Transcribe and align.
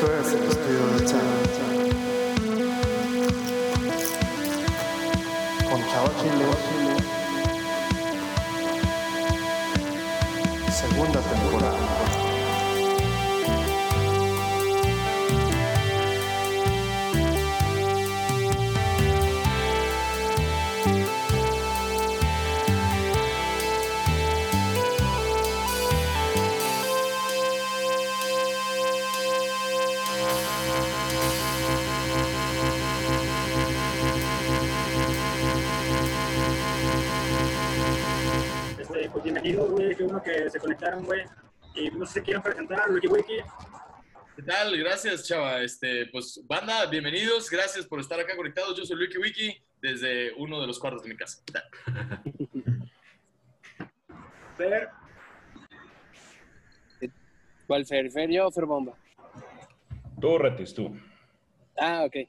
Esto 0.00 0.12
es 0.14 0.32
el 0.32 0.44
estudio. 0.44 0.80
Con 5.68 5.80
Chile. 6.20 6.46
Segunda 10.70 11.20
temporada. 11.20 11.87
Güey. 40.96 41.24
Y 41.74 41.90
no 41.90 42.06
sé 42.06 42.14
si 42.14 42.20
quieren 42.22 42.42
presentar 42.42 42.90
Wiki 42.90 43.06
Wiki. 43.06 43.36
¿Qué 44.36 44.42
tal? 44.42 44.76
Gracias, 44.76 45.26
chava. 45.26 45.62
Este, 45.62 46.06
pues, 46.06 46.40
banda, 46.46 46.86
bienvenidos. 46.86 47.50
Gracias 47.50 47.86
por 47.86 48.00
estar 48.00 48.18
acá 48.18 48.36
conectados. 48.36 48.76
Yo 48.76 48.84
soy 48.84 48.96
Wiki 48.96 49.18
Wiki 49.18 49.62
desde 49.80 50.32
uno 50.34 50.60
de 50.60 50.66
los 50.66 50.78
cuartos 50.78 51.02
de 51.02 51.08
mi 51.08 51.16
casa. 51.16 51.42
¿Qué 51.44 51.52
tal? 51.52 51.64
Fer, 54.56 54.88
¿Cuál 57.66 57.86
Fer? 57.86 58.10
¿Fer 58.10 58.30
yo 58.30 58.48
o 58.48 58.50
Fer 58.50 58.64
Bomba? 58.64 58.94
Tú, 60.20 60.36
Retis, 60.38 60.74
tú. 60.74 60.98
Ah, 61.76 62.02
ok. 62.04 62.28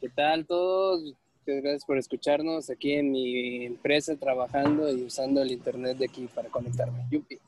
¿Qué 0.00 0.08
tal 0.14 0.46
todos? 0.46 1.02
Muchas 1.02 1.62
gracias 1.62 1.84
por 1.84 1.98
escucharnos 1.98 2.70
aquí 2.70 2.92
en 2.92 3.10
mi 3.10 3.66
empresa 3.66 4.16
trabajando 4.16 4.90
y 4.90 5.02
usando 5.02 5.42
el 5.42 5.50
internet 5.50 5.96
de 5.96 6.04
aquí 6.04 6.28
para 6.32 6.48
conectarme. 6.48 7.04
Yupi. 7.10 7.38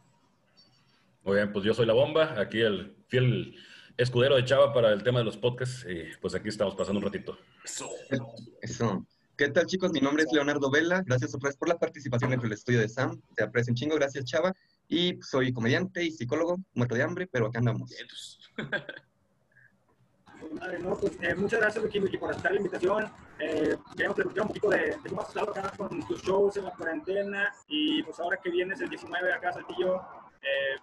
Muy 1.27 1.39
bien, 1.39 1.53
pues 1.53 1.65
yo 1.65 1.75
soy 1.75 1.87
La 1.87 1.93
Bomba, 1.93 2.41
aquí 2.41 2.61
el 2.61 2.95
fiel 3.09 3.57
escudero 3.97 4.37
de 4.37 4.45
Chava 4.45 4.73
para 4.73 4.93
el 4.93 5.03
tema 5.03 5.19
de 5.19 5.25
los 5.25 5.37
podcasts. 5.37 5.85
Y 5.89 6.05
pues 6.21 6.37
aquí 6.37 6.49
estamos 6.49 6.77
pasando 6.77 7.01
un 7.01 7.05
ratito. 7.05 7.37
Eso. 7.65 7.91
Eso. 8.63 9.05
¿Qué 9.37 9.49
tal, 9.49 9.67
chicos? 9.67 9.91
Mi 9.91 9.99
nombre 9.99 10.23
es 10.23 10.33
Leonardo 10.33 10.71
Vela. 10.71 11.03
Gracias 11.05 11.35
otra 11.35 11.49
vez 11.49 11.57
por 11.57 11.69
la 11.69 11.79
participación 11.79 12.33
en 12.33 12.41
el 12.41 12.53
estudio 12.53 12.79
de 12.79 12.89
Sam. 12.89 13.21
Te 13.35 13.43
aprecio 13.43 13.73
un 13.73 13.75
chingo. 13.75 13.97
Gracias, 13.97 14.25
Chava. 14.25 14.55
Y 14.87 15.19
soy 15.21 15.53
comediante 15.53 16.05
y 16.05 16.13
psicólogo, 16.13 16.59
muerto 16.75 16.95
de 16.95 17.03
hambre, 17.03 17.27
pero 17.27 17.47
acá 17.47 17.59
andamos. 17.59 17.93
Pues, 20.39 20.53
madre, 20.53 20.79
no, 20.79 20.97
pues, 20.97 21.19
eh, 21.23 21.35
muchas 21.35 21.59
gracias, 21.59 21.83
Wiki, 21.83 22.19
por 22.19 22.31
aceptar 22.31 22.53
la 22.53 22.59
invitación. 22.59 23.11
Eh, 23.41 23.77
queremos 23.97 24.15
platicar 24.15 24.43
un 24.43 24.49
poquito 24.49 24.71
de, 24.71 24.79
de 24.79 25.09
cómo 25.09 25.23
has 25.23 25.29
estado 25.29 25.51
acá 25.51 25.73
con 25.77 26.07
tus 26.07 26.23
shows 26.23 26.57
en 26.57 26.65
la 26.65 26.71
cuarentena. 26.71 27.53
Y 27.67 28.05
pues 28.05 28.21
ahora 28.21 28.37
que 28.37 28.49
vienes 28.49 28.81
el 28.81 28.91
19 28.91 29.33
acá 29.33 29.49
a 29.49 29.55
Saltillo, 29.55 30.03
eh, 30.43 30.77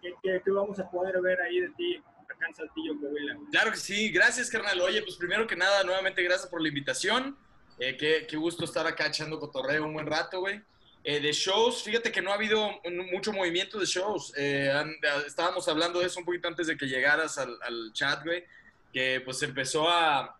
¿qué, 0.00 0.14
qué, 0.22 0.50
vamos 0.50 0.78
a 0.78 0.90
poder 0.90 1.20
ver 1.20 1.40
ahí 1.40 1.60
de 1.60 1.70
ti 1.70 2.02
acá 2.28 2.46
en 2.48 2.54
Saltillo, 2.54 2.98
Coahuila? 3.00 3.36
Claro 3.50 3.70
que 3.72 3.76
sí. 3.76 4.10
Gracias, 4.10 4.50
carnal. 4.50 4.80
Oye, 4.80 5.02
pues 5.02 5.16
primero 5.16 5.46
que 5.46 5.56
nada, 5.56 5.82
nuevamente 5.84 6.22
gracias 6.22 6.48
por 6.48 6.60
la 6.62 6.68
invitación. 6.68 7.36
Eh, 7.78 7.96
qué, 7.96 8.26
qué 8.28 8.36
gusto 8.36 8.64
estar 8.64 8.86
acá 8.86 9.06
echando 9.06 9.38
cotorreo 9.38 9.84
un 9.84 9.94
buen 9.94 10.06
rato, 10.06 10.40
güey. 10.40 10.60
Eh, 11.02 11.18
de 11.18 11.32
shows, 11.32 11.82
fíjate 11.82 12.12
que 12.12 12.20
no 12.20 12.30
ha 12.30 12.34
habido 12.34 12.78
mucho 13.10 13.32
movimiento 13.32 13.78
de 13.78 13.86
shows. 13.86 14.34
Eh, 14.36 14.70
estábamos 15.26 15.66
hablando 15.66 15.98
de 15.98 16.06
eso 16.06 16.20
un 16.20 16.26
poquito 16.26 16.46
antes 16.48 16.66
de 16.66 16.76
que 16.76 16.86
llegaras 16.86 17.38
al, 17.38 17.56
al 17.62 17.90
chat, 17.94 18.22
güey, 18.22 18.44
que 18.92 19.22
pues 19.24 19.42
empezó 19.42 19.88
a, 19.88 20.38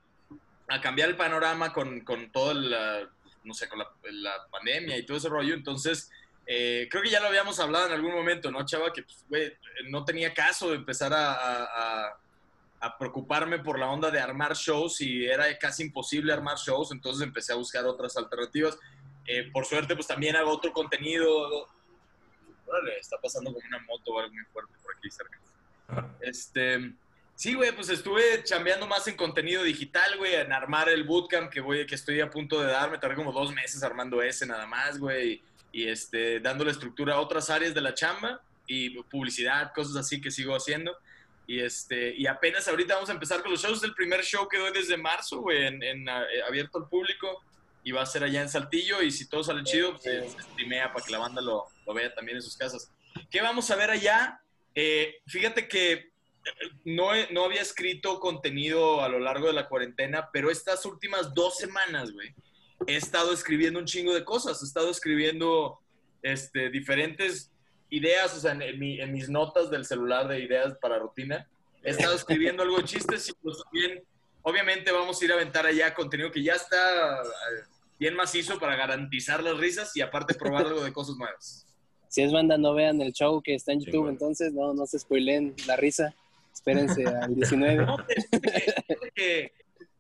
a 0.69 0.81
cambiar 0.83 1.09
el 1.09 1.17
panorama 1.17 1.73
con, 1.73 2.01
con 2.01 2.31
todo 2.31 2.53
el, 2.53 2.75
ah, 2.75 3.09
no 3.43 3.55
sé, 3.55 3.71
con 3.71 3.79
la, 3.79 3.91
la 4.11 4.35
pandemia 4.51 4.99
y 4.99 5.07
todo 5.07 5.17
ese 5.17 5.31
rollo. 5.31 5.55
Entonces, 5.55 6.11
eh, 6.53 6.89
creo 6.91 7.01
que 7.03 7.11
ya 7.11 7.21
lo 7.21 7.29
habíamos 7.29 7.61
hablado 7.61 7.87
en 7.87 7.93
algún 7.93 8.13
momento, 8.13 8.51
¿no, 8.51 8.67
chava? 8.67 8.93
Que, 8.93 9.05
pues, 9.05 9.25
güey, 9.29 9.53
no 9.89 10.05
tenía 10.05 10.35
caso 10.35 10.71
de 10.71 10.77
empezar 10.77 11.13
a, 11.13 11.33
a- 11.33 11.65
a- 11.65 12.17
a 12.83 12.99
preocuparme 12.99 13.59
por 13.61 13.79
la 13.79 13.89
onda 13.89 14.11
de 14.11 14.19
armar 14.19 14.55
shows 14.57 15.01
y 15.03 15.27
era 15.27 15.45
casi 15.59 15.83
imposible 15.85 16.33
armar 16.33 16.57
shows, 16.57 16.91
entonces 16.93 17.23
empecé 17.23 17.53
a 17.53 17.57
buscar 17.57 17.85
otras 17.85 18.17
alternativas. 18.17 18.77
Eh, 19.27 19.51
por 19.53 19.65
suerte, 19.67 19.95
pues 19.95 20.07
también 20.09 20.35
hago 20.35 20.51
otro 20.51 20.73
contenido. 20.73 21.69
Órale, 22.67 22.99
está 22.99 23.17
pasando 23.23 23.53
como 23.53 23.65
una 23.69 23.79
moto 23.81 24.13
o 24.13 24.19
algo 24.19 24.33
muy 24.33 24.45
fuerte 24.47 24.73
por 24.83 24.97
aquí 24.97 25.09
cerca. 25.11 25.39
Este, 26.21 26.95
sí, 27.35 27.55
güey, 27.55 27.71
pues 27.73 27.91
estuve 27.91 28.43
chambeando 28.45 28.87
más 28.87 29.07
en 29.09 29.17
contenido 29.17 29.63
digital, 29.63 30.17
güey, 30.19 30.35
en 30.35 30.53
armar 30.53 30.89
el 30.89 31.05
bootcamp 31.05 31.51
que 31.53 31.61
voy, 31.61 31.87
que 31.87 31.95
estoy 31.97 32.21
a 32.21 32.31
punto 32.31 32.61
de 32.61 32.73
dar. 32.73 32.91
Me 32.91 32.99
tardé 32.99 33.15
como 33.15 33.31
dos 33.33 33.53
meses 33.53 33.83
armando 33.83 34.23
ese 34.23 34.47
nada 34.47 34.67
más, 34.67 34.99
güey, 34.99 35.43
y 35.73 35.89
este, 35.89 36.41
dándole 36.41 36.71
estructura 36.71 37.15
a 37.15 37.21
otras 37.21 37.51
áreas 37.51 37.75
de 37.75 37.81
la 37.81 37.95
chamba 37.95 38.43
y 38.67 38.91
publicidad, 39.05 39.73
cosas 39.75 39.97
así 39.97 40.21
que 40.21 40.31
sigo 40.31 40.55
haciendo. 40.55 40.97
Y, 41.47 41.61
este, 41.61 42.15
y 42.17 42.27
apenas 42.27 42.69
ahorita 42.69 42.95
vamos 42.95 43.11
a 43.11 43.13
empezar 43.15 43.43
con 43.43 43.51
los 43.51 43.63
shows. 43.63 43.83
El 43.83 43.95
primer 43.95 44.23
show 44.23 44.47
que 44.49 44.59
doy 44.59 44.73
desde 44.73 44.97
marzo, 44.97 45.41
güey, 45.41 45.67
en, 45.67 45.83
en, 45.83 46.09
eh, 46.09 46.43
abierto 46.47 46.79
al 46.79 46.89
público. 46.89 47.43
Y 47.83 47.93
va 47.93 48.03
a 48.03 48.07
ser 48.07 48.23
allá 48.23 48.43
en 48.43 48.49
Saltillo. 48.49 49.03
Y 49.03 49.11
si 49.11 49.29
todo 49.29 49.43
sale 49.43 49.65
chido, 49.65 49.93
pues 49.93 50.03
se, 50.05 50.29
se 50.31 50.43
streamea 50.43 50.93
para 50.93 51.05
que 51.05 51.11
la 51.13 51.19
banda 51.19 51.41
lo, 51.41 51.65
lo 51.87 51.95
vea 51.95 52.15
también 52.15 52.37
en 52.37 52.43
sus 52.43 52.57
casas. 52.57 52.93
¿Qué 53.31 53.41
vamos 53.41 53.71
a 53.71 53.77
ver 53.77 53.91
allá? 53.91 54.41
Eh, 54.75 55.17
fíjate 55.27 55.67
que 55.67 55.93
eh, 55.93 56.11
no, 56.85 57.15
he- 57.15 57.29
no 57.33 57.45
había 57.47 57.63
escrito 57.63 58.21
contenido 58.21 59.03
a 59.03 59.09
lo 59.09 59.19
largo 59.19 59.47
de 59.49 59.55
la 59.55 59.67
cuarentena, 59.67 60.29
pero 60.33 60.51
estas 60.51 60.85
últimas 60.85 61.35
dos 61.35 61.57
semanas, 61.57 62.13
güey, 62.13 62.33
he 62.87 62.97
estado 62.97 63.33
escribiendo 63.33 63.79
un 63.79 63.85
chingo 63.87 64.15
de 64.15 64.25
cosas. 64.25 64.61
He 64.63 64.65
estado 64.67 64.91
escribiendo 64.91 65.79
este, 66.23 66.71
diferentes 66.71 67.51
ideas, 67.91 68.37
o 68.37 68.41
sea, 68.41 68.53
en, 68.53 68.63
en 68.63 68.79
mi- 68.79 69.01
en 69.01 69.13
mis 69.13 69.29
notas 69.29 69.71
del 69.71 69.85
celular 69.85 70.29
de 70.29 70.41
ideas 70.41 70.75
para 70.81 70.99
rutina. 70.99 71.49
He 71.83 71.91
estado 71.91 72.15
escribiendo 72.15 72.63
algo 72.63 72.77
de 72.79 72.85
chistes 72.85 73.29
y 73.29 73.33
pues 73.43 73.57
también, 73.65 74.03
obviamente, 74.43 74.93
vamos 74.93 75.21
a 75.21 75.25
ir 75.25 75.33
a 75.33 75.35
aventar 75.35 75.67
allá 75.67 75.95
contenido 75.95 76.31
que 76.31 76.43
ya 76.43 76.55
está 76.55 77.23
eh, 77.23 77.65
bien 77.99 78.15
macizo 78.15 78.59
para 78.59 78.77
garantizar 78.77 79.43
las 79.43 79.57
risas 79.59 79.97
y 79.97 80.01
aparte 80.03 80.35
probar 80.35 80.67
algo 80.67 80.83
de 80.85 80.93
cosas 80.93 81.17
nuevas. 81.17 81.67
Si 82.09 82.23
es 82.23 82.33
banda, 82.33 82.59
no 82.59 82.75
vean 82.75 83.01
el 83.01 83.13
show 83.13 83.41
que 83.41 83.55
está 83.55 83.73
en 83.73 83.81
Sí, 83.81 83.87
YouTube, 83.87 84.09
entonces 84.09 84.53
no, 84.53 84.75
no 84.75 84.85
se 84.87 84.99
spoileen 84.99 85.55
la 85.67 85.77
risa. 85.77 86.13
Espérense 86.53 87.07
al 87.07 87.35
19. 87.35 87.77
No, 87.87 87.97
que 89.15 89.53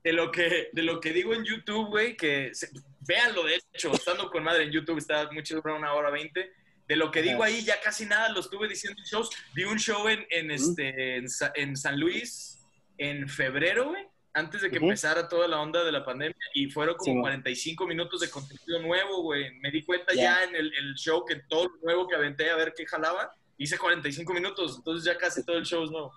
de 0.02 0.12
lo 0.12 0.30
que 0.30 0.68
de 0.72 0.82
lo 0.82 1.00
que 1.00 1.12
digo 1.12 1.34
en 1.34 1.44
YouTube, 1.44 1.88
güey, 1.88 2.16
que 2.16 2.54
se- 2.54 2.70
véanlo 3.06 3.44
de 3.44 3.60
hecho, 3.74 3.92
estando 3.92 4.30
con 4.30 4.42
madre 4.44 4.64
en 4.64 4.70
YouTube 4.72 4.98
está 4.98 5.30
muy 5.32 5.42
chido 5.42 5.62
una 5.64 5.92
hora 5.94 6.10
veinte. 6.10 6.52
De 6.86 6.96
lo 6.96 7.10
que 7.12 7.22
digo 7.22 7.44
ahí 7.44 7.62
ya 7.62 7.80
casi 7.80 8.04
nada 8.04 8.30
lo 8.30 8.40
estuve 8.40 8.66
diciendo 8.66 8.98
en 9.00 9.04
shows. 9.06 9.30
Vi 9.54 9.64
un 9.64 9.78
show 9.78 10.08
en, 10.08 10.26
en 10.30 10.50
este 10.50 11.16
en, 11.16 11.28
Sa- 11.28 11.52
en 11.54 11.76
San 11.76 12.00
Luis 12.00 12.58
en 12.98 13.28
febrero, 13.28 13.90
güey, 13.90 14.06
antes 14.34 14.60
de 14.60 14.70
que 14.70 14.76
empezara 14.78 15.28
toda 15.28 15.46
la 15.48 15.60
onda 15.60 15.84
de 15.84 15.92
la 15.92 16.04
pandemia 16.04 16.36
y 16.52 16.68
fueron 16.70 16.96
como 16.96 17.04
Sí, 17.06 17.10
güey. 17.12 17.22
45 17.22 17.86
minutos 17.86 18.20
de 18.20 18.28
contenido 18.28 18.80
nuevo, 18.82 19.22
güey. 19.22 19.52
Me 19.60 19.70
di 19.70 19.84
cuenta 19.84 20.12
Ya. 20.14 20.22
ya 20.22 20.44
en 20.44 20.56
el, 20.56 20.66
el 20.74 20.94
show 20.94 21.24
que 21.24 21.36
todo 21.48 21.68
lo 21.68 21.76
nuevo 21.82 22.08
que 22.08 22.16
aventé 22.16 22.50
a 22.50 22.56
ver 22.56 22.74
qué 22.76 22.84
jalaba, 22.86 23.32
hice 23.56 23.78
45 23.78 24.32
minutos, 24.34 24.76
entonces 24.78 25.04
ya 25.04 25.16
casi 25.16 25.44
todo 25.44 25.58
el 25.58 25.64
show 25.64 25.84
es 25.84 25.90
nuevo. 25.90 26.12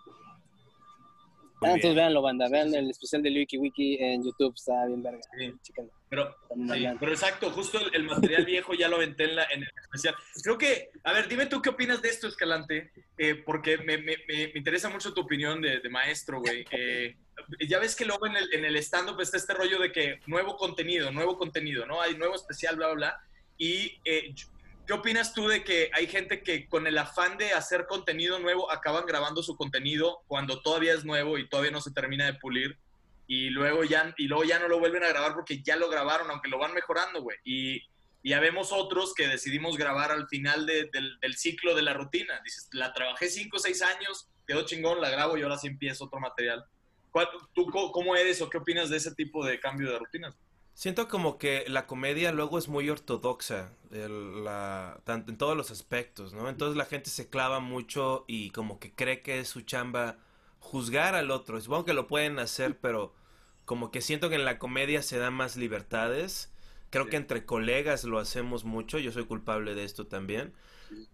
Ah, 1.66 1.74
entonces 1.76 1.96
véanlo, 1.96 2.22
banda. 2.22 2.48
Vean 2.50 2.74
el 2.74 2.90
especial 2.90 3.22
de 3.24 3.30
Wiki 3.32 3.58
Wiki 3.58 3.98
en 4.00 4.24
YouTube. 4.24 4.54
Está 4.56 4.86
bien 4.86 5.02
verga. 5.04 5.20
Sí. 5.38 5.54
Pero, 6.10 6.36
pero 7.00 7.12
exacto, 7.12 7.50
justo 7.52 7.80
el, 7.80 7.96
el 7.96 8.04
material 8.04 8.46
viejo 8.46 8.74
ya 8.76 8.88
lo 8.88 8.98
aventé 8.98 9.24
en, 9.26 9.36
la, 9.36 9.44
en 9.46 9.64
el 9.64 9.70
especial. 9.82 10.16
Creo 10.44 10.58
que, 10.58 10.90
a 11.04 11.14
ver, 11.14 11.28
dime 11.28 11.48
tú 11.48 11.62
qué 11.62 11.70
opinas 11.70 12.02
de 12.02 12.10
esto, 12.10 12.28
Escalante, 12.28 12.92
eh, 13.18 13.36
porque 13.36 13.78
me, 13.80 13.98
me- 13.98 14.18
me- 14.28 14.48
me 14.48 14.58
interesa 14.58 14.90
mucho 14.90 15.14
tu 15.14 15.22
opinión 15.22 15.60
de, 15.62 15.80
de 15.80 15.90
maestro, 15.90 16.40
güey. 16.40 16.66
Eh, 17.60 17.68
ya 17.68 17.80
ves 17.80 17.96
que 17.96 18.06
luego 18.06 18.28
en 18.28 18.36
el, 18.36 18.54
en 18.54 18.64
el 18.64 18.76
stand-up 18.78 19.20
está 19.20 19.38
este 19.38 19.56
rollo 19.56 19.80
de 19.80 19.92
que 19.92 20.20
nuevo 20.28 20.56
contenido, 20.56 21.12
nuevo 21.12 21.36
contenido, 21.36 21.84
¿no? 21.88 22.00
Hay 22.00 22.16
nuevo 22.16 22.36
especial, 22.36 22.76
bla, 22.76 22.88
bla, 22.90 22.96
bla. 22.96 23.22
Y, 23.58 24.00
eh, 24.06 24.34
¿qué 24.88 24.94
opinas 24.94 25.34
tú 25.34 25.48
de 25.48 25.64
que 25.64 25.90
hay 25.94 26.08
gente 26.08 26.44
que 26.44 26.68
con 26.68 26.88
el 26.88 26.98
afán 26.98 27.38
de 27.38 27.54
hacer 27.54 27.86
contenido 27.88 28.40
nuevo 28.40 28.72
acaban 28.72 29.06
grabando 29.06 29.42
su 29.44 29.56
contenido 29.56 30.22
cuando 30.28 30.62
todavía 30.62 30.94
es 30.94 31.06
nuevo 31.06 31.38
y 31.38 31.48
todavía 31.48 31.72
no 31.72 31.82
se 31.82 31.92
termina 31.92 32.26
de 32.26 32.34
pulir? 32.36 32.78
y 33.26 33.50
luego 33.52 33.86
ya 33.86 34.14
y 34.18 34.28
luego 34.28 34.44
ya 34.44 34.60
no 34.60 34.68
lo 34.68 34.80
vuelven 34.80 35.02
a 35.06 35.08
grabar 35.08 35.34
porque 35.34 35.64
ya 35.64 35.78
lo 35.78 35.90
grabaron, 35.90 36.30
aunque 36.30 36.50
lo 36.50 36.58
van 36.60 36.74
mejorando, 36.74 37.22
güey. 37.22 37.38
Y, 37.46 37.78
y 38.22 38.30
ya 38.32 38.42
vemos 38.42 38.74
otros 38.74 39.14
que 39.14 39.30
decidimos 39.30 39.78
grabar 39.78 40.12
al 40.12 40.28
final 40.28 40.66
de- 40.66 40.90
del, 40.92 41.18
del 41.22 41.36
ciclo 41.38 41.74
de 41.74 41.84
la 41.84 41.94
rutina. 41.94 42.42
Dices, 42.44 42.68
la 42.74 42.92
trabajé 42.94 43.30
cinco 43.30 43.56
o 43.56 43.60
seis 43.62 43.82
años, 43.82 44.28
quedó 44.46 44.66
chingón, 44.66 45.00
la 45.00 45.10
grabo 45.10 45.38
y 45.38 45.42
ahora 45.42 45.58
sí 45.58 45.68
empiezo 45.68 46.04
otro 46.06 46.20
material. 46.20 46.66
¿Cuál- 47.12 47.30
¿Tú 47.56 47.66
cómo 47.72 48.14
eres 48.18 48.42
o 48.42 48.50
qué 48.50 48.58
opinas 48.58 48.90
de 48.90 48.98
ese 48.98 49.16
tipo 49.16 49.44
de 49.46 49.58
cambio 49.58 49.90
de 49.90 50.00
rutinas? 50.00 50.36
Siento 50.74 51.08
como 51.08 51.38
que 51.38 51.66
la 51.68 51.86
comedia 51.86 52.32
luego 52.32 52.58
es 52.58 52.68
muy 52.68 52.90
ortodoxa, 52.90 53.72
el- 53.92 54.44
la, 54.44 55.00
tanto 55.04 55.32
en 55.32 55.38
todos 55.38 55.56
los 55.56 55.70
aspectos, 55.72 56.34
¿no? 56.34 56.50
Entonces 56.50 56.76
la 56.78 56.86
gente 56.86 57.10
se 57.10 57.30
clava 57.30 57.60
mucho 57.60 58.26
y 58.28 58.50
como 58.52 58.80
que 58.80 58.92
cree 58.92 59.22
que 59.22 59.40
es 59.40 59.48
su 59.50 59.62
chamba 59.62 60.18
juzgar 60.60 61.14
al 61.16 61.30
otro. 61.32 61.60
Supongo 61.62 61.86
que 61.86 61.94
lo 61.94 62.08
pueden 62.08 62.40
hacer, 62.40 62.78
pero 62.80 63.14
como 63.66 63.92
que 63.92 64.02
siento 64.02 64.30
que 64.30 64.36
en 64.36 64.46
la 64.46 64.58
comedia 64.60 65.04
se 65.04 65.18
dan 65.20 65.34
más 65.36 65.56
libertades. 65.58 66.52
Creo 66.90 67.08
que 67.10 67.18
entre 67.18 67.46
colegas 67.46 68.04
lo 68.04 68.20
hacemos 68.20 68.64
mucho, 68.66 68.98
yo 69.00 69.12
soy 69.12 69.26
culpable 69.26 69.76
de 69.76 69.84
esto 69.84 70.08
también. 70.08 70.54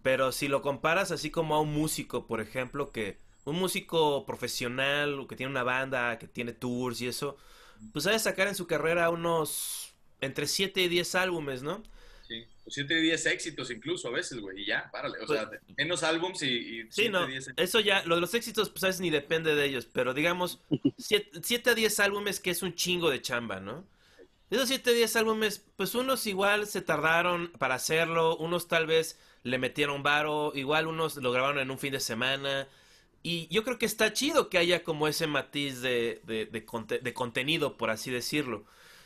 Pero 0.02 0.32
si 0.32 0.48
lo 0.48 0.62
comparas 0.62 1.10
así 1.10 1.30
como 1.30 1.54
a 1.54 1.60
un 1.60 1.72
músico, 1.72 2.26
por 2.26 2.40
ejemplo, 2.40 2.90
que 2.92 3.18
un 3.44 3.56
músico 3.56 4.24
profesional, 4.26 5.26
que 5.28 5.36
tiene 5.36 5.50
una 5.50 5.62
banda, 5.62 6.18
que 6.18 6.26
tiene 6.28 6.52
tours 6.52 7.00
y 7.00 7.08
eso, 7.08 7.36
pues 7.92 8.04
sabe 8.04 8.18
sacar 8.18 8.48
en 8.48 8.54
su 8.54 8.66
carrera 8.66 9.10
unos 9.10 9.94
entre 10.20 10.46
7 10.46 10.80
y 10.82 10.88
10 10.88 11.14
álbumes, 11.14 11.62
¿no? 11.62 11.82
Sí, 12.28 12.46
7 12.68 12.98
y 12.98 13.02
10 13.02 13.26
éxitos 13.26 13.70
incluso 13.70 14.08
a 14.08 14.12
veces, 14.12 14.38
güey, 14.38 14.62
y 14.62 14.66
ya, 14.66 14.90
párale. 14.92 15.18
O 15.20 15.26
sea, 15.26 15.50
menos 15.76 16.02
álbums 16.02 16.42
y, 16.42 16.46
y 16.80 16.84
Pues 16.84 16.94
Sí, 16.94 17.08
no, 17.08 17.26
10 17.26 17.48
éxitos. 17.48 17.64
eso 17.64 17.80
ya, 17.80 18.04
lo 18.04 18.14
de 18.16 18.20
los 18.20 18.34
éxitos, 18.34 18.70
pues 18.70 18.82
sabes, 18.82 19.00
ni 19.00 19.10
depende 19.10 19.54
de 19.54 19.64
ellos, 19.64 19.86
pero 19.86 20.14
digamos, 20.14 20.60
7 20.98 21.70
a 21.70 21.74
10 21.74 22.00
álbumes 22.00 22.38
que 22.40 22.50
es 22.50 22.62
un 22.62 22.74
chingo 22.74 23.10
de 23.10 23.20
chamba, 23.22 23.60
¿no? 23.60 23.84
De 24.50 24.56
esos 24.56 24.68
7 24.68 24.90
a 24.90 24.92
10 24.92 25.16
álbumes, 25.16 25.64
pues 25.76 25.94
unos 25.94 26.26
igual 26.26 26.66
se 26.66 26.82
tardaron 26.82 27.52
para 27.58 27.76
hacerlo, 27.76 28.36
unos 28.36 28.68
tal 28.68 28.86
vez 28.86 29.18
le 29.42 29.58
metieron 29.58 30.02
varo, 30.02 30.52
igual 30.54 30.86
unos 30.86 31.16
lo 31.16 31.32
grabaron 31.32 31.58
en 31.60 31.70
un 31.70 31.78
fin 31.78 31.92
de 31.92 32.00
semana, 32.00 32.68
y 33.22 33.48
yo 33.48 33.64
creo 33.64 33.78
que 33.78 33.86
está 33.86 34.12
chido 34.12 34.48
que 34.50 34.58
haya 34.58 34.82
como 34.84 35.08
ese 35.08 35.26
matiz 35.26 35.80
de, 35.82 36.20
de, 36.24 36.46
de 36.46 36.66
conte- 36.66 37.00
de 37.00 37.14
contenido, 37.14 37.76
por 37.76 37.90
así 37.90 38.10
decirlo. 38.10 38.64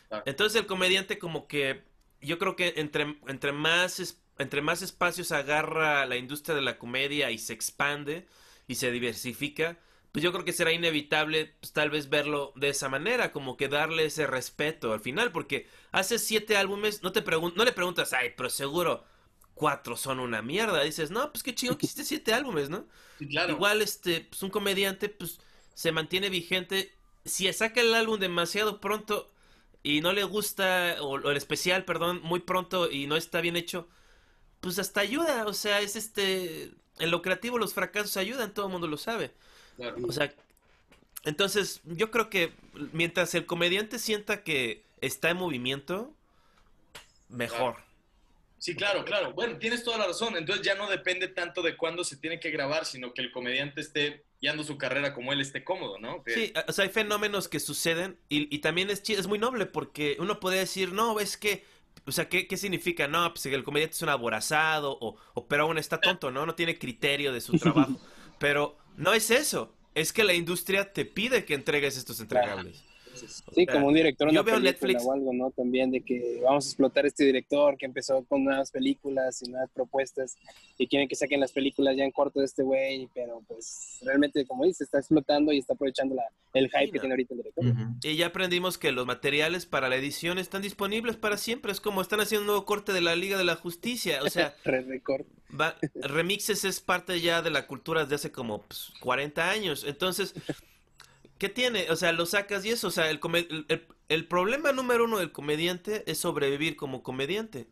Claro. 0.08 0.24
Entonces 0.26 0.60
el 0.60 0.66
comediante 0.66 1.18
como 1.18 1.46
que 1.48 1.82
yo 2.20 2.38
creo 2.38 2.56
que 2.56 2.74
entre, 2.76 3.16
entre, 3.28 3.52
más, 3.52 4.18
entre 4.38 4.62
más 4.62 4.82
espacios 4.82 5.32
agarra 5.32 6.06
la 6.06 6.16
industria 6.16 6.54
de 6.54 6.62
la 6.62 6.78
comedia 6.78 7.30
y 7.30 7.38
se 7.38 7.52
expande 7.52 8.26
y 8.66 8.76
se 8.76 8.90
diversifica, 8.90 9.78
pues 10.12 10.22
yo 10.22 10.32
creo 10.32 10.44
que 10.44 10.52
será 10.52 10.72
inevitable 10.72 11.54
pues, 11.60 11.72
tal 11.72 11.90
vez 11.90 12.08
verlo 12.08 12.52
de 12.56 12.68
esa 12.70 12.88
manera, 12.88 13.32
como 13.32 13.56
que 13.56 13.68
darle 13.68 14.06
ese 14.06 14.26
respeto 14.26 14.92
al 14.92 15.00
final, 15.00 15.32
porque 15.32 15.66
hace 15.92 16.18
siete 16.18 16.56
álbumes, 16.56 17.02
no 17.02 17.12
te 17.12 17.24
pregun- 17.24 17.54
no 17.56 17.64
le 17.64 17.72
preguntas, 17.72 18.12
ay, 18.12 18.32
pero 18.36 18.48
seguro 18.50 19.04
cuatro 19.54 19.96
son 19.96 20.20
una 20.20 20.42
mierda. 20.42 20.82
Dices, 20.82 21.10
no, 21.10 21.30
pues 21.32 21.42
qué 21.42 21.54
chido 21.54 21.78
que 21.78 21.86
hiciste 21.88 22.04
siete 22.04 22.32
álbumes, 22.34 22.70
¿no? 22.70 22.86
Sí, 23.18 23.26
claro. 23.28 23.52
Igual, 23.52 23.82
este, 23.82 24.22
pues 24.22 24.42
un 24.42 24.50
comediante, 24.50 25.08
pues, 25.08 25.40
se 25.74 25.92
mantiene 25.92 26.30
vigente. 26.30 26.96
Si 27.24 27.52
saca 27.52 27.80
el 27.80 27.94
álbum 27.94 28.18
demasiado 28.20 28.80
pronto 28.80 29.30
y 29.82 30.00
no 30.00 30.12
le 30.12 30.24
gusta, 30.24 30.96
o, 31.00 31.14
o 31.20 31.30
el 31.30 31.36
especial, 31.36 31.84
perdón, 31.84 32.20
muy 32.22 32.40
pronto 32.40 32.90
y 32.90 33.06
no 33.06 33.16
está 33.16 33.40
bien 33.40 33.56
hecho, 33.56 33.88
pues 34.60 34.78
hasta 34.78 35.00
ayuda. 35.00 35.46
O 35.46 35.52
sea, 35.54 35.80
es 35.80 35.96
este, 35.96 36.74
en 36.98 37.10
lo 37.10 37.22
creativo 37.22 37.58
los 37.58 37.74
fracasos 37.74 38.16
ayudan, 38.16 38.54
todo 38.54 38.66
el 38.66 38.72
mundo 38.72 38.88
lo 38.88 38.98
sabe. 38.98 39.34
claro. 39.76 40.00
O 40.02 40.12
sea, 40.12 40.34
entonces 41.24 41.80
yo 41.84 42.10
creo 42.10 42.30
que 42.30 42.52
mientras 42.92 43.34
el 43.34 43.46
comediante 43.46 43.98
sienta 43.98 44.42
que 44.44 44.84
está 45.00 45.30
en 45.30 45.38
movimiento, 45.38 46.14
mejor. 47.28 47.76
Sí, 48.64 48.74
claro, 48.74 49.04
claro. 49.04 49.34
Bueno, 49.34 49.58
tienes 49.58 49.84
toda 49.84 49.98
la 49.98 50.06
razón. 50.06 50.38
Entonces 50.38 50.64
ya 50.64 50.74
no 50.74 50.88
depende 50.88 51.28
tanto 51.28 51.60
de 51.60 51.76
cuándo 51.76 52.02
se 52.02 52.16
tiene 52.16 52.40
que 52.40 52.50
grabar, 52.50 52.86
sino 52.86 53.12
que 53.12 53.20
el 53.20 53.30
comediante 53.30 53.82
esté 53.82 54.24
guiando 54.40 54.64
su 54.64 54.78
carrera 54.78 55.12
como 55.12 55.34
él 55.34 55.42
esté 55.42 55.62
cómodo, 55.64 55.98
¿no? 55.98 56.22
Que- 56.24 56.32
Sí, 56.32 56.52
o 56.66 56.72
sea, 56.72 56.84
hay 56.86 56.90
fenómenos 56.90 57.46
que 57.46 57.60
suceden 57.60 58.18
y, 58.30 58.48
y 58.54 58.60
también 58.60 58.88
es, 58.88 59.02
es 59.10 59.26
muy 59.26 59.38
noble 59.38 59.66
porque 59.66 60.16
uno 60.18 60.40
puede 60.40 60.60
decir, 60.60 60.92
no, 60.92 61.20
es 61.20 61.36
que, 61.36 61.62
o 62.06 62.10
sea, 62.12 62.30
¿qué, 62.30 62.46
qué 62.48 62.56
significa? 62.56 63.06
No, 63.06 63.28
pues 63.34 63.44
el 63.44 63.64
comediante 63.64 63.96
es 63.96 64.02
un 64.02 64.08
aborazado 64.08 64.96
o, 64.98 65.18
o 65.34 65.46
pero 65.46 65.64
aún 65.64 65.76
está 65.76 66.00
tonto, 66.00 66.30
¿no? 66.30 66.46
No 66.46 66.54
tiene 66.54 66.78
criterio 66.78 67.34
de 67.34 67.42
su 67.42 67.52
trabajo. 67.58 68.00
Pero 68.38 68.78
no 68.96 69.12
es 69.12 69.30
eso, 69.30 69.74
es 69.94 70.10
que 70.14 70.24
la 70.24 70.32
industria 70.32 70.90
te 70.90 71.04
pide 71.04 71.44
que 71.44 71.52
entregues 71.52 71.98
estos 71.98 72.18
entregables. 72.18 72.82
Sí, 73.54 73.66
como 73.66 73.88
un 73.88 73.94
director 73.94 74.28
de 74.28 74.34
Yo 74.34 74.42
veo 74.44 74.56
película 74.56 74.72
Netflix- 74.92 75.04
o 75.06 75.12
algo, 75.12 75.32
¿no? 75.32 75.50
También 75.50 75.90
de 75.90 76.00
que 76.02 76.40
vamos 76.42 76.66
a 76.66 76.68
explotar 76.68 77.06
este 77.06 77.24
director 77.24 77.76
que 77.76 77.86
empezó 77.86 78.24
con 78.24 78.44
nuevas 78.44 78.70
películas 78.70 79.42
y 79.42 79.50
nuevas 79.50 79.70
propuestas 79.72 80.36
y 80.78 80.86
quieren 80.86 81.08
que 81.08 81.14
saquen 81.14 81.40
las 81.40 81.52
películas 81.52 81.96
ya 81.96 82.04
en 82.04 82.10
corto 82.10 82.40
de 82.40 82.46
este 82.46 82.62
güey, 82.62 83.08
pero 83.14 83.42
pues 83.46 83.98
realmente, 84.02 84.46
como 84.46 84.64
dice, 84.64 84.84
está 84.84 84.98
explotando 84.98 85.52
y 85.52 85.58
está 85.58 85.74
aprovechando 85.74 86.14
la, 86.14 86.24
el 86.54 86.66
hype 86.70 86.86
Sí, 86.86 86.90
que 86.90 86.96
no. 86.98 87.00
tiene 87.02 87.12
ahorita 87.14 87.34
el 87.34 87.38
director. 87.42 87.64
Y 88.02 88.16
ya 88.16 88.26
aprendimos 88.26 88.78
que 88.78 88.92
los 88.92 89.06
materiales 89.06 89.66
para 89.66 89.88
la 89.88 89.96
edición 89.96 90.38
están 90.38 90.62
disponibles 90.62 91.16
para 91.16 91.36
siempre. 91.36 91.72
Es 91.72 91.80
como 91.80 92.00
están 92.02 92.20
haciendo 92.20 92.42
un 92.42 92.46
nuevo 92.48 92.64
corte 92.64 92.92
de 92.92 93.00
la 93.00 93.14
Liga 93.16 93.38
de 93.38 93.44
la 93.44 93.56
Justicia. 93.56 94.20
O 94.22 94.28
sea. 94.30 94.54
Va- 95.60 95.76
remixes 95.94 96.64
es 96.64 96.80
parte 96.80 97.20
ya 97.20 97.40
de 97.42 97.50
la 97.50 97.66
cultura 97.66 98.02
desde 98.02 98.16
hace 98.16 98.32
como 98.32 98.62
pues, 98.62 98.92
40 99.00 99.50
años. 99.50 99.84
Entonces, 99.86 100.34
¿qué 101.44 101.48
tiene? 101.50 101.90
O 101.90 101.96
sea, 101.96 102.12
lo 102.12 102.26
sacas 102.26 102.64
y 102.64 102.70
eso. 102.70 102.88
O 102.88 102.90
sea, 102.90 103.10
el, 103.10 103.20
el, 103.68 103.86
el- 104.08 104.26
problema 104.28 104.72
número 104.72 105.04
uno 105.04 105.18
del 105.18 105.32
comediante 105.32 106.04
es 106.10 106.18
sobrevivir 106.18 106.76
como 106.76 107.02
comediante. 107.02 107.68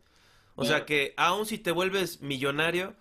O 0.55 0.65
sea, 0.65 0.85
que 0.85 1.13
aun 1.17 1.45
si 1.45 1.57
te 1.57 1.71
vuelves 1.71 2.21
millonario, 2.21 2.95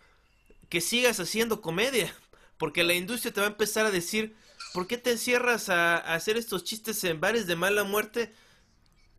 que 0.69 0.81
sigas 0.81 1.21
haciendo 1.21 1.61
comedia. 1.63 2.15
Porque 2.59 2.85
la 2.85 2.95
industria 2.95 3.33
te 3.33 3.41
va 3.41 3.49
a 3.49 3.51
empezar 3.51 3.87
a 3.87 3.91
decir, 3.91 4.37
¿por 4.73 4.87
qué 4.87 4.99
te 4.99 5.13
encierras 5.13 5.69
a, 5.69 5.97
a 5.99 6.15
hacer 6.15 6.37
estos 6.39 6.65
chistes 6.65 7.03
en 7.05 7.21
bares 7.21 7.47
de 7.47 7.57
mala 7.57 7.85
muerte? 7.85 8.33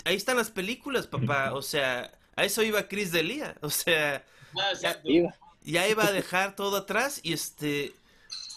Ahí 0.05 0.15
están 0.15 0.38
las 0.38 0.51
películas, 0.51 1.07
papá. 1.07 1.53
O 1.55 1.61
sea, 1.61 2.11
a 2.35 2.45
eso 2.45 2.63
iba 2.63 2.88
Chris 2.88 3.11
Delia. 3.11 3.55
O 3.61 3.69
sea, 3.69 4.25
Ah, 4.55 4.71
exacto. 4.71 5.09
Iba. 5.09 5.35
ya 5.61 5.88
iba 5.88 6.05
a 6.05 6.11
dejar 6.11 6.55
todo 6.55 6.77
atrás 6.77 7.19
y 7.23 7.33
este 7.33 8.00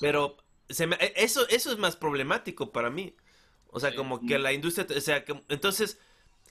pero 0.01 0.37
se 0.69 0.87
me- 0.87 0.97
e- 0.97 1.13
eso 1.17 1.49
eso 1.49 1.71
es 1.73 1.79
más 1.79 1.97
problemático 1.97 2.73
para 2.73 2.91
mí. 2.91 3.15
O 3.69 3.81
sea 3.81 3.91
Sí. 3.91 3.97
como 3.97 4.25
que 4.27 4.39
la 4.39 4.53
industria 4.53 4.87
o 4.97 5.01
sea 5.01 5.25
que- 5.25 5.41
entonces 5.49 5.99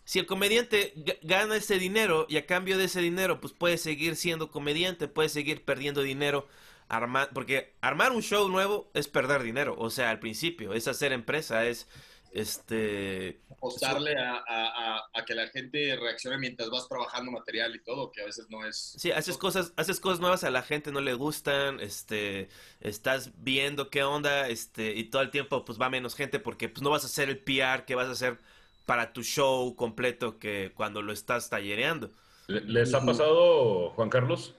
si 0.03 0.19
el 0.19 0.25
comediante 0.27 0.93
ga- 0.95 1.17
gana 1.23 1.55
ese 1.57 1.79
dinero 1.79 2.27
y 2.29 2.37
a 2.37 2.45
cambio 2.45 2.77
de 2.77 2.85
ese 2.85 3.01
dinero 3.01 3.41
pues 3.41 3.53
puede 3.53 3.77
seguir 3.77 4.15
siendo 4.15 4.51
comediante 4.51 5.07
puede 5.07 5.29
seguir 5.29 5.63
perdiendo 5.65 6.01
dinero 6.03 6.47
arma- 6.89 7.29
porque 7.33 7.73
armar 7.81 8.11
un 8.11 8.21
show 8.21 8.47
nuevo 8.49 8.89
es 8.93 9.07
perder 9.07 9.41
dinero. 9.43 9.75
O 9.79 9.89
sea 9.89 10.11
al 10.11 10.19
principio 10.19 10.73
es 10.73 10.87
hacer 10.87 11.11
empresa 11.13 11.65
es 11.65 11.87
este 12.35 13.39
Apostarle 13.49 14.15
a, 14.17 14.35
a- 14.35 14.97
a- 14.97 15.09
a 15.13 15.25
que 15.25 15.33
la 15.33 15.47
gente 15.47 15.95
reaccione 15.95 16.37
mientras 16.37 16.69
vas 16.69 16.87
trabajando 16.87 17.31
material 17.31 17.75
y 17.75 17.79
todo, 17.83 18.11
que 18.11 18.21
a 18.21 18.25
veces 18.25 18.47
no 18.49 18.65
es... 18.65 18.95
Sí, 18.97 19.11
haces 19.11 19.37
cosas, 19.37 19.73
haces 19.77 19.99
cosas 19.99 20.19
nuevas 20.19 20.43
a 20.43 20.51
la 20.51 20.61
gente 20.61 20.91
no 20.91 20.99
le 21.01 21.13
gustan, 21.13 21.79
este, 21.79 22.49
estás 22.81 23.31
viendo 23.37 23.89
qué 23.89 24.03
onda, 24.03 24.49
este, 24.49 24.93
y 24.93 25.05
todo 25.05 25.21
el 25.21 25.31
tiempo 25.31 25.63
pues 25.65 25.79
va 25.79 25.89
menos 25.89 26.15
gente 26.15 26.39
porque 26.39 26.69
pues 26.69 26.81
no 26.83 26.89
vas 26.89 27.03
a 27.03 27.07
hacer 27.07 27.29
el 27.29 27.39
PR 27.39 27.85
que 27.85 27.95
vas 27.95 28.07
a 28.07 28.11
hacer 28.11 28.37
para 28.85 29.13
tu 29.13 29.23
show 29.23 29.75
completo 29.75 30.37
que 30.37 30.71
cuando 30.75 31.01
lo 31.01 31.13
estás 31.13 31.49
tallereando. 31.49 32.11
¿Le- 32.47 32.61
¿Les 32.61 32.93
ha 32.93 33.03
pasado, 33.05 33.89
Juan 33.91 34.09
Carlos? 34.09 34.53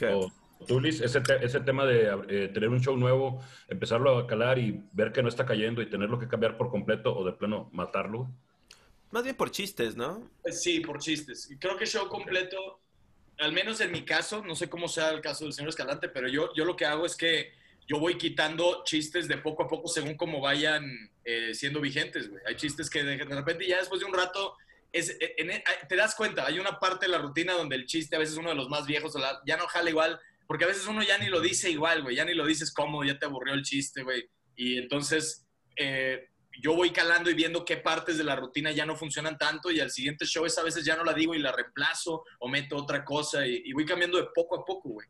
O 0.00 0.30
Tulis, 0.66 1.00
ese, 1.00 1.20
te- 1.20 1.44
ese 1.44 1.60
tema 1.60 1.86
de 1.86 2.10
eh, 2.28 2.48
tener 2.48 2.68
un 2.68 2.80
show 2.80 2.96
nuevo, 2.96 3.42
empezarlo 3.68 4.18
a 4.18 4.26
calar 4.26 4.58
y 4.58 4.82
ver 4.92 5.12
que 5.12 5.22
no 5.22 5.28
está 5.28 5.46
cayendo 5.46 5.80
y 5.82 5.86
tenerlo 5.88 6.18
que 6.18 6.28
cambiar 6.28 6.56
por 6.56 6.70
completo 6.70 7.16
o 7.16 7.24
de 7.24 7.32
plano 7.32 7.68
matarlo? 7.72 8.28
Más 9.10 9.24
bien 9.24 9.36
por 9.36 9.50
chistes, 9.50 9.96
¿no? 9.96 10.28
Sí, 10.50 10.80
por 10.80 10.98
chistes. 10.98 11.48
Creo 11.58 11.76
que 11.78 11.86
show 11.86 12.08
completo, 12.08 12.80
al 13.38 13.52
menos 13.52 13.80
en 13.80 13.92
mi 13.92 14.04
caso, 14.04 14.44
no 14.44 14.54
sé 14.54 14.68
cómo 14.68 14.88
sea 14.88 15.10
el 15.10 15.20
caso 15.20 15.44
del 15.44 15.52
señor 15.54 15.70
Escalante, 15.70 16.08
pero 16.08 16.28
yo, 16.28 16.50
yo 16.54 16.64
lo 16.64 16.76
que 16.76 16.84
hago 16.84 17.06
es 17.06 17.16
que 17.16 17.52
yo 17.86 17.98
voy 17.98 18.18
quitando 18.18 18.82
chistes 18.84 19.28
de 19.28 19.38
poco 19.38 19.62
a 19.62 19.68
poco 19.68 19.88
según 19.88 20.14
cómo 20.16 20.40
vayan 20.42 20.84
eh, 21.24 21.54
siendo 21.54 21.80
vigentes, 21.80 22.28
güey. 22.28 22.42
Hay 22.46 22.56
chistes 22.56 22.90
que 22.90 23.02
de, 23.02 23.16
de 23.16 23.24
repente 23.24 23.66
ya 23.66 23.78
después 23.78 24.00
de 24.00 24.06
un 24.06 24.12
rato 24.12 24.56
es, 24.92 25.08
eh, 25.10 25.34
en- 25.38 25.52
en- 25.52 25.62
te 25.88 25.96
das 25.96 26.14
cuenta, 26.14 26.44
hay 26.44 26.58
una 26.58 26.78
parte 26.78 27.06
de 27.06 27.12
la 27.12 27.18
rutina 27.18 27.54
donde 27.54 27.76
el 27.76 27.86
chiste, 27.86 28.14
a 28.16 28.18
veces 28.18 28.36
uno 28.36 28.50
de 28.50 28.54
los 28.56 28.68
más 28.68 28.86
viejos, 28.86 29.14
la- 29.14 29.40
ya 29.46 29.56
no 29.56 29.66
jala 29.68 29.88
igual, 29.88 30.20
porque 30.48 30.64
a 30.64 30.68
veces 30.68 30.86
uno 30.88 31.02
ya 31.02 31.16
ni 31.18 31.28
lo 31.28 31.40
dice 31.40 31.70
igual, 31.70 32.02
güey, 32.02 32.16
ya 32.16 32.24
ni 32.24 32.34
lo 32.34 32.44
dices 32.44 32.72
cómodo, 32.72 33.04
ya 33.04 33.18
te 33.18 33.26
aburrió 33.26 33.54
el 33.54 33.62
chiste, 33.62 34.02
güey. 34.02 34.28
Y 34.56 34.78
entonces 34.78 35.46
eh, 35.76 36.30
yo 36.60 36.74
voy 36.74 36.90
calando 36.90 37.30
y 37.30 37.34
viendo 37.34 37.64
qué 37.64 37.76
partes 37.76 38.18
de 38.18 38.24
la 38.24 38.34
rutina 38.34 38.72
ya 38.72 38.84
no 38.84 38.96
funcionan 38.96 39.38
tanto 39.38 39.70
y 39.70 39.78
al 39.78 39.92
siguiente 39.92 40.24
show 40.26 40.44
esa 40.46 40.62
a 40.62 40.64
veces 40.64 40.84
ya 40.84 40.96
no 40.96 41.04
la 41.04 41.12
digo 41.12 41.34
y 41.34 41.38
la 41.38 41.52
reemplazo 41.52 42.24
o 42.40 42.48
meto 42.48 42.76
otra 42.76 43.04
cosa 43.04 43.46
y, 43.46 43.62
y 43.64 43.72
voy 43.72 43.84
cambiando 43.84 44.18
de 44.18 44.26
poco 44.34 44.56
a 44.60 44.64
poco, 44.64 44.88
güey. 44.88 45.06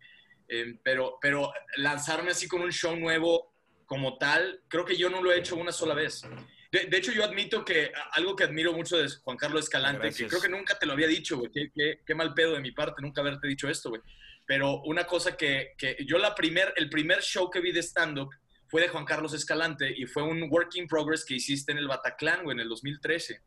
Eh, 0.49 0.79
pero, 0.83 1.19
pero 1.21 1.51
lanzarme 1.77 2.33
así 2.33 2.47
con 2.49 2.61
un 2.61 2.73
show 2.73 2.95
nuevo 2.97 3.55
como 3.87 4.19
tal, 4.19 4.61
creo 4.69 4.85
que 4.85 4.97
yo 4.97 5.09
no 5.09 5.23
lo 5.23 5.33
he 5.33 5.39
hecho 5.39 5.57
una 5.57 5.73
sola 5.73 5.95
vez. 5.95 6.23
De, 6.71 6.85
de 6.85 6.97
hecho, 6.99 7.13
yo 7.13 7.25
admito 7.25 7.65
que 7.65 7.91
algo 8.13 8.37
que 8.37 8.45
admiro 8.45 8.75
mucho 8.75 8.99
de 8.99 9.09
Juan 9.23 9.39
Carlos 9.39 9.65
Escalante, 9.65 10.09
que 10.09 10.29
creo 10.29 10.43
que 10.43 10.49
nunca 10.51 10.79
te 10.79 10.85
lo 10.85 10.93
había 10.93 11.07
dicho, 11.07 11.39
güey, 11.39 11.51
qué, 11.51 11.71
qué- 11.75 12.01
qué 12.05 12.15
mal 12.15 12.35
pedo 12.35 12.53
de 12.53 12.61
mi 12.61 12.73
parte 12.73 13.01
nunca 13.01 13.23
haberte 13.23 13.49
dicho 13.49 13.69
esto, 13.71 13.89
güey. 13.89 14.03
Pero 14.49 14.81
una 14.85 15.05
cosa 15.05 15.37
que, 15.37 15.75
que 15.77 15.97
yo 16.07 16.19
la 16.19 16.35
primer, 16.35 16.73
el 16.77 16.89
primer 16.89 17.21
show 17.21 17.51
que 17.51 17.61
vi 17.61 17.71
de 17.71 17.83
stand-up 17.83 18.31
fue 18.67 18.81
de 18.81 18.89
Juan 18.89 19.05
Carlos 19.05 19.35
Escalante 19.35 19.93
y 19.95 20.07
fue 20.07 20.23
un 20.23 20.51
work 20.51 20.75
in 20.77 20.89
progress 20.89 21.25
que 21.25 21.35
hiciste 21.35 21.71
en 21.71 21.79
el 21.79 21.87
Bataclan, 21.87 22.45
güey, 22.45 22.55
en 22.55 22.61
el 22.61 22.69
2013. 22.69 23.43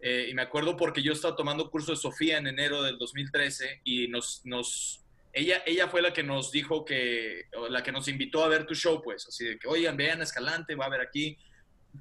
Eh, 0.00 0.26
y 0.28 0.34
me 0.34 0.42
acuerdo 0.42 0.76
porque 0.76 1.02
yo 1.02 1.14
estaba 1.14 1.34
tomando 1.34 1.70
curso 1.70 1.92
de 1.92 1.96
Sofía 1.96 2.36
en 2.36 2.46
enero 2.48 2.82
del 2.82 2.98
2013 2.98 3.80
y 3.84 4.08
nos, 4.08 4.42
nos 4.44 5.02
ella, 5.32 5.62
ella 5.64 5.88
fue 5.88 6.02
la 6.02 6.12
que 6.12 6.22
nos 6.22 6.52
dijo 6.52 6.84
que, 6.84 7.46
la 7.70 7.82
que 7.82 7.92
nos 7.92 8.08
invitó 8.08 8.44
a 8.44 8.48
ver 8.48 8.66
tu 8.66 8.74
show, 8.74 9.00
pues, 9.02 9.26
así 9.26 9.46
de 9.46 9.58
que, 9.58 9.66
oigan, 9.66 9.96
vean 9.96 10.20
a 10.20 10.24
Escalante, 10.24 10.74
va 10.74 10.84
a 10.84 10.90
ver 10.90 11.00
aquí. 11.00 11.38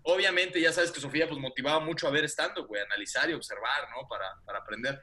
Obviamente, 0.04 0.60
ya 0.60 0.74
sabes 0.74 0.92
que 0.92 1.00
Sofía, 1.00 1.30
pues, 1.30 1.40
motivaba 1.40 1.80
mucho 1.80 2.08
a 2.08 2.12
ver 2.12 2.26
estando, 2.26 2.68
güey, 2.68 2.82
analizar 2.82 3.30
y 3.30 3.34
observar, 3.34 3.88
¿no? 3.96 4.08
Para, 4.10 4.36
para 4.46 4.60
aprender. 4.60 5.00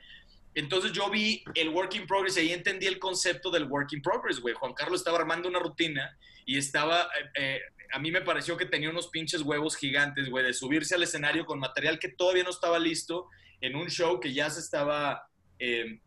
Entonces 0.59 0.91
yo 0.91 1.09
vi 1.09 1.45
el 1.55 1.69
work 1.69 1.95
in 1.95 2.05
progress 2.05 2.37
y 2.37 2.53
entendí 2.53 2.87
el 2.89 2.99
concepto 2.99 3.49
del 3.49 3.65
work 3.65 3.93
in 3.93 4.03
progress, 4.03 4.41
güey. 4.41 4.55
Juan 4.55 4.75
Carlos 4.75 5.01
estaba 5.01 5.19
armando 5.19 5.49
una 5.49 5.61
rutina 5.61 6.19
y 6.45 6.59
estaba, 6.59 7.03
eh, 7.03 7.31
eh, 7.37 7.61
a 7.93 8.01
mí 8.01 8.11
me 8.11 8.23
pareció 8.23 8.57
que 8.57 8.67
tenía 8.67 8.91
unos 8.91 9.07
pinches 9.07 9.43
huevos 9.43 9.77
gigantes, 9.77 10.29
güey, 10.29 10.45
de 10.45 10.53
subirse 10.53 10.97
al 10.97 11.05
escenario 11.05 11.47
con 11.47 11.61
material 11.61 12.01
que 12.01 12.09
todavía 12.09 12.43
no 12.43 12.51
estaba 12.51 12.81
listo 12.81 13.29
en 13.61 13.77
un 13.77 13.89
show 13.89 14.19
que 14.19 14.33
ya 14.33 14.51
se 14.51 14.59
estaba 14.59 15.29
eh, 15.61 16.01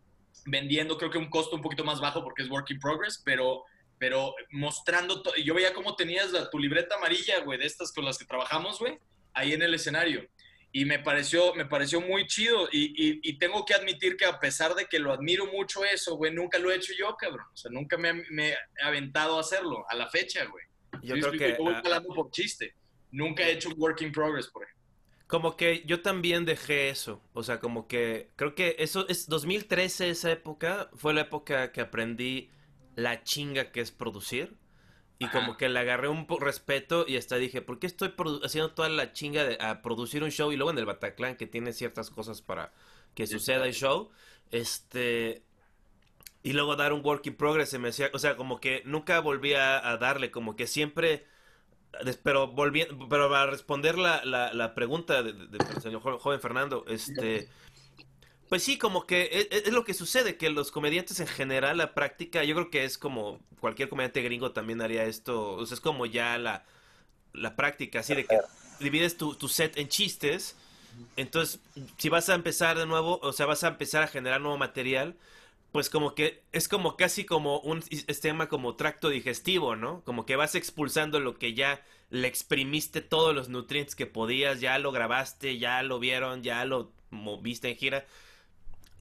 vendiendo, 0.45 0.97
creo 0.97 1.11
que 1.11 1.17
un 1.17 1.29
costo 1.29 1.55
un 1.55 1.61
poquito 1.61 1.85
más 1.85 2.01
bajo 2.01 2.21
porque 2.21 2.43
es 2.43 2.49
work 2.49 2.69
in 2.71 2.79
progress, 2.79 3.21
pero, 3.23 3.63
pero 3.99 4.35
mostrando, 4.51 5.23
yo 5.45 5.53
veía 5.53 5.73
cómo 5.73 5.95
tenías 5.95 6.31
la- 6.33 6.49
tu 6.49 6.59
libreta 6.59 6.95
amarilla, 6.95 7.39
güey, 7.39 7.57
de 7.57 7.67
estas 7.67 7.93
con 7.93 8.03
las 8.03 8.17
que 8.17 8.25
trabajamos, 8.25 8.79
güey, 8.79 8.99
ahí 9.33 9.53
en 9.53 9.61
el 9.61 9.73
escenario. 9.73 10.27
Y 10.73 10.85
me 10.85 10.99
pareció, 10.99 11.53
me 11.53 11.65
pareció 11.65 11.99
muy 12.01 12.25
chido. 12.27 12.69
Y, 12.71 12.93
y- 12.95 13.19
y 13.23 13.37
tengo 13.37 13.65
que 13.65 13.73
admitir 13.73 14.15
que 14.15 14.25
a 14.25 14.39
pesar 14.39 14.73
de 14.75 14.85
que 14.85 14.99
lo 14.99 15.11
admiro 15.11 15.45
mucho 15.47 15.83
eso, 15.83 16.15
güey, 16.15 16.33
nunca 16.33 16.59
lo 16.59 16.71
he 16.71 16.75
hecho 16.75 16.93
yo, 16.97 17.15
cabrón. 17.17 17.45
O 17.53 17.57
sea, 17.57 17.69
nunca 17.71 17.97
me, 17.97 18.09
he- 18.09 18.25
me 18.31 18.49
he 18.51 18.55
aventado 18.83 19.37
a 19.37 19.41
hacerlo 19.41 19.83
a 19.89 19.95
la 19.95 20.09
fecha, 20.09 20.45
güey. 20.45 20.63
Yo 21.03 21.15
creo 21.15 21.31
que 21.31 21.49
Yo 21.51 21.57
voy 21.57 21.73
ah, 21.75 21.81
jalando 21.83 22.13
por 22.13 22.31
chiste. 22.31 22.73
Nunca 23.11 23.43
he 23.47 23.51
hecho 23.53 23.69
un 23.69 23.75
work 23.77 24.01
in 24.01 24.11
progress, 24.11 24.47
por 24.47 24.63
ejemplo. 24.63 24.81
Como 25.27 25.55
que 25.55 25.83
yo 25.85 26.01
también 26.01 26.45
dejé 26.45 26.89
eso. 26.89 27.21
O 27.33 27.43
sea, 27.43 27.59
como 27.59 27.87
que 27.87 28.29
creo 28.35 28.53
que 28.55 28.75
eso 28.79 29.07
es 29.07 29.27
2013, 29.27 30.09
esa 30.09 30.31
época, 30.31 30.89
fue 30.93 31.13
la 31.13 31.21
época 31.21 31.71
que 31.71 31.81
aprendí 31.81 32.49
la 32.95 33.23
chinga 33.23 33.71
que 33.71 33.79
es 33.81 33.91
producir. 33.91 34.57
Y 35.21 35.29
Ajá. 35.29 35.39
como 35.39 35.55
que 35.57 35.69
le 35.69 35.79
agarré 35.79 36.07
un 36.09 36.25
respeto 36.39 37.05
y 37.07 37.15
hasta 37.17 37.35
dije, 37.35 37.61
¿por 37.61 37.77
qué 37.79 37.85
estoy 37.87 38.13
haciendo 38.43 38.71
toda 38.71 38.89
la 38.89 39.13
chinga 39.13 39.43
de 39.43 39.57
a 39.61 39.81
producir 39.83 40.23
un 40.23 40.31
show? 40.31 40.51
Y 40.51 40.57
luego 40.57 40.71
en 40.71 40.79
el 40.79 40.85
Bataclan, 40.85 41.35
que 41.37 41.45
tiene 41.47 41.73
ciertas 41.73 42.09
cosas 42.09 42.41
para 42.41 42.73
que 43.13 43.27
Sí, 43.27 43.33
suceda 43.33 43.65
el 43.67 43.73
show. 43.73 44.09
Este. 44.51 45.43
Y 46.43 46.53
luego 46.53 46.75
dar 46.75 46.91
un 46.93 47.05
work 47.05 47.27
in 47.27 47.35
progress 47.35 47.69
se 47.69 47.77
me 47.79 47.89
hacía. 47.89 48.09
O 48.13 48.19
sea, 48.19 48.35
como 48.35 48.59
que 48.59 48.81
nunca 48.85 49.19
volví 49.19 49.53
a, 49.53 49.87
a 49.91 49.97
darle, 49.97 50.31
como 50.31 50.55
que 50.55 50.65
siempre. 50.67 51.27
Pero 52.23 52.47
volviendo, 52.47 53.07
pero 53.09 53.29
para 53.29 53.47
responder 53.51 53.97
la, 53.97 54.23
la, 54.23 54.53
la 54.53 54.73
pregunta 54.73 55.21
de- 55.23 55.33
de- 55.33 55.47
del 55.57 55.81
señor 55.81 56.01
jo- 56.01 56.19
joven 56.19 56.39
Fernando, 56.39 56.85
este, 56.87 57.49
pues 58.51 58.63
sí, 58.63 58.77
como 58.77 59.07
que 59.07 59.47
es, 59.49 59.63
es 59.65 59.71
lo 59.71 59.85
que 59.85 59.93
sucede, 59.93 60.35
que 60.35 60.49
los 60.49 60.71
comediantes 60.73 61.21
en 61.21 61.27
general, 61.27 61.77
la 61.77 61.93
práctica, 61.93 62.43
yo 62.43 62.53
creo 62.53 62.69
que 62.69 62.83
es 62.83 62.97
como 62.97 63.39
cualquier 63.61 63.87
comediante 63.87 64.21
gringo 64.21 64.51
también 64.51 64.81
haría 64.81 65.05
esto, 65.05 65.53
o 65.53 65.65
sea, 65.65 65.75
es 65.75 65.79
como 65.79 66.05
ya 66.05 66.37
la, 66.37 66.65
la 67.31 67.55
práctica, 67.55 68.01
así 68.01 68.13
de 68.13 68.25
que 68.25 68.37
divides 68.81 69.15
tu, 69.15 69.35
tu 69.35 69.47
set 69.47 69.77
en 69.77 69.87
chistes, 69.87 70.57
entonces, 71.15 71.61
si 71.95 72.09
vas 72.09 72.27
a 72.27 72.35
empezar 72.35 72.77
de 72.77 72.85
nuevo, 72.85 73.21
o 73.23 73.31
sea, 73.31 73.45
vas 73.45 73.63
a 73.63 73.69
empezar 73.69 74.03
a 74.03 74.07
generar 74.07 74.41
nuevo 74.41 74.57
material, 74.57 75.15
pues 75.71 75.89
como 75.89 76.13
que 76.13 76.43
es 76.51 76.67
como 76.67 76.97
casi 76.97 77.23
como 77.23 77.61
un 77.61 77.81
sistema 77.81 78.49
como 78.49 78.75
tracto 78.75 79.07
digestivo, 79.07 79.77
¿no? 79.77 80.01
Como 80.03 80.25
que 80.25 80.35
vas 80.35 80.55
expulsando 80.55 81.21
lo 81.21 81.37
que 81.37 81.53
ya 81.53 81.85
le 82.09 82.27
exprimiste 82.27 82.99
todos 82.99 83.33
los 83.33 83.47
nutrientes 83.47 83.95
que 83.95 84.07
podías, 84.07 84.59
ya 84.59 84.77
lo 84.77 84.91
grabaste, 84.91 85.57
ya 85.57 85.81
lo 85.83 85.99
vieron, 85.99 86.43
ya 86.43 86.65
lo 86.65 86.91
moviste 87.11 87.69
en 87.69 87.77
gira, 87.77 88.05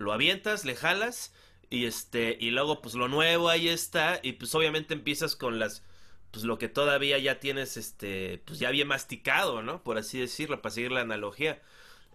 lo 0.01 0.13
avientas, 0.13 0.65
le 0.67 0.77
jalas 0.77 1.35
y 1.71 1.87
este 1.87 2.37
y 2.41 2.51
luego 2.53 2.83
pues 2.83 2.95
lo 2.97 3.09
nuevo 3.09 3.49
ahí 3.51 3.69
está 3.69 4.21
y 4.23 4.33
pues 4.35 4.55
obviamente 4.57 4.95
empiezas 4.95 5.37
con 5.37 5.59
las 5.61 5.85
pues 6.33 6.45
lo 6.45 6.59
que 6.59 6.69
todavía 6.69 7.19
ya 7.19 7.41
tienes 7.41 7.77
este 7.77 8.43
pues 8.47 8.59
ya 8.61 8.71
bien 8.71 8.89
masticado, 8.89 9.63
¿no? 9.63 9.83
Por 9.85 9.99
así 9.99 10.21
decirlo, 10.21 10.63
para 10.63 10.75
seguir 10.75 10.93
la 10.93 11.03
analogía. 11.03 11.63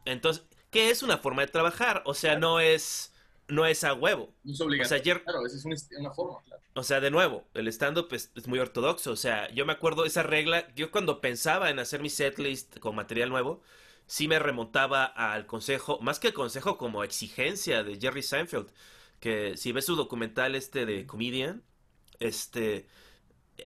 Entonces, 0.06 0.46
¿qué 0.72 0.90
es 0.92 1.04
una 1.04 1.18
forma 1.18 1.44
de 1.44 1.50
trabajar? 1.50 2.04
O 2.06 2.14
sea, 2.14 2.38
no 2.38 2.60
es 2.60 3.14
no 3.48 3.66
es 3.66 3.84
a 3.84 3.94
huevo. 3.94 4.34
No 4.44 4.54
es 4.54 4.62
obligatorio. 4.62 4.86
O 4.86 4.88
sea, 4.88 4.98
ayer- 4.98 5.24
Claro, 5.24 5.46
esa 5.46 5.58
es 5.58 5.66
una, 5.66 5.76
una 6.00 6.12
forma, 6.14 6.42
claro. 6.46 6.62
O 6.74 6.84
sea, 6.84 7.00
de 7.00 7.12
nuevo, 7.12 7.48
el 7.54 7.68
stand-up 7.70 8.10
es, 8.14 8.32
es 8.36 8.48
muy 8.48 8.60
ortodoxo. 8.60 9.12
O 9.12 9.16
sea, 9.16 9.50
yo 9.52 9.66
me 9.66 9.74
acuerdo 9.74 10.06
esa 10.06 10.24
regla. 10.24 10.68
Yo 10.76 10.92
cuando 10.92 11.22
pensaba 11.22 11.70
en 11.70 11.80
hacer 11.80 12.02
mi 12.02 12.10
setlist 12.10 12.80
con 12.80 12.96
material 12.96 13.30
nuevo, 13.30 13.62
sí 14.08 14.28
me 14.28 14.40
remontaba 14.40 15.06
al 15.06 15.46
consejo, 15.48 16.00
más 16.02 16.20
que 16.20 16.28
el 16.30 16.34
consejo, 16.34 16.78
como 16.78 17.04
exigencia 17.04 17.84
de 17.84 18.00
Jerry 18.00 18.22
Seinfeld. 18.24 18.72
Que 19.20 19.58
si 19.58 19.72
ves 19.72 19.86
su 19.86 19.96
documental 19.96 20.56
este 20.56 20.86
de 20.86 21.06
Comedian, 21.08 21.64
este. 22.20 22.88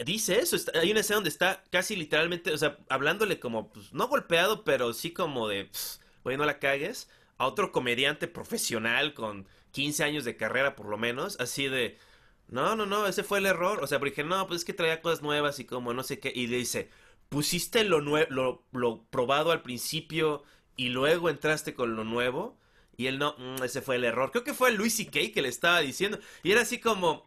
Dice 0.05 0.39
eso, 0.39 0.55
está- 0.55 0.79
hay 0.79 0.91
una 0.91 0.99
escena 1.01 1.15
donde 1.15 1.29
está 1.29 1.63
casi 1.71 1.95
literalmente, 1.95 2.51
o 2.53 2.57
sea, 2.57 2.77
hablándole 2.89 3.39
como, 3.39 3.71
pues, 3.71 3.91
no 3.91 4.07
golpeado, 4.07 4.63
pero 4.63 4.93
sí 4.93 5.11
como 5.13 5.47
de, 5.47 5.65
"Pss, 5.65 5.99
güey, 6.23 6.37
no 6.37 6.45
la 6.45 6.59
cagues, 6.59 7.09
a 7.37 7.47
otro 7.47 7.71
comediante 7.71 8.27
profesional 8.27 9.13
con 9.15 9.47
15 9.71 10.03
años 10.03 10.25
de 10.25 10.37
carrera 10.37 10.75
por 10.75 10.87
lo 10.87 10.97
menos, 10.97 11.39
así 11.39 11.67
de, 11.67 11.97
no, 12.47 12.75
no, 12.75 12.85
no, 12.85 13.07
ese 13.07 13.23
fue 13.23 13.39
el 13.39 13.45
error. 13.47 13.79
O 13.83 13.87
sea, 13.87 13.99
porque 13.99 14.11
dije, 14.11 14.23
no, 14.23 14.45
pues 14.47 14.59
es 14.61 14.65
que 14.65 14.73
traía 14.73 15.01
cosas 15.01 15.21
nuevas 15.23 15.59
y 15.59 15.65
como 15.65 15.93
no 15.93 16.03
sé 16.03 16.19
qué. 16.19 16.31
Y 16.35 16.47
le 16.47 16.57
dice, 16.57 16.89
pusiste 17.29 17.83
lo, 17.83 18.01
lo, 18.01 18.63
lo 18.71 19.03
probado 19.09 19.51
al 19.51 19.61
principio 19.61 20.43
y 20.75 20.89
luego 20.89 21.29
entraste 21.29 21.73
con 21.75 21.95
lo 21.95 22.03
nuevo. 22.03 22.57
Y 22.97 23.07
él 23.07 23.17
no, 23.19 23.35
"Mm, 23.37 23.63
ese 23.63 23.81
fue 23.81 23.95
el 23.97 24.03
error. 24.03 24.31
Creo 24.31 24.43
que 24.43 24.53
fue 24.53 24.71
Luis 24.73 24.95
C.K. 24.95 25.31
que 25.33 25.41
le 25.41 25.49
estaba 25.49 25.79
diciendo. 25.79 26.19
Y 26.43 26.51
era 26.51 26.61
así 26.61 26.79
como, 26.79 27.23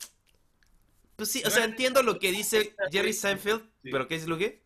pues 1.16 1.30
sí, 1.30 1.42
o 1.46 1.50
sea, 1.50 1.64
entiendo 1.64 2.02
lo 2.02 2.18
que 2.18 2.32
dice 2.32 2.74
Jerry 2.90 3.12
Seinfeld, 3.12 3.62
Sí. 3.82 3.90
pero 3.90 4.08
¿qué 4.08 4.16
es 4.16 4.26
lo 4.26 4.38
que? 4.38 4.61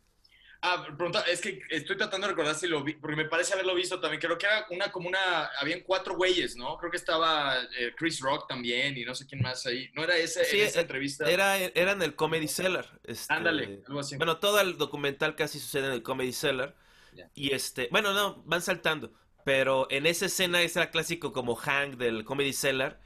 Ah, 0.69 0.85
pregunta, 0.85 1.21
es 1.31 1.41
que 1.41 1.63
estoy 1.71 1.97
tratando 1.97 2.27
de 2.27 2.33
recordar 2.33 2.57
si 2.57 2.67
lo 2.67 2.83
vi, 2.83 2.95
porque 2.95 3.15
me 3.15 3.27
parece 3.27 3.55
haberlo 3.55 3.73
visto 3.73 4.01
también. 4.01 4.21
Creo 4.21 4.37
que 4.37 4.47
era 4.47 4.67
una 4.71 4.91
como 4.91 5.07
una, 5.07 5.45
habían 5.61 5.83
cuatro 5.83 6.17
güeyes, 6.17 6.57
¿no? 6.57 6.77
Creo 6.77 6.91
que 6.91 6.97
estaba 6.97 7.63
eh, 7.79 7.93
Chris 7.97 8.19
Rock 8.19 8.49
también 8.49 8.99
y 8.99 9.05
no 9.05 9.15
sé 9.15 9.29
quién 9.29 9.43
más 9.43 9.65
ahí. 9.67 9.89
¿No 9.95 10.03
era 10.03 10.17
ese, 10.17 10.45
Sí, 10.45 10.61
en 10.61 10.67
esa 10.67 10.81
entrevista? 10.81 11.31
Era, 11.31 11.57
era 11.57 11.93
en 11.93 12.03
el 12.03 12.17
Comedy 12.17 12.49
Cellar. 12.49 12.99
este, 13.05 13.33
Ándale, 13.33 13.85
algo 13.87 14.01
así. 14.01 14.17
Bueno, 14.17 14.39
todo 14.39 14.61
el 14.61 14.77
documental 14.77 15.37
casi 15.37 15.61
sucede 15.61 15.87
en 15.87 15.93
el 15.93 16.03
Comedy 16.03 16.33
Cellar. 16.33 16.75
Ya. 17.15 17.31
Y 17.37 17.55
este, 17.55 17.87
bueno, 17.93 18.13
no, 18.13 18.43
van 18.45 18.61
saltando. 18.61 19.13
Pero 19.45 19.87
en 19.89 20.05
esa 20.07 20.27
escena 20.27 20.63
ese 20.63 20.81
era 20.81 20.91
clásico 20.91 21.33
como 21.33 21.55
Hank 21.55 21.95
del 21.95 22.25
Comedy 22.25 22.53
Cellar. 22.53 22.99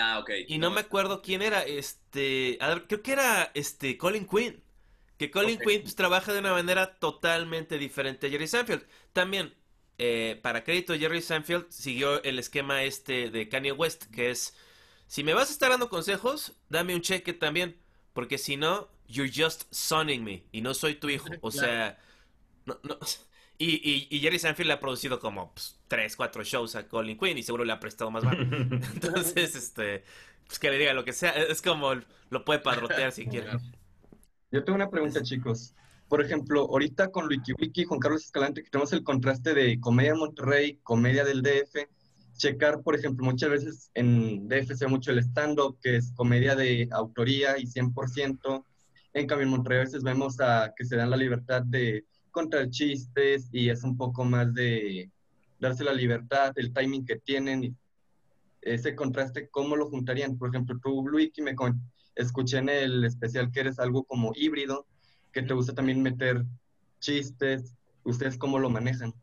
Ah, 0.00 0.20
ok. 0.20 0.30
Y 0.48 0.56
no 0.56 0.70
me 0.70 0.80
acuerdo 0.80 1.20
quién 1.20 1.42
era, 1.42 1.64
este, 1.64 2.56
a 2.62 2.68
ver, 2.68 2.86
creo 2.86 3.02
que 3.02 3.12
era 3.12 3.50
este 3.52 3.98
Colin 3.98 4.26
Quinn. 4.26 4.63
Que 5.18 5.30
Colin. 5.30 5.58
Quinn 5.58 5.82
pues, 5.82 5.94
trabaja 5.94 6.32
de 6.32 6.40
una 6.40 6.52
manera 6.52 6.96
totalmente 6.98 7.78
diferente 7.78 8.26
a 8.26 8.30
Jerry 8.30 8.48
Seinfeld. 8.48 8.84
También, 9.12 9.54
eh, 9.98 10.38
para 10.42 10.64
crédito, 10.64 10.94
Jerry 10.94 11.22
Seinfeld 11.22 11.70
siguió 11.70 12.22
el 12.24 12.38
esquema 12.38 12.82
este 12.82 13.30
de 13.30 13.48
Kanye 13.48 13.72
West, 13.72 14.04
que 14.06 14.30
es, 14.30 14.56
si 15.06 15.22
me 15.22 15.34
vas 15.34 15.50
a 15.50 15.52
estar 15.52 15.70
dando 15.70 15.88
consejos, 15.88 16.52
dame 16.68 16.94
un 16.94 17.00
cheque 17.00 17.32
también, 17.32 17.76
porque 18.12 18.38
si 18.38 18.56
no, 18.56 18.88
you're 19.06 19.30
just 19.34 19.64
sonning 19.72 20.24
me, 20.24 20.44
y 20.52 20.60
no 20.60 20.74
soy 20.74 20.94
tu 20.96 21.08
hijo. 21.08 21.28
O 21.42 21.50
sea, 21.50 21.98
no, 22.66 22.78
no. 22.82 22.98
Y, 23.56 23.76
y, 23.88 24.08
y 24.10 24.18
Jerry 24.18 24.40
Seinfeld 24.40 24.66
le 24.66 24.72
ha 24.72 24.80
producido 24.80 25.20
como 25.20 25.54
pues, 25.54 25.78
tres, 25.86 26.16
cuatro 26.16 26.42
shows 26.42 26.74
a 26.74 26.88
Colin 26.88 27.16
Quinn 27.16 27.38
y 27.38 27.44
seguro 27.44 27.64
le 27.64 27.72
ha 27.72 27.78
prestado 27.78 28.10
más 28.10 28.24
bajo. 28.24 28.40
Entonces, 28.50 29.54
este, 29.54 30.02
pues 30.44 30.58
que 30.58 30.70
le 30.70 30.78
diga 30.78 30.92
lo 30.92 31.04
que 31.04 31.12
sea. 31.12 31.30
Es 31.30 31.62
como 31.62 31.94
lo 32.30 32.44
puede 32.44 32.58
parrotear 32.58 33.12
si 33.12 33.28
quiere. 33.28 33.48
Yo 34.54 34.62
tengo 34.62 34.76
una 34.76 34.88
pregunta, 34.88 35.20
chicos. 35.20 35.74
Por 36.08 36.22
ejemplo, 36.22 36.60
ahorita 36.60 37.10
con 37.10 37.26
Wiki 37.26 37.54
Wiki, 37.60 37.86
Juan 37.86 37.98
Carlos 37.98 38.22
Escalante, 38.22 38.62
que 38.62 38.70
tenemos 38.70 38.92
el 38.92 39.02
contraste 39.02 39.52
de 39.52 39.80
comedia 39.80 40.14
Monterrey, 40.14 40.78
comedia 40.84 41.24
del 41.24 41.42
DF, 41.42 41.88
checar, 42.36 42.80
por 42.82 42.94
ejemplo, 42.94 43.24
muchas 43.24 43.50
veces 43.50 43.90
en 43.94 44.46
DF 44.46 44.76
se 44.76 44.84
ve 44.84 44.90
mucho 44.92 45.10
el 45.10 45.18
stand-up, 45.18 45.76
que 45.82 45.96
es 45.96 46.12
comedia 46.12 46.54
de 46.54 46.88
autoría 46.92 47.58
y 47.58 47.66
100%. 47.66 48.64
En 49.14 49.26
cambio, 49.26 49.44
en 49.44 49.50
Monterrey 49.50 49.78
a 49.78 49.84
veces 49.86 50.04
vemos 50.04 50.38
a 50.38 50.72
que 50.76 50.84
se 50.84 50.94
dan 50.94 51.10
la 51.10 51.16
libertad 51.16 51.62
de 51.64 52.04
contar 52.30 52.70
chistes 52.70 53.48
y 53.50 53.70
es 53.70 53.82
un 53.82 53.96
poco 53.96 54.24
más 54.24 54.54
de 54.54 55.10
darse 55.58 55.82
la 55.82 55.92
libertad, 55.92 56.52
el 56.54 56.72
timing 56.72 57.04
que 57.04 57.16
tienen. 57.16 57.76
ese 58.62 58.94
contraste, 58.94 59.48
¿cómo 59.48 59.74
lo 59.74 59.90
juntarían? 59.90 60.38
Por 60.38 60.50
ejemplo, 60.50 60.78
tú, 60.80 61.08
Luiki, 61.08 61.42
me 61.42 61.56
escuché 62.14 62.58
en 62.58 62.68
el 62.68 63.04
especial 63.04 63.50
que 63.52 63.60
eres 63.60 63.78
algo 63.78 64.04
como 64.04 64.32
híbrido, 64.34 64.86
que 65.32 65.42
te 65.42 65.54
gusta 65.54 65.74
también 65.74 66.02
meter 66.02 66.44
chistes. 67.00 67.74
¿Ustedes 68.04 68.36
cómo 68.36 68.58
lo 68.58 68.70
manejan? 68.70 69.14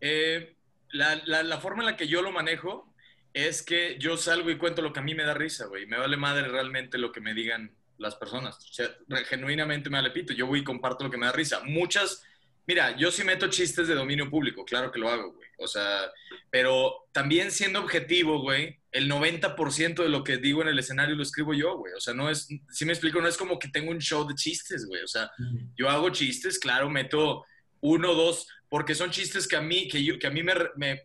Eh, 0.00 0.56
la, 0.90 1.20
la, 1.26 1.42
la 1.42 1.58
forma 1.58 1.82
en 1.82 1.86
la 1.86 1.96
que 1.96 2.08
yo 2.08 2.22
lo 2.22 2.32
manejo 2.32 2.92
es 3.32 3.62
que 3.62 3.98
yo 3.98 4.16
salgo 4.16 4.50
y 4.50 4.58
cuento 4.58 4.82
lo 4.82 4.92
que 4.92 5.00
a 5.00 5.02
mí 5.02 5.14
me 5.14 5.24
da 5.24 5.34
risa, 5.34 5.66
güey. 5.66 5.86
Me 5.86 5.98
vale 5.98 6.16
madre 6.16 6.48
realmente 6.48 6.96
lo 6.96 7.12
que 7.12 7.20
me 7.20 7.34
digan 7.34 7.74
las 7.98 8.14
personas. 8.14 8.56
O 8.56 8.72
sea, 8.72 8.88
genuinamente 9.26 9.90
me 9.90 9.98
vale 9.98 10.10
pito. 10.10 10.32
Yo 10.32 10.46
voy 10.46 10.60
y 10.60 10.64
comparto 10.64 11.04
lo 11.04 11.10
que 11.10 11.18
me 11.18 11.26
da 11.26 11.32
risa. 11.32 11.60
Muchas, 11.64 12.22
Mira, 12.66 12.96
yo 12.96 13.12
sí 13.12 13.22
meto 13.22 13.46
chistes 13.48 13.86
de 13.86 13.94
dominio 13.94 14.28
público, 14.28 14.64
claro 14.64 14.90
que 14.90 14.98
lo 14.98 15.08
hago, 15.08 15.32
güey. 15.32 15.48
O 15.58 15.68
sea, 15.68 16.10
pero 16.50 17.06
también 17.12 17.52
siendo 17.52 17.78
objetivo, 17.78 18.40
güey, 18.40 18.80
el 18.96 19.10
90% 19.10 20.02
de 20.02 20.08
lo 20.08 20.24
que 20.24 20.38
digo 20.38 20.62
en 20.62 20.68
el 20.68 20.78
escenario 20.78 21.14
lo 21.14 21.22
escribo 21.22 21.52
yo, 21.54 21.76
güey. 21.78 21.92
O 21.94 22.00
sea, 22.00 22.14
no 22.14 22.30
es, 22.30 22.48
si 22.70 22.84
me 22.84 22.92
explico, 22.92 23.20
no 23.20 23.28
es 23.28 23.36
como 23.36 23.58
que 23.58 23.68
tengo 23.68 23.90
un 23.90 23.98
show 24.00 24.26
de 24.26 24.34
chistes, 24.34 24.86
güey. 24.86 25.02
O 25.02 25.08
sea, 25.08 25.30
yo 25.76 25.88
hago 25.90 26.10
chistes, 26.10 26.58
claro, 26.58 26.88
meto 26.88 27.44
uno, 27.80 28.14
dos, 28.14 28.48
porque 28.68 28.94
son 28.94 29.10
chistes 29.10 29.46
que 29.46 29.56
a 29.56 29.60
mí, 29.60 29.88
que 29.88 30.02
yo, 30.02 30.18
que 30.18 30.26
a 30.26 30.30
mí 30.30 30.42
me, 30.42 30.54
me- 30.76 31.02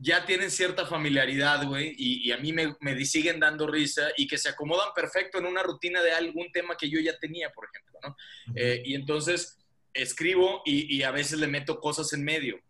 ya 0.00 0.24
tienen 0.24 0.50
cierta 0.50 0.86
familiaridad, 0.86 1.64
güey, 1.66 1.92
y, 1.98 2.28
y 2.28 2.32
a 2.32 2.36
mí 2.38 2.52
me, 2.52 2.76
me 2.80 3.04
siguen 3.04 3.40
dando 3.40 3.66
risa 3.66 4.08
y 4.16 4.26
que 4.28 4.38
se 4.38 4.48
acomodan 4.48 4.88
perfecto 4.94 5.38
en 5.38 5.46
una 5.46 5.62
rutina 5.62 6.00
de 6.02 6.12
algún 6.12 6.52
tema 6.52 6.76
que 6.76 6.88
yo 6.88 7.00
ya 7.00 7.18
tenía, 7.18 7.50
por 7.50 7.66
ejemplo, 7.66 7.98
¿no? 8.04 8.16
Eh, 8.54 8.82
y 8.84 8.94
entonces 8.94 9.58
escribo 9.94 10.62
y, 10.64 10.94
y 10.96 11.02
a 11.02 11.10
veces 11.10 11.38
le 11.40 11.48
meto 11.48 11.80
cosas 11.80 12.12
en 12.12 12.22
medio. 12.24 12.60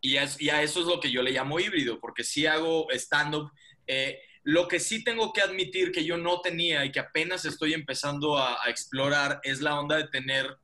Y, 0.00 0.16
es- 0.16 0.40
y 0.40 0.48
a 0.50 0.62
eso 0.62 0.80
es 0.80 0.86
lo 0.86 1.00
que 1.00 1.10
yo 1.10 1.22
le 1.22 1.32
llamo 1.32 1.58
híbrido, 1.60 1.98
porque 2.00 2.22
sí 2.24 2.46
hago 2.46 2.86
stand-up. 2.92 3.50
Eh, 3.92 4.20
lo 4.44 4.68
que 4.68 4.78
sí 4.78 5.02
tengo 5.02 5.32
que 5.32 5.42
admitir 5.42 5.90
que 5.90 6.04
yo 6.04 6.16
no 6.16 6.40
tenía 6.40 6.84
y 6.84 6.92
que 6.92 7.00
apenas 7.00 7.44
estoy 7.44 7.74
empezando 7.74 8.38
a, 8.38 8.64
a 8.64 8.70
explorar 8.70 9.40
es 9.42 9.60
la 9.60 9.78
onda 9.78 9.96
de 9.96 10.08
tener 10.08 10.56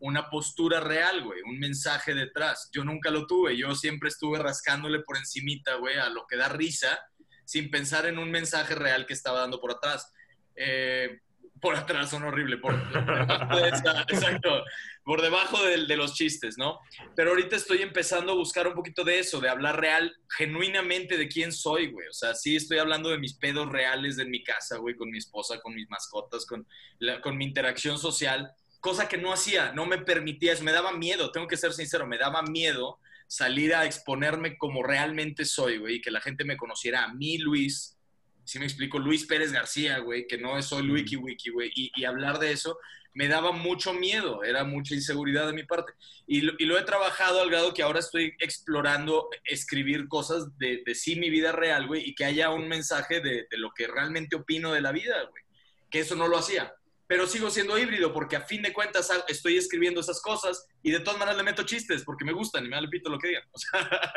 una 0.00 0.28
postura 0.28 0.80
real, 0.80 1.22
güey, 1.22 1.40
un 1.42 1.60
mensaje 1.60 2.12
detrás. 2.12 2.68
Yo 2.72 2.84
nunca 2.84 3.10
lo 3.10 3.24
tuve, 3.28 3.56
yo 3.56 3.72
siempre 3.76 4.08
estuve 4.08 4.40
rascándole 4.40 4.98
por 4.98 5.16
encimita, 5.16 5.76
güey, 5.76 5.96
a 5.96 6.08
lo 6.08 6.26
que 6.26 6.36
da 6.36 6.48
risa, 6.48 6.98
sin 7.44 7.70
pensar 7.70 8.06
en 8.06 8.18
un 8.18 8.28
mensaje 8.28 8.74
real 8.74 9.06
que 9.06 9.12
estaba 9.12 9.40
dando 9.40 9.60
por 9.60 9.70
atrás. 9.70 10.12
Eh, 10.56 11.20
por 11.60 11.76
atrás 11.76 12.10
son 12.10 12.24
horrible, 12.24 12.58
por, 12.58 12.74
exacto, 14.10 14.64
por 15.04 15.20
debajo 15.20 15.62
del- 15.64 15.86
de, 15.88 15.96
los 15.96 16.14
chistes, 16.14 16.56
¿no? 16.58 16.78
Pero 17.16 17.30
ahorita 17.30 17.56
estoy 17.56 17.82
empezando 17.82 18.32
a 18.32 18.36
buscar 18.36 18.66
un 18.68 18.74
poquito 18.74 19.02
de 19.04 19.18
eso, 19.18 19.40
de 19.40 19.48
hablar 19.48 19.80
real, 19.80 20.14
genuinamente 20.36 21.16
de 21.16 21.28
quién 21.28 21.52
soy, 21.52 21.90
güey. 21.90 22.06
O 22.08 22.12
sea, 22.12 22.34
sí 22.34 22.56
estoy 22.56 22.78
hablando 22.78 23.10
de 23.10 23.18
mis 23.18 23.34
pedos 23.34 23.68
reales 23.68 24.18
en 24.18 24.30
mi 24.30 24.42
casa, 24.44 24.76
güey, 24.78 24.94
con 24.94 25.10
mi 25.10 25.18
esposa, 25.18 25.60
con 25.60 25.74
mis 25.74 25.88
mascotas, 25.90 26.46
con, 26.46 26.66
la- 26.98 27.20
con 27.20 27.36
mi 27.36 27.44
interacción 27.44 27.98
social, 27.98 28.52
cosa 28.80 29.08
que 29.08 29.18
no 29.18 29.32
hacía, 29.32 29.72
no 29.72 29.86
me 29.86 29.98
permitía, 29.98 30.54
me 30.62 30.72
daba 30.72 30.92
miedo, 30.92 31.32
tengo 31.32 31.46
que 31.48 31.56
ser 31.56 31.72
sincero, 31.72 32.06
me 32.06 32.18
daba 32.18 32.42
miedo 32.42 32.98
salir 33.26 33.74
a 33.74 33.86
exponerme 33.86 34.58
como 34.58 34.82
realmente 34.82 35.44
soy, 35.44 35.78
güey, 35.78 35.96
y 35.96 36.00
que 36.00 36.10
la 36.10 36.20
gente 36.20 36.44
me 36.44 36.56
conociera 36.56 37.04
a 37.04 37.14
mí, 37.14 37.38
Luis, 37.38 37.96
si 38.44 38.58
me 38.58 38.64
explico, 38.66 38.98
Luis 38.98 39.24
Pérez 39.24 39.52
García, 39.52 39.98
güey, 40.00 40.26
que 40.26 40.36
no 40.36 40.60
soy 40.62 40.90
Wiki 40.90 41.16
Wiki, 41.16 41.50
güey, 41.50 41.70
y, 41.74 41.92
y 41.94 42.04
hablar 42.04 42.38
de 42.40 42.52
eso 42.52 42.76
me 43.14 43.28
daba 43.28 43.52
mucho 43.52 43.92
miedo, 43.92 44.42
era 44.44 44.64
mucha 44.64 44.94
inseguridad 44.94 45.46
de 45.46 45.52
mi 45.52 45.64
parte. 45.64 45.92
Y 46.26 46.40
lo, 46.42 46.52
y 46.58 46.64
lo 46.64 46.78
he 46.78 46.82
trabajado 46.82 47.42
al 47.42 47.50
grado 47.50 47.74
que 47.74 47.82
ahora 47.82 47.98
estoy 48.00 48.34
explorando 48.38 49.28
escribir 49.44 50.08
cosas 50.08 50.56
de, 50.58 50.82
de 50.86 50.94
sí 50.94 51.16
mi 51.16 51.28
vida 51.30 51.52
real, 51.52 51.86
güey, 51.86 52.08
y 52.08 52.14
que 52.14 52.24
haya 52.24 52.50
un 52.50 52.68
mensaje 52.68 53.20
de, 53.20 53.46
de 53.50 53.58
lo 53.58 53.70
que 53.72 53.86
realmente 53.86 54.36
opino 54.36 54.72
de 54.72 54.80
la 54.80 54.92
vida, 54.92 55.22
güey. 55.30 55.42
Que 55.90 56.00
eso 56.00 56.16
no 56.16 56.26
lo 56.28 56.38
hacía. 56.38 56.74
Pero 57.06 57.26
sigo 57.26 57.50
siendo 57.50 57.76
híbrido 57.78 58.14
porque 58.14 58.36
a 58.36 58.40
fin 58.40 58.62
de 58.62 58.72
cuentas 58.72 59.10
estoy 59.28 59.58
escribiendo 59.58 60.00
esas 60.00 60.22
cosas 60.22 60.66
y 60.82 60.90
de 60.92 61.00
todas 61.00 61.18
maneras 61.18 61.36
le 61.36 61.42
meto 61.42 61.64
chistes 61.64 62.04
porque 62.04 62.24
me 62.24 62.32
gustan 62.32 62.64
y 62.64 62.68
me 62.68 62.76
da 62.76 62.80
el 62.80 62.88
pito 62.88 63.10
lo 63.10 63.18
que 63.18 63.28
digan. 63.28 63.42
O 63.52 63.58
sea, 63.58 64.12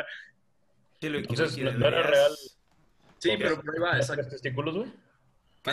Sí, 0.98 1.10
lo- 1.10 1.18
Entonces, 1.18 1.58
lo- 1.58 1.72
¿no, 1.72 1.78
no 1.78 1.86
era 1.88 1.98
deberías- 1.98 2.10
real? 2.10 2.36
sí, 3.18 3.30
pero 3.36 3.48
ahí 3.50 3.56
va, 3.56 3.90
¿Tenías 3.90 3.96
exacto. 3.96 4.14
tres 4.22 4.28
testículos, 4.30 4.74
güey? 4.76 4.92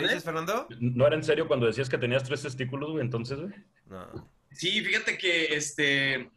¿Qué 0.00 0.06
dices, 0.06 0.24
Fernando? 0.24 0.66
¿No 0.80 1.06
era 1.06 1.16
en 1.16 1.24
serio 1.24 1.46
cuando 1.46 1.66
decías 1.66 1.88
que 1.88 1.98
tenías 1.98 2.24
tres 2.24 2.42
testículos, 2.42 2.90
güey? 2.90 3.02
Entonces, 3.02 3.38
güey. 3.38 3.54
No. 3.86 4.28
Sí, 4.50 4.80
fíjate 4.82 5.18
que 5.18 5.54
este. 5.54 6.30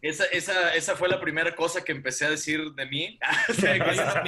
Esa, 0.00 0.24
esa, 0.26 0.74
esa 0.74 0.94
fue 0.94 1.08
la 1.08 1.20
primera 1.20 1.56
cosa 1.56 1.82
que 1.82 1.90
empecé 1.90 2.24
a 2.24 2.30
decir 2.30 2.72
de 2.72 2.86
mí. 2.86 3.18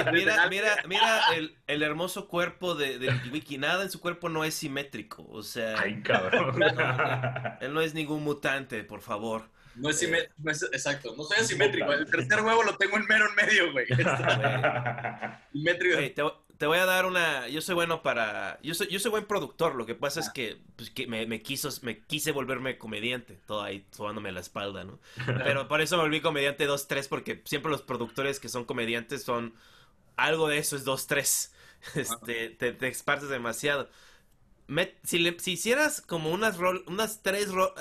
No, 0.04 0.12
mira, 0.12 0.48
mira, 0.48 0.76
mira 0.88 1.20
el, 1.36 1.56
el 1.66 1.82
hermoso 1.82 2.28
cuerpo 2.28 2.74
de, 2.74 2.98
de 2.98 3.12
Wiki. 3.32 3.58
Nada 3.58 3.84
en 3.84 3.90
su 3.90 4.00
cuerpo 4.00 4.28
no 4.28 4.44
es 4.44 4.54
simétrico. 4.54 5.24
O 5.28 5.42
sea, 5.42 5.78
Ay, 5.78 6.02
cabrón. 6.02 6.60
él 7.60 7.72
no 7.72 7.80
es 7.80 7.94
ningún 7.94 8.24
mutante, 8.24 8.82
por 8.84 9.00
favor. 9.00 9.48
No 9.76 9.90
es 9.90 9.98
simétrico, 10.00 10.50
exacto, 10.72 11.14
no 11.16 11.22
soy 11.22 11.38
asimétrico. 11.38 11.92
El 11.92 12.10
tercer 12.10 12.40
huevo 12.42 12.64
lo 12.64 12.76
tengo 12.76 12.96
en 12.96 13.06
mero 13.06 13.26
en 13.28 13.34
medio, 13.36 13.72
güey. 13.72 13.86
Simétrico. 15.52 15.98
Te, 15.98 16.22
te 16.58 16.66
voy 16.66 16.78
a 16.78 16.86
dar 16.86 17.06
una. 17.06 17.48
Yo 17.48 17.60
soy 17.62 17.74
bueno 17.76 18.02
para. 18.02 18.58
Yo 18.62 18.74
soy, 18.74 18.88
yo 18.88 18.98
soy 18.98 19.10
buen 19.10 19.24
productor. 19.26 19.74
Lo 19.76 19.86
que 19.86 19.94
pasa 19.94 20.20
es 20.20 20.28
que, 20.30 20.58
pues, 20.76 20.90
que 20.90 21.06
me, 21.06 21.24
me 21.26 21.40
quiso, 21.40 21.68
me 21.82 22.00
quise 22.04 22.32
volverme 22.32 22.76
comediante. 22.78 23.38
Todo 23.46 23.62
ahí 23.62 23.86
sobándome 23.92 24.32
la 24.32 24.40
espalda, 24.40 24.84
¿no? 24.84 24.98
Pero 25.26 25.68
por 25.68 25.80
eso 25.80 25.96
me 25.96 26.02
volví 26.02 26.20
comediante 26.20 26.68
2-3, 26.68 27.08
porque 27.08 27.40
siempre 27.44 27.70
los 27.70 27.82
productores 27.82 28.40
que 28.40 28.48
son 28.48 28.64
comediantes 28.64 29.22
son. 29.22 29.54
Algo 30.16 30.48
de 30.48 30.58
eso 30.58 30.76
es 30.76 30.84
2-3. 30.84 31.52
Este, 31.94 32.50
te, 32.50 32.72
te 32.72 32.88
esparces 32.88 33.28
demasiado. 33.28 33.88
Me- 34.66 34.96
si, 35.04 35.20
le- 35.20 35.38
si 35.38 35.52
hicieras 35.52 36.00
como 36.00 36.30
unas 36.30 36.56
rol, 36.58 36.84
unas 36.88 37.22
tres 37.22 37.52
ro- 37.52 37.72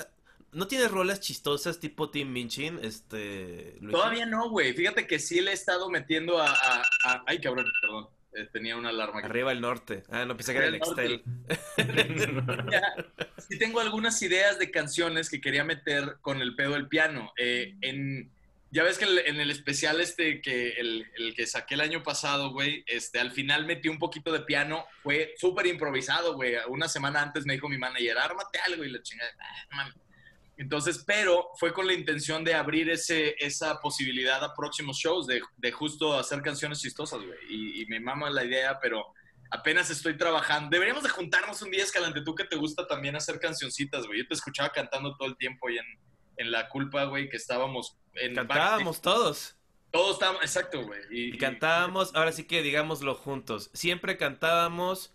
¿No 0.52 0.68
tienes 0.68 0.90
rolas 0.90 1.18
chistosas 1.20 1.80
tipo 1.80 2.08
Tim 2.10 2.32
Minchin? 2.32 2.78
Este. 2.82 3.76
Todavía 3.90 4.24
no, 4.24 4.48
güey. 4.50 4.72
Fíjate 4.72 5.06
que 5.08 5.18
sí 5.18 5.40
le 5.40 5.50
he 5.50 5.54
estado 5.54 5.90
metiendo 5.90 6.38
a. 6.40 6.48
a- 6.48 6.82
a- 7.04 7.24
Ay, 7.26 7.40
cabrón, 7.40 7.66
perdón. 7.82 8.08
Eh, 8.34 8.46
tenía 8.52 8.76
una 8.76 8.90
alarma. 8.90 9.20
Arriba 9.20 9.52
el 9.52 9.60
norte. 9.60 10.02
Ah, 10.10 10.24
no 10.26 10.36
pensé 10.36 10.52
que 10.52 10.58
era 10.58 10.68
el 10.68 10.74
Arriba 10.80 11.02
el 11.02 11.14
Excel. 11.14 12.66
Ya, 12.70 12.94
sí 13.48 13.58
tengo 13.58 13.80
algunas 13.80 14.20
ideas 14.22 14.58
de 14.58 14.70
canciones 14.70 15.30
que 15.30 15.40
quería 15.40 15.64
meter 15.64 16.16
con 16.20 16.40
el 16.42 16.54
pedo 16.54 16.72
del 16.74 16.88
piano. 16.88 17.32
Eh, 17.38 17.74
en, 17.80 18.30
ya 18.70 18.82
ves 18.82 18.98
que 18.98 19.06
el- 19.06 19.18
en 19.26 19.40
el 19.40 19.50
especial 19.50 20.00
este 20.00 20.42
que 20.42 20.72
el, 20.72 21.06
el 21.16 21.34
que 21.34 21.46
saqué 21.46 21.74
el 21.74 21.80
año 21.80 22.02
pasado, 22.02 22.50
güey, 22.50 22.84
este, 22.86 23.18
al 23.18 23.30
final 23.32 23.64
metí 23.64 23.88
un 23.88 23.98
poquito 23.98 24.30
de 24.30 24.40
piano. 24.40 24.84
Fue 25.02 25.32
súper 25.38 25.66
improvisado, 25.66 26.34
güey. 26.34 26.54
Una 26.68 26.86
semana 26.88 27.22
antes 27.22 27.46
me 27.46 27.54
dijo 27.54 27.68
mi 27.68 27.78
manager, 27.78 28.18
ármate 28.18 28.58
algo 28.66 28.84
y 28.84 28.90
la 28.90 29.02
chingada. 29.02 29.30
"Ah, 29.40 29.64
no 29.70 29.76
mames". 29.78 29.94
Entonces, 30.58 31.04
pero 31.06 31.50
fue 31.58 31.72
con 31.72 31.86
la 31.86 31.92
intención 31.94 32.42
de 32.44 32.54
abrir 32.54 32.90
ese, 32.90 33.36
esa 33.38 33.80
posibilidad 33.80 34.42
a 34.42 34.54
próximos 34.54 34.98
shows, 34.98 35.26
de, 35.26 35.40
de 35.56 35.72
justo 35.72 36.18
hacer 36.18 36.42
canciones 36.42 36.80
chistosas, 36.80 37.20
güey. 37.20 37.38
Y, 37.48 37.82
y 37.82 37.86
me 37.86 38.00
mama 38.00 38.28
la 38.28 38.44
idea, 38.44 38.78
pero 38.82 39.06
apenas 39.50 39.88
estoy 39.88 40.16
trabajando. 40.16 40.70
Deberíamos 40.70 41.04
de 41.04 41.10
juntarnos 41.10 41.62
un 41.62 41.70
día, 41.70 41.84
Escalante, 41.84 42.22
tú 42.22 42.34
que 42.34 42.44
te 42.44 42.56
gusta 42.56 42.86
también 42.86 43.14
hacer 43.14 43.38
cancioncitas, 43.38 44.06
güey. 44.06 44.18
Yo 44.18 44.26
te 44.26 44.34
escuchaba 44.34 44.70
cantando 44.70 45.16
todo 45.16 45.28
el 45.28 45.36
tiempo 45.36 45.70
y 45.70 45.78
en, 45.78 45.86
en 46.36 46.50
La 46.50 46.68
Culpa, 46.68 47.04
güey, 47.04 47.28
que 47.28 47.36
estábamos 47.36 47.96
en... 48.14 48.34
Cantábamos 48.34 49.00
todos. 49.00 49.56
Todos 49.92 50.14
estábamos, 50.14 50.42
exacto, 50.42 50.84
güey. 50.84 51.00
Y, 51.10 51.34
Y 51.34 51.38
cantábamos, 51.38 52.14
ahora 52.14 52.32
sí 52.32 52.44
que 52.44 52.62
digámoslo 52.62 53.14
juntos. 53.14 53.70
Siempre 53.72 54.16
cantábamos 54.16 55.14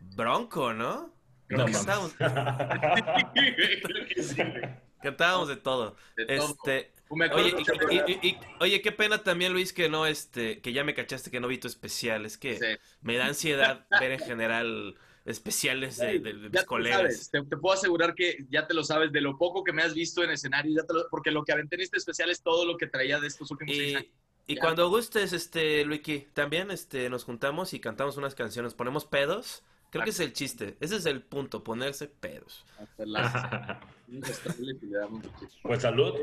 Bronco, 0.00 0.72
¿no? 0.72 1.14
Creo 1.52 1.66
No. 1.66 1.72
Cantábamos, 1.72 2.12
Creo 2.14 4.06
que 4.08 4.22
sí, 4.22 4.34
güey. 4.36 4.62
cantábamos 5.02 5.48
de 5.48 5.56
todo. 5.56 5.96
De 6.16 6.26
todo. 6.26 6.46
Este, 6.50 6.92
oye, 7.10 7.54
y- 7.90 8.12
y- 8.12 8.28
y- 8.30 8.38
oye, 8.60 8.80
qué 8.82 8.92
pena 8.92 9.22
también, 9.22 9.52
Luis, 9.52 9.72
que 9.72 9.88
no, 9.88 10.06
este, 10.06 10.60
que 10.60 10.72
ya 10.72 10.84
me 10.84 10.94
cachaste 10.94 11.30
que 11.30 11.40
no 11.40 11.48
vi 11.48 11.58
tu 11.58 11.68
especial. 11.68 12.24
Es 12.24 12.38
que 12.38 12.56
Sí. 12.56 12.66
me 13.00 13.16
da 13.16 13.26
ansiedad 13.26 13.86
ver 14.00 14.12
en 14.12 14.20
general 14.20 14.94
especiales 15.24 15.98
de, 15.98 16.18
de- 16.18 16.32
mis 16.34 16.64
colegas. 16.64 17.30
Te, 17.30 17.42
te 17.42 17.56
puedo 17.56 17.74
asegurar 17.74 18.14
que 18.14 18.44
ya 18.50 18.66
te 18.66 18.74
lo 18.74 18.82
sabes 18.84 19.12
de 19.12 19.20
lo 19.20 19.38
poco 19.38 19.62
que 19.62 19.72
me 19.72 19.82
has 19.82 19.94
visto 19.94 20.22
en 20.24 20.30
escenario, 20.30 20.72
ya 20.80 20.86
te 20.86 20.94
lo- 20.94 21.08
porque 21.10 21.30
lo 21.30 21.44
que 21.44 21.52
aventé 21.52 21.76
en 21.76 21.82
este 21.82 21.96
especial 21.98 22.30
es 22.30 22.42
todo 22.42 22.64
lo 22.66 22.76
que 22.76 22.86
traía 22.86 23.20
de 23.20 23.26
estos 23.28 23.50
últimos 23.50 23.76
seis 23.76 23.96
años. 23.96 24.08
Y, 24.46 24.52
y 24.54 24.56
Ya. 24.56 24.60
cuando 24.62 24.88
gustes, 24.88 25.32
este, 25.32 25.84
Luiki, 25.84 26.26
también 26.34 26.70
este, 26.72 27.08
nos 27.10 27.22
juntamos 27.24 27.72
y 27.74 27.78
cantamos 27.80 28.16
unas 28.16 28.34
canciones. 28.34 28.74
Ponemos 28.74 29.04
pedos. 29.04 29.62
Creo 29.92 30.04
que 30.04 30.10
es 30.10 30.20
el 30.20 30.32
chiste. 30.32 30.78
Ese 30.80 30.96
es 30.96 31.04
el 31.04 31.22
punto, 31.22 31.62
ponerse 31.62 32.08
pedos. 32.08 32.64
Hasta 32.78 33.04
las-. 33.04 33.78
Pues 35.62 35.82
salud. 35.82 36.14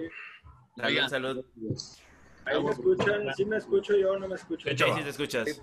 Oigan, 0.83 1.09
salud. 1.09 1.43
Ahí 2.45 2.63
me 2.63 2.71
escuchan, 2.71 3.33
sí 3.35 3.45
me 3.45 3.57
escucho 3.57 3.95
yo, 3.95 4.17
no 4.17 4.27
me 4.27 4.35
escucho. 4.35 4.67
Sí, 4.69 4.75
Sí, 4.75 5.03
te 5.03 5.09
escuchas. 5.09 5.61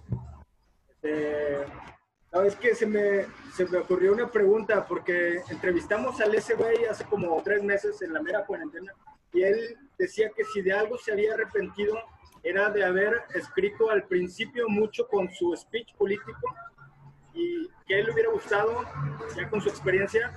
Este, 0.88 1.64
no, 2.33 2.42
es 2.42 2.55
que 2.57 2.75
se 2.75 2.87
me, 2.87 3.27
se 3.55 3.66
me 3.66 3.79
ocurrió 3.79 4.12
una 4.12 4.31
pregunta 4.31 4.87
porque 4.87 5.40
entrevistamos 5.51 6.21
al 6.21 6.31
güey 6.57 6.85
hace 6.85 7.05
como 7.05 7.40
tres 7.42 7.62
meses 7.62 8.03
en 8.03 8.12
la 8.12 8.23
mera 8.23 8.45
cuarentena 8.45 8.92
y 9.33 9.42
él 9.42 9.77
decía 9.99 10.31
que 10.37 10.45
si 10.45 10.62
de 10.62 10.73
algo 10.73 10.99
se 10.99 11.12
había 11.12 11.35
arrepentido 11.35 11.99
era 12.42 12.71
de 12.71 12.85
haber 12.85 13.23
escrito 13.35 13.90
al 13.90 14.05
principio 14.05 14.69
mucho 14.69 15.07
con 15.09 15.29
su 15.33 15.57
speech 15.57 15.95
político 15.95 16.55
y 17.35 17.69
que 17.87 17.94
a 17.94 17.99
él 17.99 18.07
le 18.07 18.12
hubiera 18.12 18.31
gustado, 18.31 18.83
ya 19.37 19.49
con 19.49 19.61
su 19.61 19.68
experiencia, 19.68 20.33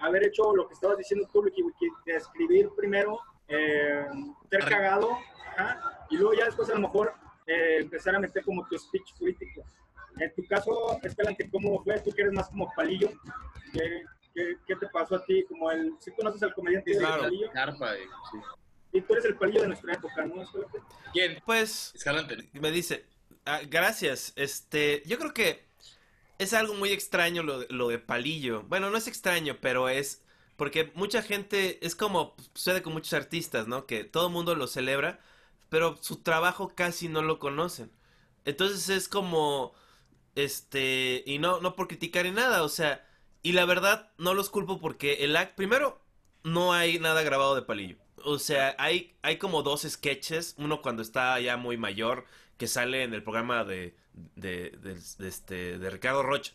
haber 0.00 0.26
hecho 0.26 0.54
lo 0.54 0.68
que 0.68 0.74
estabas 0.74 0.98
diciendo 0.98 1.28
tú, 1.32 1.40
Wiki, 1.40 1.62
de 2.06 2.16
escribir 2.16 2.70
primero, 2.76 3.18
eh, 3.48 4.06
ser 4.50 4.64
cagado, 4.64 5.10
ajá, 5.56 6.06
y 6.10 6.16
luego 6.16 6.34
ya 6.34 6.44
después 6.46 6.68
a 6.70 6.74
lo 6.74 6.80
mejor 6.80 7.14
eh, 7.46 7.78
empezar 7.80 8.14
a 8.14 8.20
meter 8.20 8.44
como 8.44 8.66
tu 8.68 8.78
speech 8.78 9.14
político. 9.18 9.62
En 10.18 10.32
tu 10.34 10.44
caso, 10.46 10.98
Escalante, 11.02 11.48
¿cómo 11.50 11.82
fue? 11.82 11.98
Tú 12.00 12.10
que 12.12 12.22
eres 12.22 12.34
más 12.34 12.48
como 12.48 12.70
palillo, 12.74 13.10
¿qué, 13.72 14.02
qué, 14.34 14.56
qué 14.66 14.76
te 14.76 14.86
pasó 14.88 15.16
a 15.16 15.24
ti? 15.24 15.44
Como 15.48 15.70
el, 15.70 15.94
¿Sí 16.00 16.10
conoces 16.12 16.42
al 16.42 16.54
comediante 16.54 16.90
de 16.92 16.98
Claro. 16.98 17.22
palillo? 17.24 17.50
Carpa, 17.52 17.96
eh, 17.96 18.06
sí. 18.30 18.38
Y 18.92 19.00
tú 19.02 19.12
eres 19.14 19.24
el 19.26 19.36
palillo 19.36 19.62
de 19.62 19.68
nuestra 19.68 19.92
época, 19.94 20.24
¿no? 20.26 20.42
Escalante? 20.42 20.78
¿Quién? 21.12 21.42
Pues 21.46 21.92
Escalante. 21.94 22.36
me 22.52 22.70
dice, 22.70 23.06
"Ah, 23.44 23.60
gracias, 23.68 24.32
este, 24.36 25.02
yo 25.06 25.18
creo 25.18 25.32
que 25.32 25.69
es 26.40 26.54
algo 26.54 26.74
muy 26.74 26.90
extraño 26.92 27.42
lo, 27.42 27.64
lo 27.68 27.88
de 27.88 27.98
palillo. 27.98 28.62
Bueno, 28.64 28.90
no 28.90 28.96
es 28.96 29.06
extraño, 29.06 29.58
pero 29.60 29.88
es 29.90 30.24
porque 30.56 30.90
mucha 30.94 31.22
gente, 31.22 31.84
es 31.86 31.94
como 31.96 32.34
sucede 32.54 32.82
con 32.82 32.92
muchos 32.94 33.12
artistas, 33.14 33.68
¿no? 33.68 33.86
Que 33.86 34.04
todo 34.04 34.28
el 34.28 34.32
mundo 34.32 34.54
lo 34.54 34.66
celebra, 34.66 35.20
pero 35.68 35.98
su 36.02 36.22
trabajo 36.22 36.74
casi 36.74 37.08
no 37.08 37.22
lo 37.22 37.38
conocen. 37.38 37.92
Entonces 38.44 38.88
es 38.88 39.08
como, 39.08 39.74
este, 40.34 41.22
y 41.26 41.38
no, 41.38 41.60
no 41.60 41.76
por 41.76 41.88
criticar 41.88 42.24
ni 42.26 42.32
nada, 42.32 42.62
o 42.62 42.68
sea, 42.68 43.06
y 43.42 43.52
la 43.52 43.64
verdad 43.66 44.12
no 44.18 44.34
los 44.34 44.50
culpo 44.50 44.80
porque 44.80 45.24
el 45.24 45.36
act, 45.36 45.56
primero, 45.56 46.00
no 46.44 46.72
hay 46.72 46.98
nada 46.98 47.22
grabado 47.22 47.54
de 47.54 47.62
palillo. 47.62 47.96
O 48.24 48.38
sea, 48.38 48.74
hay, 48.78 49.16
hay 49.22 49.38
como 49.38 49.62
dos 49.62 49.82
sketches, 49.82 50.54
uno 50.58 50.82
cuando 50.82 51.02
está 51.02 51.38
ya 51.40 51.56
muy 51.56 51.76
mayor, 51.78 52.26
que 52.60 52.68
sale 52.68 53.04
en 53.04 53.14
el 53.14 53.24
programa 53.24 53.64
de, 53.64 53.96
de, 54.36 54.70
de- 54.82 55.00
de 55.18 55.28
este, 55.28 55.78
de 55.80 55.90
Ricardo 55.90 56.22
Rocha. 56.24 56.54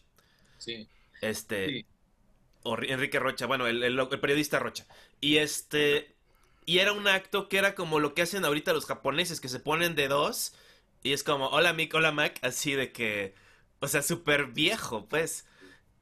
Sí. 0.57 0.89
Este, 1.21 1.79
Sí. 1.79 1.85
o 2.63 2.75
Ri- 2.77 2.91
Enrique 2.91 3.19
Rocha, 3.19 3.45
bueno, 3.47 3.67
el, 3.67 3.83
el- 3.83 3.99
el 3.99 4.21
periodista 4.21 4.59
Rocha. 4.59 4.87
Y 5.21 5.37
este, 5.37 6.15
y 6.65 6.79
era 6.79 6.93
un 6.93 7.07
acto 7.07 7.49
que 7.49 7.57
era 7.59 7.75
como 7.75 7.99
lo 7.99 8.13
que 8.15 8.23
hacen 8.23 8.45
ahorita 8.45 8.73
los 8.73 8.85
japoneses, 8.85 9.41
que 9.41 9.49
se 9.49 9.59
ponen 9.61 9.95
de 9.95 10.07
dos, 10.09 10.55
y 11.03 11.13
es 11.13 11.23
como, 11.23 11.47
hola 11.49 11.73
Mick, 11.73 11.93
hola 11.95 12.11
Mac, 12.11 12.39
así 12.43 12.73
de 12.73 12.91
que, 12.93 13.35
o 13.81 13.87
sea, 13.87 14.01
súper 14.03 14.47
viejo, 14.47 15.07
pues. 15.09 15.47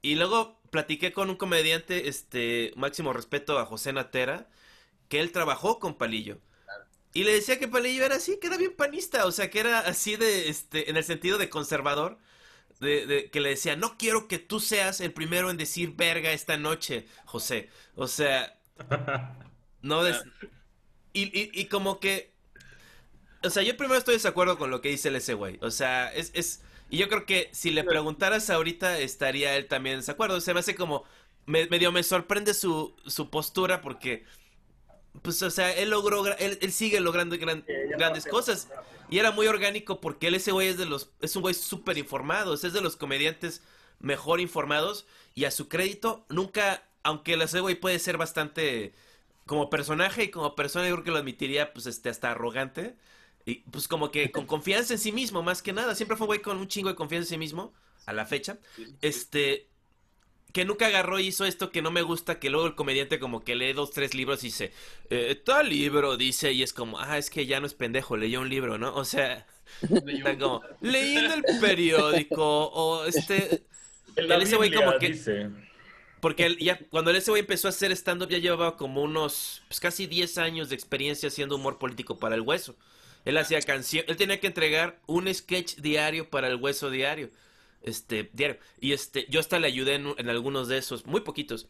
Y 0.02 0.16
luego 0.16 0.60
platiqué 0.70 1.12
con 1.12 1.30
un 1.30 1.36
comediante, 1.36 2.08
este, 2.08 2.72
máximo 2.76 3.12
respeto 3.14 3.58
a 3.58 3.66
José 3.66 3.92
Natera, 3.92 4.48
que 5.08 5.20
él 5.20 5.32
trabajó 5.32 5.78
con 5.80 5.96
Palillo. 5.98 6.38
Y 7.14 7.24
le 7.24 7.32
decía 7.34 7.58
que 7.60 7.68
Palillo 7.68 8.04
era 8.04 8.16
así, 8.16 8.38
que 8.40 8.48
era 8.48 8.58
bien 8.58 8.74
panista, 8.76 9.26
o 9.26 9.32
sea, 9.32 9.50
que 9.50 9.60
era 9.60 9.80
así 9.80 10.16
de, 10.16 10.48
este, 10.50 10.90
en 10.90 10.96
el 10.98 11.04
sentido 11.04 11.38
de 11.38 11.48
conservador, 11.50 12.18
de, 12.80 13.06
de- 13.06 13.30
que 13.30 13.40
le 13.40 13.50
decía, 13.50 13.76
no 13.76 13.98
quiero 13.98 14.28
que 14.28 14.38
tú 14.40 14.60
seas 14.60 15.00
el 15.00 15.12
primero 15.14 15.50
en 15.50 15.56
decir 15.58 15.94
verga 15.96 16.32
esta 16.32 16.56
noche, 16.58 17.06
José. 17.26 17.70
O 17.96 18.08
sea, 18.08 18.58
no 19.82 20.04
des- 20.04 20.24
y, 21.12 21.24
y, 21.38 21.50
y 21.54 21.66
como 21.66 22.00
que, 22.00 22.32
o 23.42 23.50
sea, 23.50 23.62
yo 23.62 23.76
primero 23.76 23.98
estoy 23.98 24.12
de 24.12 24.18
desacuerdo 24.18 24.56
con 24.58 24.70
lo 24.70 24.80
que 24.80 24.88
dice 24.88 25.08
el 25.08 25.16
ese 25.16 25.34
güey. 25.34 25.58
O 25.62 25.70
sea, 25.70 26.12
es, 26.14 26.30
es, 26.34 26.62
y 26.88 26.96
yo 26.98 27.08
creo 27.08 27.26
que 27.26 27.50
si 27.52 27.70
le 27.70 27.84
preguntaras 27.84 28.48
ahorita, 28.50 28.98
estaría 28.98 29.56
él 29.56 29.66
también 29.66 29.94
en 29.94 30.00
desacuerdo. 30.00 30.40
Se 30.40 30.54
me 30.54 30.60
hace 30.60 30.74
como, 30.74 31.04
me, 31.46 31.66
medio 31.66 31.92
me 31.92 32.02
sorprende 32.02 32.54
su, 32.54 32.96
su 33.06 33.28
postura 33.30 33.80
porque, 33.82 34.24
pues, 35.22 35.42
o 35.42 35.50
sea, 35.50 35.72
él 35.74 35.90
logró, 35.90 36.26
él, 36.36 36.58
él 36.60 36.72
sigue 36.72 37.00
logrando 37.00 37.36
gran- 37.38 37.64
grandes 37.96 38.26
cosas. 38.26 38.68
Y 39.10 39.18
era 39.18 39.30
muy 39.30 39.46
orgánico 39.46 40.00
porque 40.00 40.28
él, 40.28 40.34
ese 40.34 40.52
güey 40.52 40.68
es 40.68 40.78
de 40.78 40.86
los, 40.86 41.10
es 41.20 41.36
un 41.36 41.42
güey 41.42 41.54
súper 41.54 41.98
informado, 41.98 42.54
es 42.54 42.62
de 42.72 42.80
los 42.80 42.96
comediantes 42.96 43.62
mejor 44.00 44.40
informados 44.40 45.06
y 45.34 45.44
a 45.44 45.50
su 45.50 45.68
crédito 45.68 46.24
nunca, 46.28 46.82
aunque 47.02 47.34
el 47.34 47.42
ese 47.42 47.60
güey 47.60 47.74
puede 47.74 47.98
ser 47.98 48.16
bastante 48.16 48.94
como 49.46 49.70
personaje 49.70 50.24
y 50.24 50.30
como 50.30 50.54
persona 50.56 50.88
yo 50.88 50.94
creo 50.94 51.04
que 51.04 51.10
lo 51.10 51.18
admitiría 51.18 51.72
pues 51.72 51.86
este 51.86 52.08
hasta 52.08 52.30
arrogante 52.30 52.96
y 53.44 53.56
pues 53.70 53.88
como 53.88 54.10
que 54.10 54.30
con 54.32 54.46
confianza 54.46 54.94
en 54.94 54.98
sí 54.98 55.12
mismo 55.12 55.42
más 55.42 55.62
que 55.62 55.72
nada, 55.74 55.94
siempre 55.94 56.16
fue 56.16 56.24
un 56.24 56.28
güey 56.28 56.42
con 56.42 56.56
un 56.58 56.66
chingo 56.68 56.88
de 56.88 56.94
confianza 56.94 57.26
en 57.26 57.30
sí 57.30 57.38
mismo 57.38 57.74
a 58.06 58.12
la 58.14 58.24
fecha. 58.26 58.58
Este 59.02 59.68
que 60.54 60.64
nunca 60.64 60.86
agarró 60.86 61.18
y 61.18 61.26
hizo 61.26 61.44
esto 61.44 61.70
que 61.72 61.82
no 61.82 61.90
me 61.90 62.02
gusta, 62.02 62.38
que 62.38 62.48
luego 62.48 62.66
el 62.68 62.76
comediante 62.76 63.18
como 63.18 63.42
que 63.42 63.56
lee 63.56 63.72
dos, 63.72 63.90
tres 63.90 64.14
libros 64.14 64.44
y 64.44 64.46
dice, 64.46 64.72
eh, 65.10 65.34
tal 65.44 65.68
libro, 65.68 66.16
dice, 66.16 66.52
y 66.52 66.62
es 66.62 66.72
como, 66.72 67.00
ah, 67.00 67.18
es 67.18 67.28
que 67.28 67.44
ya 67.44 67.58
no 67.58 67.66
es 67.66 67.74
pendejo, 67.74 68.16
leyó 68.16 68.40
un 68.40 68.48
libro, 68.48 68.78
¿no? 68.78 68.94
O 68.94 69.04
sea, 69.04 69.46
está 69.82 70.38
como, 70.38 70.62
leí 70.80 71.16
en 71.16 71.32
el 71.32 71.42
periódico, 71.60 72.68
o 72.68 73.04
este, 73.04 73.64
El 74.16 74.30
ese 74.30 74.54
güey 74.56 74.72
como 74.72 74.96
que- 74.98 75.08
dice. 75.08 75.50
porque 76.20 76.46
él 76.46 76.56
ya, 76.58 76.78
cuando 76.88 77.10
ese 77.10 77.32
güey 77.32 77.40
empezó 77.40 77.66
a 77.66 77.70
hacer 77.70 77.90
stand-up 77.90 78.28
ya 78.30 78.38
llevaba 78.38 78.76
como 78.76 79.02
unos, 79.02 79.62
pues 79.66 79.80
casi 79.80 80.06
10 80.06 80.38
años 80.38 80.68
de 80.68 80.76
experiencia 80.76 81.28
haciendo 81.30 81.56
humor 81.56 81.78
político 81.80 82.18
para 82.18 82.36
el 82.36 82.42
hueso. 82.42 82.76
Él 83.24 83.36
hacía 83.38 83.60
canción, 83.62 84.04
él 84.06 84.16
tenía 84.16 84.38
que 84.38 84.46
entregar 84.46 85.00
un 85.06 85.32
sketch 85.34 85.76
diario 85.78 86.30
para 86.30 86.46
el 86.46 86.56
hueso 86.56 86.90
diario. 86.90 87.30
Este, 87.84 88.30
diario. 88.32 88.58
Y 88.80 88.92
este, 88.92 89.26
yo 89.28 89.40
hasta 89.40 89.58
le 89.58 89.66
ayudé 89.66 89.94
en, 89.94 90.14
en 90.16 90.28
algunos 90.30 90.68
de 90.68 90.78
esos, 90.78 91.04
muy 91.04 91.20
poquitos. 91.20 91.68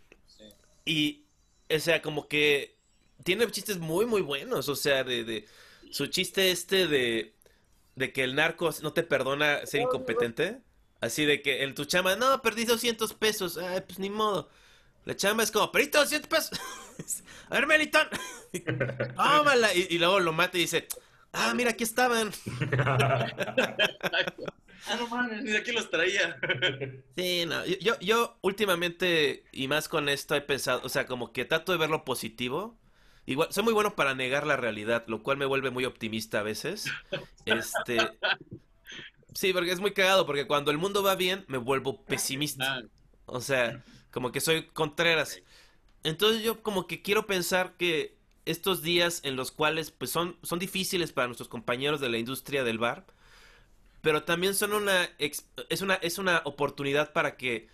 Y, 0.85 1.24
o 1.68 1.79
sea, 1.81 2.00
como 2.03 2.29
que 2.29 2.77
tiene 3.24 3.50
chistes 3.50 3.79
muy, 3.79 4.07
muy 4.07 4.22
buenos. 4.22 4.68
O 4.68 4.77
sea, 4.77 5.03
de, 5.03 5.24
de 5.24 5.46
su 5.90 6.07
chiste 6.07 6.53
este 6.53 6.87
de, 6.87 7.35
de 7.96 8.12
que 8.12 8.22
el 8.22 8.37
narco 8.37 8.70
no 8.83 8.92
te 8.92 9.03
perdona 9.03 9.66
ser 9.66 9.83
incompetente. 9.83 10.61
Así 11.00 11.24
de 11.24 11.42
que 11.42 11.64
en 11.64 11.74
tu 11.74 11.85
chamba, 11.85 12.14
no, 12.16 12.40
perdí 12.42 12.64
200 12.64 13.12
pesos. 13.14 13.59
Ay, 13.59 13.83
pues 13.87 13.98
ni 13.98 14.09
modo. 14.09 14.48
La 15.05 15.16
chamba 15.16 15.42
es 15.42 15.50
como, 15.50 15.70
perdiste 15.72 15.98
200 15.98 16.29
pesos. 16.29 16.59
A 17.50 17.55
ver, 17.57 17.66
Melitón. 17.66 18.09
Tómala. 19.16 19.74
Y, 19.74 19.88
y 19.90 19.98
luego 19.98 20.20
lo 20.20 20.33
mata 20.33 20.57
y 20.57 20.62
dice, 20.62 20.87
ah, 21.33 21.53
mira, 21.55 21.70
aquí 21.70 21.83
estaban. 21.83 22.31
ah, 24.87 24.96
no 24.96 25.08
mames, 25.08 25.42
ni 25.42 25.50
de 25.50 25.58
aquí 25.58 25.72
los 25.72 25.90
traía. 25.90 26.37
Sí, 27.16 27.44
no, 27.46 27.64
yo, 27.64 27.96
yo, 28.00 28.38
últimamente, 28.42 29.44
y 29.52 29.68
más 29.68 29.88
con 29.88 30.08
esto, 30.08 30.34
he 30.34 30.40
pensado, 30.40 30.80
o 30.82 30.88
sea, 30.88 31.06
como 31.06 31.32
que 31.32 31.44
trato 31.44 31.70
de 31.70 31.78
ver 31.78 31.90
lo 31.90 32.04
positivo. 32.04 32.76
Igual, 33.24 33.52
soy 33.52 33.62
muy 33.62 33.72
bueno 33.72 33.94
para 33.94 34.14
negar 34.16 34.46
la 34.46 34.56
realidad, 34.56 35.04
lo 35.06 35.22
cual 35.22 35.37
me 35.37 35.46
vuelve 35.46 35.70
muy 35.70 35.84
optimista 35.84 36.40
a 36.40 36.42
veces. 36.42 36.96
Este, 37.44 37.98
sí, 39.34 39.52
porque 39.52 39.72
es 39.72 39.80
muy 39.80 39.92
cagado, 39.92 40.26
porque 40.26 40.46
cuando 40.46 40.70
el 40.70 40.78
mundo 40.78 41.02
va 41.02 41.14
bien, 41.16 41.44
me 41.48 41.58
vuelvo 41.58 42.04
pesimista. 42.04 42.78
Ah, 42.78 42.82
O 43.26 43.40
sea, 43.40 43.84
como 44.10 44.32
que 44.32 44.40
soy 44.40 44.66
contreras. 44.68 45.42
Entonces 46.04 46.42
yo 46.42 46.62
como 46.62 46.87
que 46.87 47.02
quiero 47.02 47.26
pensar 47.26 47.76
que 47.76 48.18
estos 48.46 48.82
días 48.82 49.20
en 49.24 49.37
los 49.37 49.52
cuales 49.52 49.90
pues 49.90 50.10
son, 50.10 50.38
son 50.42 50.58
difíciles 50.58 51.12
para 51.12 51.28
nuestros 51.28 51.48
compañeros 51.48 52.00
de 52.00 52.10
la 52.10 52.18
industria 52.18 52.64
del 52.64 52.78
bar, 52.78 53.06
pero 54.04 54.22
también 54.24 54.54
son 54.54 54.72
una 54.74 55.10
es 55.18 55.46
una 55.82 55.94
es 55.96 56.18
una 56.18 56.42
oportunidad 56.44 57.12
para 57.12 57.36
que 57.36 57.68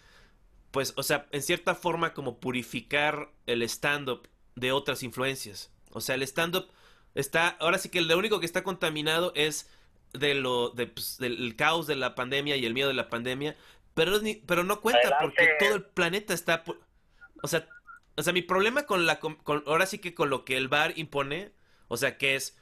pues, 0.71 0.95
o 0.97 1.03
sea, 1.03 1.27
en 1.33 1.43
cierta 1.43 1.75
forma 1.75 2.15
como 2.15 2.39
purificar 2.39 3.31
el 3.47 3.63
stand-up 3.63 4.29
de 4.55 4.73
otras 4.73 5.03
influencias. 5.03 5.71
O 5.93 6.01
sea, 6.01 6.15
el 6.15 6.23
stand-up 6.23 6.69
está, 7.15 7.49
ahora 7.61 7.79
sí 7.79 7.89
que 7.89 8.01
lo 8.01 8.17
único 8.19 8.41
que 8.41 8.47
está 8.47 8.63
contaminado 8.63 9.33
es 9.35 9.69
de 10.13 10.35
lo, 10.35 10.71
de, 10.71 10.87
pues, 10.87 11.19
del 11.19 11.57
caos 11.57 11.87
de 11.89 11.97
la 11.97 12.15
pandemia 12.15 12.57
y 12.57 12.67
el 12.67 12.75
miedo 12.75 12.89
de 12.89 12.95
la 12.95 13.09
pandemia, 13.11 13.57
pero, 13.95 14.21
ni- 14.21 14.37
pero 14.37 14.65
no 14.65 14.81
cuenta 14.81 15.09
porque 15.19 15.49
todo 15.59 15.75
el 15.75 15.85
planeta 15.85 16.35
está, 16.35 16.65
o 17.43 17.49
sea, 17.49 17.67
o 18.17 18.23
sea, 18.23 18.33
mi 18.33 18.43
problema 18.43 18.85
con 18.87 19.07
la, 19.07 19.19
con- 19.21 19.39
ahora 19.67 19.87
sí 19.87 19.99
que 19.99 20.15
con 20.15 20.31
lo 20.31 20.45
que 20.45 20.57
el 20.57 20.69
bar 20.69 20.93
impone, 20.99 21.53
o 21.89 21.97
sea, 21.97 22.19
que 22.19 22.37
es 22.37 22.57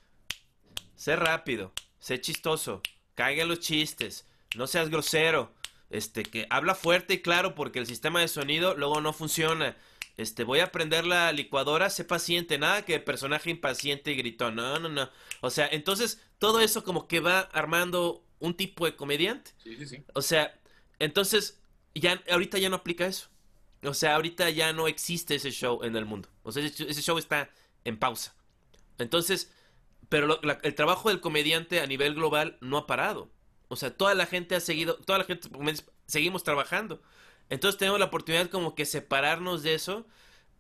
ser 0.96 1.20
rápido, 1.20 1.72
ser 1.98 2.20
chistoso, 2.20 2.82
caiga 3.18 3.44
los 3.44 3.58
chistes, 3.58 4.26
no 4.54 4.68
seas 4.68 4.90
grosero, 4.90 5.52
este, 5.90 6.22
que 6.22 6.46
habla 6.50 6.76
fuerte 6.76 7.14
y 7.14 7.18
claro 7.20 7.56
porque 7.56 7.80
el 7.80 7.86
sistema 7.88 8.20
de 8.20 8.28
sonido 8.28 8.76
luego 8.76 9.00
no 9.00 9.12
funciona. 9.12 9.76
Este, 10.16 10.44
voy 10.44 10.60
a 10.60 10.70
prender 10.70 11.04
la 11.04 11.32
licuadora, 11.32 11.90
sé 11.90 12.04
paciente, 12.04 12.58
nada 12.58 12.84
que 12.84 13.00
personaje 13.00 13.50
impaciente 13.50 14.12
y 14.12 14.14
gritón, 14.14 14.54
no, 14.54 14.78
no, 14.78 14.88
no. 14.88 15.10
O 15.40 15.50
sea, 15.50 15.66
entonces 15.66 16.22
todo 16.38 16.60
eso 16.60 16.84
como 16.84 17.08
que 17.08 17.18
va 17.18 17.40
armando 17.40 18.24
un 18.38 18.54
tipo 18.54 18.86
de 18.86 18.94
comediante. 18.94 19.50
sí, 19.64 19.74
sí, 19.76 19.86
sí. 19.86 20.04
O 20.14 20.22
sea, 20.22 20.56
entonces 21.00 21.60
ya 21.96 22.22
ahorita 22.30 22.58
ya 22.58 22.68
no 22.68 22.76
aplica 22.76 23.04
eso. 23.04 23.26
O 23.82 23.94
sea, 23.94 24.14
ahorita 24.14 24.48
ya 24.50 24.72
no 24.72 24.86
existe 24.86 25.34
ese 25.34 25.50
show 25.50 25.82
en 25.82 25.96
el 25.96 26.04
mundo. 26.04 26.28
O 26.44 26.52
sea, 26.52 26.64
ese 26.64 27.02
show 27.02 27.18
está 27.18 27.50
en 27.84 27.98
pausa. 27.98 28.32
Entonces, 28.96 29.50
pero 30.08 30.26
lo- 30.26 30.40
la- 30.42 30.58
el 30.62 30.74
trabajo 30.74 31.08
del 31.10 31.20
comediante 31.20 31.80
a 31.80 31.86
nivel 31.86 32.14
global 32.14 32.56
no 32.60 32.78
ha 32.78 32.86
parado. 32.86 33.30
O 33.68 33.76
sea, 33.76 33.96
toda 33.96 34.14
la 34.14 34.26
gente 34.26 34.54
ha 34.56 34.60
seguido, 34.60 34.96
toda 34.96 35.18
la 35.18 35.24
gente 35.24 35.48
seguimos 36.06 36.42
trabajando. 36.44 37.02
Entonces 37.50 37.78
tenemos 37.78 37.98
la 38.00 38.06
oportunidad 38.06 38.48
como 38.50 38.74
que 38.74 38.86
separarnos 38.86 39.62
de 39.62 39.74
eso. 39.74 40.06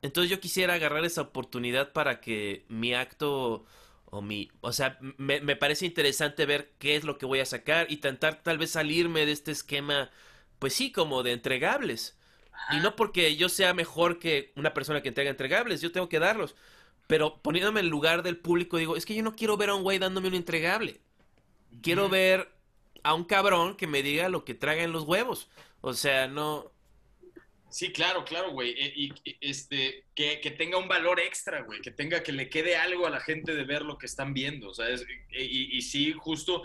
Entonces 0.02 0.30
yo 0.30 0.40
quisiera 0.40 0.74
agarrar 0.74 1.04
esa 1.04 1.22
oportunidad 1.22 1.92
para 1.92 2.20
que 2.20 2.64
mi 2.68 2.94
acto 2.94 3.64
o 4.06 4.22
mi, 4.22 4.50
o 4.60 4.72
sea, 4.72 4.98
me, 5.18 5.40
me 5.40 5.56
parece 5.56 5.86
interesante 5.86 6.46
ver 6.46 6.72
qué 6.78 6.96
es 6.96 7.04
lo 7.04 7.18
que 7.18 7.26
voy 7.26 7.40
a 7.40 7.46
sacar 7.46 7.90
y 7.90 7.94
intentar 7.94 8.42
tal 8.42 8.58
vez 8.58 8.70
salirme 8.72 9.26
de 9.26 9.32
este 9.32 9.50
esquema, 9.52 10.10
pues 10.58 10.74
sí, 10.74 10.92
como 10.92 11.22
de 11.22 11.32
entregables. 11.32 12.16
Y 12.68 12.80
no 12.80 12.96
porque 12.96 13.36
yo 13.36 13.48
sea 13.48 13.74
mejor 13.74 14.18
que 14.18 14.52
una 14.56 14.74
persona 14.74 15.02
que 15.02 15.08
entrega 15.08 15.30
entregables, 15.30 15.80
yo 15.80 15.92
tengo 15.92 16.08
que 16.08 16.18
darlos. 16.18 16.54
Pero 17.08 17.38
poniéndome 17.42 17.80
en 17.80 17.86
el 17.86 17.90
lugar 17.90 18.22
del 18.22 18.36
público, 18.36 18.76
digo, 18.76 18.94
es 18.96 19.04
que 19.04 19.14
yo 19.16 19.22
no 19.24 19.34
quiero 19.34 19.56
ver 19.56 19.70
a 19.70 19.74
un 19.74 19.82
güey 19.82 19.98
dándome 19.98 20.28
un 20.28 20.34
entregable. 20.34 21.00
Quiero 21.82 22.08
ver 22.08 22.52
a 23.02 23.14
un 23.14 23.24
cabrón 23.24 23.76
que 23.76 23.86
me 23.86 24.02
diga 24.02 24.28
lo 24.28 24.44
que 24.44 24.54
traga 24.54 24.82
en 24.82 24.92
los 24.92 25.04
huevos. 25.04 25.48
O 25.80 25.94
sea, 25.94 26.28
no. 26.28 26.70
Sí, 27.70 27.92
claro, 27.92 28.24
claro, 28.24 28.50
güey. 28.52 28.70
E- 28.70 28.92
Y, 28.94 29.12
y, 29.24 29.36
este, 29.40 30.04
que, 30.14 30.40
que 30.40 30.50
tenga 30.50 30.76
un 30.78 30.88
valor 30.88 31.18
extra, 31.18 31.62
güey. 31.62 31.80
Que 31.80 31.90
tenga, 31.90 32.22
que 32.22 32.32
le 32.32 32.48
quede 32.50 32.76
algo 32.76 33.06
a 33.06 33.10
la 33.10 33.20
gente 33.20 33.54
de 33.54 33.64
ver 33.64 33.82
lo 33.82 33.96
que 33.98 34.06
están 34.06 34.34
viendo. 34.34 34.68
O 34.68 34.74
sea, 34.74 34.88
es- 34.90 35.06
y, 35.30 35.76
y 35.76 35.82
sí, 35.82 36.12
justo. 36.12 36.62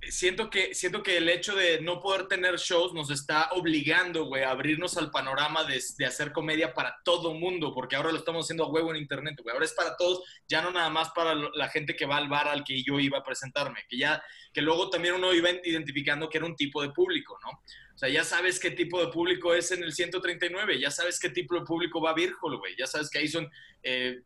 Siento 0.00 0.48
que, 0.48 0.74
siento 0.74 1.02
que 1.02 1.16
el 1.16 1.28
hecho 1.28 1.56
de 1.56 1.80
no 1.80 2.00
poder 2.00 2.28
tener 2.28 2.56
shows 2.56 2.94
nos 2.94 3.10
está 3.10 3.50
obligando, 3.52 4.26
güey, 4.26 4.44
a 4.44 4.50
abrirnos 4.50 4.96
al 4.96 5.10
panorama 5.10 5.64
de, 5.64 5.82
de 5.98 6.06
hacer 6.06 6.32
comedia 6.32 6.72
para 6.72 6.96
todo 7.04 7.34
mundo, 7.34 7.74
porque 7.74 7.96
ahora 7.96 8.12
lo 8.12 8.18
estamos 8.18 8.46
haciendo 8.46 8.64
a 8.64 8.68
huevo 8.68 8.90
en 8.90 8.96
internet, 9.02 9.38
güey. 9.42 9.52
Ahora 9.52 9.64
es 9.64 9.72
para 9.72 9.96
todos, 9.96 10.22
ya 10.48 10.62
no 10.62 10.70
nada 10.70 10.88
más 10.88 11.10
para 11.10 11.34
la 11.34 11.68
gente 11.68 11.96
que 11.96 12.06
va 12.06 12.16
al 12.16 12.28
bar 12.28 12.48
al 12.48 12.64
que 12.64 12.82
yo 12.82 13.00
iba 13.00 13.18
a 13.18 13.24
presentarme, 13.24 13.84
que 13.88 13.98
ya, 13.98 14.22
que 14.52 14.62
luego 14.62 14.88
también 14.88 15.14
uno 15.14 15.34
iba 15.34 15.50
identificando 15.64 16.28
que 16.28 16.38
era 16.38 16.46
un 16.46 16.56
tipo 16.56 16.80
de 16.80 16.90
público, 16.90 17.38
¿no? 17.44 17.50
O 17.50 17.98
sea, 17.98 18.08
ya 18.08 18.22
sabes 18.22 18.60
qué 18.60 18.70
tipo 18.70 19.04
de 19.04 19.10
público 19.10 19.52
es 19.52 19.72
en 19.72 19.82
el 19.82 19.92
139, 19.92 20.78
ya 20.78 20.92
sabes 20.92 21.18
qué 21.18 21.30
tipo 21.30 21.56
de 21.56 21.62
público 21.62 22.00
va 22.00 22.10
a 22.10 22.14
güey. 22.14 22.76
Ya 22.78 22.86
sabes 22.86 23.10
que 23.10 23.18
ahí 23.18 23.26
son 23.26 23.50
eh, 23.82 24.20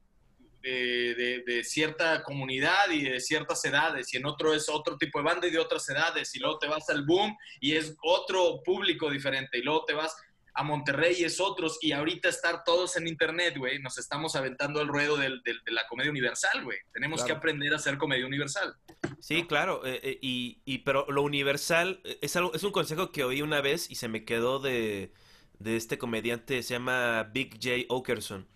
de, 0.63 1.15
de- 1.15 1.43
de 1.45 1.65
cierta 1.65 2.23
comunidad 2.23 2.91
y 2.91 3.03
de 3.03 3.21
ciertas 3.21 3.65
edades, 3.65 4.13
y 4.15 4.17
en 4.17 4.27
otro 4.27 4.55
es 4.55 4.69
otro 4.69 4.97
tipo 4.97 5.19
de 5.19 5.25
banda 5.25 5.47
y 5.47 5.51
de 5.51 5.59
otras 5.59 5.89
edades, 5.89 6.35
y 6.35 6.39
luego 6.39 6.59
te 6.59 6.69
vas 6.69 6.89
al 6.89 7.05
Boom 7.05 7.37
y 7.61 7.75
es 7.77 7.97
otro 8.03 8.63
público 8.65 9.11
diferente, 9.11 9.59
y 9.59 9.63
luego 9.63 9.85
te 9.85 9.95
vas 9.95 10.17
a 10.55 10.63
Monterrey 10.63 11.17
y 11.19 11.25
es 11.25 11.41
otros, 11.41 11.79
y 11.81 11.93
ahorita 11.93 12.29
estar 12.29 12.63
todos 12.63 12.97
en 12.99 13.09
internet, 13.09 13.55
güey, 13.57 13.79
nos 13.79 13.97
estamos 13.97 14.37
aventando 14.37 14.83
el 14.83 14.89
ruedo 14.89 15.17
del- 15.17 15.43
del- 15.43 15.63
de 15.65 15.73
la 15.73 15.87
comedia 15.89 16.11
universal, 16.11 16.63
güey. 16.63 16.77
Tenemos 16.93 17.21
Claro. 17.21 17.27
que 17.35 17.39
aprender 17.39 17.73
a 17.73 17.77
hacer 17.77 17.97
comedia 17.97 18.27
universal. 18.27 18.75
Sí, 19.19 19.47
claro, 19.47 19.87
eh, 19.87 19.99
eh, 20.03 20.19
y, 20.21 20.61
y- 20.67 20.79
pero 20.79 21.07
lo 21.09 21.23
universal 21.23 22.01
eh, 22.05 22.19
es 22.21 22.37
algo, 22.37 22.53
es 22.55 22.63
un 22.65 22.71
consejo 22.73 23.11
que 23.13 23.25
oí 23.25 23.41
una 23.41 23.63
vez 23.63 23.91
y 23.91 23.95
se 23.95 24.09
me 24.09 24.27
quedó 24.27 24.59
de, 24.59 25.13
de 25.59 25.77
este 25.77 25.97
comediante, 25.97 26.63
se 26.63 26.75
llama 26.75 27.23
Big 27.33 27.55
J. 27.55 27.87
Okerson. 27.89 28.47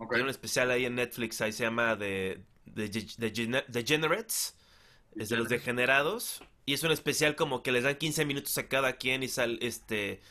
¿Ok? 0.00 0.14
Hay 0.16 0.22
un 0.22 0.30
especial 0.30 0.70
ahí 0.72 0.86
en 0.86 0.96
Netflix, 0.96 1.40
ahí 1.42 1.52
se 1.52 1.64
llama 1.64 1.98
The, 1.98 2.44
The, 2.74 2.88
The 2.90 3.30
Gene- 3.34 3.64
Degenerates, 3.68 4.56
es 5.16 5.28
de 5.30 5.36
los 5.36 5.48
degenerados, 5.48 6.42
y 6.66 6.74
es 6.74 6.82
un 6.84 6.92
especial 6.92 7.36
como 7.36 7.62
que 7.62 7.72
les 7.72 7.84
dan 7.84 7.96
15 7.96 8.24
minutos 8.26 8.56
a 8.58 8.68
cada 8.68 8.94
quien 8.98 9.22
y 9.24 9.28
sal, 9.28 9.58
este, 9.62 10.22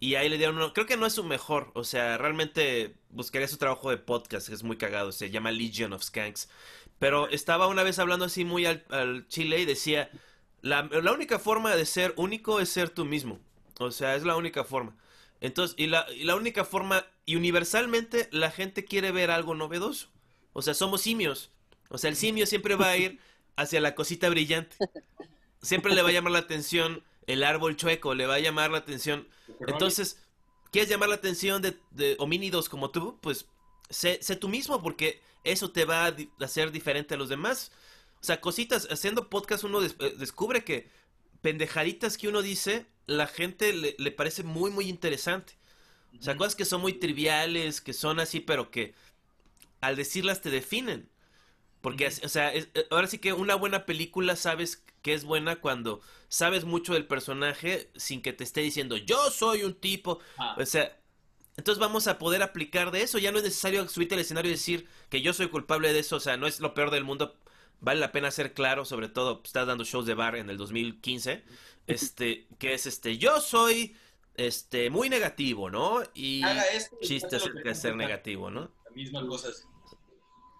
y 0.00 0.16
ahí 0.16 0.28
le 0.28 0.38
dieron 0.38 0.56
uno, 0.56 0.72
creo 0.74 0.86
que 0.86 0.96
no 0.98 1.06
es 1.06 1.14
su 1.14 1.24
mejor, 1.24 1.72
o 1.74 1.84
sea, 1.84 2.18
realmente 2.18 2.96
buscaría 3.10 3.48
su 3.48 3.58
trabajo 3.58 3.90
de 3.90 3.98
podcast, 3.98 4.48
que 4.48 4.54
es 4.54 4.64
muy 4.64 4.78
cagado, 4.78 5.12
se 5.12 5.30
llama 5.30 5.52
Legion 5.52 5.94
of 5.94 6.04
Skanks, 6.04 6.50
pero 7.00 7.28
estaba 7.30 7.68
una 7.68 7.84
vez 7.84 7.98
hablando 8.00 8.26
así 8.26 8.44
muy 8.44 8.66
al, 8.66 8.84
al 8.90 9.28
chile 9.28 9.60
y 9.60 9.66
decía, 9.66 10.10
la, 10.62 10.84
la 10.84 11.12
única 11.12 11.38
forma 11.40 11.76
de 11.76 11.86
ser 11.86 12.14
único 12.16 12.60
es 12.60 12.70
ser 12.70 12.90
tú 12.90 13.04
mismo, 13.06 13.40
o 13.80 13.90
sea, 13.92 14.16
es 14.16 14.24
la 14.24 14.36
única 14.36 14.64
forma. 14.64 14.96
Entonces, 15.42 15.74
y 15.78 15.86
la, 15.88 16.06
y 16.12 16.24
la 16.24 16.36
única 16.36 16.64
forma, 16.64 17.04
y 17.26 17.36
universalmente 17.36 18.28
la 18.32 18.50
gente 18.50 18.84
quiere 18.84 19.10
ver 19.12 19.30
algo 19.30 19.54
novedoso. 19.54 20.08
O 20.54 20.62
sea, 20.62 20.72
somos 20.74 21.02
simios. 21.02 21.50
O 21.90 21.98
sea, 21.98 22.08
el 22.10 22.16
simio 22.16 22.46
siempre 22.46 22.74
va 22.76 22.88
a 22.90 22.96
ir 22.96 23.18
hacia 23.56 23.80
la 23.80 23.94
cosita 23.94 24.28
brillante. 24.30 24.76
Siempre 25.60 25.94
le 25.94 26.02
va 26.02 26.08
a 26.08 26.12
llamar 26.12 26.32
la 26.32 26.38
atención 26.40 27.04
el 27.26 27.44
árbol 27.44 27.76
chueco, 27.76 28.14
le 28.14 28.26
va 28.26 28.34
a 28.36 28.40
llamar 28.40 28.70
la 28.70 28.78
atención. 28.78 29.28
Entonces, 29.66 30.18
¿quieres 30.70 30.88
llamar 30.90 31.08
la 31.08 31.14
atención 31.16 31.60
de, 31.62 31.76
de 31.90 32.16
homínidos 32.18 32.68
como 32.68 32.90
tú? 32.90 33.18
Pues 33.20 33.46
sé, 33.90 34.18
sé 34.22 34.36
tú 34.36 34.48
mismo, 34.48 34.82
porque 34.82 35.20
eso 35.44 35.70
te 35.70 35.84
va 35.84 36.06
a 36.06 36.16
hacer 36.40 36.72
diferente 36.72 37.14
a 37.14 37.16
los 37.18 37.28
demás. 37.28 37.70
O 38.20 38.24
sea, 38.24 38.40
cositas, 38.40 38.88
haciendo 38.90 39.28
podcast 39.28 39.64
uno 39.64 39.80
des- 39.80 39.96
eh, 40.00 40.14
descubre 40.18 40.64
que 40.64 40.88
pendejaditas 41.42 42.18
que 42.18 42.28
uno 42.28 42.42
dice, 42.42 42.86
la 43.06 43.26
gente 43.28 43.72
le, 43.74 43.96
le 43.98 44.12
parece 44.12 44.44
muy, 44.44 44.70
muy 44.70 44.88
interesante. 44.88 45.54
O 46.20 46.22
sea, 46.22 46.36
cosas 46.36 46.56
que 46.56 46.64
son 46.66 46.80
muy 46.82 46.94
triviales, 46.94 47.80
que 47.80 47.92
son 47.94 48.20
así, 48.20 48.40
pero 48.40 48.70
que 48.70 48.94
al 49.80 49.96
decirlas 49.96 50.40
te 50.40 50.50
definen. 50.50 51.08
Porque, 51.80 52.06
o 52.24 52.28
sea, 52.28 52.52
es- 52.52 52.68
eh, 52.74 52.86
ahora 52.90 53.06
sí 53.08 53.18
que 53.18 53.32
una 53.32 53.54
buena 53.56 53.86
película 53.86 54.36
sabes 54.36 54.84
que 55.02 55.14
es 55.14 55.24
buena 55.24 55.56
cuando 55.60 56.00
sabes 56.28 56.64
mucho 56.64 56.94
del 56.94 57.06
personaje 57.06 57.90
sin 57.96 58.22
que 58.22 58.32
te 58.32 58.44
esté 58.44 58.60
diciendo, 58.62 58.96
yo 58.96 59.30
soy 59.30 59.64
un 59.64 59.74
tipo. 59.74 60.20
Ah. 60.38 60.56
O 60.58 60.66
sea, 60.66 60.98
entonces 61.56 61.80
vamos 61.80 62.06
a 62.06 62.18
poder 62.18 62.42
aplicar 62.42 62.90
de 62.92 63.02
eso. 63.02 63.18
Ya 63.18 63.32
no 63.32 63.38
es 63.38 63.44
necesario 63.44 63.88
subirte 63.88 64.14
al 64.14 64.20
escenario 64.20 64.50
y 64.50 64.54
decir 64.54 64.88
que 65.10 65.22
yo 65.22 65.32
soy 65.34 65.48
culpable 65.48 65.92
de 65.92 66.00
eso. 66.00 66.16
O 66.16 66.20
sea, 66.20 66.36
no 66.36 66.46
es 66.46 66.60
lo 66.60 66.74
peor 66.74 66.90
del 66.90 67.04
mundo. 67.04 67.36
Vale 67.82 68.00
la 68.00 68.12
pena 68.12 68.30
ser 68.30 68.54
claro, 68.54 68.84
sobre 68.84 69.08
todo, 69.08 69.38
pues, 69.40 69.48
estás 69.48 69.66
dando 69.66 69.84
shows 69.84 70.06
de 70.06 70.14
bar 70.14 70.36
en 70.36 70.48
el 70.48 70.56
2015. 70.56 71.42
Este, 71.88 72.46
que 72.58 72.74
es 72.74 72.86
este, 72.86 73.18
yo 73.18 73.40
soy 73.40 73.96
este 74.36 74.88
muy 74.88 75.10
negativo, 75.10 75.68
¿no? 75.68 76.00
Y 76.14 76.42
esto 76.72 76.96
chiste 77.02 77.36
acerca 77.36 77.68
de 77.68 77.74
ser 77.74 77.96
negativo, 77.96 78.50
¿no? 78.50 78.70
La 78.86 78.90
misma 78.94 79.26
cosa. 79.26 79.48
es- 79.50 79.66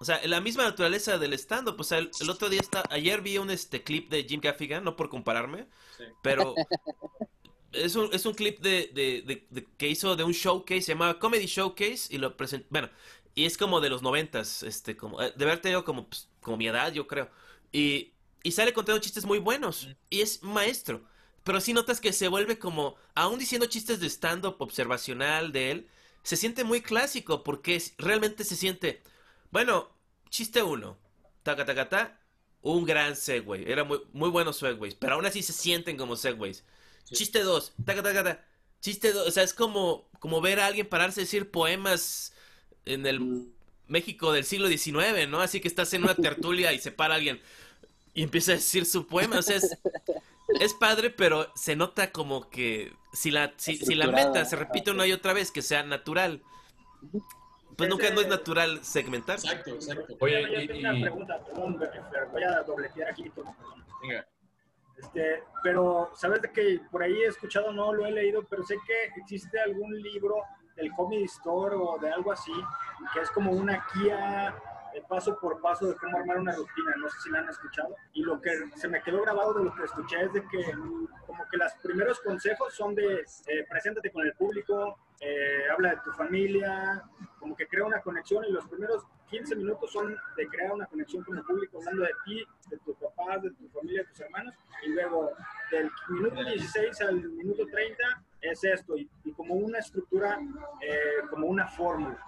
O 0.00 0.04
sea, 0.04 0.20
la 0.26 0.40
misma 0.40 0.64
naturaleza 0.64 1.16
del 1.16 1.32
stand-up. 1.34 1.76
O 1.78 1.84
sea, 1.84 1.98
el, 1.98 2.10
el 2.20 2.28
otro 2.28 2.48
día 2.48 2.60
está, 2.60 2.82
ayer 2.90 3.20
vi 3.22 3.38
un 3.38 3.50
este 3.50 3.84
clip 3.84 4.10
de 4.10 4.24
Jim 4.24 4.40
Gaffigan, 4.40 4.82
no 4.82 4.96
por 4.96 5.08
compararme, 5.08 5.68
Sí. 5.96 6.02
pero 6.24 6.54
es 7.72 7.94
un, 7.94 8.12
es 8.12 8.26
un 8.26 8.34
clip 8.34 8.58
de, 8.58 8.90
de- 8.92 9.22
de- 9.22 9.46
de- 9.48 9.66
que 9.78 9.88
hizo 9.88 10.16
de 10.16 10.24
un 10.24 10.32
showcase, 10.32 10.82
se 10.82 10.92
llamaba 10.94 11.20
Comedy 11.20 11.46
Showcase, 11.46 12.12
y 12.12 12.18
lo 12.18 12.36
presentó, 12.36 12.66
bueno, 12.70 12.90
y 13.34 13.44
es 13.46 13.56
como 13.58 13.80
de 13.80 13.90
los 13.90 14.02
noventas, 14.02 14.62
este, 14.62 14.96
como, 14.96 15.20
eh, 15.22 15.32
de 15.36 15.44
haber 15.44 15.60
tenido 15.60 15.84
como, 15.84 16.08
pues, 16.08 16.28
como 16.40 16.56
mi 16.56 16.66
edad, 16.68 16.92
yo 16.92 17.06
creo. 17.06 17.30
Y, 17.72 18.12
y 18.42 18.52
sale 18.52 18.72
contando 18.72 19.00
chistes 19.00 19.24
muy 19.24 19.38
buenos, 19.38 19.88
y 20.10 20.20
es 20.20 20.42
maestro. 20.42 21.04
Pero 21.44 21.60
sí 21.60 21.72
notas 21.72 22.00
que 22.00 22.12
se 22.12 22.28
vuelve 22.28 22.58
como, 22.58 22.96
aún 23.14 23.38
diciendo 23.38 23.66
chistes 23.66 24.00
de 24.00 24.06
stand-up 24.08 24.56
observacional 24.60 25.52
de 25.52 25.70
él, 25.72 25.88
se 26.22 26.36
siente 26.36 26.62
muy 26.64 26.82
clásico, 26.82 27.42
porque 27.42 27.74
es- 27.76 27.94
realmente 27.98 28.44
se 28.44 28.56
siente, 28.56 29.02
bueno, 29.50 29.90
chiste 30.30 30.62
uno, 30.62 30.98
taca 31.42 31.64
taca 31.64 31.88
ta, 31.88 32.20
un 32.62 32.84
gran 32.84 33.16
segway, 33.16 33.64
era 33.70 33.84
muy, 33.84 34.00
muy 34.12 34.30
buenos 34.30 34.56
segways, 34.58 34.94
pero 34.94 35.14
aún 35.14 35.26
así 35.26 35.42
se 35.42 35.52
sienten 35.52 35.96
como 35.96 36.16
segways. 36.16 36.64
Chiste 37.10 37.42
dos, 37.42 37.72
taca 37.84 38.02
taca 38.02 38.24
ta, 38.24 38.44
chiste 38.80 39.12
dos, 39.12 39.28
o 39.28 39.30
sea, 39.30 39.42
es 39.42 39.52
como, 39.54 40.08
como 40.20 40.40
ver 40.40 40.60
a 40.60 40.66
alguien 40.66 40.88
pararse 40.88 41.20
a 41.20 41.24
decir 41.24 41.50
poemas 41.50 42.32
en 42.86 43.06
el 43.06 43.46
México 43.88 44.32
del 44.32 44.44
siglo 44.44 44.68
XIX, 44.68 45.28
¿no? 45.28 45.40
Así 45.40 45.60
que 45.60 45.68
estás 45.68 45.92
en 45.94 46.02
una 46.04 46.14
tertulia 46.14 46.72
y 46.72 46.78
se 46.78 46.92
para 46.92 47.14
alguien 47.14 47.40
y 48.14 48.22
empieza 48.22 48.52
a 48.52 48.54
decir 48.56 48.84
su 48.86 49.06
poema, 49.06 49.38
o 49.38 49.42
sea, 49.42 49.56
es, 49.56 49.78
es 50.60 50.74
padre, 50.74 51.10
pero 51.10 51.50
se 51.54 51.76
nota 51.76 52.10
como 52.12 52.50
que 52.50 52.92
si 53.12 53.30
la, 53.30 53.52
si, 53.56 53.76
si 53.76 53.94
la 53.94 54.06
meta 54.08 54.44
se 54.44 54.56
repite 54.56 54.90
una 54.90 55.06
y 55.06 55.12
otra 55.12 55.32
vez, 55.32 55.50
que 55.50 55.62
sea 55.62 55.82
natural. 55.82 56.42
Pues 57.76 57.88
nunca 57.88 58.10
no 58.10 58.20
es 58.20 58.28
natural 58.28 58.84
segmentar. 58.84 59.36
Exacto, 59.38 59.70
exacto. 59.70 60.14
Oye, 60.20 60.42
Yo 60.52 60.60
y- 60.60 60.66
tengo 60.66 60.80
una 60.80 60.98
y- 60.98 61.02
pregunta, 61.02 61.44
perdón, 61.44 61.80
voy 62.32 62.42
a 62.42 62.62
dobletear 62.62 63.10
aquí. 63.10 63.30
perdón. 63.30 63.54
Venga. 64.02 64.26
Este, 64.98 65.42
pero, 65.62 66.12
¿sabes 66.14 66.42
de 66.42 66.52
que 66.52 66.80
por 66.90 67.02
ahí 67.02 67.14
he 67.22 67.26
escuchado, 67.26 67.72
no 67.72 67.92
lo 67.94 68.06
he 68.06 68.12
leído, 68.12 68.44
pero 68.44 68.62
sé 68.64 68.76
que 68.86 69.20
existe 69.20 69.58
algún 69.58 70.00
libro 70.00 70.42
del 70.76 70.92
Comedy 70.92 71.24
Store 71.24 71.76
o 71.76 71.98
de 71.98 72.10
algo 72.10 72.32
así, 72.32 72.52
que 73.12 73.20
es 73.20 73.30
como 73.30 73.52
una 73.52 73.84
guía 73.94 74.54
de 74.92 75.00
paso 75.02 75.38
por 75.38 75.60
paso 75.60 75.86
de 75.88 75.96
cómo 75.96 76.18
armar 76.18 76.38
una 76.38 76.52
rutina, 76.52 76.94
no 76.98 77.08
sé 77.08 77.20
si 77.20 77.30
la 77.30 77.40
han 77.40 77.48
escuchado. 77.48 77.96
Y 78.12 78.22
lo 78.22 78.40
que 78.40 78.50
se 78.76 78.88
me 78.88 79.02
quedó 79.02 79.22
grabado 79.22 79.54
de 79.54 79.64
lo 79.64 79.74
que 79.74 79.84
escuché 79.84 80.22
es 80.22 80.32
de 80.32 80.42
que 80.48 80.72
como 81.26 81.48
que 81.50 81.56
los 81.56 81.72
primeros 81.82 82.20
consejos 82.20 82.74
son 82.74 82.94
de 82.94 83.20
eh, 83.20 83.66
preséntate 83.68 84.10
con 84.10 84.26
el 84.26 84.34
público, 84.34 84.98
eh, 85.20 85.64
habla 85.72 85.90
de 85.90 86.00
tu 86.04 86.12
familia, 86.12 87.02
como 87.38 87.56
que 87.56 87.66
crea 87.66 87.84
una 87.84 88.00
conexión 88.00 88.44
y 88.44 88.52
los 88.52 88.66
primeros 88.68 89.04
15 89.30 89.56
minutos 89.56 89.90
son 89.90 90.14
de 90.36 90.46
crear 90.48 90.72
una 90.72 90.86
conexión 90.86 91.24
con 91.24 91.38
el 91.38 91.44
público, 91.44 91.78
hablando 91.78 92.02
de 92.02 92.12
ti, 92.24 92.44
de 92.68 92.78
tus 92.78 92.96
papás, 92.96 93.42
de 93.42 93.50
tu 93.52 93.68
familia, 93.70 94.02
de 94.02 94.08
tus 94.08 94.20
hermanos, 94.20 94.54
y 94.84 94.90
luego 94.90 95.30
del 95.70 95.90
minuto 96.10 96.44
16 96.44 97.00
al 97.02 97.16
minuto 97.16 97.66
30 97.66 98.22
es 98.42 98.64
esto, 98.64 98.96
y, 98.98 99.08
y 99.24 99.32
como 99.32 99.54
una 99.54 99.78
estructura, 99.78 100.38
eh, 100.80 100.98
como 101.30 101.46
una 101.46 101.66
fórmula. 101.68 102.18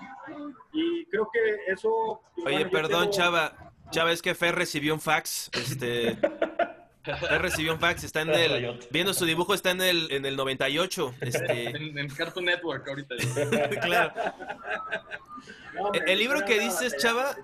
Y 0.73 1.05
creo 1.07 1.29
que 1.33 1.73
eso... 1.73 2.23
Oye, 2.37 2.55
bueno, 2.57 2.71
perdón, 2.71 3.01
tengo- 3.03 3.13
Chava. 3.13 3.73
Chava, 3.91 4.13
es 4.13 4.23
que 4.23 4.35
Fer 4.35 4.55
recibió 4.55 4.95
un 4.95 5.01
fax. 5.01 5.51
Este. 5.53 6.17
Fer 7.05 7.43
recibió 7.43 7.75
un 7.75 7.79
fax. 7.81 8.03
Está 8.05 8.23
en 8.23 8.31
el. 8.31 8.81
Viendo 8.91 9.13
su 9.13 9.27
dibujo, 9.27 9.53
está 9.55 9.73
en 9.73 9.83
el, 9.83 10.11
en 10.11 10.25
el 10.25 10.37
98. 10.37 11.15
Este. 11.21 11.69
En, 11.77 11.99
en 11.99 12.09
Cartoon 12.09 12.47
Network 12.47 12.89
ahorita. 12.89 13.15
Claro. 13.83 14.13
No, 15.75 15.93
El, 15.93 16.19
libro 16.19 16.45
que 16.45 16.59
dices, 16.61 16.97
Chava, 16.97 17.37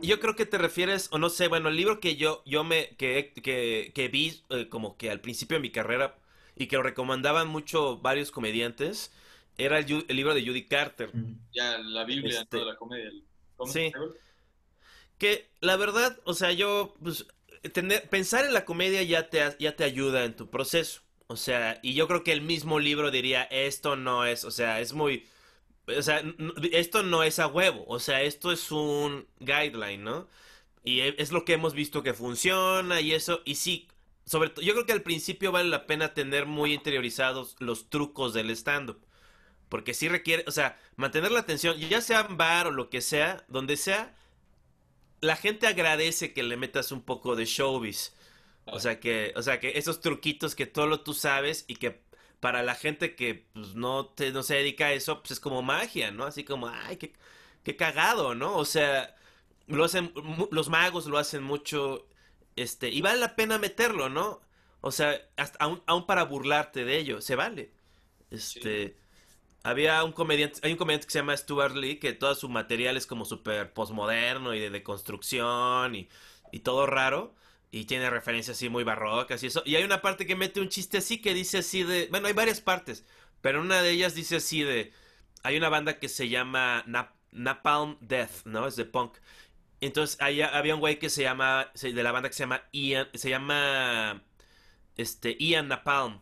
yo 0.00 0.18
creo 0.20 0.34
que 0.34 0.46
te 0.46 0.56
refieres, 0.56 1.08
o 1.12 1.18
no 1.18 1.28
sé, 1.28 1.48
bueno, 1.48 1.68
el 1.68 1.76
libro 1.76 2.00
que 2.00 2.16
yo, 2.16 2.42
yo 2.46 2.64
me, 2.64 2.90
que, 2.96 3.32
que, 3.42 3.92
que 3.94 4.08
vi 4.08 4.42
eh, 4.50 4.68
como 4.68 4.96
que 4.96 5.10
al 5.10 5.20
principio 5.20 5.56
de 5.56 5.60
mi 5.62 5.70
carrera 5.70 6.14
y 6.56 6.66
que 6.66 6.76
lo 6.76 6.82
recomendaban 6.82 7.48
mucho 7.48 7.98
varios 7.98 8.30
comediantes, 8.30 9.12
era 9.58 9.78
el, 9.78 10.04
libro 10.08 10.34
de 10.34 10.46
Judy 10.46 10.66
Carter. 10.66 11.10
Ya, 11.52 11.78
la 11.78 12.04
Biblia, 12.04 12.40
Este- 12.42 12.58
toda 12.58 12.72
la 12.72 12.76
comedia. 12.76 13.08
el- 13.08 13.24
¿cómo 13.56 13.72
Sí. 13.72 13.92
Que 15.18 15.48
la 15.60 15.76
verdad, 15.76 16.18
o 16.24 16.34
sea, 16.34 16.52
yo, 16.52 16.94
pues, 17.02 17.26
tener, 17.72 18.08
pensar 18.08 18.44
en 18.44 18.52
la 18.52 18.64
comedia 18.64 19.02
ya 19.02 19.28
te, 19.28 19.40
ya 19.58 19.76
te 19.76 19.84
ayuda 19.84 20.24
en 20.24 20.34
tu 20.34 20.50
proceso. 20.50 21.02
O 21.28 21.36
sea, 21.36 21.78
y 21.82 21.94
yo 21.94 22.08
creo 22.08 22.24
que 22.24 22.32
el 22.32 22.42
mismo 22.42 22.78
libro 22.80 23.10
diría, 23.10 23.44
esto 23.44 23.96
no 23.96 24.26
es, 24.26 24.44
o 24.44 24.50
sea, 24.50 24.80
es 24.80 24.92
muy... 24.92 25.26
O 25.86 26.02
sea, 26.02 26.22
esto 26.72 27.02
no 27.02 27.22
es 27.24 27.38
a 27.38 27.46
huevo, 27.48 27.84
o 27.88 27.98
sea, 27.98 28.22
esto 28.22 28.52
es 28.52 28.70
un 28.70 29.26
guideline, 29.40 30.02
¿no? 30.02 30.28
Y 30.84 31.00
e- 31.00 31.14
es 31.18 31.32
lo 31.32 31.44
que 31.44 31.54
hemos 31.54 31.74
visto 31.74 32.02
que 32.02 32.14
funciona 32.14 33.00
y 33.00 33.12
eso, 33.12 33.42
y 33.44 33.56
sí, 33.56 33.88
sobre 34.24 34.50
todo, 34.50 34.64
yo 34.64 34.72
creo 34.74 34.86
que 34.86 34.92
al 34.92 35.02
principio 35.02 35.52
vale 35.52 35.68
la 35.68 35.86
pena 35.86 36.14
tener 36.14 36.46
muy 36.46 36.72
interiorizados 36.72 37.56
los 37.58 37.90
trucos 37.90 38.34
del 38.34 38.50
stand-up. 38.50 39.00
Porque 39.68 39.94
sí 39.94 40.08
requiere, 40.08 40.44
o 40.46 40.50
sea, 40.50 40.78
mantener 40.96 41.32
la 41.32 41.40
atención, 41.40 41.78
ya 41.78 42.00
sea 42.02 42.26
en 42.28 42.36
bar 42.36 42.66
o 42.66 42.70
lo 42.70 42.90
que 42.90 43.00
sea, 43.00 43.44
donde 43.48 43.76
sea, 43.76 44.14
la 45.20 45.36
gente 45.36 45.66
agradece 45.66 46.34
que 46.34 46.42
le 46.42 46.56
metas 46.56 46.92
un 46.92 47.02
poco 47.02 47.36
de 47.36 47.46
showbiz. 47.46 48.12
O 48.66 48.80
sea 48.80 49.00
que, 49.00 49.32
o 49.36 49.42
sea 49.42 49.60
que 49.60 49.78
esos 49.78 50.00
truquitos 50.00 50.54
que 50.54 50.66
todo 50.66 50.86
lo 50.86 51.00
tú 51.00 51.14
sabes 51.14 51.64
y 51.68 51.76
que 51.76 52.00
para 52.40 52.62
la 52.62 52.74
gente 52.74 53.14
que 53.16 53.46
pues, 53.54 53.74
no 53.74 54.06
te, 54.06 54.32
no 54.32 54.42
se 54.42 54.56
dedica 54.56 54.86
a 54.86 54.92
eso, 54.92 55.20
pues 55.20 55.32
es 55.32 55.40
como 55.40 55.62
magia, 55.62 56.10
¿no? 56.10 56.24
Así 56.24 56.44
como, 56.44 56.68
ay, 56.68 56.96
qué, 56.96 57.12
qué 57.64 57.76
cagado, 57.76 58.34
¿no? 58.34 58.56
O 58.56 58.64
sea, 58.64 59.14
lo 59.68 59.84
hacen, 59.84 60.12
los 60.50 60.68
magos 60.68 61.06
lo 61.06 61.18
hacen 61.18 61.42
mucho, 61.42 62.06
este, 62.56 62.90
y 62.90 63.00
vale 63.02 63.20
la 63.20 63.36
pena 63.36 63.58
meterlo, 63.58 64.08
¿no? 64.08 64.40
O 64.80 64.92
sea, 64.92 65.20
hasta, 65.36 65.58
aún, 65.64 65.82
aún 65.86 66.06
para 66.06 66.24
burlarte 66.24 66.84
de 66.84 66.98
ello, 66.98 67.20
se 67.20 67.36
vale. 67.36 67.72
Este, 68.30 68.96
había 69.64 70.02
un 70.04 70.12
comediante, 70.12 70.60
hay 70.64 70.72
un 70.72 70.78
comediante 70.78 71.06
que 71.06 71.12
se 71.12 71.18
llama 71.20 71.36
Stuart 71.36 71.76
Lee, 71.76 71.98
que 71.98 72.12
todo 72.12 72.34
su 72.34 72.48
material 72.48 72.96
es 72.96 73.06
como 73.06 73.24
súper 73.24 73.72
postmoderno 73.72 74.54
y 74.54 74.60
de 74.60 74.70
deconstrucción 74.70 75.94
y, 75.94 76.08
y 76.50 76.60
todo 76.60 76.86
raro. 76.86 77.34
Y 77.70 77.86
tiene 77.86 78.10
referencias 78.10 78.56
así 78.58 78.68
muy 78.68 78.84
barrocas 78.84 79.42
y 79.42 79.46
eso. 79.46 79.62
Y 79.64 79.76
hay 79.76 79.84
una 79.84 80.02
parte 80.02 80.26
que 80.26 80.36
mete 80.36 80.60
un 80.60 80.68
chiste 80.68 80.98
así 80.98 81.22
que 81.22 81.32
dice 81.34 81.58
así 81.58 81.84
de... 81.84 82.06
Bueno, 82.10 82.26
hay 82.28 82.34
varias 82.34 82.60
partes. 82.60 83.06
Pero 83.40 83.60
una 83.62 83.80
de 83.82 83.90
ellas 83.92 84.14
dice 84.14 84.36
así 84.36 84.62
de... 84.62 84.92
Hay 85.42 85.56
una 85.56 85.68
banda 85.70 85.98
que 85.98 86.08
se 86.08 86.28
llama 86.28 86.84
Nap- 86.86 87.14
Napalm 87.32 87.96
Death, 88.00 88.44
¿no? 88.44 88.66
Es 88.66 88.76
de 88.76 88.84
punk. 88.84 89.16
Entonces 89.82 90.16
había 90.20 90.74
un 90.74 90.80
güey 90.80 90.98
que 90.98 91.10
se 91.10 91.22
llama... 91.22 91.70
De 91.74 92.02
la 92.02 92.12
banda 92.12 92.28
que 92.28 92.34
se 92.34 92.44
llama 92.44 92.62
Ian... 92.72 93.08
Se 93.14 93.28
llama... 93.28 94.22
Este... 94.96 95.36
Ian 95.38 95.68
Napalm. 95.68 96.20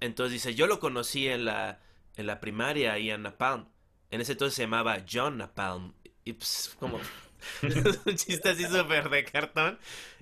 Entonces 0.00 0.32
dice... 0.32 0.54
Yo 0.54 0.66
lo 0.66 0.80
conocí 0.80 1.28
en 1.28 1.44
la... 1.44 1.80
En 2.16 2.26
la 2.26 2.40
primaria, 2.40 2.98
Ian 2.98 3.22
Napalm. 3.22 3.66
En 4.10 4.20
ese 4.20 4.32
entonces 4.32 4.54
se 4.54 4.62
llamaba 4.62 5.04
John 5.10 5.36
Napalm. 5.36 5.92
Y 6.24 6.32
pues 6.32 6.74
como... 6.78 7.00
un 8.06 8.16
chiste 8.16 8.50
así 8.50 8.64
súper 8.64 9.10
de 9.10 9.24
cartón. 9.24 9.78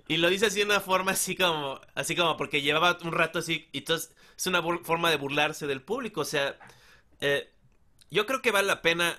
Y 0.09 0.17
lo 0.19 0.29
dice 0.29 0.47
así 0.47 0.59
de 0.59 0.67
una 0.67 0.81
forma 0.81 1.13
así 1.13 1.37
como, 1.37 1.81
así 1.95 2.15
como 2.15 2.37
porque 2.37 2.63
llevaba 2.63 2.99
un 3.03 3.13
rato 3.13 3.39
así, 3.39 3.69
y 3.73 3.79
entonces 3.79 4.15
es 4.37 4.47
una 4.47 4.63
forma 4.83 5.11
de 5.11 5.17
burlarse 5.17 5.67
del 5.67 5.83
público. 5.83 6.21
O 6.21 6.27
sea, 6.27 6.59
eh, 7.21 7.51
yo 8.11 8.27
creo 8.27 8.43
que 8.43 8.51
vale 8.51 8.69
la 8.69 8.83
pena 8.83 9.19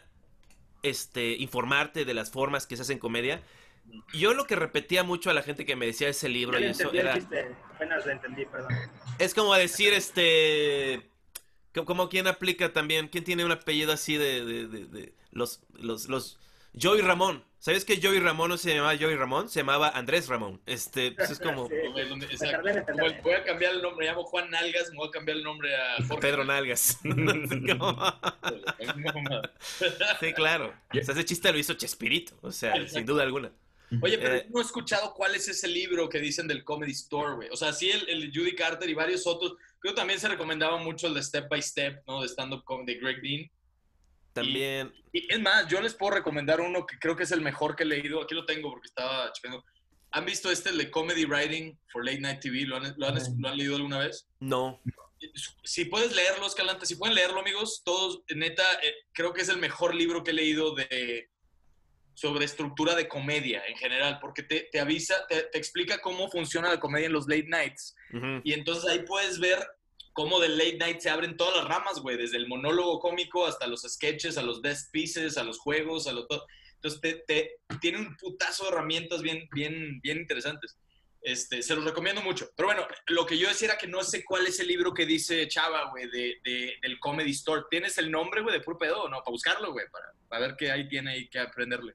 este, 0.89 1.33
informarte 1.33 2.05
de 2.05 2.13
las 2.13 2.31
formas 2.31 2.67
que 2.67 2.75
se 2.75 2.83
hacen 2.83 2.99
comedia. 2.99 3.41
Yo 4.13 4.33
lo 4.33 4.45
que 4.47 4.55
repetía 4.55 5.03
mucho 5.03 5.29
a 5.29 5.33
la 5.33 5.43
gente 5.43 5.65
que 5.65 5.75
me 5.75 5.85
decía 5.85 6.09
ese 6.09 6.27
libro 6.27 6.59
y 6.59 6.65
eso 6.65 6.91
era, 6.91 7.13
apenas 7.75 8.05
lo 8.05 8.11
entendí, 8.11 8.45
perdón. 8.45 8.73
es 9.19 9.33
como 9.35 9.53
decir, 9.53 9.93
este, 9.93 11.07
co- 11.73 11.85
como 11.85 12.09
quien 12.09 12.25
aplica 12.27 12.73
también, 12.73 13.07
quién 13.09 13.23
tiene 13.23 13.45
un 13.45 13.51
apellido 13.51 13.93
así 13.93 14.17
de, 14.17 14.43
de, 14.43 14.67
de- 14.67 14.85
de- 14.85 15.13
los, 15.31 15.61
los, 15.73 16.07
los, 16.09 16.39
Joey 16.81 17.01
Ramón. 17.01 17.43
¿Sabes 17.65 17.83
que 17.83 17.99
Joey 17.99 18.19
Ramón 18.19 18.49
no 18.51 18.57
se 18.57 18.75
llamaba 18.75 18.95
Joey 18.95 19.15
Ramón? 19.15 19.49
Se 19.49 19.61
llamaba 19.61 19.89
Andrés 19.89 20.27
Ramón. 20.27 20.61
Este, 20.67 21.13
pues 21.13 21.31
es 21.31 21.39
como 21.39 21.67
Sí, 21.67 21.73
el- 21.73 23.21
voy 23.23 23.33
a 23.33 23.43
cambiar 23.43 23.73
el 23.73 23.81
nombre, 23.81 24.05
me 24.05 24.11
llamo 24.11 24.23
Juan 24.23 24.51
Nalgas, 24.51 24.91
me 24.91 24.97
voy 24.97 25.07
a 25.07 25.11
cambiar 25.11 25.37
el 25.37 25.43
nombre 25.43 25.75
a 25.75 25.95
Jorge. 26.07 26.21
Pedro 26.21 26.45
Nalgas. 26.45 26.99
Sí, 30.19 30.33
claro. 30.33 30.75
O 30.93 31.03
sea, 31.03 31.13
ese 31.15 31.25
chiste 31.25 31.51
lo 31.51 31.57
hizo 31.57 31.73
Chespirito, 31.73 32.35
o 32.43 32.51
sea, 32.51 32.69
Exacto. 32.75 32.93
sin 32.93 33.05
duda 33.07 33.23
alguna. 33.23 33.51
Oye, 34.01 34.19
pero 34.19 34.35
Eh, 34.35 34.47
no 34.51 34.59
he 34.59 34.63
escuchado 34.63 35.13
cuál 35.15 35.33
es 35.33 35.47
ese 35.47 35.67
libro 35.67 36.07
que 36.07 36.19
dicen 36.19 36.47
del 36.47 36.63
Comedy 36.63 36.91
Store, 36.91 37.33
güey. 37.35 37.49
O 37.51 37.55
sea, 37.57 37.73
sí, 37.73 37.89
el, 37.89 38.31
Judy 38.31 38.53
Carter 38.55 38.87
y 38.87 38.93
varios 38.93 39.25
otros. 39.25 39.55
Creo 39.79 39.93
que 39.93 39.99
también 39.99 40.19
se 40.19 40.27
recomendaba 40.27 40.77
mucho 40.77 41.07
el 41.07 41.15
de 41.15 41.23
Step 41.23 41.49
by 41.49 41.61
Step, 41.63 42.03
¿no? 42.07 42.21
De 42.21 42.27
stand-up 42.27 42.63
comedy 42.63 42.93
de 42.93 42.99
Greg 42.99 43.21
Dean. 43.21 43.49
También, 44.35 44.93
Y 45.13 45.31
es 45.33 45.39
más, 45.39 45.65
yo 45.67 45.79
les 45.81 45.93
puedo 45.95 46.13
recomendar 46.15 46.59
uno 46.59 46.85
que 46.85 46.97
creo 46.99 47.15
que 47.15 47.23
es 47.23 47.31
el 47.31 47.41
mejor 47.41 47.75
que 47.75 47.83
he 47.83 47.85
leído. 47.87 48.21
Aquí 48.21 48.35
lo 48.35 48.45
tengo 48.45 48.69
porque 48.69 48.87
estaba 48.87 49.31
checando. 49.31 49.63
¿Han 50.11 50.25
visto 50.25 50.51
este, 50.51 50.69
el 50.69 50.77
de 50.77 50.91
Comedy 50.91 51.25
Writing 51.25 51.77
for 51.91 52.03
Late 52.05 52.19
Night 52.19 52.39
TV? 52.41 52.65
¿Lo 52.65 52.75
han, 52.77 52.93
lo 52.97 53.07
han- 53.07 53.19
lo 53.39 53.49
han 53.49 53.57
leído 53.57 53.75
alguna 53.77 53.99
vez? 53.99 54.27
no. 54.39 54.81
Si 55.63 55.85
puedes 55.85 56.13
leerlo, 56.15 56.45
Escalante, 56.45 56.85
si 56.85 56.97
pueden 56.97 57.15
leerlo, 57.15 57.39
amigos, 57.39 57.81
todos, 57.83 58.21
neta, 58.35 58.63
eh, 58.83 58.93
creo 59.13 59.33
que 59.33 59.41
es 59.41 59.49
el 59.49 59.57
mejor 59.57 59.95
libro 59.95 60.23
que 60.23 60.31
he 60.31 60.33
leído 60.35 60.75
de 60.75 61.29
sobre 62.13 62.45
estructura 62.45 62.93
de 62.95 63.07
comedia 63.07 63.65
en 63.65 63.75
general, 63.77 64.19
porque 64.21 64.43
te, 64.43 64.67
te 64.71 64.79
avisa, 64.79 65.25
te, 65.27 65.43
te 65.43 65.57
explica 65.57 65.99
cómo 66.01 66.29
funciona 66.29 66.69
la 66.69 66.79
comedia 66.79 67.07
en 67.07 67.13
los 67.13 67.27
late 67.27 67.47
nights. 67.47 67.95
Ujú. 68.13 68.41
Y 68.43 68.53
entonces 68.53 68.85
ahí 68.89 68.99
puedes 68.99 69.39
ver 69.39 69.65
cómo 70.15 70.39
del 70.39 70.57
late 70.57 70.77
night 70.77 70.99
se 71.01 71.09
abren 71.09 71.35
todas 71.35 71.57
las 71.57 71.67
ramas, 71.67 71.99
güey, 71.99 72.15
desde 72.15 72.37
el 72.37 72.47
monólogo 72.47 72.99
cómico 72.99 73.45
hasta 73.45 73.67
los 73.67 73.81
sketches, 73.81 74.37
a 74.37 74.43
los 74.43 74.61
best 74.61 74.89
pieces, 74.91 75.37
a 75.37 75.43
los 75.43 75.59
juegos, 75.59 76.07
a 76.07 76.13
lo 76.13 76.25
todo. 76.25 76.45
Entonces 76.75 77.01
te, 77.01 77.13
te- 77.27 77.59
tiene 77.81 77.97
un 77.99 78.15
putazo 78.15 78.63
de 78.63 78.69
herramientas 78.69 79.21
bien, 79.21 79.49
bien, 79.53 79.99
bien 80.01 80.17
interesantes. 80.19 80.77
Este, 81.21 81.61
se 81.61 81.75
los 81.75 81.83
recomiendo 81.83 82.21
mucho. 82.21 82.49
Pero 82.55 82.67
bueno, 82.67 82.87
lo 83.07 83.25
que 83.25 83.37
yo 83.37 83.47
decía 83.49 83.67
era 83.69 83.77
que 83.77 83.87
no 83.87 84.03
sé 84.03 84.23
cuál 84.23 84.47
es 84.47 84.57
el 84.61 84.67
libro 84.67 84.93
que 84.93 85.05
dice 85.05 85.47
Chava, 85.49 85.89
güey, 85.89 86.07
de, 86.09 86.39
de- 86.45 86.75
del 86.81 86.97
Comedy 86.99 87.31
Store. 87.31 87.63
¿Tienes 87.69 87.97
el 87.97 88.09
nombre, 88.09 88.41
güey, 88.41 88.53
de 88.57 88.63
puro 88.63 88.77
pedo 88.77 89.03
o 89.03 89.09
no? 89.09 89.17
Para 89.17 89.31
buscarlo, 89.31 89.73
güey, 89.73 89.85
para, 89.91 90.13
para 90.29 90.47
ver 90.47 90.55
qué 90.55 90.71
ahí 90.71 90.87
tiene 90.87 91.11
ahí 91.11 91.27
que 91.27 91.39
aprenderle. 91.39 91.93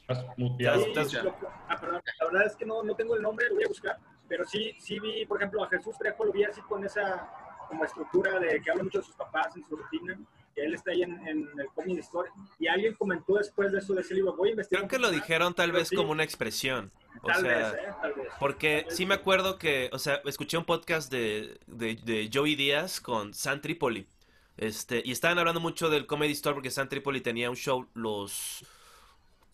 Estás 0.00 0.24
muteado. 0.36 0.82
Sí, 0.82 0.88
estás- 0.88 1.12
lo- 1.22 1.36
ah, 1.68 1.76
perdón, 1.80 2.02
la 2.18 2.26
verdad 2.26 2.46
es 2.46 2.56
que 2.56 2.66
no, 2.66 2.82
no 2.82 2.96
tengo 2.96 3.14
el 3.14 3.22
nombre, 3.22 3.48
lo 3.50 3.54
voy 3.54 3.64
a 3.64 3.68
buscar, 3.68 3.98
pero 4.32 4.46
sí, 4.46 4.74
sí 4.78 4.98
vi, 4.98 5.26
por 5.26 5.36
ejemplo, 5.36 5.62
a 5.62 5.68
Jesús 5.68 5.94
Trejo, 5.98 6.24
lo 6.24 6.32
vi 6.32 6.42
así 6.44 6.62
con 6.62 6.82
esa 6.82 7.30
como 7.68 7.84
estructura 7.84 8.40
de 8.40 8.62
que 8.62 8.70
habla 8.70 8.84
mucho 8.84 9.00
de 9.00 9.04
sus 9.04 9.14
papás 9.14 9.54
en 9.54 9.62
su 9.68 9.76
rutina, 9.76 10.18
que 10.54 10.64
él 10.64 10.72
está 10.72 10.92
ahí 10.92 11.02
en, 11.02 11.12
en 11.28 11.48
el 11.60 11.66
Comedy 11.74 11.98
Store, 11.98 12.30
y 12.58 12.66
alguien 12.66 12.94
comentó 12.94 13.34
después 13.34 13.70
de 13.72 13.80
eso, 13.80 13.92
de 13.92 14.00
ese 14.00 14.14
libro, 14.14 14.34
voy 14.34 14.48
a 14.48 14.52
investigar. 14.52 14.88
Creo 14.88 14.88
que 14.88 15.02
lo 15.02 15.12
más, 15.12 15.20
dijeron 15.20 15.52
tal 15.52 15.70
vez 15.72 15.88
sí, 15.88 15.96
como 15.96 16.12
una 16.12 16.24
expresión. 16.24 16.90
O 17.22 17.26
Tal 17.26 17.42
sea, 17.42 17.58
vez, 17.58 17.74
¿eh? 17.74 17.94
Tal 18.00 18.14
vez. 18.14 18.28
Porque 18.40 18.76
Tal 18.78 18.84
vez 18.86 18.96
sí 18.96 19.04
me 19.04 19.14
acuerdo 19.14 19.58
que, 19.58 19.90
o 19.92 19.98
sea, 19.98 20.22
escuché 20.24 20.56
un 20.56 20.64
podcast 20.64 21.12
de, 21.12 21.60
de, 21.66 21.96
de 21.96 22.30
Joey 22.32 22.54
Díaz 22.54 23.02
con 23.02 23.34
San 23.34 23.60
Tripoli. 23.60 24.08
Este, 24.56 25.02
y 25.04 25.12
estaban 25.12 25.38
hablando 25.38 25.60
mucho 25.60 25.90
del 25.90 26.06
Comedy 26.06 26.32
Store 26.32 26.54
porque 26.54 26.70
San 26.70 26.88
Tripoli 26.88 27.20
tenía 27.20 27.50
un 27.50 27.56
show 27.56 27.86
los 27.92 28.64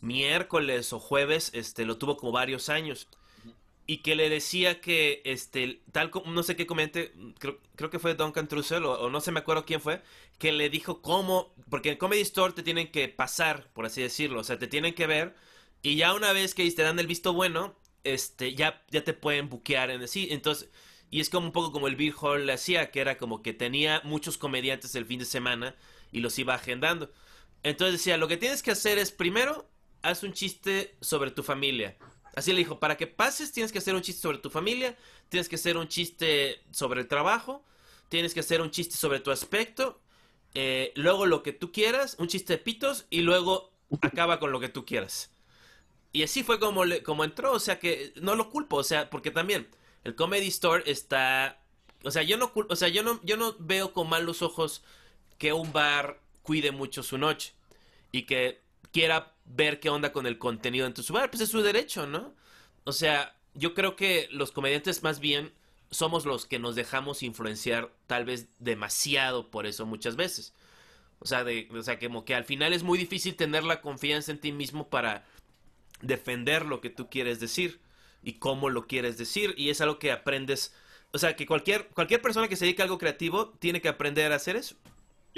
miércoles 0.01 0.93
o 0.93 1.01
jueves, 1.01 1.51
este, 1.53 1.85
lo 1.85 1.99
tuvo 1.99 2.17
como 2.17 2.31
varios 2.31 2.69
años. 2.69 3.09
Y 3.89 3.99
que 4.03 4.15
le 4.15 4.31
decía 4.31 4.81
que, 4.81 5.23
este, 5.25 5.83
tal 5.91 6.11
como, 6.11 6.31
no 6.31 6.45
sé 6.45 6.55
qué 6.55 6.67
comente, 6.67 7.13
creo, 7.39 7.59
creo 7.75 7.91
que 7.91 7.99
fue 7.99 8.15
Duncan 8.15 8.47
Trussell 8.47 8.85
o, 8.85 9.11
no 9.11 9.21
sé 9.21 9.33
me 9.33 9.41
acuerdo 9.41 9.65
quién 9.65 9.81
fue, 9.81 10.03
que 10.39 10.53
le 10.53 10.71
dijo 10.71 11.03
cómo, 11.03 11.55
porque 11.71 11.91
en 11.91 11.97
Comedy 11.97 12.21
Store 12.21 12.53
te 12.53 12.63
tienen 12.63 12.93
que 12.93 13.09
pasar, 13.09 13.73
por 13.73 13.87
así 13.87 14.03
decirlo, 14.03 14.41
o 14.41 14.45
sea, 14.45 14.59
te 14.59 14.69
tienen 14.69 14.95
que 14.95 15.07
ver 15.07 15.35
y 15.83 15.97
ya 15.97 16.15
una 16.15 16.33
vez 16.33 16.55
que 16.55 16.71
te 16.71 16.83
dan 16.83 16.99
el 16.99 17.07
visto 17.07 17.33
bueno, 17.33 17.77
este, 18.05 18.55
ya, 18.55 18.85
ya 18.91 19.05
te 19.05 19.15
pueden 19.15 19.49
buquear 19.49 19.91
en 19.91 20.07
sí. 20.09 20.29
Entonces, 20.31 20.71
y 21.11 21.21
es 21.21 21.31
como 21.31 21.47
un 21.47 21.53
poco 21.53 21.73
como 21.73 21.89
el 21.89 21.97
Beer 21.97 22.15
Hall 22.21 22.47
le 22.47 22.53
hacía, 22.53 22.91
que 22.91 23.01
era 23.01 23.17
como 23.17 23.43
que 23.43 23.53
tenía 23.55 24.01
muchos 24.05 24.39
comediantes 24.39 24.95
el 24.95 25.07
fin 25.07 25.19
de 25.21 25.25
semana 25.25 25.75
y 26.13 26.21
los 26.21 26.39
iba 26.39 26.55
agendando. 26.55 27.11
Entonces 27.63 28.01
decía, 28.01 28.17
lo 28.19 28.29
que 28.29 28.37
tienes 28.37 28.63
que 28.63 28.73
hacer 28.73 28.99
es 28.99 29.13
primero, 29.13 29.69
haz 30.03 30.23
un 30.23 30.33
chiste 30.33 30.97
sobre 31.01 31.31
tu 31.31 31.43
familia. 31.43 31.97
Así 32.39 32.53
le 32.53 32.59
dijo, 32.59 32.79
para 32.81 32.97
que 32.97 33.07
pases 33.07 33.53
tienes 33.53 33.73
que 33.73 33.79
hacer 33.79 33.95
un 33.95 34.03
chiste 34.03 34.23
sobre 34.23 34.39
tu 34.39 34.51
familia, 34.51 34.97
tienes 35.29 35.49
que 35.49 35.57
hacer 35.57 35.77
un 35.77 35.89
chiste 35.89 36.63
sobre 36.71 37.01
el 37.01 37.09
trabajo, 37.09 37.65
tienes 38.09 38.35
que 38.35 38.41
hacer 38.41 38.61
un 38.63 38.71
chiste 38.71 38.97
sobre 38.97 39.21
tu 39.21 39.31
aspecto, 39.31 40.01
eh, 40.55 40.93
luego 40.97 41.27
lo 41.27 41.43
que 41.43 41.53
tú 41.53 41.73
quieras, 41.73 42.17
un 42.19 42.29
chiste 42.29 42.55
de 42.55 42.59
pitos 42.59 43.07
y 43.11 43.21
luego 43.23 43.73
acaba 44.03 44.39
con 44.41 44.53
lo 44.53 44.61
que 44.61 44.69
tú 44.69 44.85
quieras. 44.85 45.31
Y 46.13 46.23
así 46.23 46.43
fue 46.43 46.59
como, 46.59 46.85
le- 46.85 47.03
como 47.03 47.25
entró, 47.25 47.53
o 47.53 47.59
sea 47.61 47.79
que 47.79 48.13
no 48.21 48.35
lo 48.35 48.51
culpo, 48.51 48.77
o 48.77 48.85
sea, 48.85 49.11
porque 49.11 49.31
también 49.31 49.69
el 50.05 50.15
Comedy 50.15 50.49
Store 50.49 50.83
está, 50.91 51.63
o 52.05 52.11
sea, 52.11 52.23
yo 52.23 52.37
no, 52.39 52.53
o 52.69 52.77
sea, 52.77 52.89
yo 52.89 53.03
no, 53.03 53.21
yo 53.25 53.37
no 53.37 53.57
veo 53.59 53.93
con 53.93 54.09
malos 54.09 54.43
ojos 54.43 54.83
que 55.39 55.53
un 55.53 55.73
bar 55.73 56.21
cuide 56.43 56.73
mucho 56.73 57.03
su 57.03 57.19
noche 57.19 57.55
y 58.13 58.23
que 58.25 58.63
quiera 58.93 59.35
ver 59.47 59.81
qué 59.81 59.91
onda 59.91 60.13
con 60.13 60.27
el 60.27 60.39
contenido 60.39 60.85
dentro 60.85 61.03
de 61.03 61.07
su 61.07 61.13
bar, 61.15 61.31
pues 61.31 61.43
es 61.43 61.51
su 61.51 61.63
derecho, 61.63 62.07
¿no? 62.07 62.35
O 62.89 62.93
sea, 62.93 63.37
yo 63.53 63.75
creo 63.75 63.97
que 63.97 64.29
los 64.31 64.51
comediantes 64.51 65.03
más 65.03 65.21
bien 65.21 65.53
somos 65.91 66.25
los 66.25 66.47
que 66.47 66.59
nos 66.59 66.75
dejamos 66.75 67.23
influenciar 67.23 67.93
tal 68.07 68.25
vez 68.25 68.49
demasiado 68.61 69.51
por 69.51 69.67
eso 69.67 69.85
muchas 69.85 70.17
veces. 70.17 70.55
O 71.19 71.27
sea, 71.27 71.45
de, 71.45 71.69
o 71.71 71.83
sea, 71.83 71.99
como 71.99 72.25
que 72.25 72.35
al 72.35 72.45
final 72.45 72.73
es 72.73 72.83
muy 72.83 72.97
difícil 72.97 73.37
tener 73.37 73.63
la 73.63 73.83
confianza 73.83 74.33
en 74.33 74.41
ti 74.41 74.53
mismo 74.53 74.89
para 74.89 75.27
defender 76.01 76.65
lo 76.65 76.81
que 76.81 76.89
tú 76.89 77.11
quieres 77.11 77.41
decir 77.41 77.79
y 78.23 78.39
cómo 78.39 78.71
lo 78.71 78.87
quieres 78.87 79.19
decir. 79.19 79.53
Y 79.59 79.69
es 79.69 79.83
algo 79.83 79.99
que 79.99 80.11
aprendes 80.11 80.73
o 81.13 81.19
sea, 81.19 81.37
que 81.37 81.45
cualquier, 81.45 81.89
cualquier 81.89 82.23
persona 82.23 82.49
que 82.49 82.57
se 82.57 82.65
dedique 82.65 82.81
a 82.81 82.87
algo 82.87 82.97
creativo 82.97 83.51
tiene 83.59 83.83
que 83.83 83.89
aprender 83.89 84.33
a 84.33 84.37
hacer 84.37 84.57
eso. 84.57 84.77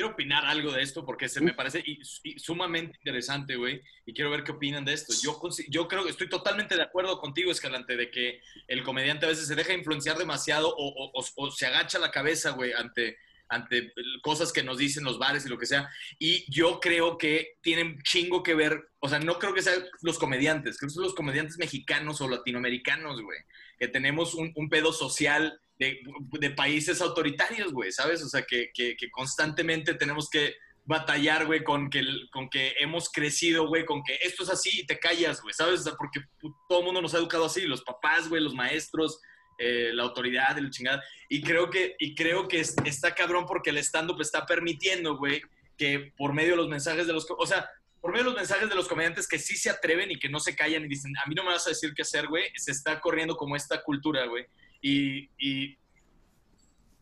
Quiero 0.00 0.14
opinar 0.14 0.46
algo 0.46 0.72
de 0.72 0.80
esto 0.80 1.04
porque 1.04 1.28
se 1.28 1.42
me 1.42 1.52
parece 1.52 1.82
y- 1.84 2.00
y 2.24 2.38
sumamente 2.38 2.96
interesante, 2.96 3.56
güey. 3.56 3.82
Y 4.06 4.14
quiero 4.14 4.30
ver 4.30 4.44
qué 4.44 4.52
opinan 4.52 4.82
de 4.82 4.94
esto. 4.94 5.12
Yo, 5.22 5.38
yo 5.68 5.88
creo 5.88 6.04
que 6.04 6.08
estoy 6.10 6.26
totalmente 6.30 6.74
de 6.74 6.82
acuerdo 6.82 7.18
contigo, 7.20 7.52
Escalante, 7.52 7.98
de 7.98 8.10
que 8.10 8.40
el 8.66 8.82
comediante 8.82 9.26
a 9.26 9.28
veces 9.28 9.46
se 9.46 9.54
deja 9.54 9.74
influenciar 9.74 10.16
demasiado 10.16 10.70
o, 10.74 10.88
o- 10.88 11.10
o- 11.20 11.24
o 11.36 11.50
se 11.50 11.66
agacha 11.66 11.98
la 11.98 12.10
cabeza, 12.10 12.52
güey, 12.52 12.72
ante, 12.72 13.18
ante 13.50 13.92
cosas 14.22 14.54
que 14.54 14.62
nos 14.62 14.78
dicen 14.78 15.04
los 15.04 15.18
bares 15.18 15.44
y 15.44 15.50
lo 15.50 15.58
que 15.58 15.66
sea. 15.66 15.90
Y 16.18 16.50
yo 16.50 16.80
creo 16.80 17.18
que 17.18 17.58
tienen 17.60 18.00
chingo 18.02 18.42
que 18.42 18.54
ver, 18.54 18.80
o 19.00 19.08
sea, 19.10 19.18
no 19.18 19.38
creo 19.38 19.52
que 19.52 19.60
sean 19.60 19.84
los 20.00 20.18
comediantes, 20.18 20.78
creo 20.78 20.88
que 20.88 20.94
son 20.94 21.04
los 21.04 21.14
comediantes 21.14 21.58
mexicanos 21.58 22.22
o 22.22 22.28
latinoamericanos, 22.28 23.20
güey, 23.20 23.38
que 23.78 23.88
tenemos 23.88 24.32
un, 24.32 24.50
un 24.56 24.70
pedo 24.70 24.94
social 24.94 25.60
de, 25.80 26.50
países 26.50 27.00
autoritarios, 27.00 27.72
güey, 27.72 27.90
¿sabes? 27.90 28.22
O 28.22 28.28
sea, 28.28 28.42
que, 28.42 28.70
que- 28.74 28.96
constantemente 29.10 29.94
tenemos 29.94 30.28
que 30.28 30.54
batallar, 30.84 31.46
güey, 31.46 31.64
con 31.64 31.88
que, 31.88 32.02
con 32.32 32.50
que 32.50 32.74
hemos 32.80 33.10
crecido, 33.10 33.66
güey, 33.66 33.86
con 33.86 34.02
que 34.02 34.18
esto 34.22 34.42
es 34.42 34.50
así 34.50 34.80
y 34.80 34.86
te 34.86 34.98
callas, 34.98 35.40
güey, 35.40 35.54
¿sabes? 35.54 35.80
O 35.80 35.82
sea, 35.84 35.92
porque 35.96 36.20
todo 36.68 36.80
el 36.80 36.84
mundo 36.84 37.00
nos 37.00 37.14
ha 37.14 37.18
educado 37.18 37.46
así, 37.46 37.62
los 37.62 37.82
papás, 37.82 38.28
güey, 38.28 38.42
los 38.42 38.54
maestros, 38.54 39.20
eh, 39.58 39.90
la 39.94 40.02
autoridad, 40.02 40.58
el 40.58 40.70
chingada. 40.70 41.02
Y 41.28 41.42
creo 41.42 41.70
que, 41.70 41.94
y 41.98 42.14
creo 42.14 42.46
que 42.46 42.60
es- 42.60 42.76
está 42.84 43.14
cabrón 43.14 43.46
porque 43.46 43.70
el 43.70 43.78
stand-up 43.78 44.20
está 44.20 44.44
permitiendo, 44.44 45.16
güey, 45.16 45.42
que 45.78 46.12
por 46.16 46.34
medio 46.34 46.50
de 46.50 46.56
los 46.56 46.68
mensajes 46.68 47.06
de 47.06 47.12
los... 47.14 47.26
O 47.38 47.46
sea, 47.46 47.68
por 48.02 48.10
medio 48.12 48.24
de 48.24 48.30
los 48.30 48.38
mensajes 48.38 48.68
de 48.68 48.74
los 48.74 48.88
comediantes 48.88 49.26
que 49.28 49.38
sí 49.38 49.56
se 49.56 49.70
atreven 49.70 50.10
y 50.10 50.18
que 50.18 50.28
no 50.28 50.40
se 50.40 50.56
callan 50.56 50.84
y 50.84 50.88
dicen, 50.88 51.12
a 51.22 51.28
mí 51.28 51.34
no 51.34 51.44
me 51.44 51.50
vas 51.50 51.66
a 51.66 51.70
decir 51.70 51.92
qué 51.94 52.02
hacer, 52.02 52.26
güey, 52.28 52.44
se 52.56 52.72
está 52.72 53.00
corriendo 53.00 53.36
como 53.36 53.56
esta 53.56 53.82
cultura, 53.82 54.26
güey. 54.26 54.46
Y, 54.80 55.28
y, 55.38 55.78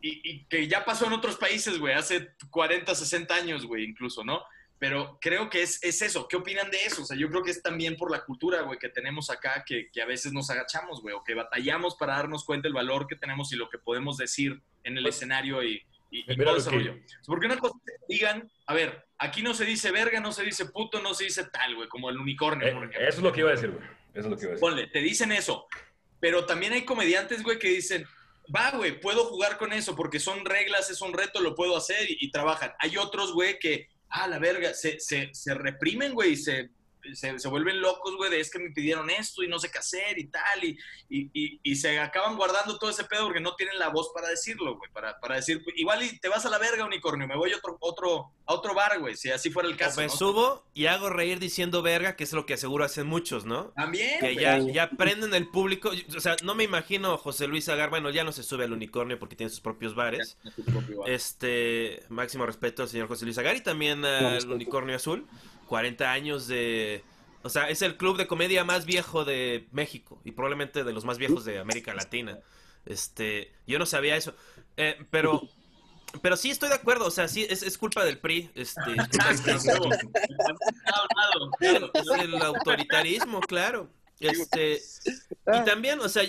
y, 0.01 0.21
y 0.31 0.43
que 0.45 0.67
ya 0.67 0.85
pasó 0.85 1.05
en 1.07 1.13
otros 1.13 1.35
países, 1.37 1.77
güey, 1.79 1.93
hace 1.93 2.29
40, 2.49 2.93
60 2.95 3.33
años, 3.35 3.65
güey, 3.65 3.83
incluso, 3.83 4.23
¿no? 4.23 4.43
Pero 4.77 5.17
creo 5.19 5.49
que 5.49 5.61
es, 5.61 5.83
es 5.83 6.01
eso. 6.01 6.25
¿Qué 6.29 6.37
opinan 6.37 6.71
de 6.71 6.77
eso? 6.85 7.01
O 7.01 7.05
sea, 7.05 7.17
yo 7.17 7.29
creo 7.29 7.43
que 7.43 7.51
es 7.51 7.61
también 7.61 7.97
por 7.97 8.09
la 8.11 8.23
cultura, 8.23 8.61
güey, 8.61 8.79
que 8.79 8.87
tenemos 8.87 9.29
acá, 9.29 9.63
que, 9.65 9.89
que 9.91 10.01
a 10.01 10.05
veces 10.05 10.31
nos 10.31 10.49
agachamos, 10.49 11.01
güey, 11.01 11.13
o 11.13 11.23
que 11.23 11.33
batallamos 11.33 11.95
para 11.95 12.15
darnos 12.15 12.45
cuenta 12.45 12.69
el 12.69 12.73
valor 12.73 13.05
que 13.07 13.17
tenemos 13.17 13.51
y 13.51 13.57
lo 13.57 13.69
que 13.69 13.77
podemos 13.77 14.15
decir 14.17 14.61
en 14.85 14.97
el 14.97 15.03
Pues, 15.03 15.15
escenario 15.15 15.61
y, 15.63 15.83
y, 16.11 16.31
y 16.31 16.37
todo 16.37 16.55
ese 16.55 16.69
rollo. 16.69 16.97
Porque 17.25 17.47
una 17.47 17.57
cosa 17.57 17.75
es 17.85 17.93
que 17.99 18.13
digan, 18.13 18.49
a 18.67 18.73
ver, 18.73 19.05
aquí 19.17 19.41
no 19.43 19.53
se 19.53 19.65
dice 19.65 19.91
verga, 19.91 20.21
no 20.21 20.31
se 20.31 20.43
dice 20.43 20.65
puto, 20.67 21.01
no 21.01 21.13
se 21.13 21.25
dice 21.25 21.43
tal, 21.51 21.75
güey, 21.75 21.89
como 21.89 22.09
el 22.09 22.17
unicornio, 22.17 22.65
Eh, 22.65 22.71
por 22.71 22.83
ejemplo. 22.85 23.01
eso 23.01 23.17
es 23.17 23.23
lo 23.23 23.33
que 23.33 23.39
iba 23.41 23.49
a 23.49 23.55
decir, 23.55 23.71
güey. 23.71 23.83
Eso 24.13 24.19
es 24.21 24.25
lo 24.27 24.37
que 24.37 24.43
iba 24.43 24.51
a 24.51 24.55
decir. 24.55 24.61
Ponle, 24.61 24.87
te 24.87 24.99
dicen 24.99 25.33
eso. 25.33 25.67
Pero 26.19 26.45
también 26.45 26.73
hay 26.73 26.85
comediantes, 26.85 27.43
güey, 27.43 27.59
que 27.59 27.69
dicen, 27.69 28.05
va, 28.53 28.71
güey, 28.71 28.99
puedo 28.99 29.25
jugar 29.25 29.57
con 29.57 29.73
eso 29.73 29.95
porque 29.95 30.19
son 30.19 30.45
reglas, 30.45 30.89
es 30.89 31.01
un 31.01 31.13
reto, 31.13 31.39
lo 31.41 31.55
puedo 31.55 31.77
hacer 31.77 32.05
y, 32.09 32.31
trabajan. 32.31 32.73
Hay 32.79 32.97
otros, 32.97 33.33
güey, 33.33 33.59
que, 33.59 33.87
ah, 34.09 34.27
la 34.27 34.39
verga, 34.39 34.73
se, 34.73 34.99
se, 34.99 35.29
se 35.33 35.53
reprimen, 35.53 36.13
güey, 36.13 36.31
y 36.31 36.37
se, 36.37 36.69
se, 37.13 37.39
se 37.39 37.47
vuelven 37.47 37.81
locos, 37.81 38.15
güey, 38.17 38.29
de 38.29 38.39
es 38.39 38.51
que 38.51 38.59
me 38.59 38.71
pidieron 38.71 39.09
esto 39.09 39.43
y 39.43 39.47
no 39.47 39.59
sé 39.59 39.69
qué 39.71 39.77
hacer 39.79 40.17
y 40.19 40.25
tal, 40.27 40.63
y, 40.63 40.77
y, 41.09 41.29
y- 41.33 41.59
y 41.63 41.75
se 41.75 41.99
acaban 41.99 42.35
guardando 42.37 42.77
todo 42.77 42.89
ese 42.89 43.03
pedo 43.05 43.25
porque 43.25 43.39
no 43.39 43.55
tienen 43.55 43.77
la 43.79 43.89
voz 43.89 44.11
para 44.13 44.27
decirlo, 44.29 44.77
güey, 44.77 44.91
para, 44.91 45.19
para 45.19 45.35
decir, 45.35 45.63
igual 45.75 46.03
y 46.03 46.19
te 46.19 46.29
vas 46.29 46.45
a 46.45 46.49
la 46.49 46.57
verga, 46.57 46.85
unicornio, 46.85 47.27
me 47.27 47.35
voy 47.37 47.51
a 47.53 47.57
otro, 47.57 47.77
otro, 47.79 48.31
a 48.45 48.53
otro 48.53 48.73
bar, 48.73 48.99
güey, 48.99 49.15
si 49.15 49.29
así 49.31 49.49
fuera 49.49 49.67
el 49.69 49.75
O 49.75 49.77
caso. 49.77 49.99
me 50.01 50.07
¿no? 50.07 50.13
subo 50.13 50.65
y 50.73 50.85
hago 50.87 51.09
reír 51.09 51.39
diciendo 51.39 51.81
verga, 51.81 52.15
que 52.15 52.23
es 52.23 52.33
lo 52.33 52.45
que 52.45 52.57
seguro 52.57 52.85
hacen 52.85 53.07
muchos, 53.07 53.45
¿no? 53.45 53.65
También, 53.75 54.19
Que 54.19 54.33
güey. 54.33 54.39
ya, 54.39 54.59
ya 54.59 54.89
prenden 54.91 55.33
el 55.33 55.47
público. 55.47 55.91
O 56.15 56.19
sea, 56.19 56.35
no 56.43 56.55
me 56.55 56.63
imagino 56.63 57.17
José 57.17 57.47
Luis 57.47 57.67
Agar. 57.69 57.89
Bueno, 57.89 58.09
ya 58.09 58.23
no 58.23 58.31
se 58.31 58.43
sube 58.43 58.63
al 58.65 58.73
unicornio 58.73 59.19
porque 59.19 59.35
tiene 59.35 59.49
sus 59.49 59.59
propios 59.61 59.95
bares. 59.95 60.37
Este, 61.05 62.03
máximo 62.09 62.45
respeto 62.45 62.83
al 62.83 62.89
señor 62.89 63.07
José 63.07 63.25
Luis 63.25 63.37
Agar 63.37 63.55
y 63.55 63.61
también 63.61 64.03
al. 64.05 64.49
Unicornio 64.51 64.95
Azul. 64.95 65.25
40 65.69 66.11
años 66.11 66.47
de... 66.47 67.03
O 67.43 67.49
sea, 67.49 67.69
es 67.69 67.81
el 67.83 67.95
club 67.95 68.17
de 68.17 68.27
comedia 68.27 68.65
más 68.65 68.85
viejo 68.85 69.23
de 69.23 69.69
México 69.71 70.19
y 70.25 70.31
probablemente 70.31 70.83
de 70.83 70.91
los 70.91 71.05
más 71.05 71.17
viejos 71.17 71.45
de 71.45 71.59
América 71.59 71.93
Latina. 71.93 72.39
Este, 72.85 73.53
yo 73.65 73.79
no 73.79 73.85
sabía 73.85 74.17
eso. 74.17 74.33
Eh, 74.75 74.97
pero, 75.09 75.41
pero 76.21 76.35
sí 76.35 76.49
estoy 76.49 76.67
de 76.67 76.75
acuerdo. 76.75 77.05
O 77.05 77.11
sea, 77.11 77.29
sí, 77.29 77.47
es, 77.49 77.63
es 77.63 77.77
culpa 77.77 78.03
del 78.03 78.17
PRI. 78.17 78.51
Este, 78.55 78.81
el 82.19 82.41
autoritarismo, 82.41 83.39
claro. 83.39 83.89
Este, 84.19 84.81
y 85.53 85.63
también, 85.63 86.01
o 86.01 86.09
sea, 86.09 86.23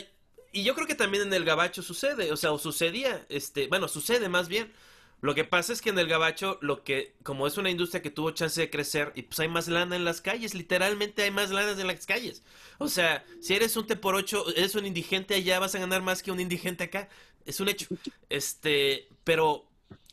y 0.52 0.62
yo 0.62 0.74
creo 0.74 0.86
que 0.86 0.94
también 0.94 1.24
en 1.24 1.32
el 1.32 1.44
gabacho 1.44 1.82
sucede, 1.82 2.30
o 2.30 2.36
sea, 2.36 2.52
o 2.52 2.58
sucedía, 2.58 3.24
este, 3.28 3.68
bueno, 3.68 3.88
sucede 3.88 4.28
más 4.28 4.48
bien. 4.48 4.72
Lo 5.20 5.34
que 5.34 5.44
pasa 5.44 5.72
es 5.72 5.82
que 5.82 5.90
en 5.90 5.98
el 5.98 6.08
gabacho, 6.08 6.58
lo 6.62 6.82
que, 6.82 7.14
como 7.22 7.46
es 7.46 7.58
una 7.58 7.70
industria 7.70 8.00
que 8.00 8.10
tuvo 8.10 8.30
chance 8.30 8.60
de 8.60 8.70
crecer, 8.70 9.12
y 9.14 9.22
pues 9.22 9.38
hay 9.40 9.48
más 9.48 9.68
lana 9.68 9.96
en 9.96 10.04
las 10.04 10.20
calles, 10.20 10.54
literalmente 10.54 11.22
hay 11.22 11.30
más 11.30 11.50
lanas 11.50 11.78
en 11.78 11.86
las 11.86 12.06
calles. 12.06 12.42
O 12.78 12.88
sea, 12.88 13.24
si 13.40 13.54
eres 13.54 13.76
un 13.76 13.86
T 13.86 13.96
por 13.96 14.14
ocho, 14.14 14.44
eres 14.56 14.74
un 14.74 14.86
indigente 14.86 15.34
allá, 15.34 15.58
vas 15.58 15.74
a 15.74 15.78
ganar 15.78 16.02
más 16.02 16.22
que 16.22 16.32
un 16.32 16.40
indigente 16.40 16.84
acá. 16.84 17.08
Es 17.44 17.60
un 17.60 17.68
hecho. 17.68 17.86
Este, 18.30 19.08
pero, 19.24 19.66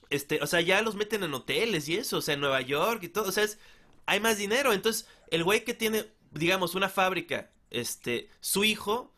este, 0.10 0.42
o 0.42 0.48
sea, 0.48 0.60
ya 0.60 0.82
los 0.82 0.96
meten 0.96 1.24
en 1.24 1.34
hoteles 1.34 1.88
y 1.88 1.96
eso, 1.96 2.18
o 2.18 2.22
sea, 2.22 2.34
en 2.34 2.42
Nueva 2.42 2.62
York 2.62 3.04
y 3.04 3.10
todo, 3.10 3.30
o 3.30 3.32
sea, 3.32 3.46
es, 3.46 3.60
hay 4.06 4.20
más 4.20 4.38
dinero. 4.38 4.74
Entonces, 4.74 5.08
el 5.32 5.46
güey 5.46 5.64
que 5.64 5.74
tiene, 5.74 6.06
digamos, 6.32 6.76
una 6.76 6.90
fábrica, 6.90 7.50
este, 7.70 8.30
su 8.42 8.66
hijo, 8.66 9.14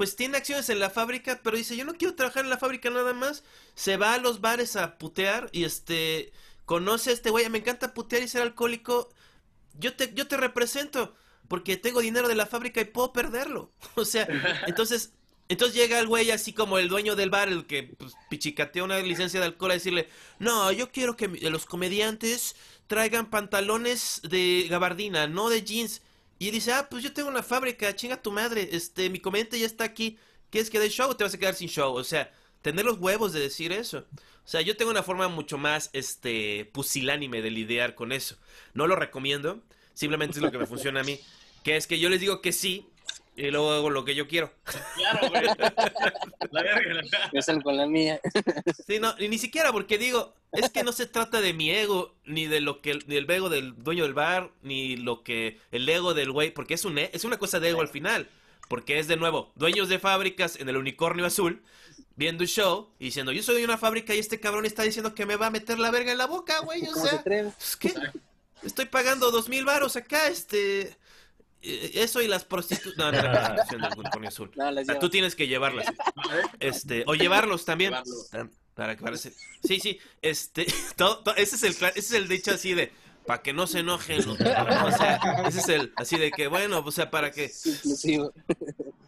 pues 0.00 0.16
tiene 0.16 0.38
acciones 0.38 0.70
en 0.70 0.78
la 0.78 0.88
fábrica, 0.88 1.40
pero 1.44 1.58
dice, 1.58 1.76
yo 1.76 1.84
no 1.84 1.92
quiero 1.92 2.14
trabajar 2.14 2.42
en 2.44 2.48
la 2.48 2.56
fábrica 2.56 2.88
nada 2.88 3.12
más. 3.12 3.44
Se 3.74 3.98
va 3.98 4.14
a 4.14 4.18
los 4.18 4.40
bares 4.40 4.74
a 4.76 4.96
putear 4.96 5.50
y 5.52 5.64
este, 5.64 6.32
conoce 6.64 7.10
a 7.10 7.12
este 7.12 7.28
güey, 7.28 7.50
me 7.50 7.58
encanta 7.58 7.92
putear 7.92 8.22
y 8.22 8.28
ser 8.28 8.40
alcohólico. 8.40 9.10
Yo 9.78 9.94
te, 9.94 10.10
yo 10.14 10.26
te 10.26 10.38
represento, 10.38 11.14
porque 11.48 11.76
tengo 11.76 12.00
dinero 12.00 12.28
de 12.28 12.34
la 12.34 12.46
fábrica 12.46 12.80
y 12.80 12.86
puedo 12.86 13.12
perderlo. 13.12 13.72
O 13.94 14.06
sea, 14.06 14.26
entonces, 14.66 15.12
entonces 15.50 15.76
llega 15.76 15.98
el 15.98 16.06
güey 16.06 16.30
así 16.30 16.54
como 16.54 16.78
el 16.78 16.88
dueño 16.88 17.14
del 17.14 17.28
bar, 17.28 17.48
el 17.48 17.66
que 17.66 17.82
pues, 17.82 18.14
pichicatea 18.30 18.82
una 18.82 19.00
licencia 19.00 19.38
de 19.38 19.44
alcohol 19.44 19.72
a 19.72 19.74
decirle, 19.74 20.08
no, 20.38 20.72
yo 20.72 20.90
quiero 20.90 21.14
que 21.14 21.28
los 21.28 21.66
comediantes 21.66 22.56
traigan 22.86 23.28
pantalones 23.28 24.22
de 24.24 24.66
gabardina, 24.70 25.26
no 25.26 25.50
de 25.50 25.62
jeans. 25.62 26.00
Y 26.40 26.50
dice, 26.50 26.72
ah, 26.72 26.88
pues 26.88 27.04
yo 27.04 27.12
tengo 27.12 27.28
una 27.28 27.42
fábrica, 27.42 27.94
chinga 27.94 28.22
tu 28.22 28.32
madre, 28.32 28.70
este, 28.72 29.10
mi 29.10 29.20
comediante 29.20 29.60
ya 29.60 29.66
está 29.66 29.84
aquí, 29.84 30.18
¿quieres 30.48 30.70
que 30.70 30.78
dé 30.80 30.88
show 30.88 31.10
o 31.10 31.14
te 31.14 31.22
vas 31.22 31.34
a 31.34 31.38
quedar 31.38 31.54
sin 31.54 31.68
show? 31.68 31.92
O 31.94 32.02
sea, 32.02 32.32
tener 32.62 32.86
los 32.86 32.98
huevos 32.98 33.34
de 33.34 33.40
decir 33.40 33.72
eso. 33.72 34.06
O 34.08 34.48
sea, 34.48 34.62
yo 34.62 34.74
tengo 34.74 34.90
una 34.90 35.02
forma 35.02 35.28
mucho 35.28 35.58
más, 35.58 35.90
este, 35.92 36.64
pusilánime 36.72 37.42
de 37.42 37.50
lidiar 37.50 37.94
con 37.94 38.10
eso. 38.10 38.38
No 38.72 38.86
lo 38.86 38.96
recomiendo, 38.96 39.62
simplemente 39.92 40.38
es 40.38 40.42
lo 40.42 40.50
que 40.50 40.56
me 40.56 40.64
funciona 40.64 41.00
a 41.00 41.04
mí, 41.04 41.20
que 41.62 41.76
es 41.76 41.86
que 41.86 41.98
yo 41.98 42.08
les 42.08 42.20
digo 42.20 42.40
que 42.40 42.52
sí 42.52 42.86
y 43.46 43.50
luego 43.50 43.72
hago 43.72 43.90
lo 43.90 44.04
que 44.04 44.14
yo 44.14 44.28
quiero. 44.28 44.52
Claro, 44.96 45.28
güey. 45.28 45.42
La 46.50 46.62
verga. 46.62 47.02
Yo 47.32 47.42
salgo 47.42 47.62
con 47.62 47.76
la 47.76 47.86
mía. 47.86 48.20
Sí, 48.86 48.98
no, 48.98 49.14
y 49.18 49.28
ni 49.28 49.38
siquiera 49.38 49.72
porque 49.72 49.98
digo, 49.98 50.34
es 50.52 50.70
que 50.70 50.82
no 50.82 50.92
se 50.92 51.06
trata 51.06 51.40
de 51.40 51.52
mi 51.52 51.70
ego, 51.70 52.14
ni 52.24 52.46
de 52.46 52.60
lo 52.60 52.80
que, 52.80 52.94
ni 53.06 53.14
del 53.14 53.30
ego 53.30 53.48
del 53.48 53.74
dueño 53.82 54.04
del 54.04 54.14
bar, 54.14 54.50
ni 54.62 54.96
lo 54.96 55.22
que, 55.22 55.58
el 55.70 55.88
ego 55.88 56.14
del 56.14 56.32
güey, 56.32 56.50
porque 56.52 56.74
es 56.74 56.84
un, 56.84 56.98
e- 56.98 57.10
es 57.12 57.24
una 57.24 57.38
cosa 57.38 57.60
de 57.60 57.70
ego 57.70 57.80
al 57.80 57.88
final, 57.88 58.28
porque 58.68 58.98
es 58.98 59.08
de 59.08 59.16
nuevo, 59.16 59.52
dueños 59.54 59.88
de 59.88 59.98
fábricas 59.98 60.56
en 60.60 60.68
el 60.68 60.76
unicornio 60.76 61.24
azul, 61.26 61.62
viendo 62.16 62.42
un 62.42 62.48
show, 62.48 62.90
y 62.98 63.06
diciendo, 63.06 63.32
yo 63.32 63.42
soy 63.42 63.56
de 63.58 63.64
una 63.64 63.78
fábrica 63.78 64.14
y 64.14 64.18
este 64.18 64.40
cabrón 64.40 64.66
está 64.66 64.82
diciendo 64.82 65.14
que 65.14 65.24
me 65.26 65.36
va 65.36 65.46
a 65.46 65.50
meter 65.50 65.78
la 65.78 65.90
verga 65.90 66.12
en 66.12 66.18
la 66.18 66.26
boca, 66.26 66.60
güey, 66.60 66.82
o 66.82 66.92
¿Cómo 66.92 67.04
se 67.04 67.10
sea, 67.10 67.18
atreve? 67.20 67.52
es 67.60 67.76
que 67.76 67.94
estoy 68.64 68.86
pagando 68.86 69.30
dos 69.30 69.48
mil 69.48 69.64
varos 69.64 69.96
acá, 69.96 70.28
este, 70.28 70.96
eso 71.62 72.22
y 72.22 72.28
las 72.28 72.44
prostitutas, 72.44 72.96
no, 72.96 73.12
no, 73.12 73.22
la 73.22 73.54
prostitución 73.54 73.80
del 73.82 73.98
unicornio 73.98 74.28
azul. 74.28 74.50
No, 74.56 74.98
tú 74.98 75.10
tienes 75.10 75.34
que 75.34 75.46
llevarlas. 75.46 75.86
Este, 76.60 77.04
o 77.06 77.14
llevarlos 77.14 77.64
también. 77.64 77.94
Para 78.74 78.96
que 78.96 79.02
parece. 79.02 79.32
Sí, 79.62 79.78
sí. 79.80 79.98
Este, 80.22 80.66
todo, 80.96 81.18
todo- 81.18 81.36
ese 81.36 81.56
es 81.56 81.62
el 81.62 81.70
ese 81.70 81.98
es 81.98 82.12
el 82.12 82.28
dicho 82.28 82.50
así 82.52 82.74
de 82.74 82.92
para 83.26 83.42
que 83.42 83.52
no 83.52 83.66
se 83.66 83.80
enojen. 83.80 84.26
O 84.28 84.36
sea, 84.36 85.20
ese 85.46 85.60
es 85.60 85.68
el 85.68 85.92
así 85.96 86.16
de 86.18 86.30
que 86.30 86.46
bueno, 86.46 86.82
o 86.84 86.90
sea, 86.90 87.10
para 87.10 87.30
que. 87.32 87.50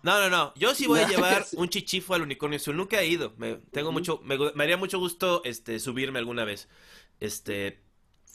No, 0.03 0.19
no, 0.21 0.29
no. 0.31 0.53
Yo 0.57 0.75
sí 0.75 0.87
voy 0.87 1.01
a 1.01 1.09
llevar 1.09 1.47
un 1.57 1.69
chichifo 1.69 2.15
al 2.15 2.23
unicornio 2.23 2.57
azul. 2.57 2.77
Nunca 2.77 3.01
he 3.01 3.07
ido. 3.07 3.35
Me, 3.37 3.57
tengo 3.71 3.93
mucho 3.93 4.21
me 4.23 4.65
haría 4.65 4.77
mucho 4.77 4.99
gusto 4.99 5.43
este 5.45 5.79
subirme 5.79 6.19
alguna 6.19 6.45
vez. 6.45 6.69
Este, 7.21 7.81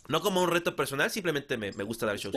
no 0.07 0.21
como 0.21 0.41
un 0.41 0.49
reto 0.49 0.75
personal, 0.75 1.09
simplemente 1.11 1.57
me, 1.57 1.71
me 1.73 1.83
gusta 1.83 2.05
dar 2.05 2.17
shows. 2.17 2.35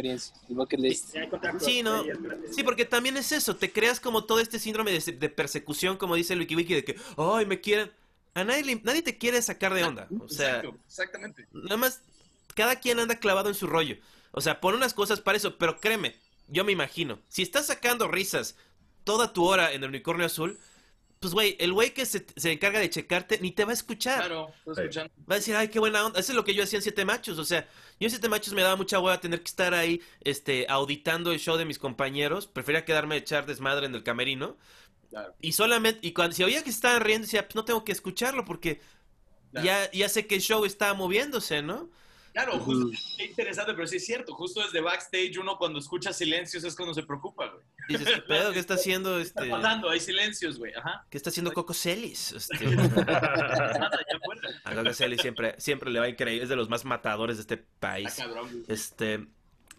Sí, 1.61 1.83
no. 1.83 2.05
Sí, 2.51 2.63
porque 2.63 2.85
también 2.85 3.17
es 3.17 3.33
eso, 3.33 3.57
te 3.57 3.73
creas 3.73 4.01
como 4.01 4.25
todo 4.25 4.41
este 4.41 4.59
síndrome 4.59 4.93
de, 4.93 5.13
de 5.13 5.29
persecución, 5.29 5.97
como 5.97 6.15
dice 6.15 6.33
el 6.35 6.41
WikiWiki, 6.41 6.75
de 6.75 6.85
que, 6.85 6.97
ay, 7.17 7.47
me 7.47 7.61
quieren. 7.61 7.91
A 8.35 8.45
nadie, 8.45 8.65
le- 8.65 8.81
nadie 8.85 9.03
te 9.03 9.19
quiere 9.19 9.43
sacar 9.43 9.75
de 9.75 9.85
onda. 9.85 10.07
O 10.21 10.29
sea, 10.29 10.57
Exacto, 10.59 10.79
exactamente. 10.87 11.47
nada 11.53 11.77
más, 11.77 12.01
cada 12.55 12.77
quien 12.77 13.01
anda 13.01 13.17
clavado 13.17 13.49
en 13.49 13.55
su 13.55 13.67
rollo. 13.67 13.97
O 14.33 14.41
sea, 14.41 14.61
pon 14.61 14.75
unas 14.75 14.95
cosas 14.95 15.21
para 15.21 15.37
eso, 15.37 15.57
pero 15.59 15.81
créeme, 15.81 16.15
yo 16.47 16.65
me 16.65 16.71
imagino, 16.73 17.19
si 17.29 17.43
estás 17.43 17.67
sacando 17.67 18.07
risas 18.09 18.55
toda 19.03 19.33
tu 19.33 19.45
hora 19.45 19.73
en 19.73 19.83
el 19.83 19.89
unicornio 19.89 20.27
azul, 20.27 20.59
pues, 21.21 21.35
güey, 21.35 21.57
el 21.61 21.73
güey 21.73 21.93
que 21.95 22.07
se, 22.07 22.27
se 22.37 22.51
encarga 22.53 22.81
de 22.81 22.91
checarte 22.91 23.39
ni 23.41 23.53
te 23.53 23.65
va 23.65 23.71
a 23.73 23.75
escuchar. 23.75 24.19
Claro, 24.21 24.53
escuchando. 24.67 25.13
Va 25.31 25.35
a 25.37 25.39
decir, 25.39 25.55
ay, 25.55 25.69
qué 25.69 25.79
buena 25.79 26.05
onda. 26.07 26.19
Eso 26.19 26.33
es 26.33 26.37
lo 26.37 26.45
que 26.45 26.55
yo 26.55 26.65
hacía 26.65 26.79
en 26.79 26.83
Siete 26.83 27.05
Machos. 27.05 27.39
O 27.39 27.45
sea, 27.45 27.69
yo 28.01 28.07
en 28.07 28.11
Siete 28.11 28.29
Machos 28.29 28.55
me 28.55 28.63
daba 28.63 28.77
mucha 28.77 28.99
hueva 28.99 29.21
tener 29.21 29.41
que 29.41 29.49
estar 29.49 29.75
ahí, 29.75 30.01
este, 30.23 30.67
auditando 30.69 31.31
el 31.33 31.39
show 31.39 31.57
de 31.59 31.67
mis 31.67 31.79
compañeros. 31.79 32.47
Prefería 32.47 32.85
quedarme 32.85 33.17
a 33.17 33.19
echar 33.19 33.47
desmadre 33.47 33.87
en 33.87 33.95
el 33.95 34.03
camerino. 34.03 34.57
Claro. 35.11 35.35
Y 35.41 35.53
solamente, 35.53 36.01
y 36.07 36.13
cuando, 36.13 36.35
si 36.37 36.43
oía 36.45 36.63
que 36.65 36.71
estaban 36.71 37.03
riendo, 37.03 37.27
decía, 37.27 37.45
pues 37.47 37.55
no 37.57 37.65
tengo 37.65 37.85
que 37.85 37.93
escucharlo 37.93 38.45
porque 38.45 38.81
Claro. 39.53 39.67
ya, 39.67 39.91
ya 39.93 40.09
sé 40.09 40.27
que 40.27 40.37
el 40.37 40.41
show 40.41 40.65
está 40.65 40.95
moviéndose, 40.95 41.63
¿no? 41.63 41.91
Claro, 42.33 42.59
justo, 42.61 42.91
qué 43.17 43.25
interesante, 43.25 43.75
pero 43.75 43.87
sí 43.87 43.97
es 43.97 44.07
cierto. 44.07 44.35
Justo 44.35 44.63
desde 44.63 44.81
backstage 44.81 45.37
uno 45.39 45.57
cuando 45.59 45.79
escucha 45.81 46.13
silencios 46.13 46.63
es 46.65 46.77
cuando 46.77 46.95
se 46.95 47.03
preocupa, 47.03 47.49
güey. 47.49 47.65
Dices, 47.89 48.15
¿qué 48.15 48.23
pedo? 48.23 48.53
¿Qué 48.53 48.59
está 48.61 48.75
haciendo 48.75 49.17
¿Qué 49.17 49.23
está 49.23 49.41
este? 49.43 49.51
pasando? 49.51 49.91
Hay 49.91 50.01
silencios, 50.01 50.59
güey. 50.59 50.73
Ajá. 50.75 51.07
¿Qué 51.11 51.17
está 51.17 51.31
haciendo 51.31 51.53
Coco 51.53 51.75
Celis? 51.75 52.33
Este, 52.33 52.57
fuera. 52.57 53.91
a 54.65 54.75
Coco 54.75 54.95
Celis 54.95 55.21
siempre, 55.21 55.55
siempre 55.59 55.91
le 55.91 55.99
va 55.99 56.09
increíble, 56.09 56.45
es 56.45 56.49
de 56.49 56.57
los 56.57 56.69
más 56.69 56.85
matadores 56.85 57.37
de 57.37 57.41
este 57.43 57.57
país. 57.57 58.09
Está 58.09 58.25
cabrón, 58.27 58.49
güey. 58.51 58.65
Este, 58.69 59.27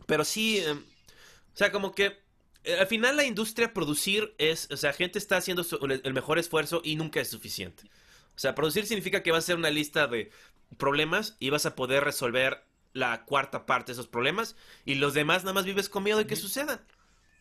pero 0.05 0.25
sí, 0.25 0.57
eh, 0.59 0.71
o 0.73 1.57
sea, 1.57 1.71
como 1.71 1.93
que 1.95 2.19
eh, 2.63 2.77
al 2.79 2.87
final 2.87 3.15
la 3.15 3.23
industria 3.23 3.73
producir 3.73 4.35
es, 4.37 4.67
o 4.71 4.77
sea, 4.77 4.91
gente 4.93 5.17
está 5.19 5.37
haciendo 5.37 5.63
su- 5.63 5.77
el 5.85 6.13
mejor 6.13 6.37
esfuerzo 6.37 6.81
y 6.83 6.95
nunca 6.95 7.21
es 7.21 7.29
suficiente. 7.29 7.89
O 8.35 8.39
sea, 8.41 8.55
producir 8.55 8.85
significa 8.87 9.21
que 9.21 9.31
vas 9.31 9.43
a 9.43 9.45
hacer 9.45 9.55
una 9.57 9.69
lista 9.69 10.07
de 10.07 10.31
problemas 10.77 11.35
y 11.39 11.49
vas 11.49 11.65
a 11.65 11.75
poder 11.75 12.03
resolver 12.03 12.63
la 12.93 13.23
cuarta 13.25 13.65
parte 13.65 13.87
de 13.91 13.93
esos 13.93 14.07
problemas 14.07 14.55
y 14.85 14.95
los 14.95 15.13
demás 15.13 15.43
nada 15.43 15.53
más 15.53 15.65
vives 15.65 15.89
con 15.89 16.03
miedo 16.03 16.17
de 16.17 16.27
que 16.27 16.35
sucedan. 16.35 16.81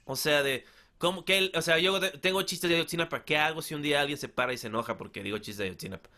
O 0.04 0.16
sea, 0.16 0.42
de 0.42 0.64
cómo 0.98 1.24
que 1.24 1.38
el- 1.38 1.52
o 1.54 1.62
sea, 1.62 1.78
yo 1.78 1.98
tengo 2.20 2.42
chistes 2.42 2.68
de 2.70 2.76
Ayotzinapa, 2.76 3.24
¿qué 3.24 3.36
hago 3.38 3.62
si 3.62 3.74
un 3.74 3.82
día 3.82 4.00
alguien 4.00 4.18
se 4.18 4.28
para 4.28 4.52
y 4.52 4.58
se 4.58 4.66
enoja 4.68 4.96
porque 4.96 5.22
digo 5.22 5.38
chistes 5.38 5.58
de 5.58 5.64
Ayotzinapa? 5.66 6.08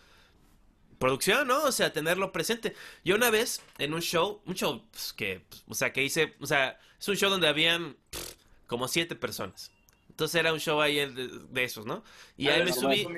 Producción, 0.98 1.48
¿no? 1.48 1.64
O 1.64 1.72
sea, 1.72 1.92
tenerlo 1.92 2.30
presente. 2.30 2.74
Yo 3.04 3.16
una 3.16 3.30
vez 3.30 3.60
en 3.78 3.92
un 3.92 4.00
show, 4.02 4.40
un 4.46 4.54
show 4.54 4.84
pues, 4.92 5.12
que, 5.12 5.44
pues, 5.48 5.64
o 5.68 5.74
sea, 5.74 5.92
que 5.92 6.04
hice, 6.04 6.34
o 6.40 6.46
sea, 6.46 6.78
es 7.00 7.08
un 7.08 7.16
show 7.16 7.28
donde 7.28 7.48
habían 7.48 7.96
pff, 8.10 8.34
como 8.68 8.86
siete 8.86 9.16
personas. 9.16 9.72
Entonces 10.10 10.36
era 10.38 10.52
un 10.52 10.60
show 10.60 10.80
ahí 10.80 10.96
de, 10.96 11.28
de 11.50 11.64
esos, 11.64 11.86
¿no? 11.86 12.04
Y 12.36 12.48
ahí 12.48 12.62
me 12.62 12.70
normal. 12.70 12.96
subí. 12.98 13.08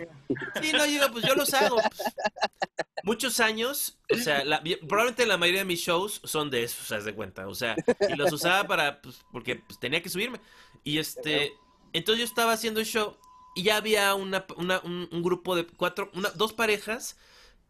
Sí, 0.62 0.72
no, 0.72 0.84
digo, 0.84 1.07
pues 1.12 1.26
yo 1.26 1.34
los 1.34 1.53
hago. 1.53 1.76
pues. 1.76 2.03
Muchos 3.05 3.38
años, 3.38 3.98
o 4.11 4.16
sea, 4.16 4.44
la- 4.44 4.62
probablemente 4.88 5.26
la 5.26 5.36
mayoría 5.36 5.61
de 5.61 5.66
mis 5.66 5.80
shows 5.80 6.20
son 6.24 6.48
de 6.50 6.62
esos, 6.64 6.90
haz 6.90 7.05
de 7.05 7.14
cuenta. 7.14 7.46
O 7.46 7.55
sea, 7.55 7.76
los 8.16 8.32
usaba 8.32 8.66
para, 8.66 9.00
pues, 9.02 9.22
porque 9.30 9.57
pues, 9.57 9.78
tenía 9.78 10.02
que 10.02 10.09
subirme. 10.09 10.40
Y 10.84 10.98
este, 10.98 11.52
entonces 11.92 12.20
yo 12.20 12.24
estaba 12.24 12.52
haciendo 12.52 12.80
el 12.80 12.86
show 12.86 13.16
y 13.55 13.62
ya 13.64 13.76
había 13.76 14.14
una, 14.14 14.46
una- 14.57 14.80
un, 14.80 15.22
grupo 15.22 15.55
de 15.55 15.66
cuatro, 15.66 16.11
una, 16.14 16.30
dos 16.30 16.52
parejas. 16.55 17.18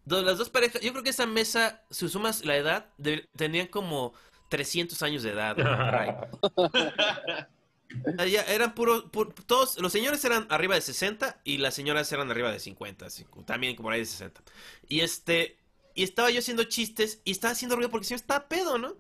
do- 0.04 0.22
las 0.22 0.38
dos 0.38 0.50
parejas, 0.50 0.80
yo 0.82 0.92
creo 0.92 1.02
que 1.02 1.10
esa 1.10 1.26
mesa, 1.26 1.82
si 1.90 2.08
sumas 2.08 2.44
la 2.44 2.56
edad, 2.56 2.90
tenían 3.36 3.66
como 3.66 4.12
300 4.50 5.02
años 5.02 5.22
de 5.24 5.30
edad. 5.32 5.56
¿no? 5.56 5.66
Por 8.02 8.26
ya 8.28 8.42
eran 8.42 8.74
puro, 8.74 9.10
pu- 9.10 9.32
todos, 9.46 9.78
los 9.78 9.92
señores 9.92 10.24
eran 10.24 10.46
arriba 10.50 10.74
de 10.74 10.80
60 10.80 11.40
y 11.44 11.58
las 11.58 11.74
señoras 11.74 12.10
eran 12.12 12.30
arriba 12.30 12.50
de 12.50 12.58
50, 12.60 13.06
así, 13.06 13.24
también 13.46 13.76
como 13.76 13.90
ahí 13.90 14.00
de 14.00 14.06
60. 14.06 14.42
Y 14.88 15.00
este, 15.00 15.56
y 15.94 16.02
estaba 16.02 16.30
yo 16.30 16.40
haciendo 16.40 16.64
chistes 16.64 17.20
y 17.24 17.30
estaba 17.32 17.52
haciendo 17.52 17.76
ruido 17.76 17.90
porque 17.90 18.04
el 18.04 18.08
señor 18.08 18.20
estaba 18.20 18.48
pedo, 18.48 18.78
¿no? 18.78 18.96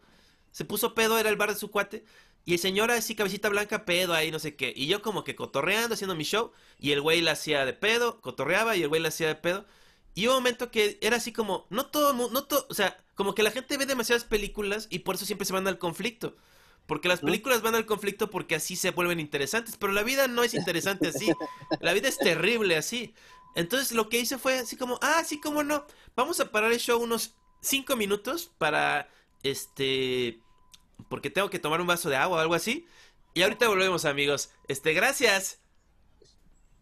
Se 0.52 0.64
puso 0.64 0.94
pedo, 0.94 1.18
era 1.18 1.30
el 1.30 1.36
bar 1.36 1.50
de 1.52 1.58
su 1.58 1.70
cuate. 1.70 2.04
Y 2.46 2.52
el 2.54 2.58
señor 2.58 2.90
así, 2.90 3.14
cabecita 3.14 3.48
blanca, 3.48 3.84
pedo 3.86 4.12
ahí, 4.14 4.30
no 4.30 4.38
sé 4.38 4.54
qué. 4.54 4.72
Y 4.76 4.86
yo 4.86 5.02
como 5.02 5.24
que 5.24 5.34
cotorreando, 5.34 5.94
haciendo 5.94 6.14
mi 6.14 6.24
show. 6.24 6.52
Y 6.78 6.92
el 6.92 7.00
güey 7.00 7.20
la 7.22 7.32
hacía 7.32 7.64
de 7.64 7.72
pedo, 7.72 8.20
cotorreaba 8.20 8.76
y 8.76 8.82
el 8.82 8.88
güey 8.88 9.00
la 9.00 9.08
hacía 9.08 9.28
de 9.28 9.34
pedo. 9.34 9.66
Y 10.14 10.26
hubo 10.26 10.34
un 10.36 10.42
momento 10.42 10.70
que 10.70 10.98
era 11.00 11.16
así 11.16 11.32
como, 11.32 11.66
no 11.70 11.86
todo, 11.86 12.12
no 12.12 12.44
todo, 12.44 12.66
o 12.70 12.74
sea, 12.74 13.02
como 13.14 13.34
que 13.34 13.42
la 13.42 13.50
gente 13.50 13.76
ve 13.78 13.86
demasiadas 13.86 14.24
películas 14.24 14.86
y 14.90 15.00
por 15.00 15.16
eso 15.16 15.24
siempre 15.26 15.46
se 15.46 15.52
van 15.52 15.66
al 15.66 15.78
conflicto. 15.78 16.36
Porque 16.86 17.08
las 17.08 17.20
películas 17.20 17.62
van 17.62 17.74
al 17.74 17.86
conflicto 17.86 18.28
porque 18.28 18.56
así 18.56 18.76
se 18.76 18.90
vuelven 18.90 19.18
interesantes, 19.18 19.76
pero 19.78 19.92
la 19.92 20.02
vida 20.02 20.28
no 20.28 20.44
es 20.44 20.52
interesante 20.52 21.08
así. 21.08 21.32
La 21.80 21.94
vida 21.94 22.08
es 22.08 22.18
terrible 22.18 22.76
así. 22.76 23.14
Entonces 23.54 23.92
lo 23.92 24.08
que 24.08 24.18
hice 24.18 24.36
fue 24.36 24.58
así 24.58 24.76
como, 24.76 24.98
ah, 25.00 25.22
sí, 25.24 25.40
cómo 25.40 25.62
no. 25.62 25.86
Vamos 26.14 26.40
a 26.40 26.50
parar 26.50 26.72
el 26.72 26.80
show 26.80 27.02
unos 27.02 27.36
cinco 27.60 27.96
minutos 27.96 28.52
para, 28.58 29.08
este, 29.42 30.40
porque 31.08 31.30
tengo 31.30 31.48
que 31.50 31.58
tomar 31.58 31.80
un 31.80 31.86
vaso 31.86 32.10
de 32.10 32.16
agua 32.16 32.38
o 32.38 32.40
algo 32.40 32.54
así. 32.54 32.86
Y 33.32 33.42
ahorita 33.42 33.68
volvemos, 33.68 34.04
amigos. 34.04 34.50
Este, 34.68 34.92
gracias. 34.92 35.60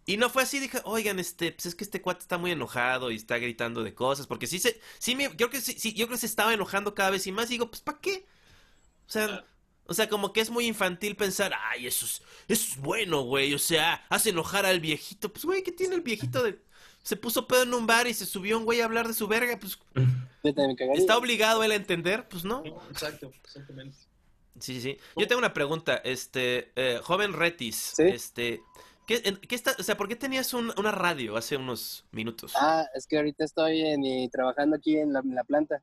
Y 0.04 0.16
no 0.16 0.30
fue 0.30 0.42
así, 0.42 0.58
dije, 0.58 0.80
oigan, 0.84 1.20
este, 1.20 1.52
pues 1.52 1.66
es 1.66 1.74
que 1.76 1.84
este 1.84 2.02
cuate 2.02 2.22
está 2.22 2.36
muy 2.38 2.50
enojado 2.50 3.12
y 3.12 3.16
está 3.16 3.38
gritando 3.38 3.84
de 3.84 3.94
cosas, 3.94 4.26
porque 4.26 4.48
sí 4.48 4.58
se, 4.58 4.80
sí 4.98 5.14
me, 5.14 5.30
creo 5.36 5.48
que 5.48 5.60
sí, 5.60 5.74
sí, 5.78 5.92
yo 5.92 6.06
creo 6.06 6.16
que 6.16 6.20
se 6.20 6.26
estaba 6.26 6.52
enojando 6.52 6.92
cada 6.94 7.10
vez 7.10 7.24
y 7.28 7.32
más, 7.32 7.46
y 7.46 7.54
digo, 7.54 7.70
pues 7.70 7.82
¿para 7.82 8.00
qué? 8.00 8.26
O 9.06 9.10
sea, 9.12 9.44
o 9.92 9.94
sea, 9.94 10.08
como 10.08 10.32
que 10.32 10.40
es 10.40 10.50
muy 10.50 10.66
infantil 10.66 11.14
pensar, 11.16 11.52
ay, 11.70 11.86
eso 11.86 12.04
es, 12.06 12.22
eso 12.48 12.72
es 12.72 12.76
bueno, 12.78 13.22
güey, 13.22 13.54
o 13.54 13.58
sea, 13.58 14.04
hace 14.08 14.30
enojar 14.30 14.66
al 14.66 14.80
viejito, 14.80 15.32
pues 15.32 15.44
güey, 15.44 15.62
¿qué 15.62 15.70
tiene 15.72 15.94
el 15.94 16.00
viejito 16.00 16.42
de, 16.42 16.58
se 17.02 17.16
puso 17.16 17.46
pedo 17.46 17.62
en 17.62 17.74
un 17.74 17.86
bar 17.86 18.06
y 18.06 18.14
se 18.14 18.26
subió 18.26 18.58
un 18.58 18.64
güey 18.64 18.80
a 18.80 18.84
hablar 18.86 19.06
de 19.08 19.14
su 19.14 19.28
verga, 19.28 19.58
pues. 19.58 19.78
¿está 20.94 21.16
obligado 21.16 21.62
él 21.62 21.72
a 21.72 21.76
entender? 21.76 22.28
Pues 22.28 22.44
no. 22.44 22.62
Exacto, 22.90 23.30
exactamente. 23.44 23.96
Sí, 24.60 24.74
sí, 24.74 24.80
sí. 24.80 24.98
Yo 25.16 25.26
tengo 25.26 25.38
una 25.38 25.54
pregunta, 25.54 25.96
este, 26.04 26.72
eh, 26.76 27.00
joven 27.02 27.32
Retis, 27.32 27.94
Sí. 27.96 28.02
este, 28.04 28.60
¿qué, 29.06 29.22
en- 29.24 29.36
qué 29.36 29.54
está, 29.54 29.74
o 29.78 29.82
sea, 29.82 29.96
¿por 29.96 30.08
qué 30.08 30.16
tenías 30.16 30.52
un- 30.54 30.72
una 30.76 30.90
radio 30.90 31.36
hace 31.36 31.56
unos 31.56 32.04
minutos? 32.12 32.52
Ah, 32.56 32.84
es 32.94 33.06
que 33.06 33.16
ahorita 33.16 33.44
estoy 33.44 33.80
en, 33.80 34.04
y 34.04 34.28
trabajando 34.28 34.76
aquí 34.76 34.96
en 34.98 35.12
la, 35.12 35.20
en 35.20 35.34
la 35.34 35.44
planta. 35.44 35.82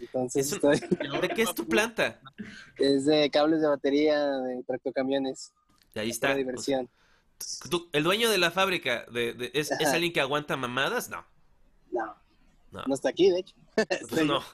Entonces 0.00 0.46
Es 0.52 0.62
un- 0.62 0.72
estoy, 0.72 0.88
¿De 1.20 1.28
qué 1.30 1.42
es 1.42 1.54
tu 1.54 1.66
planta? 1.66 2.20
es 2.78 3.04
de 3.06 3.28
cables 3.30 3.60
de 3.60 3.68
batería 3.68 4.26
de 4.28 4.62
tractocamiones. 4.64 5.52
Y 5.94 5.98
ahí 5.98 6.10
está. 6.10 6.34
diversión. 6.34 6.88
Tú- 7.70 7.88
¿El 7.92 8.02
dueño 8.04 8.30
de 8.30 8.38
la 8.38 8.50
fábrica 8.50 9.04
de, 9.12 9.32
de- 9.32 9.50
es, 9.54 9.70
alguien 9.72 10.12
que 10.12 10.20
aguanta 10.20 10.56
mamadas? 10.56 11.08
No. 11.08 11.24
No, 11.90 12.16
No. 12.70 12.84
no 12.86 12.94
está 12.94 13.08
aquí, 13.10 13.30
de 13.30 13.40
hecho. 13.40 13.54
Pues 14.10 14.24
no. 14.26 14.42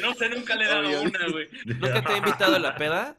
No 0.00 0.14
sé, 0.14 0.28
nunca 0.30 0.54
le 0.56 0.64
he 0.64 0.68
dado 0.68 0.86
Obvio. 0.88 1.02
una, 1.02 1.28
güey. 1.30 1.48
¿Nunca 1.66 2.02
te 2.02 2.12
ha 2.12 2.16
invitado 2.16 2.56
a 2.56 2.58
la 2.58 2.76
peda? 2.76 3.14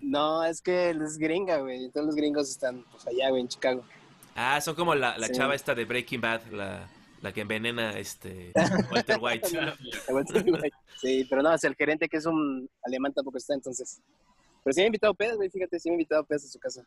No, 0.00 0.42
es 0.44 0.60
que 0.62 0.90
él 0.90 1.02
es 1.02 1.18
gringa, 1.18 1.58
güey. 1.58 1.90
Todos 1.90 2.06
los 2.06 2.14
gringos 2.16 2.48
están 2.48 2.84
pues, 2.90 3.06
allá, 3.06 3.28
güey, 3.30 3.42
en 3.42 3.48
Chicago. 3.48 3.84
Ah, 4.34 4.60
son 4.60 4.74
como 4.74 4.94
la, 4.94 5.18
la 5.18 5.26
Sí. 5.28 5.34
chava 5.34 5.54
esta 5.54 5.74
de 5.74 5.84
Breaking 5.84 6.20
Bad, 6.20 6.46
la, 6.50 6.88
la 7.24 7.32
que 7.32 7.40
envenena 7.40 7.98
este 7.98 8.52
Walter 8.92 9.18
White. 9.18 9.48
Sí, 11.00 11.26
pero 11.28 11.42
no, 11.42 11.54
es 11.54 11.64
el 11.64 11.74
gerente 11.74 12.06
que 12.06 12.18
es 12.18 12.26
un 12.26 12.68
alemán 12.82 13.14
tampoco 13.14 13.38
está, 13.38 13.54
entonces. 13.54 14.02
Pero 14.62 14.74
sí 14.74 14.80
me 14.80 14.84
ha 14.84 14.86
invitado 14.88 15.14
a 15.14 15.16
pedos, 15.16 15.36
güey, 15.36 15.48
fíjate, 15.48 15.80
sí 15.80 15.88
me 15.88 15.94
ha 15.94 15.96
invitado 15.96 16.20
a 16.20 16.26
pedos 16.26 16.44
a 16.44 16.48
su 16.48 16.58
casa. 16.58 16.86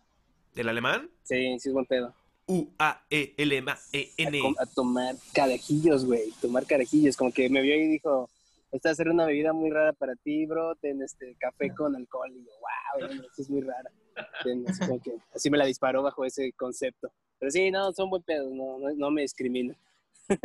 ¿El 0.54 0.70
alemán? 0.70 1.10
Sí, 1.24 1.58
sí 1.60 1.70
es 1.70 1.74
buen 1.74 1.88
pedo. 1.88 2.14
E 2.48 2.54
U-A-E-L-M-A-E-N. 2.54 4.42
A, 4.60 4.66
tomar 4.68 5.16
carajillos, 5.34 6.06
güey, 6.06 6.32
tomar 6.40 6.68
carajillos. 6.68 7.18
Como 7.18 7.32
que 7.32 7.50
me 7.50 7.62
vio 7.62 7.74
y 7.74 7.88
dijo, 7.88 8.30
esta 8.72 8.90
va 8.90 8.94
a 8.94 8.96
ser 8.96 9.10
una 9.10 9.26
bebida 9.26 9.54
muy 9.54 9.72
rara 9.72 9.92
para 9.94 10.16
ti, 10.16 10.46
bro, 10.46 10.76
ten 10.76 11.02
este 11.02 11.36
café 11.40 11.74
con 11.74 11.96
alcohol. 11.96 12.32
Y 12.32 12.46
yo, 12.46 12.52
wow, 13.00 13.10
esto 13.10 13.42
es 13.42 13.50
muy 13.50 13.62
rara. 13.62 13.90
Así, 15.34 15.50
me 15.50 15.58
la 15.58 15.66
disparó 15.66 16.04
bajo 16.04 16.24
ese 16.26 16.54
concepto. 16.54 17.12
Pero 17.40 17.52
sí, 17.52 17.72
no, 17.72 17.92
son 17.92 18.12
buen 18.12 18.22
pedos, 18.22 18.52
no, 18.52 18.78
no, 18.78 18.94
no 18.96 19.10
me 19.10 19.24
discriminan. 19.24 19.76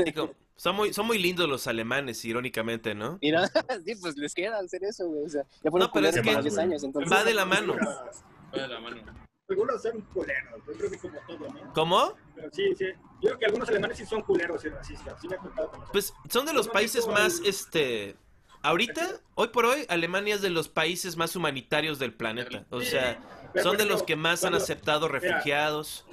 Digo, 0.05 0.35
Son 0.57 0.76
muy, 0.76 0.93
son 0.93 1.07
muy 1.07 1.18
lindos 1.18 1.49
los 1.49 1.66
alemanes, 1.66 2.24
irónicamente, 2.24 2.95
¿no? 2.95 3.18
Mira, 3.20 3.49
sí, 3.85 3.97
pues 4.01 4.16
les 4.16 4.35
queda 4.35 4.59
hacer 4.59 4.85
eso, 4.85 5.09
güey. 5.09 5.24
O 5.24 5.28
sea, 5.28 5.45
ya 5.62 5.70
fueron 5.70 5.89
No, 5.89 5.93
pero 5.93 6.07
es 6.09 6.14
que 6.14 6.22
por 6.22 6.43
10 6.43 6.59
años, 6.59 6.85
entonces. 6.85 7.12
Va 7.12 7.24
de 7.24 7.35
la 7.35 7.45
mano. 7.45 7.74
Va 7.74 8.62
de 8.62 8.68
la 8.68 8.80
mano. 8.80 9.03
Algunos 9.49 9.83
son 9.83 10.01
culeros, 10.03 10.62
yo 10.66 10.72
creo 10.72 10.91
que 10.91 10.99
como 10.99 11.18
todo, 11.26 11.49
¿no? 11.49 11.72
¿Cómo? 11.74 12.14
Pero 12.35 12.49
sí, 12.53 12.74
sí. 12.78 12.87
Yo 13.20 13.30
creo 13.30 13.39
que 13.39 13.47
algunos 13.47 13.68
alemanes 13.68 13.99
sí 13.99 14.07
son 14.07 14.22
culeros 14.22 14.64
y 14.64 14.68
racistas. 14.68 15.20
Sí 15.20 15.28
me 15.28 15.37
ha 15.37 15.39
tocado 15.39 15.70
conocer. 15.70 15.93
Pues 15.93 16.14
son 16.30 16.47
de 16.47 16.53
los 16.53 16.68
países 16.68 17.07
más, 17.07 17.41
este... 17.45 18.16
Ahorita, 18.62 19.20
hoy 19.35 19.49
por 19.49 19.66
hoy, 19.66 19.85
Alemania 19.89 20.37
es 20.37 20.43
de 20.43 20.49
los 20.49 20.68
países 20.68 21.16
más 21.16 21.35
humanitarios 21.35 21.99
del 21.99 22.14
planeta. 22.14 22.64
O 22.70 22.80
sea, 22.80 23.20
son 23.61 23.76
de 23.76 23.85
los 23.85 24.05
que 24.05 24.14
más 24.14 24.45
han 24.45 24.55
aceptado 24.55 25.09
refugiados. 25.09 26.07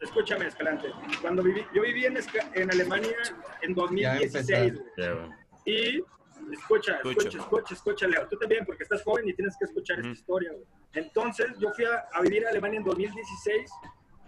Escúchame, 0.00 0.46
Escalante. 0.46 0.88
Cuando 1.20 1.42
viví, 1.42 1.64
yo 1.74 1.82
viví 1.82 2.06
en, 2.06 2.16
Esca- 2.16 2.50
en 2.54 2.70
Alemania 2.70 3.16
en 3.62 3.74
2016, 3.74 4.48
empezaste. 4.48 4.70
güey. 4.70 4.92
Ya, 4.96 5.12
güey. 5.12 5.30
Y 5.64 6.04
escucha, 6.52 6.96
escucha, 7.04 7.38
escucha, 7.38 7.74
escucha, 7.74 8.06
Leo. 8.06 8.26
Tú 8.28 8.38
también, 8.38 8.64
porque 8.64 8.84
estás 8.84 9.02
joven 9.02 9.28
y 9.28 9.34
tienes 9.34 9.56
que 9.58 9.64
escuchar 9.64 9.98
Ujú. 9.98 10.08
esta 10.08 10.20
historia, 10.20 10.52
güey. 10.52 10.64
Entonces, 10.94 11.48
yo 11.58 11.70
fui 11.72 11.84
a, 11.84 12.06
a 12.12 12.22
vivir 12.22 12.46
a 12.46 12.50
Alemania 12.50 12.78
en 12.78 12.84
2016 12.84 13.70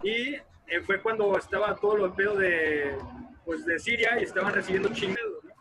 y 0.03 0.35
eh, 0.35 0.81
fue 0.85 1.01
cuando 1.01 1.37
estaba 1.37 1.75
todo 1.77 1.97
lo 1.97 2.13
pedo 2.15 2.35
de, 2.35 2.95
pues, 3.45 3.65
de 3.65 3.79
Siria 3.79 4.19
y 4.19 4.23
estaban 4.23 4.53
recibiendo 4.53 4.89
chingados, 4.93 5.43
¿no? 5.43 5.51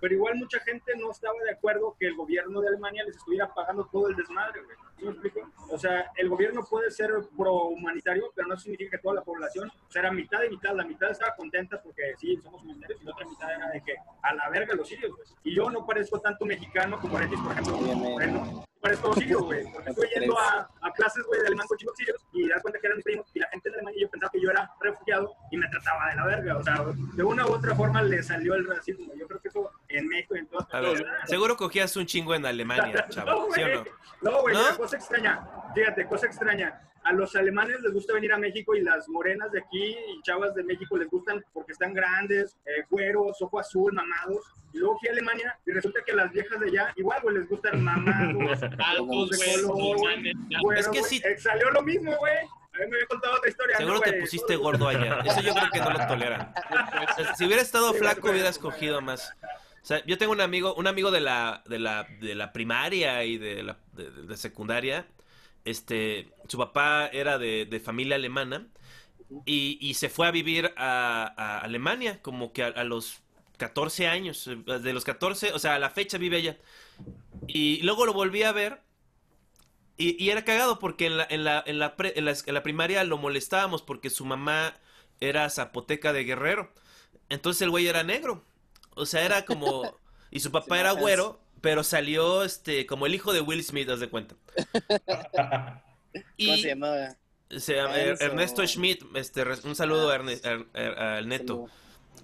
Pero 0.00 0.14
igual 0.14 0.36
mucha 0.36 0.60
gente 0.60 0.92
no 0.96 1.10
estaba 1.10 1.34
de 1.44 1.52
acuerdo 1.52 1.96
que 1.98 2.06
el 2.06 2.14
gobierno 2.14 2.60
de 2.60 2.68
Alemania 2.68 3.02
les 3.04 3.16
estuviera 3.16 3.52
pagando 3.52 3.88
todo 3.90 4.08
el 4.08 4.16
desmadre, 4.16 4.62
güey. 4.62 4.76
¿Sí 4.98 5.04
me 5.04 5.10
explico? 5.10 5.40
O 5.70 5.78
sea, 5.78 6.10
el 6.16 6.28
gobierno 6.28 6.64
puede 6.64 6.90
ser 6.90 7.10
pro 7.36 7.52
humanitario, 7.68 8.32
pero 8.34 8.48
no 8.48 8.56
significa 8.56 8.92
que 8.92 9.02
toda 9.02 9.16
la 9.16 9.22
población, 9.22 9.68
o 9.70 9.90
sea, 9.90 10.00
era 10.02 10.12
mitad 10.12 10.42
y 10.44 10.50
mitad. 10.50 10.74
La 10.74 10.84
mitad 10.84 11.10
estaba 11.10 11.34
contenta 11.36 11.80
porque 11.82 12.14
sí, 12.18 12.38
somos 12.42 12.62
humanitarios, 12.62 13.00
y 13.02 13.04
la 13.04 13.12
otra 13.12 13.26
mitad 13.26 13.52
era 13.54 13.68
de 13.70 13.82
que 13.82 13.94
a 14.22 14.34
la 14.34 14.48
verga 14.50 14.74
los 14.74 14.88
sirios, 14.88 15.12
güey. 15.14 15.28
Y 15.44 15.54
yo 15.54 15.68
no 15.70 15.84
parezco 15.84 16.20
tanto 16.20 16.44
mexicano 16.46 16.98
como 17.00 17.18
Retis, 17.18 17.38
por 17.40 17.52
ejemplo. 17.52 17.76
Bueno, 17.76 18.64
parezco 18.80 19.12
sirio, 19.14 19.40
güey. 19.42 19.64
Porque 19.72 19.90
estoy 19.90 20.08
yendo 20.14 20.38
a, 20.38 20.70
a 20.80 20.92
clases, 20.92 21.24
güey, 21.26 21.40
de 21.40 21.46
alemán 21.48 21.66
con 21.66 21.76
chicos 21.76 21.96
sirios 21.96 22.24
y 22.32 22.48
das 22.48 22.62
cuenta 22.62 22.78
que 22.78 22.86
eran 22.86 22.96
mis 22.98 23.04
primos 23.04 23.26
y 23.34 23.40
la 23.40 23.48
gente 23.48 23.68
de 23.68 23.74
Alemania 23.76 24.00
yo 24.02 24.10
pensaba 24.10 24.30
que 24.32 24.40
yo 24.40 24.50
era 24.50 24.70
refugiado 24.80 25.34
y 25.50 25.56
me 25.56 25.68
trataba 25.68 26.08
de 26.10 26.16
la 26.16 26.26
verga. 26.26 26.56
O 26.56 26.62
sea, 26.62 26.84
de 27.14 27.22
una 27.24 27.46
u 27.46 27.52
otra 27.52 27.74
forma 27.74 28.00
le 28.02 28.22
salió 28.22 28.54
el 28.54 28.66
racismo. 28.66 29.12
Yo 29.16 29.26
creo 29.26 29.40
que 29.40 29.48
eso 29.48 29.70
en 29.88 30.06
México 30.08 30.36
y 30.36 30.38
en 30.40 30.46
todas 30.46 30.66
partes. 30.68 31.02
seguro 31.26 31.56
cogías 31.56 31.94
un 31.96 32.06
chingo 32.06 32.34
en 32.34 32.46
Alemania, 32.46 33.06
No, 33.08 33.14
chavo, 33.14 33.48
¿sí 33.52 33.62
o 33.62 33.64
güey. 33.64 33.74
no? 33.76 33.84
No, 34.30 34.40
güey, 34.42 34.54
¿No? 34.54 34.85
Cosa 34.86 34.96
extraña. 34.96 35.48
Fíjate, 35.74 36.06
cosa 36.06 36.26
extraña. 36.26 36.80
A 37.02 37.12
los 37.12 37.34
alemanes 37.36 37.80
les 37.82 37.92
gusta 37.92 38.12
venir 38.14 38.32
a 38.32 38.38
México 38.38 38.74
y 38.74 38.82
las 38.82 39.08
morenas 39.08 39.50
de 39.52 39.60
aquí 39.60 39.96
y 39.96 40.22
chavas 40.22 40.54
de 40.54 40.64
México 40.64 40.96
les 40.96 41.08
gustan 41.08 41.44
porque 41.52 41.72
están 41.72 41.92
grandes, 41.92 42.56
eh, 42.64 42.84
güeros, 42.90 43.40
ojo 43.42 43.58
azul, 43.58 43.92
mamados. 43.92 44.44
Y 44.72 44.78
luego 44.78 44.98
fui 44.98 45.08
a 45.08 45.12
Alemania 45.12 45.58
y 45.66 45.72
resulta 45.72 46.00
que 46.04 46.12
las 46.12 46.30
viejas 46.32 46.58
de 46.60 46.66
allá 46.66 46.92
igual, 46.96 47.20
güey, 47.22 47.36
les 47.36 47.48
gustan 47.48 47.82
mamados, 47.82 48.60
de 48.60 48.76
color, 48.76 49.96
güey, 49.98 50.32
güeros, 50.62 50.86
Es 50.86 50.88
que 50.88 51.02
sí. 51.02 51.22
Eh, 51.24 51.36
Salió 51.38 51.70
lo 51.70 51.82
mismo, 51.82 52.14
güey. 52.16 52.36
A 52.36 52.78
mí 52.80 52.86
me 52.88 52.96
había 52.96 53.06
contado 53.06 53.36
otra 53.36 53.50
historia. 53.50 53.76
Seguro 53.78 53.94
¿no, 53.94 54.00
te 54.00 54.12
pusiste 54.14 54.56
gordo 54.56 54.88
allá. 54.88 55.20
Eso 55.24 55.40
yo 55.40 55.54
creo 55.54 55.70
que 55.72 55.80
no 55.80 55.90
lo 55.90 56.06
toleran. 56.06 56.52
Si 57.36 57.46
hubiera 57.46 57.62
estado 57.62 57.92
flaco, 57.94 58.30
hubieras 58.30 58.58
cogido 58.58 59.00
más. 59.00 59.32
O 59.86 59.88
sea, 59.88 60.04
yo 60.06 60.18
tengo 60.18 60.32
un 60.32 60.40
amigo, 60.40 60.74
un 60.74 60.88
amigo 60.88 61.12
de 61.12 61.20
la, 61.20 61.62
de 61.68 61.78
la, 61.78 62.08
de 62.20 62.34
la 62.34 62.52
primaria 62.52 63.24
y 63.24 63.38
de 63.38 63.62
la 63.62 63.78
de, 63.92 64.10
de 64.10 64.36
secundaria. 64.36 65.06
Este, 65.64 66.32
su 66.48 66.58
papá 66.58 67.08
era 67.12 67.38
de, 67.38 67.66
de 67.66 67.80
familia 67.80 68.16
alemana 68.16 68.66
y, 69.46 69.78
y 69.80 69.94
se 69.94 70.08
fue 70.10 70.26
a 70.28 70.32
vivir 70.32 70.72
a, 70.76 71.34
a 71.36 71.58
Alemania 71.60 72.22
como 72.22 72.52
que 72.52 72.64
a, 72.64 72.68
a 72.68 72.84
los 72.84 73.22
14 73.58 74.08
años. 74.08 74.46
eh, 74.48 74.56
De 74.80 74.92
los 74.92 75.04
14, 75.04 75.52
o 75.52 75.58
sea, 75.60 75.76
a 75.76 75.78
la 75.80 75.90
fecha 75.90 76.18
vive 76.18 76.38
allá. 76.38 76.58
Y 77.48 77.82
luego 77.82 78.06
lo 78.06 78.14
volví 78.14 78.42
a 78.44 78.52
ver 78.52 78.82
y, 79.96 80.22
y 80.22 80.30
era 80.30 80.44
cagado 80.44 80.78
porque 80.78 81.06
en 81.06 81.16
la, 81.16 81.26
en, 81.30 81.44
la, 81.44 81.62
en, 81.66 81.78
la 81.78 81.96
pre- 81.96 82.12
en 82.18 82.24
la- 82.26 82.34
en 82.44 82.54
la 82.54 82.62
primaria 82.62 83.04
lo 83.04 83.18
molestábamos 83.18 83.82
porque 83.82 84.10
su 84.10 84.24
mamá 84.24 84.74
era 85.20 85.48
zapoteca 85.50 86.12
de 86.12 86.24
guerrero. 86.24 86.70
Entonces 87.28 87.62
el 87.62 87.70
güey 87.70 87.86
era 87.88 88.02
negro. 88.02 88.44
O 88.96 89.06
sea, 89.06 89.24
era 89.24 89.44
como... 89.44 89.96
Y 90.28 90.40
su 90.40 90.50
papá 90.50 90.80
era 90.80 90.90
güero, 90.90 91.40
pero 91.60 91.84
salió 91.84 92.42
este 92.42 92.84
como 92.84 93.06
el 93.06 93.14
hijo 93.14 93.32
de 93.32 93.40
Will 93.40 93.62
Smith, 93.62 93.88
haz 93.88 94.00
de 94.00 94.08
cuenta. 94.10 94.34
¿Cómo 95.32 95.80
Y 96.36 96.60
se 96.62 96.68
llamaba? 96.68 97.16
se 97.48 97.76
llama 97.76 97.98
Enzo. 98.00 98.24
Ernesto 98.24 98.66
Schmidt. 98.66 99.02
Este, 99.14 99.44
un 99.64 99.76
saludo 99.76 100.10
Ah, 100.10 100.14
a 100.14 100.18
Erne- 100.18 100.66
a- 100.74 100.78
a- 100.80 101.16
al 101.18 101.28
neto. 101.28 101.66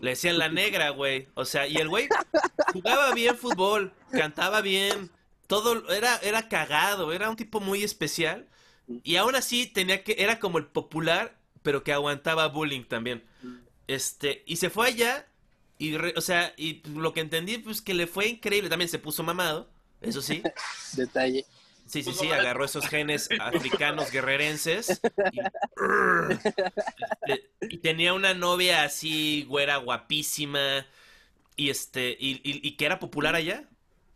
Le 0.00 0.10
decían 0.10 0.36
la 0.38 0.48
negra, 0.48 0.90
güey. 0.90 1.28
O 1.34 1.44
sea, 1.44 1.66
y 1.68 1.76
el 1.76 1.88
güey 1.88 2.08
jugaba 2.72 3.14
bien 3.14 3.36
fútbol, 3.38 3.92
cantaba 4.10 4.60
bien, 4.62 5.10
todo 5.46 5.90
era, 5.92 6.16
era 6.18 6.48
cagado, 6.48 7.12
era 7.12 7.30
un 7.30 7.36
tipo 7.36 7.60
muy 7.60 7.84
especial. 7.84 8.48
Y 9.04 9.16
aún 9.16 9.36
así 9.36 9.66
tenía 9.68 10.02
que, 10.02 10.16
era 10.18 10.40
como 10.40 10.58
el 10.58 10.66
popular, 10.66 11.38
pero 11.62 11.84
que 11.84 11.92
aguantaba 11.92 12.48
bullying 12.48 12.82
también. 12.84 13.24
Este, 13.86 14.42
y 14.46 14.56
se 14.56 14.70
fue 14.70 14.88
allá, 14.88 15.28
y 15.88 15.96
re- 15.98 16.14
o 16.16 16.20
sea, 16.20 16.54
y 16.56 16.82
lo 16.88 17.12
que 17.12 17.20
entendí, 17.20 17.58
pues 17.58 17.82
que 17.82 17.94
le 17.94 18.06
fue 18.06 18.28
increíble. 18.28 18.70
También 18.70 18.88
se 18.88 18.98
puso 18.98 19.22
mamado, 19.22 19.70
eso 20.00 20.22
sí. 20.22 20.42
Detalle. 20.92 21.46
Sí, 21.86 22.02
sí, 22.02 22.14
sí, 22.14 22.30
agarró 22.32 22.64
esos 22.64 22.86
genes 22.88 23.28
africanos 23.38 24.10
guerrerenses. 24.10 25.00
Y, 27.24 27.40
y 27.68 27.78
tenía 27.78 28.14
una 28.14 28.34
novia 28.34 28.84
así, 28.84 29.44
güera, 29.48 29.76
guapísima. 29.78 30.86
Y 31.56 31.70
este, 31.70 32.16
y, 32.20 32.32
y- 32.44 32.66
y 32.66 32.76
que 32.76 32.86
era 32.86 32.98
popular 33.00 33.34
allá. 33.34 33.68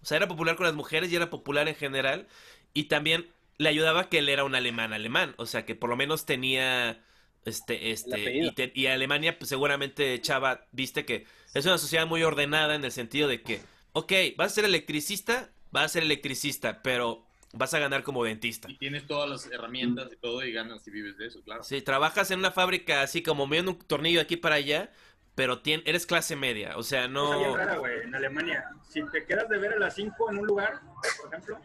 O 0.03 0.07
sea, 0.07 0.19
era 0.19 0.29
popular 0.29 0.57
con 0.57 0.67
las 0.67 0.75
mujeres 0.75 1.13
y 1.13 1.17
era 1.17 1.31
popular 1.31 1.69
en 1.69 1.75
general. 1.77 2.29
Y 2.75 2.85
también 2.85 3.29
le 3.59 3.69
ayudaba 3.71 4.09
que 4.09 4.19
él 4.21 4.29
era 4.29 4.45
un 4.45 4.55
alemán 4.55 4.93
alemán. 4.93 5.35
O 5.39 5.47
sea, 5.47 5.67
que 5.67 5.75
por 5.75 5.91
lo 5.91 5.97
menos 5.97 6.27
tenía. 6.27 7.05
Este, 7.47 7.93
este, 7.93 8.35
y, 8.37 8.53
te- 8.55 8.73
y 8.75 8.87
Alemania, 8.89 9.39
pues 9.39 9.49
seguramente, 9.49 10.21
Chava, 10.21 10.67
viste 10.73 11.05
que 11.07 11.27
es 11.55 11.65
una 11.65 11.79
sociedad 11.79 12.07
muy 12.07 12.23
ordenada 12.25 12.75
en 12.75 12.85
el 12.85 12.91
sentido 12.93 13.29
de 13.29 13.41
que, 13.41 13.61
ok, 13.93 14.13
vas 14.37 14.53
a 14.53 14.55
ser 14.57 14.65
electricista, 14.65 15.49
vas 15.71 15.85
a 15.85 15.89
ser 15.89 16.03
electricista, 16.03 16.83
pero 16.83 17.25
vas 17.53 17.73
a 17.73 17.79
ganar 17.79 18.03
como 18.03 18.25
dentista. 18.25 18.69
Y 18.69 18.77
tienes 18.77 19.07
todas 19.07 19.31
las 19.31 19.47
herramientas 19.47 20.13
y 20.13 20.17
todo 20.17 20.45
y 20.45 20.53
ganas 20.53 20.87
y 20.89 20.91
vives 20.91 21.17
de 21.19 21.29
eso, 21.29 21.41
claro. 21.43 21.63
Sí, 21.63 21.81
trabajas 21.83 22.31
en 22.33 22.41
una 22.41 22.51
fábrica 22.51 23.03
así 23.03 23.23
como 23.23 23.47
moviendo 23.47 23.71
un 23.71 23.79
tornillo 23.79 24.19
de 24.19 24.25
aquí 24.25 24.37
para 24.37 24.57
allá, 24.57 24.93
pero 25.37 25.63
tien- 25.63 25.83
eres 25.87 26.05
clase 26.05 26.35
media, 26.35 26.77
o 26.77 26.83
sea, 26.83 27.07
no... 27.09 27.57
rara, 27.57 27.77
güey, 27.77 28.01
en 28.03 28.15
Alemania. 28.15 28.65
Si 28.89 29.03
te 29.13 29.25
quedas 29.25 29.49
de 29.49 29.59
ver 29.59 29.75
a 29.75 29.79
las 29.79 29.95
5 29.95 30.31
en 30.33 30.39
un 30.39 30.47
lugar, 30.47 30.81
por 31.23 31.33
ejemplo, 31.33 31.61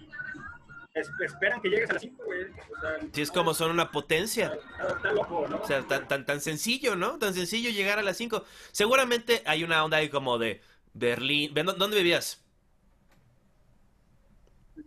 es- 0.93 1.09
esperan 1.21 1.61
que 1.61 1.69
llegues 1.69 1.89
a 1.89 1.93
las 1.93 2.01
5, 2.01 2.23
güey. 2.25 2.43
O 2.43 2.81
sea, 2.81 2.97
Sí, 3.13 3.21
es 3.21 3.31
como 3.31 3.53
son 3.53 3.71
una 3.71 3.91
potencia. 3.91 4.53
está, 4.53 4.87
está 4.95 5.11
loco, 5.13 5.47
¿no? 5.47 5.57
O 5.57 5.65
sea, 5.67 5.81
tan, 5.87 6.07
tan, 6.07 6.25
tan 6.25 6.41
sencillo, 6.41 6.95
¿no? 6.95 7.17
Tan 7.17 7.33
sencillo 7.33 7.69
llegar 7.69 7.99
a 7.99 8.01
las 8.01 8.17
5. 8.17 8.43
Seguramente 8.71 9.41
hay 9.45 9.63
una 9.63 9.83
onda 9.83 9.97
ahí 9.97 10.09
como 10.09 10.37
de 10.37 10.61
Berlín. 10.93 11.53
¿Ven- 11.53 11.65
¿Dónde 11.77 11.97
vivías? 11.97 12.43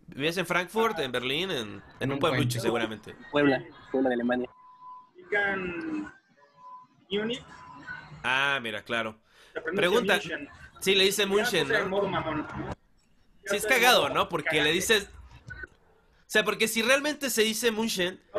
¿Vivías 0.09 0.36
en 0.36 0.46
Frankfurt, 0.46 0.98
en 1.00 1.11
Berlín, 1.11 1.50
en, 1.50 1.82
en 2.00 2.12
un 2.12 2.18
pueblucho 2.18 2.61
seguramente? 2.61 3.14
Puebla. 3.32 3.64
Puebla 3.90 4.09
de 4.11 4.14
Alemania. 4.14 4.48
Digan 5.16 6.12
Munich, 7.11 7.42
Ah, 8.22 8.59
mira, 8.62 8.82
claro. 8.82 9.16
Pregunta. 9.74 10.20
Sí, 10.80 10.94
le 10.94 11.05
dice 11.05 11.26
Munchen, 11.26 11.68
¿no? 11.68 12.44
Sí, 13.44 13.57
es 13.57 13.66
cagado, 13.66 14.09
¿no? 14.09 14.28
Porque 14.28 14.62
le 14.62 14.72
dices... 14.72 15.11
O 16.27 16.31
sea, 16.35 16.45
porque 16.45 16.66
si 16.68 16.83
realmente 16.83 17.31
se 17.31 17.43
dice 17.43 17.70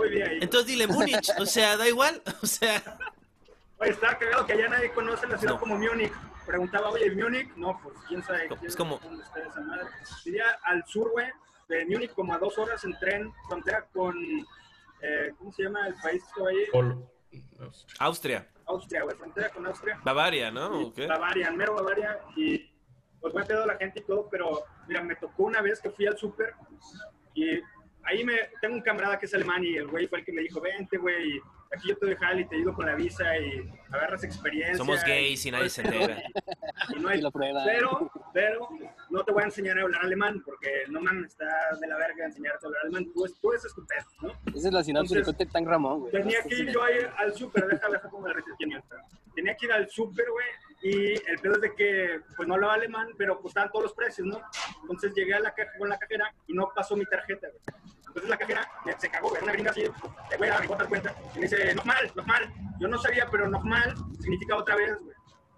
vivía 0.01 0.25
ahí. 0.27 0.39
entonces 0.41 0.67
dile 0.67 0.87
Múnich. 0.87 1.29
O 1.39 1.45
sea, 1.45 1.77
da 1.77 1.87
igual. 1.87 2.21
O 2.41 2.45
sea... 2.47 2.81
Oye, 3.77 3.91
está 3.91 4.17
cagado 4.17 4.45
que 4.45 4.53
allá 4.53 4.69
nadie 4.69 4.91
conoce 4.91 5.27
la 5.27 5.37
ciudad 5.37 5.53
No. 5.55 5.59
como 5.59 5.77
Múnich. 5.77 6.11
Preguntaba, 6.45 6.89
oye, 6.89 7.11
¿Múnich? 7.11 7.49
No, 7.55 7.79
pues 7.81 7.95
quién 8.07 8.23
sabe. 8.23 8.45
Es 8.45 8.59
quién- 8.59 8.73
como- 8.75 8.99
dónde 8.99 9.23
está 9.23 9.39
esa 9.41 9.61
madre. 9.61 9.85
Vivía 10.25 10.45
al 10.63 10.83
sur, 10.85 11.09
güey, 11.11 11.27
de 11.69 11.85
Múnich, 11.85 12.13
como 12.13 12.33
a 12.33 12.37
dos 12.37 12.57
horas 12.57 12.83
en 12.83 12.97
tren, 12.99 13.33
frontera 13.47 13.85
con. 13.93 14.15
eh, 15.01 15.31
¿Cómo 15.37 15.51
se 15.53 15.63
llama 15.63 15.87
el 15.87 15.95
país 15.95 16.23
que 16.35 16.41
ahí? 16.47 16.65
Pol- 16.71 17.07
Austria. 17.99 18.47
Austria, 18.65 19.03
güey, 19.03 19.15
frontera 19.17 19.49
con 19.49 19.65
Austria. 19.67 19.99
Bavaria, 20.03 20.51
¿no? 20.51 20.87
¿O 20.87 20.93
qué? 20.93 21.05
Bavaria, 21.07 21.51
mero 21.51 21.75
Bavaria. 21.75 22.19
Y 22.35 22.71
pues 23.19 23.33
buen 23.33 23.45
pedo 23.45 23.65
la 23.65 23.75
gente 23.77 23.99
y 23.99 24.03
todo, 24.03 24.27
pero 24.29 24.63
mira, 24.87 25.01
me 25.03 25.15
tocó 25.15 25.43
una 25.43 25.61
vez 25.61 25.79
que 25.81 25.89
fui 25.91 26.05
al 26.07 26.17
súper 26.17 26.53
y 27.33 27.59
ahí 28.05 28.23
me 28.23 28.33
tengo 28.61 28.75
un 28.75 28.81
camarada 28.81 29.19
que 29.19 29.25
es 29.25 29.33
alemán 29.33 29.63
y 29.63 29.75
el 29.75 29.87
güey 29.87 30.07
fue 30.07 30.19
el 30.19 30.25
que 30.25 30.31
me 30.31 30.41
dijo, 30.41 30.61
vente, 30.61 30.97
güey, 30.97 31.39
aquí 31.75 31.89
yo 31.89 31.97
te 31.97 32.05
dejo 32.07 32.23
y 32.37 32.45
te 32.47 32.55
ayudo 32.55 32.73
con 32.73 32.85
la 32.85 32.95
visa 32.95 33.37
y 33.37 33.69
agarras 33.91 34.23
experiencia. 34.23 34.75
Somos 34.77 35.03
gays 35.03 35.45
y 35.45 35.51
nadie 35.51 35.69
se 35.69 35.81
entera. 35.81 36.21
Y 36.95 36.99
no 36.99 37.09
hay 37.09 37.19
Y 37.19 37.21
lo 37.21 37.31
prueba. 37.31 37.63
pero, 37.65 38.11
pero 38.33 38.69
no 39.09 39.23
te 39.23 39.31
voy 39.31 39.43
a 39.43 39.45
enseñar 39.45 39.77
a 39.79 39.81
hablar 39.83 40.01
alemán 40.05 40.41
porque 40.45 40.69
no 40.89 41.01
mames, 41.01 41.31
está 41.31 41.45
de 41.79 41.87
la 41.87 41.97
verga 41.97 42.25
enseñarte 42.25 42.65
a 42.65 42.67
hablar 42.67 42.81
alemán. 42.83 43.11
Tú, 43.13 43.25
es- 43.25 43.39
tú 43.41 43.53
es 43.53 43.65
estupendo, 43.65 44.09
¿no? 44.21 44.29
Esa 44.53 44.67
es 44.67 44.73
la 44.73 44.83
sinopsis 44.83 45.25
de 45.37 45.45
Tan 45.47 45.65
Ramón, 45.65 46.01
güey. 46.01 46.11
Tenía 46.11 46.41
que 46.43 46.55
ir 46.55 46.71
yo 46.71 46.83
a 46.83 46.91
ir 46.91 47.09
al 47.17 47.33
súper, 47.33 47.65
deja, 47.67 47.89
deja 47.89 48.09
como 48.09 48.27
el 48.27 48.35
resetimiento. 48.35 48.95
Tenía 49.35 49.55
que 49.55 49.65
ir 49.65 49.71
al 49.71 49.89
súper, 49.89 50.25
güey, 50.29 50.45
y 50.87 51.13
el 51.29 51.39
pedo 51.41 51.55
es 51.55 51.61
de 51.61 51.73
que, 51.73 52.19
pues 52.35 52.47
no 52.47 52.53
hablaba 52.53 52.75
alemán, 52.75 53.07
pero 53.17 53.39
pues 53.41 53.51
estaban 53.51 53.71
todos 53.71 53.85
los 53.85 53.93
precios, 53.93 54.27
¿no? 54.27 54.39
Entonces 54.83 55.13
llegué 55.15 55.33
a 55.33 55.39
la 55.39 55.51
caja 55.53 55.71
con 55.79 55.89
la 55.89 55.97
cajera 55.97 56.31
y 56.45 56.53
no 56.53 56.69
pasó 56.75 56.95
mi 56.95 57.05
tarjeta, 57.05 57.47
güey. 57.47 57.61
Entonces 58.07 58.29
la 58.29 58.37
cajera 58.37 58.69
me- 58.85 58.99
se 58.99 59.09
cagó, 59.09 59.29
güey, 59.29 59.41
una 59.41 59.51
gringa 59.53 59.71
así, 59.71 59.83
a 59.85 60.37
dar 60.37 60.87
cuenta, 60.87 61.15
y 61.33 61.39
me 61.39 61.41
dice, 61.47 61.73
normal, 61.73 62.11
normal. 62.15 62.53
Yo 62.79 62.87
no 62.87 62.97
sabía, 62.99 63.27
pero 63.31 63.47
normal 63.49 63.95
significa 64.21 64.55
otra 64.57 64.75
vez, 64.75 64.95
güey, 65.01 65.14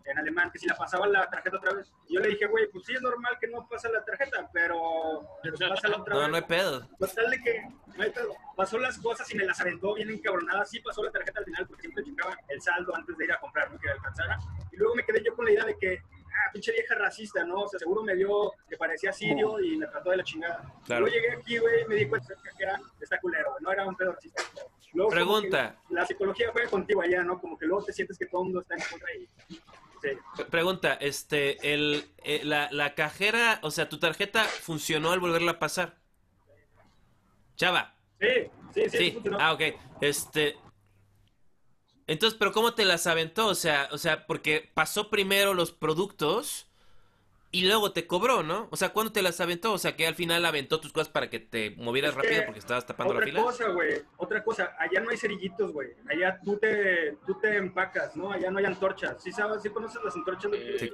en 0.09 0.17
alemán, 0.17 0.49
que 0.51 0.59
si 0.59 0.67
la 0.67 0.75
pasaba 0.75 1.07
la 1.07 1.29
tarjeta 1.29 1.57
otra 1.57 1.73
vez. 1.73 1.91
Y 2.07 2.15
yo 2.15 2.21
le 2.21 2.29
dije, 2.29 2.45
güey, 2.47 2.67
pues 2.71 2.85
sí 2.85 2.93
es 2.93 3.01
normal 3.01 3.37
que 3.39 3.47
no 3.47 3.67
pasa 3.67 3.89
la 3.89 4.03
tarjeta, 4.05 4.49
pero 4.53 5.27
pues, 5.41 5.59
pásala 5.69 5.97
otra 5.97 6.13
No, 6.15 6.19
vez. 6.21 6.29
no 6.29 6.35
hay 6.37 6.41
pedo. 6.43 6.87
Total 6.99 7.29
de 7.31 7.41
que 7.41 7.61
no 7.95 8.03
hay 8.03 8.11
pedo. 8.11 8.33
pasó 8.55 8.77
las 8.77 8.97
cosas 8.99 9.31
y 9.33 9.37
me 9.37 9.45
las 9.45 9.59
aventó 9.61 9.93
bien 9.95 10.09
encabronada. 10.09 10.65
Sí 10.65 10.79
pasó 10.79 11.03
la 11.03 11.11
tarjeta 11.11 11.39
al 11.39 11.45
final 11.45 11.67
porque 11.67 11.81
siempre 11.83 12.03
checaba 12.03 12.37
el 12.47 12.61
saldo 12.61 12.95
antes 12.95 13.17
de 13.17 13.25
ir 13.25 13.31
a 13.31 13.39
comprar, 13.39 13.71
no 13.71 13.79
que 13.79 13.89
alcanzara. 13.89 14.37
Y 14.71 14.77
luego 14.77 14.95
me 14.95 15.03
quedé 15.03 15.23
yo 15.23 15.35
con 15.35 15.45
la 15.45 15.51
idea 15.51 15.65
de 15.65 15.77
que, 15.77 16.01
ah, 16.01 16.51
pinche 16.53 16.71
vieja 16.71 16.95
racista, 16.95 17.43
¿no? 17.43 17.61
O 17.63 17.67
sea, 17.67 17.79
seguro 17.79 18.03
me 18.03 18.15
vio 18.15 18.53
que 18.69 18.77
parecía 18.77 19.11
sirio 19.11 19.59
y 19.59 19.77
me 19.77 19.87
trató 19.87 20.11
de 20.11 20.17
la 20.17 20.23
chingada. 20.23 20.63
Claro. 20.85 21.01
Luego 21.05 21.15
llegué 21.15 21.31
aquí, 21.35 21.57
güey, 21.57 21.81
y 21.83 21.85
me 21.85 21.95
di 21.95 22.07
cuenta 22.07 22.33
que 22.57 22.63
era, 22.63 22.79
está 23.01 23.19
culero, 23.19 23.51
güey, 23.51 23.63
no 23.63 23.71
era 23.71 23.85
un 23.85 23.95
pedo 23.95 24.13
racista. 24.13 24.41
Luego, 24.93 25.11
Pregunta. 25.11 25.75
La 25.89 26.05
psicología 26.05 26.49
juega 26.51 26.69
contigo 26.69 27.01
allá, 27.01 27.21
¿no? 27.21 27.39
Como 27.39 27.57
que 27.57 27.65
luego 27.65 27.83
te 27.83 27.93
sientes 27.93 28.17
que 28.17 28.25
todo 28.25 28.41
el 28.41 28.45
mundo 28.45 28.61
está 28.61 28.75
en 28.75 28.81
contra 28.89 29.13
y... 29.15 29.27
Sí. 30.01 30.43
Pregunta, 30.49 30.93
este, 30.93 31.73
el, 31.73 32.05
eh, 32.23 32.41
la, 32.43 32.69
la 32.71 32.95
cajera, 32.95 33.59
o 33.63 33.71
sea, 33.71 33.89
tu 33.89 33.99
tarjeta 33.99 34.43
funcionó 34.43 35.11
al 35.11 35.19
volverla 35.19 35.51
a 35.53 35.59
pasar. 35.59 35.97
Chava, 37.55 37.95
Sí, 38.19 38.49
Sí, 38.73 38.89
sí, 38.89 39.17
ah, 39.39 39.53
ok. 39.53 39.61
Este. 40.01 40.57
Entonces, 42.05 42.37
pero 42.37 42.51
¿cómo 42.51 42.73
te 42.73 42.85
las 42.85 43.07
aventó? 43.07 43.47
O 43.47 43.55
sea, 43.55 43.89
o 43.91 43.97
sea, 43.97 44.27
porque 44.27 44.69
pasó 44.73 45.09
primero 45.09 45.53
los 45.53 45.71
productos 45.71 46.66
y 47.51 47.65
luego 47.65 47.91
te 47.93 48.05
cobró, 48.07 48.43
¿no? 48.43 48.67
O 48.71 48.75
sea, 48.77 48.89
¿cuándo 48.89 49.11
te 49.13 49.21
las 49.21 49.39
aventó? 49.39 49.71
O 49.73 49.77
sea, 49.77 49.95
que 49.95 50.05
al 50.05 50.15
final 50.15 50.45
aventó 50.45 50.79
tus 50.81 50.91
cosas 50.91 51.09
para 51.09 51.29
que 51.29 51.39
te 51.39 51.71
movieras 51.77 52.11
Es 52.11 52.17
que 52.17 52.21
rápido 52.27 52.45
porque 52.45 52.59
estabas 52.59 52.85
tapando 52.85 53.13
la 53.13 53.19
Otra 53.19 53.27
fila. 53.31 53.41
cosa, 53.41 53.67
güey, 53.69 54.01
otra 54.17 54.43
cosa, 54.43 54.75
allá 54.77 54.99
no 54.99 55.09
hay 55.09 55.17
cerillitos, 55.17 55.71
güey. 55.71 55.89
Allá 56.09 56.39
tú 56.43 56.57
te, 56.57 57.17
tú 57.25 57.35
te 57.39 57.55
empacas, 57.57 58.15
¿no? 58.15 58.31
Allá 58.31 58.51
no 58.51 58.59
hay 58.59 58.65
antorchas. 58.65 59.23
¿Sí 59.23 59.31
sabes? 59.31 59.61
¿Sí 59.63 59.69
conoces 59.69 60.01
las 60.03 60.15
antorchas? 60.15 60.51
Sí. 60.79 60.91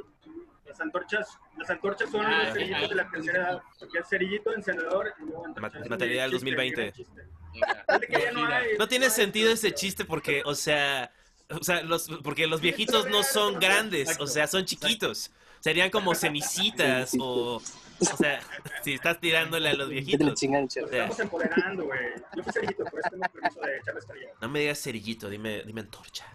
Las 0.65 0.79
antorchas, 0.79 1.27
las 1.57 1.69
antorchas 1.69 2.09
son 2.09 2.25
Ah, 2.25 2.43
los 2.45 2.53
cerillitos 2.53 2.89
de 2.89 2.95
la 2.95 3.09
tercera 3.11 3.37
edad. 3.49 3.61
Porque 3.79 3.99
es 3.99 4.07
cerillito, 4.09 4.53
encendedor 4.53 5.13
y 5.19 5.25
luego 5.25 5.45
antorcha. 5.45 5.77
Ma- 5.77 5.83
Es 5.83 5.89
material 5.89 6.33
un 6.33 6.39
chiste, 6.39 6.55
2020. 6.55 6.81
gran 6.81 6.93
chiste. 6.93 7.21
Venga. 7.53 7.85
Dale 7.87 8.07
que 8.07 8.21
ya 8.21 8.31
no 8.31 8.45
hay. 8.47 8.77
No 8.77 8.87
tiene 8.87 9.09
sentido 9.09 9.51
ese 9.51 9.73
chiste 9.73 10.05
porque, 10.05 10.41
o 10.45 10.55
sea, 10.55 11.11
o 11.49 11.63
sea, 11.63 11.83
los, 11.83 12.07
porque 12.23 12.47
los 12.47 12.61
viejitos 12.61 13.07
no 13.09 13.21
son 13.23 13.59
grandes, 13.59 14.19
o 14.19 14.25
sea, 14.27 14.47
son 14.47 14.65
chiquitos. 14.65 15.31
Serían 15.63 15.89
como 15.89 16.13
semicitas 16.13 17.15
o, 17.17 17.55
o 17.55 18.17
sea, 18.17 18.41
si 18.83 18.95
estás 18.95 19.17
tirándole 19.21 19.69
a 19.69 19.73
los 19.73 19.87
viejitos. 19.87 20.43
estamos 20.43 21.19
empoderando, 21.21 21.85
güey. 21.85 21.99
Yo 22.35 22.43
fui 22.43 22.51
cerillito, 22.51 22.83
por 22.83 22.99
eso 22.99 23.09
tengo 23.09 23.23
permiso 23.31 23.61
de 23.61 23.77
echarles. 23.77 24.05
No 24.41 24.49
me 24.49 24.59
digas 24.59 24.81
cerillito, 24.81 25.29
dime, 25.29 25.63
dime 25.63 25.79
antorcha. 25.79 26.25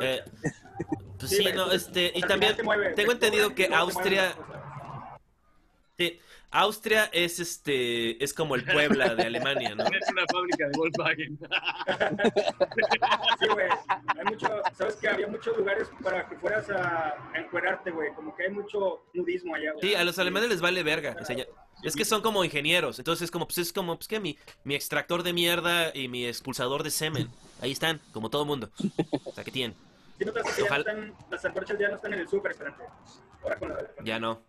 Eh, 0.00 0.24
pues 1.16 1.30
Sí, 1.30 1.44
no, 1.54 1.70
este, 1.70 2.10
y 2.12 2.22
también 2.22 2.56
tengo 2.56 2.92
te 2.94 3.02
entendido 3.02 3.54
que 3.54 3.66
Austria. 3.72 4.34
Sí, 5.98 6.20
Austria 6.50 7.08
es 7.12 7.38
este, 7.40 8.22
es 8.22 8.34
como 8.34 8.54
el 8.54 8.64
Puebla 8.64 9.14
de 9.14 9.22
Alemania, 9.24 9.74
¿no? 9.74 9.84
Es 9.84 10.10
una 10.10 10.24
fábrica 10.30 10.66
de 10.68 10.76
Volkswagen. 10.76 11.38
Sí, 13.40 13.46
güey. 13.48 13.66
Hay 14.18 14.24
mucho, 14.24 14.48
sabes 14.76 14.96
que 14.96 15.08
había 15.08 15.26
muchos 15.26 15.56
lugares 15.56 15.88
para 16.02 16.28
que 16.28 16.36
fueras 16.36 16.68
a, 16.70 17.14
a 17.34 17.38
encuerarte, 17.38 17.90
güey. 17.90 18.12
Como 18.14 18.34
que 18.36 18.44
hay 18.44 18.50
mucho 18.50 19.04
nudismo 19.14 19.54
allá, 19.54 19.72
güey. 19.72 19.88
Sí, 19.88 19.94
a 19.94 20.04
los 20.04 20.18
alemanes 20.18 20.48
les 20.50 20.60
vale 20.60 20.82
verga. 20.82 21.16
Es 21.82 21.96
que 21.96 22.04
son 22.04 22.22
como 22.22 22.44
ingenieros, 22.44 22.98
entonces 22.98 23.24
es 23.24 23.30
como, 23.30 23.46
pues 23.46 23.58
es 23.58 23.72
como, 23.72 23.96
pues 23.96 24.06
que 24.06 24.20
mi, 24.20 24.38
mi 24.64 24.74
extractor 24.74 25.22
de 25.24 25.32
mierda 25.32 25.90
y 25.96 26.06
mi 26.08 26.26
expulsador 26.26 26.82
de 26.84 26.90
semen, 26.90 27.28
ahí 27.60 27.72
están, 27.72 28.00
como 28.12 28.30
todo 28.30 28.44
mundo. 28.44 28.70
O 29.24 29.32
sea, 29.32 29.42
¿qué 29.42 29.50
tienen? 29.50 29.76
¿Sí 30.18 30.24
notas 30.24 30.44
que 30.44 30.50
ya 30.50 30.58
no 30.58 30.64
Ojalá- 30.66 30.78
están, 30.90 31.14
las 31.30 31.44
antorchas 31.44 31.78
ya 31.78 31.88
no 31.88 31.96
están 31.96 32.12
en 32.12 32.20
el 32.20 32.28
súper, 32.28 32.52
espérate. 32.52 32.84
Ahora 33.42 33.56
con 33.58 33.68
la... 33.70 33.78
Ya 34.04 34.20
no. 34.20 34.40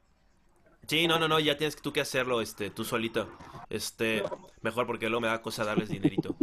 Sí, 0.87 1.07
no, 1.07 1.17
no, 1.19 1.27
no, 1.27 1.39
ya 1.39 1.57
tienes 1.57 1.75
tú 1.77 1.93
que 1.93 2.01
hacerlo, 2.01 2.41
este, 2.41 2.69
tú 2.69 2.83
solito. 2.83 3.29
Este, 3.69 4.23
mejor 4.61 4.85
porque 4.85 5.09
luego 5.09 5.21
me 5.21 5.27
da 5.27 5.41
cosa 5.41 5.63
darles 5.63 5.89
dinerito. 5.89 6.35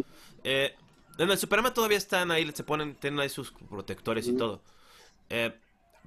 Eh, 0.45 0.75
en 1.19 1.31
el 1.31 1.39
Superama 1.39 1.75
todavía 1.75 1.99
están 1.99 2.31
ahí, 2.31 2.51
se 2.53 2.65
ponen, 2.65 2.95
tienen 2.95 3.21
ahí 3.21 3.29
sus 3.29 3.53
protectores 3.53 4.27
y 4.27 4.37
todo. 4.37 4.63
Eh, 5.29 5.53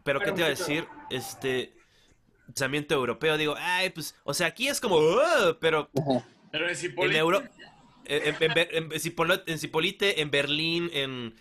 pero, 0.04 0.20
¿qué 0.20 0.32
te 0.32 0.40
iba 0.40 0.48
a 0.48 0.50
decir? 0.50 0.88
Este, 1.10 1.72
pensamiento 2.48 2.96
europeo, 2.96 3.38
digo, 3.38 3.56
ay, 3.58 3.90
pues, 3.92 4.16
o 4.24 4.34
sea, 4.34 4.48
aquí 4.48 4.68
es 4.68 4.82
como, 4.82 4.96
"Oh", 4.96 5.58
pero 5.60 5.90
Pero 6.52 6.66
en 6.66 6.70
en 6.72 6.76
Cipolite, 6.76 7.18
Euro, 7.18 7.44
en, 8.06 8.36
en, 8.44 8.54
Ber- 8.54 8.70
en 8.76 8.90
Cipolo- 8.92 9.44
en 9.46 9.60
Cipolite, 9.60 10.22
en 10.22 10.30
Berlín, 10.32 10.90
en 10.94 11.36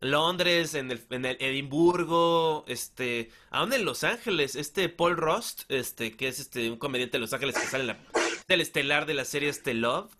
Londres, 0.00 0.74
en 0.74 0.90
el, 0.90 1.02
en 1.10 1.24
el 1.24 1.36
Edimburgo, 1.40 2.64
este, 2.68 3.30
aún 3.50 3.72
en 3.72 3.84
Los 3.84 4.04
Ángeles, 4.04 4.54
este 4.54 4.88
Paul 4.88 5.16
Rost, 5.16 5.62
este, 5.68 6.16
que 6.16 6.28
es 6.28 6.38
este 6.38 6.70
un 6.70 6.78
comediante 6.78 7.16
de 7.18 7.20
Los 7.20 7.32
Ángeles 7.32 7.56
que 7.58 7.66
sale 7.66 7.82
en 7.82 7.86
la 7.88 7.98
del 8.46 8.60
estelar 8.60 9.06
de 9.06 9.14
la 9.14 9.24
serie 9.24 9.48
este 9.48 9.74
Love, 9.74 10.10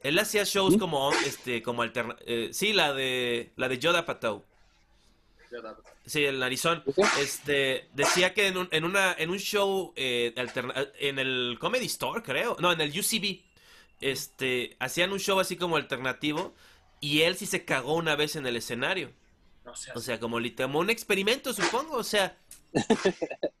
él 0.00 0.18
hacía 0.18 0.44
shows 0.44 0.76
como 0.76 1.12
este 1.26 1.62
como 1.62 1.82
alterna, 1.82 2.16
eh, 2.26 2.50
sí, 2.52 2.72
la 2.72 2.92
de 2.94 3.50
la 3.56 3.68
de 3.68 3.78
Yoda 3.78 4.06
Patou. 4.06 4.44
Sí, 6.06 6.24
el 6.24 6.38
narizón. 6.38 6.82
Este, 7.20 7.88
decía 7.94 8.32
que 8.34 8.46
en 8.46 8.56
un, 8.58 8.68
en 8.70 8.84
una, 8.84 9.12
en 9.18 9.30
un 9.30 9.38
show 9.38 9.92
eh, 9.96 10.32
alterna- 10.36 10.88
en 10.98 11.18
el 11.18 11.56
Comedy 11.60 11.86
Store, 11.86 12.22
creo. 12.22 12.56
No, 12.60 12.70
en 12.72 12.80
el 12.80 12.90
UCB. 12.90 13.40
Este, 14.00 14.76
hacían 14.78 15.12
un 15.12 15.18
show 15.18 15.38
así 15.40 15.56
como 15.56 15.76
alternativo. 15.76 16.54
Y 17.00 17.22
él 17.22 17.36
sí 17.36 17.46
se 17.46 17.64
cagó 17.64 17.94
una 17.94 18.16
vez 18.16 18.36
en 18.36 18.46
el 18.46 18.56
escenario. 18.56 19.12
O 19.94 20.00
sea, 20.00 20.18
como, 20.18 20.36
un 20.38 20.90
experimento, 20.90 21.52
supongo. 21.52 21.96
O 21.96 22.04
sea, 22.04 22.36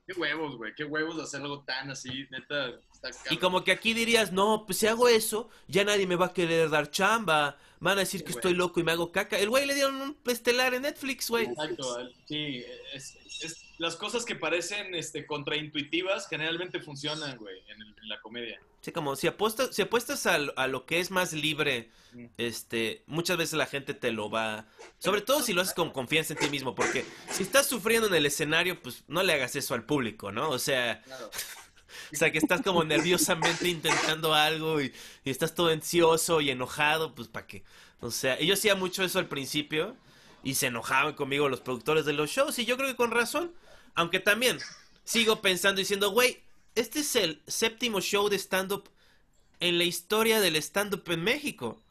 qué 0.06 0.12
huevos, 0.16 0.56
güey, 0.56 0.74
qué 0.74 0.84
huevos 0.84 1.16
de 1.16 1.22
hacer 1.22 1.40
algo 1.42 1.60
tan 1.64 1.90
así, 1.90 2.26
neta, 2.30 2.70
está 2.92 3.10
y 3.30 3.36
como 3.38 3.64
que 3.64 3.72
aquí 3.72 3.94
dirías, 3.94 4.32
no, 4.32 4.64
pues 4.66 4.78
si 4.78 4.86
hago 4.86 5.08
eso, 5.08 5.48
ya 5.66 5.84
nadie 5.84 6.06
me 6.06 6.16
va 6.16 6.26
a 6.26 6.32
querer 6.32 6.70
dar 6.70 6.90
chamba. 6.90 7.56
Van 7.80 7.96
a 7.96 8.00
decir 8.00 8.22
que 8.24 8.32
güey. 8.32 8.38
estoy 8.38 8.54
loco 8.54 8.80
y 8.80 8.82
me 8.82 8.90
hago 8.92 9.12
caca. 9.12 9.38
El 9.38 9.50
güey 9.50 9.64
le 9.66 9.74
dieron 9.74 9.94
un 10.00 10.16
estelar 10.26 10.74
en 10.74 10.82
Netflix, 10.82 11.30
güey. 11.30 11.46
Exacto, 11.46 12.10
sí, 12.26 12.64
es, 12.92 13.16
es- 13.42 13.64
las 13.78 13.94
cosas 13.94 14.24
que 14.24 14.34
parecen 14.34 14.96
este, 14.96 15.24
contraintuitivas 15.24 16.26
generalmente 16.28 16.80
funcionan, 16.80 17.36
güey, 17.38 17.56
en, 17.68 17.80
el- 17.80 17.94
en 18.02 18.08
la 18.08 18.20
comedia. 18.20 18.60
Sí, 18.80 18.92
como 18.92 19.16
si 19.16 19.26
apuestas, 19.26 19.74
si 19.74 19.82
apuestas 19.82 20.26
a, 20.26 20.38
lo- 20.38 20.52
a 20.56 20.66
lo 20.68 20.86
que 20.86 21.00
es 21.00 21.10
más 21.10 21.32
libre, 21.32 21.90
este, 22.36 23.02
muchas 23.06 23.36
veces 23.36 23.54
la 23.58 23.66
gente 23.66 23.92
te 23.92 24.12
lo 24.12 24.30
va, 24.30 24.66
sobre 24.98 25.20
todo 25.20 25.42
si 25.42 25.52
lo 25.52 25.62
haces 25.62 25.74
con 25.74 25.90
confianza 25.90 26.32
en 26.34 26.38
ti 26.38 26.48
mismo, 26.48 26.74
porque 26.74 27.04
si 27.30 27.42
estás 27.42 27.66
sufriendo 27.66 28.06
en 28.06 28.14
el 28.14 28.26
escenario, 28.26 28.80
pues 28.80 29.04
no 29.08 29.22
le 29.22 29.32
hagas 29.32 29.56
eso 29.56 29.74
al 29.74 29.84
público, 29.84 30.30
¿no? 30.32 30.48
O 30.50 30.58
sea, 30.58 31.02
Claro. 31.02 31.30
o 32.12 32.16
sea 32.16 32.30
que 32.30 32.38
estás 32.38 32.62
como 32.62 32.84
nerviosamente 32.84 33.68
intentando 33.68 34.32
algo 34.32 34.80
y, 34.80 34.92
y 35.24 35.30
estás 35.30 35.54
todo 35.54 35.68
ansioso 35.68 36.40
y 36.40 36.50
enojado, 36.50 37.14
pues 37.14 37.28
para 37.28 37.46
qué. 37.46 37.64
O 38.00 38.10
sea, 38.12 38.38
yo 38.40 38.54
hacía 38.54 38.74
mucho 38.76 39.02
eso 39.02 39.18
al 39.18 39.26
principio 39.28 39.96
y 40.44 40.54
se 40.54 40.66
enojaban 40.68 41.14
conmigo 41.14 41.48
los 41.48 41.60
productores 41.60 42.04
de 42.04 42.12
los 42.12 42.30
shows 42.30 42.58
y 42.60 42.64
yo 42.64 42.76
creo 42.76 42.88
que 42.88 42.96
con 42.96 43.10
razón, 43.10 43.52
aunque 43.96 44.20
también 44.20 44.58
sigo 45.04 45.40
pensando 45.42 45.80
diciendo, 45.80 46.10
güey, 46.12 46.42
este 46.80 47.00
es 47.00 47.16
el 47.16 47.42
séptimo 47.46 48.00
show 48.00 48.28
de 48.28 48.36
stand-up 48.38 48.88
en 49.60 49.78
la 49.78 49.84
historia 49.84 50.40
del 50.40 50.56
stand-up 50.56 51.02
en 51.10 51.22
México. 51.24 51.82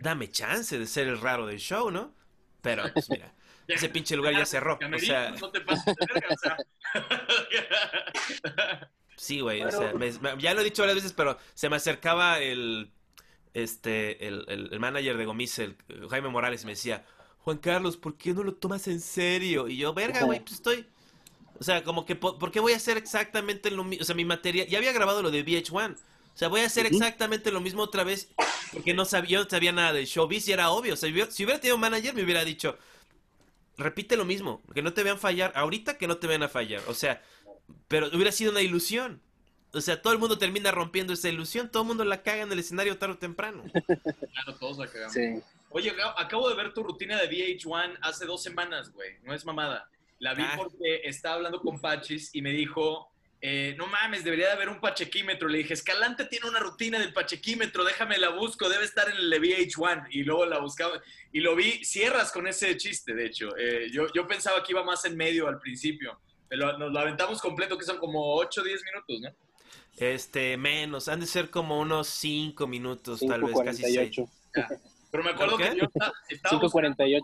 Dame 0.00 0.30
chance 0.30 0.78
de 0.78 0.86
ser 0.86 1.08
el 1.08 1.20
raro 1.20 1.46
del 1.46 1.58
show, 1.58 1.90
¿no? 1.90 2.14
Pero, 2.62 2.84
pues 2.92 3.08
mira, 3.10 3.32
ese 3.68 3.88
pinche 3.88 4.16
lugar 4.16 4.34
ya 4.34 4.46
cerró. 4.46 4.78
O 4.94 4.98
sea, 4.98 5.30
no 5.30 5.50
te 5.50 5.60
pases 5.60 5.94
de 5.96 6.06
verga, 6.14 6.28
o 6.34 6.38
sea. 6.38 6.56
sí, 9.16 9.40
güey, 9.40 9.62
o 9.62 9.70
sea, 9.70 9.92
me- 9.94 10.12
me- 10.18 10.40
ya 10.40 10.54
lo 10.54 10.60
he 10.60 10.64
dicho 10.64 10.82
varias 10.82 10.96
veces, 10.96 11.12
pero 11.12 11.38
se 11.54 11.68
me 11.68 11.76
acercaba 11.76 12.38
el, 12.40 12.90
este, 13.54 14.26
el, 14.26 14.44
el- 14.48 14.68
el 14.72 14.80
manager 14.80 15.16
de 15.16 15.24
Gomis, 15.24 15.58
el 15.58 15.76
Jaime 16.10 16.28
Morales, 16.28 16.62
y 16.62 16.66
me 16.66 16.72
decía, 16.72 17.04
Juan 17.38 17.58
Carlos, 17.58 17.96
¿por 17.96 18.16
qué 18.16 18.32
no 18.34 18.42
lo 18.42 18.54
tomas 18.54 18.86
en 18.88 19.00
serio? 19.00 19.68
Y 19.68 19.76
yo, 19.76 19.92
verga, 19.94 20.22
güey, 20.24 20.40
pues 20.40 20.52
estoy... 20.54 20.86
O 21.58 21.64
sea, 21.64 21.84
como 21.84 22.04
que, 22.06 22.16
po- 22.16 22.38
¿por 22.38 22.50
qué 22.50 22.60
voy 22.60 22.72
a 22.72 22.76
hacer 22.76 22.96
exactamente 22.96 23.70
lo 23.70 23.84
mismo? 23.84 24.02
O 24.02 24.04
sea, 24.04 24.14
mi 24.14 24.24
material, 24.24 24.66
ya 24.66 24.78
había 24.78 24.92
grabado 24.92 25.22
lo 25.22 25.30
de 25.30 25.44
VH1. 25.44 25.94
O 25.94 26.36
sea, 26.38 26.48
voy 26.48 26.60
a 26.60 26.66
hacer 26.66 26.86
exactamente 26.86 27.50
lo 27.52 27.60
mismo 27.60 27.82
otra 27.82 28.04
vez 28.04 28.30
porque 28.72 28.94
no 28.94 29.04
sabía, 29.04 29.38
yo 29.38 29.44
no 29.44 29.50
sabía 29.50 29.70
nada 29.72 29.92
del 29.92 30.06
showbiz 30.06 30.48
y 30.48 30.52
era 30.52 30.70
obvio. 30.70 30.94
O 30.94 30.96
sea, 30.96 31.08
si 31.30 31.44
hubiera- 31.44 31.60
tenido 31.60 31.74
un 31.76 31.80
manager 31.82 32.14
me 32.14 32.22
hubiera 32.24 32.44
dicho, 32.44 32.78
repite 33.76 34.16
lo 34.16 34.24
mismo, 34.24 34.62
que 34.74 34.82
no 34.82 34.92
te 34.92 35.02
vean 35.02 35.18
fallar, 35.18 35.52
ahorita 35.54 35.98
que 35.98 36.06
no 36.06 36.16
te 36.16 36.26
vean 36.26 36.42
a 36.42 36.48
fallar. 36.48 36.82
O 36.88 36.94
sea, 36.94 37.22
pero 37.88 38.08
hubiera 38.08 38.32
sido 38.32 38.50
una 38.50 38.60
ilusión. 38.62 39.20
O 39.74 39.80
sea, 39.80 40.02
todo 40.02 40.12
el 40.12 40.18
mundo 40.18 40.38
termina 40.38 40.70
rompiendo 40.70 41.12
esa 41.14 41.28
ilusión, 41.30 41.70
todo 41.70 41.82
el 41.82 41.88
mundo 41.88 42.04
la 42.04 42.22
caga 42.22 42.42
en 42.42 42.52
el 42.52 42.58
escenario 42.58 42.98
tarde 42.98 43.14
o 43.14 43.18
temprano. 43.18 43.64
Claro, 43.72 44.54
todos 44.58 44.76
la 44.78 44.86
cagamos. 44.86 45.14
Sí. 45.14 45.40
Oye, 45.70 45.90
acabo- 45.90 46.18
acabo 46.18 46.48
de 46.50 46.54
ver 46.54 46.74
tu 46.74 46.82
rutina 46.82 47.18
de 47.20 47.28
VH1 47.28 47.96
hace 48.02 48.26
dos 48.26 48.42
semanas, 48.42 48.90
güey. 48.92 49.16
No 49.22 49.32
es 49.34 49.44
mamada. 49.46 49.88
La 50.22 50.34
vi 50.34 50.44
Ah. 50.44 50.54
porque 50.56 51.00
estaba 51.02 51.34
hablando 51.34 51.60
con 51.60 51.80
Pachis 51.80 52.30
y 52.32 52.42
me 52.42 52.52
dijo, 52.52 53.10
eh, 53.40 53.74
no 53.76 53.88
mames, 53.88 54.22
debería 54.22 54.46
de 54.46 54.52
haber 54.52 54.68
un 54.68 54.80
pachequímetro. 54.80 55.48
Le 55.48 55.58
dije, 55.58 55.74
Escalante 55.74 56.26
tiene 56.26 56.48
una 56.48 56.60
rutina 56.60 56.96
del 57.00 57.12
pachequímetro, 57.12 57.82
déjame 57.82 58.18
la 58.18 58.28
busco, 58.28 58.68
debe 58.68 58.84
estar 58.84 59.08
en 59.08 59.16
el 59.16 59.28
de 59.28 59.40
VH1. 59.40 60.06
Y 60.10 60.22
luego 60.22 60.46
la 60.46 60.60
buscaba 60.60 61.02
y 61.32 61.40
lo 61.40 61.56
vi, 61.56 61.84
cierras 61.84 62.30
con 62.30 62.46
ese 62.46 62.76
chiste, 62.76 63.14
de 63.14 63.26
hecho. 63.26 63.48
Eh, 63.58 63.88
yo, 63.90 64.06
yo 64.14 64.28
pensaba 64.28 64.62
que 64.62 64.70
iba 64.70 64.84
más 64.84 65.04
en 65.06 65.16
medio 65.16 65.48
al 65.48 65.58
principio. 65.58 66.20
Pero 66.48 66.78
nos 66.78 66.92
lo 66.92 67.00
aventamos 67.00 67.40
completo, 67.40 67.76
que 67.76 67.84
son 67.84 67.98
como 67.98 68.36
8 68.36 68.60
o 68.60 68.64
10 68.64 68.80
minutos, 68.84 69.20
¿no? 69.22 69.30
Este, 69.96 70.56
menos, 70.56 71.08
han 71.08 71.18
de 71.18 71.26
ser 71.26 71.50
como 71.50 71.80
unos 71.80 72.06
5 72.06 72.68
minutos, 72.68 73.18
tal 73.26 73.42
vez, 73.42 73.56
casi 73.64 73.82
6. 73.82 74.16
5.48. 75.12 75.18
Pero 75.18 75.24
me 75.24 75.30
acuerdo 75.30 75.56
que 75.58 75.76
yo 75.76 75.84
estaba, 75.84 76.12
estaba 76.28 76.58
buscando 76.58 76.96
5.48. 76.96 77.22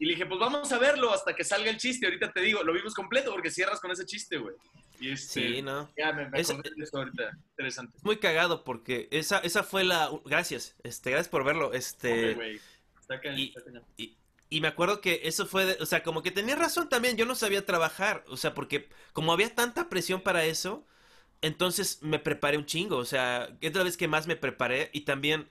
Y 0.00 0.04
le 0.06 0.12
dije, 0.14 0.26
pues 0.26 0.40
vamos 0.40 0.72
a 0.72 0.78
verlo 0.78 1.12
hasta 1.12 1.34
que 1.34 1.44
salga 1.44 1.70
el 1.70 1.76
chiste. 1.76 2.06
Ahorita 2.06 2.32
te 2.32 2.40
digo, 2.40 2.62
lo 2.62 2.72
vimos 2.72 2.94
completo 2.94 3.30
porque 3.32 3.50
cierras 3.50 3.78
con 3.80 3.90
ese 3.90 4.06
chiste, 4.06 4.38
güey. 4.38 4.54
Y 4.98 5.12
este, 5.12 5.40
Sí, 5.56 5.62
¿no? 5.62 5.90
Ya, 5.96 6.12
me, 6.12 6.28
me 6.30 6.38
de 6.38 6.40
eso 6.42 6.58
ahorita. 6.98 7.30
Interesante. 7.50 7.96
Es 7.98 8.04
muy 8.04 8.16
cagado 8.16 8.64
porque 8.64 9.08
esa, 9.10 9.38
esa 9.40 9.62
fue 9.62 9.84
la... 9.84 10.10
Gracias, 10.24 10.74
este, 10.82 11.10
gracias 11.10 11.28
por 11.28 11.44
verlo. 11.44 11.72
Este... 11.74 12.10
Hombre, 12.10 12.34
güey. 12.34 12.60
Está 13.00 13.20
cañón, 13.20 13.38
y- 13.38 13.48
está 13.48 13.62
cañón. 13.62 13.84
Y, 13.98 14.16
y 14.48 14.60
me 14.60 14.68
acuerdo 14.68 15.00
que 15.00 15.20
eso 15.24 15.44
fue, 15.46 15.66
de- 15.66 15.82
o 15.82 15.86
sea, 15.86 16.02
como 16.02 16.22
que 16.22 16.30
tenía 16.30 16.56
razón 16.56 16.88
también, 16.88 17.16
yo 17.16 17.26
no 17.26 17.34
sabía 17.34 17.66
trabajar, 17.66 18.24
o 18.28 18.36
sea, 18.36 18.54
porque 18.54 18.88
como 19.12 19.32
había 19.32 19.54
tanta 19.54 19.88
presión 19.88 20.20
para 20.22 20.44
eso, 20.44 20.86
entonces 21.42 21.98
me 22.02 22.18
preparé 22.18 22.56
un 22.56 22.64
chingo, 22.64 22.96
o 22.96 23.04
sea, 23.04 23.50
es 23.60 23.74
la 23.74 23.82
vez 23.82 23.96
que 23.96 24.08
más 24.08 24.26
me 24.26 24.36
preparé 24.36 24.88
y 24.92 25.00
también 25.02 25.48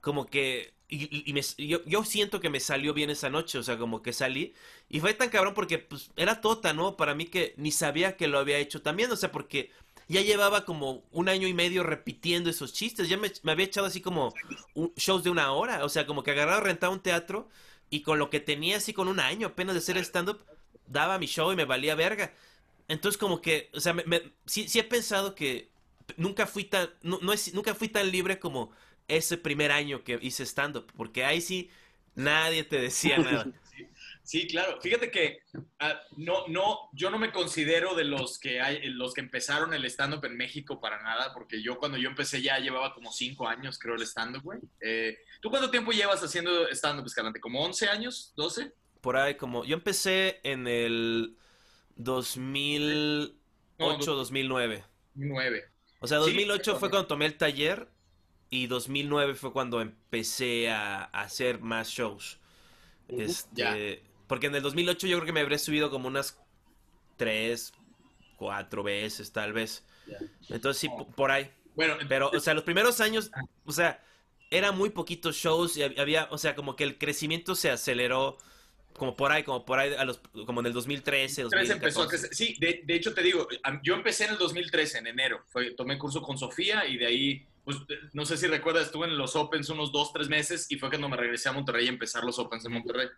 como 0.00 0.26
que 0.26 0.73
y, 0.88 1.28
y- 1.30 1.32
me- 1.32 1.40
yo, 1.66 1.84
yo 1.86 2.04
siento 2.04 2.40
que 2.40 2.50
me 2.50 2.60
salió 2.60 2.94
bien 2.94 3.10
esa 3.10 3.30
noche, 3.30 3.58
o 3.58 3.62
sea, 3.62 3.78
como 3.78 4.02
que 4.02 4.12
salí. 4.12 4.54
Y 4.88 5.00
fue 5.00 5.14
tan 5.14 5.28
cabrón 5.30 5.54
porque 5.54 5.78
pues 5.78 6.10
era 6.16 6.40
tota, 6.40 6.72
¿no? 6.72 6.96
Para 6.96 7.14
mí 7.14 7.26
que 7.26 7.54
ni 7.56 7.72
sabía 7.72 8.16
que 8.16 8.28
lo 8.28 8.38
había 8.38 8.58
hecho 8.58 8.82
también, 8.82 9.10
o 9.10 9.16
sea, 9.16 9.32
porque 9.32 9.70
ya 10.08 10.20
llevaba 10.22 10.64
como 10.64 11.04
un 11.12 11.28
año 11.28 11.48
y 11.48 11.54
medio 11.54 11.82
repitiendo 11.82 12.50
esos 12.50 12.72
chistes. 12.72 13.08
Ya 13.08 13.16
me, 13.16 13.32
había 13.50 13.66
echado 13.66 13.86
así 13.86 14.00
como 14.00 14.34
shows 14.96 15.24
de 15.24 15.30
una 15.30 15.52
hora, 15.52 15.84
o 15.84 15.88
sea, 15.88 16.06
como 16.06 16.22
que 16.22 16.30
agarraba, 16.32 16.60
rentaba 16.60 16.92
un 16.92 17.00
teatro 17.00 17.48
y 17.90 18.02
con 18.02 18.18
lo 18.18 18.30
que 18.30 18.40
tenía 18.40 18.76
así 18.78 18.92
con 18.92 19.08
un 19.08 19.20
año 19.20 19.48
apenas 19.48 19.74
de 19.74 19.78
hacer 19.80 19.96
stand-up, 19.98 20.40
daba 20.86 21.18
mi 21.18 21.26
show 21.26 21.52
y 21.52 21.56
me 21.56 21.64
valía 21.64 21.94
verga. 21.94 22.32
Entonces 22.88 23.18
como 23.18 23.40
que, 23.40 23.70
o 23.74 23.80
sea, 23.80 23.94
me- 23.94 24.04
me- 24.04 24.32
sí, 24.46 24.66
he 24.78 24.84
pensado 24.84 25.34
que 25.34 25.70
nunca 26.16 26.46
fui 26.46 26.64
tan, 26.64 26.90
no 27.02 27.32
es- 27.32 27.54
nunca 27.54 27.74
fui 27.74 27.88
tan 27.88 28.10
libre 28.10 28.38
como 28.38 28.70
ese 29.08 29.36
primer 29.38 29.70
año 29.72 30.04
que 30.04 30.18
hice 30.22 30.44
stand-up, 30.44 30.92
porque 30.96 31.24
ahí 31.24 31.40
sí 31.40 31.70
nadie 32.14 32.64
te 32.64 32.80
decía 32.80 33.18
nada. 33.18 33.46
Sí, 34.22 34.46
claro. 34.46 34.80
Fíjate 34.80 35.10
que 35.10 35.40
ah, 35.80 36.00
no, 36.16 36.46
no, 36.48 36.88
yo 36.94 37.10
no 37.10 37.18
me 37.18 37.30
considero 37.30 37.94
de 37.94 38.04
los 38.04 38.38
que 38.38 38.60
hay, 38.60 38.88
los 38.88 39.12
que 39.12 39.20
empezaron 39.20 39.74
el 39.74 39.84
stand-up 39.84 40.24
en 40.24 40.36
México 40.36 40.80
para 40.80 41.02
nada, 41.02 41.34
porque 41.34 41.62
yo 41.62 41.76
cuando 41.76 41.98
yo 41.98 42.08
empecé 42.08 42.40
ya 42.40 42.58
llevaba 42.58 42.94
como 42.94 43.12
cinco 43.12 43.46
años, 43.46 43.78
creo, 43.78 43.96
el 43.96 44.02
stand-up, 44.02 44.42
güey. 44.42 44.60
Eh, 44.80 45.18
¿Tú 45.42 45.50
cuánto 45.50 45.70
tiempo 45.70 45.92
llevas 45.92 46.22
haciendo 46.22 46.66
stand-up, 46.70 47.04
Escalante? 47.06 47.38
¿Como 47.40 47.62
11 47.62 47.88
años? 47.88 48.32
¿12? 48.36 48.72
Por 49.02 49.18
ahí 49.18 49.34
como, 49.34 49.66
yo 49.66 49.74
empecé 49.76 50.40
en 50.42 50.66
el 50.66 51.36
2008, 51.96 53.34
No, 53.78 53.96
2009. 54.16 54.84
9. 55.14 55.64
O 56.00 56.06
sea, 56.06 56.18
Sí, 56.20 56.24
2008 56.30 56.62
fue 56.62 56.72
correcto. 56.72 56.90
cuando 56.90 57.06
tomé 57.08 57.26
el 57.26 57.36
taller 57.36 57.88
y 58.50 58.66
2009 58.66 59.34
fue 59.34 59.52
cuando 59.52 59.80
empecé 59.80 60.70
a, 60.70 61.04
a 61.04 61.22
hacer 61.22 61.60
más 61.60 61.88
shows. 61.88 62.38
Este, 63.08 64.02
porque 64.26 64.46
en 64.46 64.54
el 64.54 64.62
2008 64.62 65.06
yo 65.06 65.16
creo 65.18 65.26
que 65.26 65.32
me 65.32 65.40
habré 65.40 65.58
subido 65.58 65.90
como 65.90 66.08
unas 66.08 66.38
tres, 67.16 67.72
cuatro 68.36 68.82
veces 68.82 69.32
tal 69.32 69.52
vez. 69.52 69.84
Entonces 70.48 70.80
sí, 70.80 70.88
por 71.16 71.30
ahí. 71.30 71.50
Bueno, 71.74 71.96
Pero, 72.08 72.30
o 72.30 72.40
sea, 72.40 72.54
los 72.54 72.64
primeros 72.64 73.00
años, 73.00 73.30
o 73.64 73.72
sea, 73.72 74.02
era 74.50 74.70
muy 74.72 74.90
poquitos 74.90 75.36
shows 75.36 75.76
y 75.76 75.80
hab- 75.80 75.98
había, 75.98 76.28
o 76.30 76.38
sea, 76.38 76.54
como 76.54 76.76
que 76.76 76.84
el 76.84 76.98
crecimiento 76.98 77.54
se 77.56 77.70
aceleró 77.70 78.38
como 78.92 79.16
por 79.16 79.32
ahí, 79.32 79.42
como 79.42 79.64
por 79.64 79.80
ahí, 79.80 79.92
a 79.94 80.04
los, 80.04 80.18
como 80.46 80.60
en 80.60 80.66
el 80.66 80.72
2013, 80.72 81.42
2013 81.42 81.72
empezó 81.72 82.02
a 82.02 82.04
2014. 82.04 82.08
crecer. 82.08 82.34
Sí, 82.36 82.56
de, 82.60 82.82
de 82.84 82.94
hecho 82.94 83.12
te 83.12 83.22
digo, 83.22 83.48
yo 83.82 83.94
empecé 83.94 84.24
en 84.26 84.30
el 84.32 84.38
2013, 84.38 84.98
en 84.98 85.08
enero. 85.08 85.42
Fue, 85.48 85.72
tomé 85.72 85.98
curso 85.98 86.22
con 86.22 86.38
Sofía 86.38 86.86
y 86.86 86.96
de 86.98 87.06
ahí, 87.06 87.46
pues 87.64 87.78
eh, 87.88 87.94
no 88.12 88.24
sé 88.24 88.36
si 88.36 88.46
recuerdas, 88.46 88.86
estuve 88.86 89.06
en 89.06 89.16
los 89.16 89.36
Opens 89.36 89.68
unos 89.70 89.90
dos, 89.92 90.12
tres 90.12 90.28
meses 90.28 90.66
y 90.70 90.76
fue 90.78 90.88
cuando 90.90 91.08
me 91.08 91.16
regresé 91.16 91.48
a 91.48 91.52
Monterrey 91.52 91.86
a 91.86 91.90
empezar 91.90 92.24
los 92.24 92.38
Opens 92.38 92.64
en 92.66 92.72
Monterrey. 92.72 93.08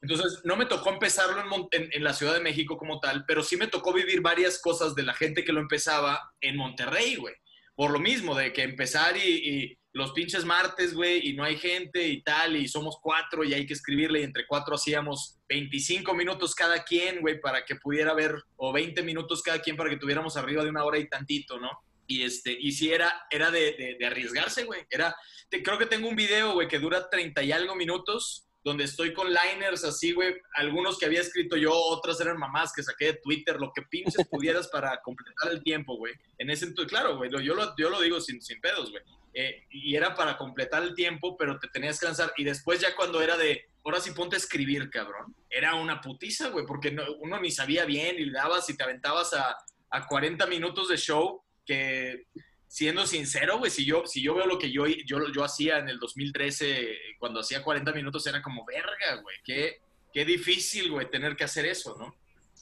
Entonces, 0.00 0.40
no 0.44 0.56
me 0.56 0.66
tocó 0.66 0.90
empezarlo 0.90 1.40
en, 1.70 1.88
en- 1.92 2.02
la 2.04 2.12
Ciudad 2.12 2.34
de 2.34 2.40
México 2.40 2.76
como 2.76 2.98
tal, 2.98 3.24
pero 3.24 3.42
sí 3.44 3.56
me 3.56 3.68
tocó 3.68 3.92
vivir 3.92 4.20
varias 4.20 4.60
cosas 4.60 4.96
de 4.96 5.04
la 5.04 5.14
gente 5.14 5.44
que 5.44 5.52
lo 5.52 5.60
empezaba 5.60 6.20
en 6.40 6.56
Monterrey, 6.56 7.14
güey. 7.16 7.34
Por 7.76 7.92
lo 7.92 8.00
mismo, 8.00 8.34
de 8.34 8.52
que 8.52 8.62
empezar 8.64 9.16
y, 9.16 9.20
y 9.20 9.78
los 9.92 10.10
pinches 10.12 10.44
martes, 10.44 10.92
güey, 10.94 11.28
y 11.28 11.34
no 11.34 11.44
hay 11.44 11.56
gente 11.56 12.08
y 12.08 12.20
tal, 12.22 12.56
y 12.56 12.66
somos 12.66 12.96
cuatro 13.00 13.44
y 13.44 13.54
hay 13.54 13.64
que 13.64 13.74
escribirle, 13.74 14.20
y 14.20 14.24
entre 14.24 14.44
cuatro 14.46 14.74
hacíamos 14.74 15.38
25 15.48 16.12
minutos 16.14 16.54
cada 16.56 16.82
quien, 16.82 17.20
güey, 17.20 17.40
para 17.40 17.64
que 17.64 17.76
pudiera 17.76 18.12
ver, 18.12 18.34
o 18.56 18.72
20 18.72 19.02
minutos 19.04 19.40
cada 19.40 19.60
quien 19.62 19.76
para 19.76 19.88
que 19.90 19.98
tuviéramos 19.98 20.36
arriba 20.36 20.64
de 20.64 20.70
una 20.70 20.84
hora 20.84 20.98
y 20.98 21.08
tantito, 21.08 21.60
¿no? 21.60 21.70
Y, 22.12 22.24
este, 22.24 22.52
y 22.52 22.72
sí 22.72 22.92
era, 22.92 23.26
era 23.30 23.50
de, 23.50 23.96
arriesgarse, 24.06 24.64
güey. 24.64 24.82
Era, 24.90 25.16
creo 25.48 25.78
que 25.78 25.86
tengo 25.86 26.08
un 26.08 26.16
video, 26.16 26.52
güey, 26.52 26.68
que 26.68 26.78
dura 26.78 27.08
30 27.08 27.42
y 27.42 27.52
algo 27.52 27.74
minutos, 27.74 28.46
donde 28.62 28.84
estoy 28.84 29.14
con 29.14 29.28
liners 29.28 29.82
así, 29.84 30.12
güey, 30.12 30.34
algunos 30.54 30.98
que 30.98 31.06
había 31.06 31.22
escrito 31.22 31.56
yo, 31.56 31.72
otras 31.72 32.20
eran 32.20 32.38
mamás 32.38 32.70
que 32.74 32.82
saqué 32.82 33.06
de 33.06 33.14
Twitter, 33.14 33.56
lo 33.58 33.72
que 33.72 33.80
pinches 33.82 34.26
pudieras 34.28 34.68
para 34.68 35.00
completar 35.00 35.52
el 35.52 35.62
tiempo, 35.62 35.96
güey. 35.96 36.12
En 36.36 36.50
ese 36.50 36.66
entonces, 36.66 36.90
claro, 36.90 37.16
güey, 37.16 37.30
yo 37.30 37.54
lo, 37.54 37.74
yo 37.76 37.88
lo 37.88 38.00
digo 38.02 38.20
sin, 38.20 38.42
sin 38.42 38.60
pedos, 38.60 38.90
güey. 38.90 39.02
Eh, 39.34 39.64
y 39.70 39.96
era 39.96 40.14
para 40.14 40.36
completar 40.36 40.82
el 40.82 40.94
tiempo, 40.94 41.36
pero 41.38 41.58
te 41.58 41.68
tenías 41.68 41.98
que 41.98 42.04
lanzar. 42.04 42.34
Y 42.36 42.44
después 42.44 42.78
ya 42.80 42.94
cuando 42.94 43.22
era 43.22 43.38
de, 43.38 43.64
ahora 43.84 44.00
sí 44.00 44.10
ponte 44.10 44.36
a 44.36 44.38
escribir, 44.38 44.90
cabrón, 44.90 45.34
era 45.48 45.74
una 45.76 46.02
putiza, 46.02 46.50
güey, 46.50 46.66
porque 46.66 46.90
no- 46.90 47.14
uno 47.20 47.40
ni 47.40 47.50
sabía 47.50 47.86
bien 47.86 48.16
y 48.18 48.26
le 48.26 48.32
dabas 48.32 48.68
y 48.68 48.76
te 48.76 48.82
aventabas 48.82 49.32
a, 49.32 49.56
a 49.90 50.06
40 50.06 50.46
minutos 50.46 50.88
de 50.88 50.98
show 50.98 51.42
que 51.64 52.26
siendo 52.66 53.06
sincero, 53.06 53.58
güey, 53.58 53.70
si 53.70 53.84
yo, 53.84 54.06
si 54.06 54.22
yo 54.22 54.34
veo 54.34 54.46
lo 54.46 54.58
que 54.58 54.70
yo, 54.72 54.86
yo, 54.86 55.18
yo 55.34 55.44
hacía 55.44 55.78
en 55.78 55.88
el 55.88 55.98
2013, 55.98 56.96
cuando 57.18 57.40
hacía 57.40 57.62
40 57.62 57.92
minutos, 57.92 58.26
era 58.26 58.40
como, 58.40 58.64
verga, 58.64 59.20
güey, 59.22 59.36
qué, 59.44 59.80
qué 60.12 60.24
difícil, 60.24 60.90
güey, 60.90 61.10
tener 61.10 61.36
que 61.36 61.44
hacer 61.44 61.66
eso, 61.66 61.96
¿no? 61.98 62.14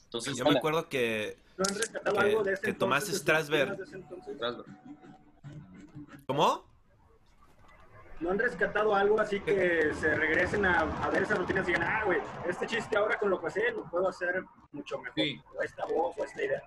Entonces, 0.03 0.35
Yo 0.35 0.43
me 0.43 0.57
acuerdo 0.57 0.89
que, 0.89 1.37
¿No 1.57 1.63
han 1.69 1.75
rescatado 1.75 2.15
Que- 2.17 2.21
algo 2.21 2.43
de 2.43 2.53
ese 2.53 2.61
que 2.61 2.73
Tomás 2.73 3.03
entonces, 3.05 3.25
Strasberg-? 3.25 4.65
¿cómo? 6.25 6.65
¿No 8.19 8.29
han 8.29 8.37
rescatado 8.37 8.93
algo 8.95 9.19
así 9.19 9.39
que 9.39 9.91
se 9.99 10.13
regresen 10.13 10.63
a, 10.65 10.81
a 10.81 11.09
ver 11.09 11.23
esas 11.23 11.39
rutinas 11.39 11.63
y 11.67 11.71
digan, 11.73 11.83
ah, 11.87 12.03
güey, 12.05 12.19
este 12.47 12.67
chiste 12.67 12.95
ahora 12.95 13.17
con 13.17 13.29
lo 13.31 13.41
que 13.41 13.49
sé 13.49 13.71
lo 13.71 13.89
puedo 13.89 14.07
hacer 14.09 14.43
mucho 14.71 14.99
mejor? 14.99 15.15
Sí. 15.15 15.41
O 15.57 15.61
esta 15.63 15.85
voz, 15.85 16.15
o 16.17 16.23
esta 16.23 16.43
idea. 16.43 16.61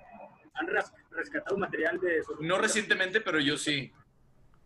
¿Han 0.55 0.67
res- 0.69 0.93
rescatado 1.11 1.57
material 1.59 2.01
de 2.01 2.23
sus 2.23 2.41
No 2.41 2.59
recientemente, 2.59 3.21
pero 3.21 3.41
yo 3.41 3.57
sí. 3.57 3.93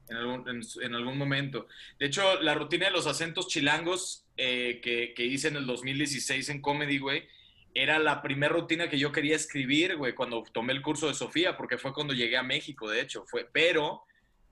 En 0.08 0.16
algún, 0.16 0.48
en, 0.48 0.62
en 0.82 0.94
algún 0.94 1.18
momento. 1.18 1.66
De 1.98 2.06
hecho, 2.06 2.40
la 2.40 2.54
rutina 2.54 2.86
de 2.86 2.92
los 2.92 3.06
acentos 3.06 3.46
chilangos 3.48 4.24
eh, 4.38 4.80
que, 4.82 5.12
que 5.14 5.24
hice 5.24 5.48
en 5.48 5.56
el 5.56 5.66
2016 5.66 6.48
en 6.48 6.62
Comedy, 6.62 6.98
güey, 6.98 7.28
era 7.74 7.98
la 7.98 8.22
primera 8.22 8.52
rutina 8.54 8.88
que 8.88 8.98
yo 8.98 9.12
quería 9.12 9.36
escribir, 9.36 9.96
güey, 9.96 10.14
cuando 10.14 10.42
tomé 10.52 10.72
el 10.72 10.80
curso 10.80 11.08
de 11.08 11.14
Sofía, 11.14 11.56
porque 11.58 11.76
fue 11.76 11.92
cuando 11.92 12.14
llegué 12.14 12.38
a 12.38 12.42
México, 12.42 12.88
de 12.88 13.02
hecho. 13.02 13.24
Fue, 13.26 13.46
pero 13.52 14.02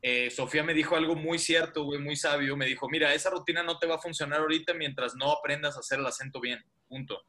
eh, 0.02 0.30
Sofía 0.30 0.62
me 0.62 0.74
dijo 0.74 0.94
algo 0.94 1.16
muy 1.16 1.38
cierto, 1.38 1.84
güey, 1.84 2.00
muy 2.00 2.16
sabio. 2.16 2.54
Me 2.56 2.66
dijo, 2.66 2.88
mira, 2.90 3.14
esa 3.14 3.30
rutina 3.30 3.62
no 3.62 3.78
te 3.78 3.86
va 3.86 3.94
a 3.94 3.98
funcionar 3.98 4.40
ahorita 4.40 4.74
mientras 4.74 5.14
no 5.16 5.32
aprendas 5.32 5.76
a 5.76 5.80
hacer 5.80 5.98
el 6.00 6.06
acento 6.06 6.38
bien. 6.38 6.62
Punto. 6.86 7.24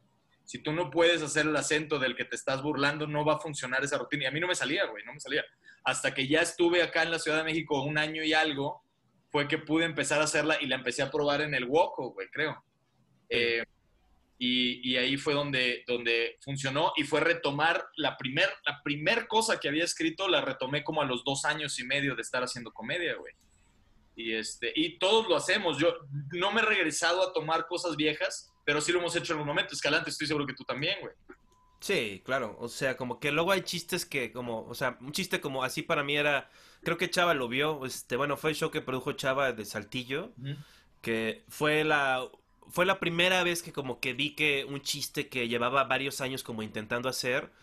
Si 0.48 0.60
tú 0.60 0.72
no 0.72 0.90
puedes 0.90 1.22
hacer 1.22 1.46
el 1.46 1.56
acento 1.58 2.00
del 2.00 2.16
que 2.16 2.24
te 2.24 2.38
estás 2.38 2.64
burlando, 2.64 3.06
no 3.06 3.26
va 3.26 3.34
a 3.34 3.40
funcionar 3.40 3.84
esa 3.84 3.98
rutina. 3.98 4.24
Y 4.24 4.28
a 4.28 4.32
mí 4.32 4.40
no 4.40 4.48
me 4.48 4.56
salía, 4.56 4.86
güey, 4.86 5.04
no 5.04 5.14
me 5.14 5.20
salía. 5.20 5.44
Hasta 5.84 6.14
que 6.14 6.26
ya 6.26 6.42
estuve 6.42 6.82
acá 6.82 7.04
en 7.04 7.12
la 7.12 7.20
Ciudad 7.20 7.40
de 7.40 7.44
México 7.44 7.84
un 7.84 7.98
año 7.98 8.24
y 8.24 8.32
algo, 8.32 8.82
fue 9.30 9.50
que 9.50 9.58
pude 9.58 9.84
empezar 9.84 10.22
a 10.22 10.24
hacerla 10.24 10.58
y 10.62 10.68
la 10.68 10.78
empecé 10.78 11.02
a 11.02 11.12
probar 11.12 11.42
en 11.42 11.54
el 11.54 11.66
Woco, 11.66 12.14
güey, 12.14 12.30
creo. 12.30 12.64
Eh, 13.28 13.62
y, 14.40 14.90
y 14.90 14.96
ahí 14.96 15.18
fue 15.18 15.34
donde, 15.34 15.84
donde 15.86 16.38
funcionó 16.40 16.94
y 16.96 17.04
fue 17.04 17.20
retomar 17.20 17.86
la 17.98 18.16
primer, 18.16 18.50
la 18.66 18.82
primer 18.82 19.28
cosa 19.28 19.60
que 19.60 19.68
había 19.68 19.84
escrito, 19.84 20.30
la 20.30 20.40
retomé 20.40 20.82
como 20.82 21.02
a 21.02 21.06
los 21.06 21.26
dos 21.26 21.44
años 21.44 21.78
y 21.78 21.84
medio 21.84 22.16
de 22.16 22.22
estar 22.22 22.42
haciendo 22.42 22.72
comedia, 22.72 23.16
güey. 23.16 23.34
Y, 24.16 24.34
este, 24.34 24.72
y 24.76 24.98
todos 24.98 25.28
lo 25.28 25.36
hacemos. 25.36 25.78
Yo 25.78 25.94
no 26.32 26.52
me 26.54 26.62
he 26.62 26.66
regresado 26.66 27.22
a 27.22 27.34
tomar 27.34 27.68
cosas 27.68 27.96
viejas, 27.96 28.54
pero 28.68 28.82
sí 28.82 28.92
lo 28.92 29.00
hemos 29.00 29.16
hecho 29.16 29.32
en 29.32 29.40
algún 29.40 29.48
momento. 29.48 29.74
Escalante, 29.74 30.10
estoy 30.10 30.28
seguro 30.28 30.46
que 30.46 30.54
tú 30.54 30.66
también, 30.66 30.98
güey. 31.00 31.14
Sí, 31.80 32.22
claro, 32.26 32.58
o 32.60 32.68
sea, 32.68 32.98
como 32.98 33.18
que 33.18 33.32
luego 33.32 33.54
hay 33.54 33.62
chistes 33.62 34.06
que 34.06 34.34
como, 34.34 34.66
o 34.66 34.76
sea, 34.76 34.98
un 35.00 35.14
chiste 35.14 35.40
como 35.40 35.64
así 35.64 35.84
para 35.84 36.04
mí 36.04 36.18
era, 36.18 36.50
creo 36.84 36.98
que 36.98 37.10
Chava 37.10 37.34
lo 37.34 37.48
vio, 37.48 37.86
este, 37.86 38.18
bueno, 38.18 38.36
fue 38.36 38.50
el 38.50 38.58
show 38.58 38.70
que 38.70 38.82
produjo 38.82 39.14
Chava 39.14 39.54
de 39.54 39.64
Saltillo, 39.64 40.34
que 41.02 41.46
fue 41.48 41.86
la, 41.86 42.28
fue 42.68 42.86
la 42.86 43.00
primera 43.00 43.42
vez 43.42 43.64
que 43.64 43.72
como 43.72 44.02
que 44.02 44.12
vi 44.12 44.36
que 44.36 44.66
un 44.66 44.82
chiste 44.82 45.30
que 45.30 45.48
llevaba 45.48 45.86
varios 45.86 46.20
años 46.20 46.44
como 46.44 46.62
intentando 46.62 47.08
hacer, 47.08 47.54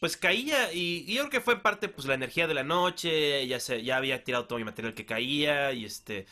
pues 0.00 0.16
caía 0.16 0.72
y, 0.72 1.04
y 1.06 1.14
yo 1.14 1.20
creo 1.20 1.30
que 1.30 1.40
fue 1.40 1.54
en 1.54 1.62
parte 1.62 1.88
pues 1.88 2.08
la 2.08 2.14
energía 2.14 2.48
de 2.48 2.54
la 2.54 2.64
noche, 2.64 3.46
ya 3.46 3.60
se, 3.60 3.84
ya 3.84 3.96
había 3.96 4.24
tirado 4.24 4.46
todo 4.46 4.58
mi 4.58 4.64
material 4.64 4.94
que 4.94 5.06
caía 5.06 5.72
y 5.72 5.84
este, 5.84 6.26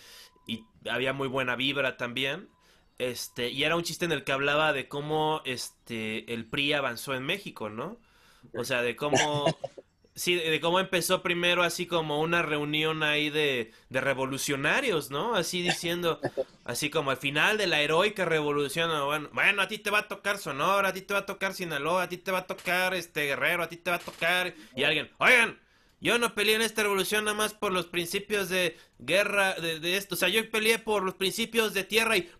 y 0.48 0.64
había 0.90 1.12
muy 1.12 1.28
buena 1.28 1.54
vibra 1.54 1.96
también. 1.96 2.48
Este, 2.98 3.50
y 3.50 3.64
era 3.64 3.76
un 3.76 3.82
chiste 3.82 4.04
en 4.06 4.12
el 4.12 4.24
que 4.24 4.32
hablaba 4.32 4.72
de 4.72 4.88
cómo 4.88 5.42
este 5.44 6.32
el 6.32 6.46
PRI 6.46 6.72
avanzó 6.72 7.14
en 7.14 7.24
México, 7.24 7.68
¿no? 7.68 7.98
O 8.54 8.64
sea, 8.64 8.82
de 8.82 8.96
cómo 8.96 9.18
sí, 10.16 10.34
de 10.34 10.60
cómo 10.60 10.80
empezó 10.80 11.22
primero 11.22 11.62
así 11.62 11.86
como 11.86 12.20
una 12.20 12.42
reunión 12.42 13.02
ahí 13.02 13.28
de, 13.28 13.72
de 13.90 14.00
revolucionarios, 14.00 15.10
¿no? 15.10 15.34
Así 15.34 15.62
diciendo, 15.62 16.20
así 16.64 16.88
como 16.88 17.10
al 17.10 17.18
final 17.18 17.58
de 17.58 17.66
la 17.66 17.82
heroica 17.82 18.24
revolución, 18.24 18.88
¿no? 18.88 19.06
bueno, 19.06 19.28
bueno, 19.32 19.62
a 19.62 19.68
ti 19.68 19.78
te 19.78 19.90
va 19.90 20.00
a 20.00 20.08
tocar 20.08 20.38
Sonora, 20.38 20.88
a 20.88 20.92
ti 20.94 21.02
te 21.02 21.12
va 21.12 21.20
a 21.20 21.26
tocar 21.26 21.52
Sinaloa, 21.52 22.04
a 22.04 22.08
ti 22.08 22.16
te 22.16 22.32
va 22.32 22.38
a 22.38 22.46
tocar 22.46 22.94
este 22.94 23.26
Guerrero, 23.26 23.62
a 23.62 23.68
ti 23.68 23.76
te 23.76 23.90
va 23.90 23.96
a 23.96 24.00
tocar 24.00 24.54
y 24.74 24.84
alguien, 24.84 25.10
oigan, 25.18 25.60
yo 26.00 26.18
no 26.18 26.34
peleé 26.34 26.56
en 26.56 26.62
esta 26.62 26.82
revolución 26.82 27.24
nada 27.24 27.36
más 27.36 27.52
por 27.54 27.72
los 27.72 27.86
principios 27.86 28.48
de 28.48 28.76
guerra, 28.98 29.54
de, 29.54 29.80
de 29.80 29.96
esto. 29.96 30.14
O 30.14 30.18
sea, 30.18 30.28
yo 30.28 30.48
peleé 30.50 30.78
por 30.78 31.02
los 31.02 31.14
principios 31.14 31.74
de 31.74 31.84
tierra 31.84 32.16
y... 32.16 32.30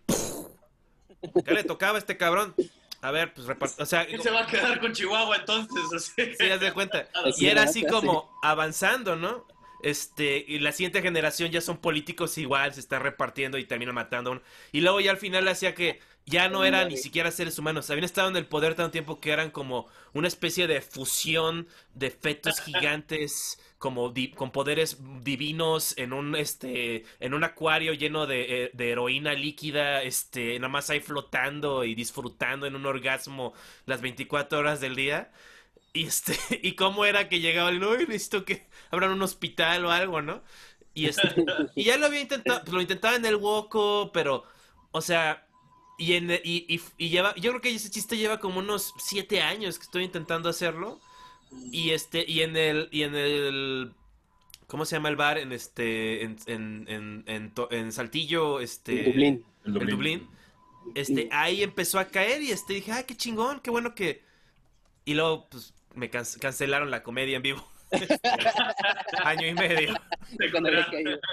¿Qué 1.45 1.53
le 1.53 1.63
tocaba 1.63 1.95
a 1.95 1.99
este 1.99 2.17
cabrón? 2.17 2.55
A 3.01 3.11
ver, 3.11 3.33
pues 3.33 3.47
repart... 3.47 3.79
O 3.79 3.85
sea, 3.85 4.05
¿Quién 4.05 4.21
se 4.21 4.31
va 4.31 4.43
a 4.43 4.47
quedar 4.47 4.79
con 4.79 4.91
Chihuahua 4.93 5.37
entonces? 5.37 5.83
Así. 5.95 6.35
sí, 6.37 6.49
haz 6.49 6.59
de 6.59 6.73
cuenta. 6.73 7.07
Y 7.37 7.47
era 7.47 7.63
así 7.63 7.85
como 7.85 8.37
avanzando, 8.41 9.15
¿no? 9.15 9.45
este, 9.81 10.43
y 10.47 10.59
la 10.59 10.71
siguiente 10.71 11.01
generación 11.01 11.51
ya 11.51 11.61
son 11.61 11.77
políticos 11.77 12.37
igual, 12.37 12.73
se 12.73 12.79
están 12.79 13.03
repartiendo 13.03 13.57
y 13.57 13.65
terminan 13.65 13.95
matando 13.95 14.29
a 14.29 14.33
uno. 14.33 14.41
Y 14.71 14.81
luego 14.81 14.99
ya 14.99 15.11
al 15.11 15.17
final 15.17 15.47
hacía 15.47 15.75
que 15.75 15.99
ya 16.25 16.49
no 16.49 16.65
eran 16.65 16.89
ni 16.89 16.97
siquiera 16.97 17.31
seres 17.31 17.57
humanos, 17.57 17.89
habían 17.89 18.03
estado 18.03 18.29
en 18.29 18.35
el 18.35 18.47
poder 18.47 18.75
tanto 18.75 18.91
tiempo 18.91 19.19
que 19.19 19.31
eran 19.31 19.49
como 19.51 19.87
una 20.13 20.27
especie 20.27 20.67
de 20.67 20.81
fusión 20.81 21.67
de 21.93 22.11
fetos 22.11 22.59
gigantes 22.65 23.59
como 23.77 24.09
di- 24.09 24.31
con 24.31 24.51
poderes 24.51 24.97
divinos 25.23 25.95
en 25.97 26.13
un 26.13 26.35
este 26.35 27.05
en 27.19 27.33
un 27.33 27.43
acuario 27.43 27.93
lleno 27.93 28.25
de, 28.27 28.65
eh, 28.65 28.71
de 28.73 28.91
heroína 28.91 29.33
líquida, 29.33 30.01
este, 30.03 30.57
nada 30.59 30.69
más 30.69 30.89
ahí 30.89 30.99
flotando 30.99 31.83
y 31.83 31.95
disfrutando 31.95 32.65
en 32.65 32.75
un 32.75 32.85
orgasmo 32.85 33.53
las 33.85 34.01
24 34.01 34.59
horas 34.59 34.79
del 34.81 34.95
día. 34.95 35.31
Y 35.93 36.05
este, 36.05 36.37
y 36.63 36.73
cómo 36.75 37.05
era 37.05 37.29
que 37.29 37.39
llegaba 37.39 37.69
el 37.69 37.79
no, 37.79 37.95
necesito 37.97 38.45
que 38.45 38.67
abran 38.91 39.11
un 39.11 39.21
hospital 39.21 39.85
o 39.85 39.91
algo, 39.91 40.21
¿no? 40.21 40.43
Y 40.93 41.07
este, 41.07 41.29
y 41.75 41.83
ya 41.85 41.97
lo 41.97 42.07
había 42.07 42.21
intentado, 42.21 42.61
pues, 42.61 42.73
lo 42.73 42.81
intentaba 42.81 43.15
en 43.15 43.25
el 43.25 43.35
Woco, 43.35 44.11
pero, 44.13 44.43
o 44.91 45.01
sea, 45.01 45.47
y 45.97 46.13
en 46.13 46.31
y, 46.31 46.65
y, 46.73 46.81
y 46.97 47.09
lleva, 47.09 47.33
yo 47.35 47.51
creo 47.51 47.61
que 47.61 47.73
ese 47.75 47.89
chiste 47.89 48.17
lleva 48.17 48.39
como 48.39 48.59
unos 48.59 48.93
siete 48.97 49.41
años 49.41 49.77
que 49.79 49.83
estoy 49.85 50.03
intentando 50.03 50.49
hacerlo. 50.49 51.01
Y 51.71 51.91
este, 51.91 52.25
y 52.27 52.41
en 52.41 52.55
el, 52.57 52.89
y 52.91 53.03
en 53.03 53.15
el, 53.15 53.93
¿cómo 54.67 54.85
se 54.85 54.95
llama 54.95 55.09
el 55.09 55.15
bar? 55.15 55.37
En 55.37 55.51
este, 55.51 56.23
en, 56.23 56.37
en, 56.47 56.85
en, 56.87 57.23
en, 57.27 57.51
To- 57.53 57.71
en 57.71 57.91
Saltillo, 57.91 58.59
este. 58.59 58.99
En 58.99 59.05
Dublín. 59.11 59.45
El 59.65 59.77
En 59.81 59.87
Dublín. 59.87 60.29
Este, 60.95 61.29
ahí 61.31 61.63
empezó 61.63 61.99
a 61.99 62.05
caer 62.05 62.41
y 62.41 62.51
este, 62.51 62.73
dije, 62.75 62.91
ah, 62.93 63.03
qué 63.03 63.15
chingón, 63.15 63.59
qué 63.61 63.69
bueno 63.71 63.95
que. 63.95 64.23
Y 65.05 65.13
luego, 65.15 65.47
pues, 65.49 65.73
me 65.95 66.09
can- 66.09 66.25
cancelaron 66.39 66.91
la 66.91 67.03
comedia 67.03 67.37
en 67.37 67.43
vivo. 67.43 67.67
Año 69.23 69.47
y 69.47 69.53
medio. 69.53 69.95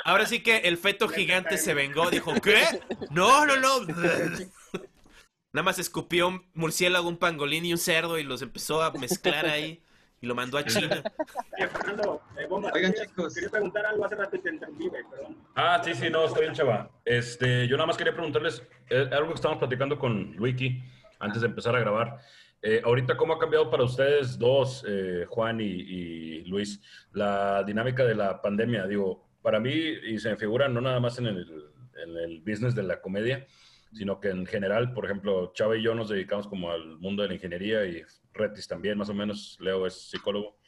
Ahora 0.05 0.27
sí 0.27 0.41
que 0.41 0.59
el 0.59 0.79
feto 0.79 1.09
gigante 1.09 1.59
se 1.59 1.75
vengó, 1.75 2.11
dijo, 2.11 2.33
¿qué? 2.41 2.65
No, 3.11 3.45
no, 3.47 3.57
no. 3.57 3.81
Nada 5.53 5.63
más 5.65 5.79
escupió 5.79 6.29
un 6.29 6.47
murciélago, 6.55 7.09
un 7.09 7.17
pangolín 7.17 7.65
y 7.65 7.73
un 7.73 7.79
cerdo 7.79 8.19
y 8.19 8.25
los 8.25 8.43
empezó 8.43 8.83
a 8.83 8.91
mezclar 8.93 9.47
ahí 9.47 9.84
y 10.25 10.27
lo 10.27 10.35
mandó 10.35 10.57
a 10.59 10.65
China. 10.65 11.03
Fernando, 11.73 12.23
eh, 12.39 12.47
Bomba, 12.49 12.71
Oigan, 12.75 12.93
querías- 12.93 13.09
chicos. 13.09 13.35
Quería 13.35 13.51
preguntar 13.51 13.87
algo 13.87 14.05
hace 14.07 14.17
rato 14.17 14.37
y 14.37 14.41
te 14.41 14.51
interrumpí, 14.51 14.89
güey, 14.89 15.03
perdón. 15.11 15.37
Ah, 15.55 15.81
sí, 15.85 15.95
sí, 15.95 16.09
no, 16.11 16.25
está 16.25 16.41
bien, 16.41 16.55
chava. 16.55 16.91
Este, 17.05 17.69
yo 17.69 17.77
nada 17.77 17.87
más 17.87 17.97
quería 17.97 18.13
preguntarles 18.15 18.63
eh, 18.89 19.09
algo 19.13 19.29
que 19.29 19.35
estábamos 19.35 19.59
platicando 19.61 19.99
con 19.99 20.33
Luiki 20.37 20.83
antes 21.21 21.43
de 21.43 21.49
empezar 21.49 21.77
a 21.77 21.81
grabar. 21.81 22.19
Eh, 22.63 22.81
ahorita, 22.83 23.17
¿cómo 23.19 23.35
ha 23.35 23.39
cambiado 23.39 23.71
para 23.71 23.85
ustedes 23.85 24.39
dos, 24.39 24.85
eh, 24.89 25.27
Juan 25.29 25.61
y, 25.61 25.65
y 25.67 26.45
Luis, 26.47 26.81
la 27.13 27.63
dinámica 27.63 28.05
de 28.07 28.15
la 28.15 28.41
pandemia? 28.41 28.87
Digo, 28.87 29.29
para 29.43 29.61
mí, 29.61 29.71
y 29.73 30.19
se 30.19 30.31
me 30.31 30.37
figura 30.37 30.67
no 30.69 30.81
nada 30.81 30.99
más 31.01 31.19
en 31.19 31.27
el, 31.27 31.71
en 32.03 32.17
el 32.17 32.41
business 32.41 32.75
de 32.75 32.83
la 32.83 33.03
comedia, 33.03 33.47
sino 33.95 34.21
que 34.21 34.29
en 34.29 34.45
general, 34.47 34.93
por 34.93 35.05
ejemplo, 35.05 35.53
Chava 35.55 35.77
y 35.77 35.83
yo 35.83 35.95
nos 35.95 36.09
dedicamos 36.09 36.47
como 36.47 36.71
al 36.71 36.99
mundo 36.99 37.23
de 37.23 37.29
la 37.29 37.35
ingeniería 37.35 37.87
y 37.87 38.03
Retis 38.33 38.67
también, 38.67 38.99
más 38.99 39.09
o 39.09 39.15
menos. 39.15 39.57
Leo 39.61 39.87
es 39.87 40.11
psicólogo. 40.11 40.59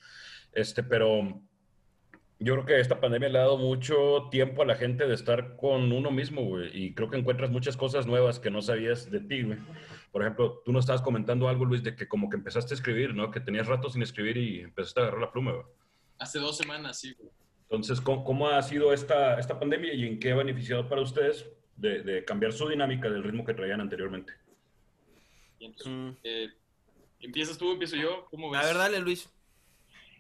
Este, 0.53 0.83
pero 0.83 1.43
yo 2.39 2.55
creo 2.55 2.67
que 2.67 2.81
esta 2.81 3.01
pandemia 3.01 3.29
le 3.29 3.39
ha 3.39 3.43
dado 3.43 3.59
mucho 3.59 4.29
tiempo 4.31 4.63
a 4.63 4.67
la 4.67 4.77
gente 4.77 5.07
de 5.07 5.15
estar 5.15 5.57
con 5.57 5.93
uno 5.93 6.11
mismo, 6.11 6.43
güey. 6.45 6.71
Y 6.73 6.95
creo 6.95 7.11
que 7.11 7.17
encuentras 7.17 7.51
muchas 7.51 7.77
cosas 7.77 8.07
nuevas 8.07 8.39
que 8.39 8.51
no 8.51 8.63
sabías 8.63 9.11
de 9.11 9.21
ti, 9.21 9.43
güey. 9.43 9.59
Por 10.13 10.23
ejemplo, 10.23 10.63
tú 10.65 10.73
nos 10.73 10.85
estabas 10.85 11.03
comentando 11.03 11.49
algo, 11.49 11.65
Luis, 11.65 11.83
de 11.83 11.97
que 11.97 12.09
como 12.09 12.29
que 12.29 12.37
empezaste 12.37 12.75
a 12.75 12.77
escribir, 12.77 13.15
¿no? 13.15 13.31
Que 13.31 13.41
tenías 13.41 13.67
rato 13.67 13.91
sin 13.91 14.03
escribir 14.03 14.37
y 14.37 14.61
empezaste 14.61 15.01
a 15.01 15.03
agarrar 15.05 15.21
la 15.21 15.33
pluma, 15.33 15.53
güey. 15.53 15.67
Hace 16.19 16.39
dos 16.39 16.57
semanas, 16.57 17.01
sí, 17.01 17.15
güey. 17.19 17.31
Entonces, 17.63 18.01
¿cómo, 18.01 18.23
cómo 18.23 18.49
ha 18.49 18.63
sido 18.63 18.93
esta, 18.93 19.41
esta 19.41 19.59
pandemia 19.59 19.93
y 19.93 20.07
en 20.07 20.21
qué 20.21 20.31
ha 20.31 20.37
beneficiado 20.37 20.89
para 20.89 21.03
ustedes 21.03 21.51
de, 21.77 22.03
de 22.03 22.25
cambiar 22.25 22.53
su 22.53 22.69
dinámica 22.69 23.09
del 23.11 23.23
ritmo 23.23 23.45
que 23.45 23.55
traían 23.55 23.81
anteriormente? 23.81 24.33
Y 25.59 25.67
entonces, 25.67 25.93
Mm. 25.93 26.11
eh, 26.25 26.49
¿Empiezas 27.19 27.57
tú, 27.57 27.73
empiezo 27.73 27.97
yo? 27.97 28.27
¿Cómo 28.31 28.51
ves? 28.51 28.61
A 28.61 28.67
ver, 28.67 28.77
dale, 28.77 29.01
Luis. 29.01 29.29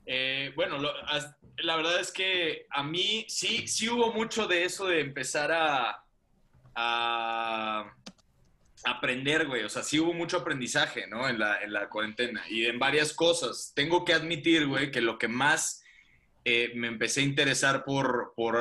Eh, 0.07 0.51
bueno, 0.57 0.79
lo- 0.79 0.97
as- 1.07 1.37
la 1.59 1.77
verdad 1.77 2.01
es 2.01 2.11
que 2.11 2.67
a 2.71 2.83
mí 2.83 3.27
sí, 3.29 3.69
sí 3.69 3.89
hubo 3.91 4.13
mucho 4.13 4.47
de 4.47 4.65
eso 4.65 4.87
de 4.87 5.01
empezar 5.01 5.53
a, 5.53 6.03
a 6.75 7.93
aprender, 8.85 9.47
güey. 9.47 9.63
O 9.65 9.69
sea, 9.69 9.83
sí 9.83 10.01
hubo 10.01 10.15
mucho 10.15 10.39
aprendizaje, 10.39 11.07
¿no? 11.07 11.29
En 11.29 11.39
la, 11.39 11.61
en 11.63 11.73
la 11.73 11.89
cuarentena 11.89 12.43
y 12.49 12.65
en 12.67 12.79
varias 12.79 13.13
cosas. 13.13 13.73
Tengo 13.77 14.05
que 14.05 14.15
admitir, 14.15 14.67
güey, 14.67 14.91
que 14.91 15.01
lo 15.03 15.19
que 15.19 15.29
más 15.29 15.83
eh, 16.49 16.71
me 16.77 16.87
empecé 16.87 17.21
a 17.23 17.25
interesar 17.25 17.85
por, 17.85 18.33
por, 18.37 18.57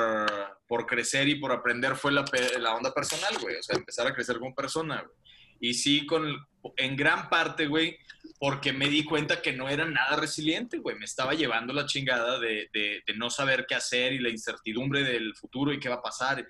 por 0.68 0.88
crecer 0.88 1.28
y 1.28 1.36
por 1.36 1.52
aprender 1.52 1.96
fue 1.96 2.12
la, 2.12 2.26
la 2.60 2.74
onda 2.76 2.92
personal, 2.92 3.38
güey. 3.40 3.58
O 3.58 3.62
sea, 3.62 3.76
empezar 3.76 4.08
a 4.08 4.14
crecer 4.14 4.40
como 4.40 4.56
persona, 4.56 5.04
güey. 5.04 5.16
Y 5.60 5.76
sí, 5.76 6.06
con, 6.08 6.36
en 6.78 6.96
gran 6.96 7.30
parte, 7.30 7.68
güey, 7.68 7.96
porque 8.40 8.74
me 8.74 8.88
di 8.90 9.04
cuenta 9.04 9.40
que 9.40 9.54
no 9.54 9.70
era 9.70 9.86
nada 9.86 10.16
resiliente, 10.18 10.80
güey. 10.80 10.98
Me 10.98 11.06
estaba 11.06 11.36
llevando 11.36 11.74
la 11.74 11.86
chingada 11.86 12.40
de, 12.40 12.70
de- 12.74 13.04
de 13.06 13.14
no 13.16 13.30
saber 13.30 13.68
qué 13.68 13.76
hacer 13.76 14.14
y 14.14 14.20
la 14.20 14.30
incertidumbre 14.30 15.04
del 15.04 15.36
futuro 15.36 15.72
y 15.72 15.80
qué 15.80 15.88
va 15.88 15.96
a 15.96 16.02
pasar. 16.02 16.44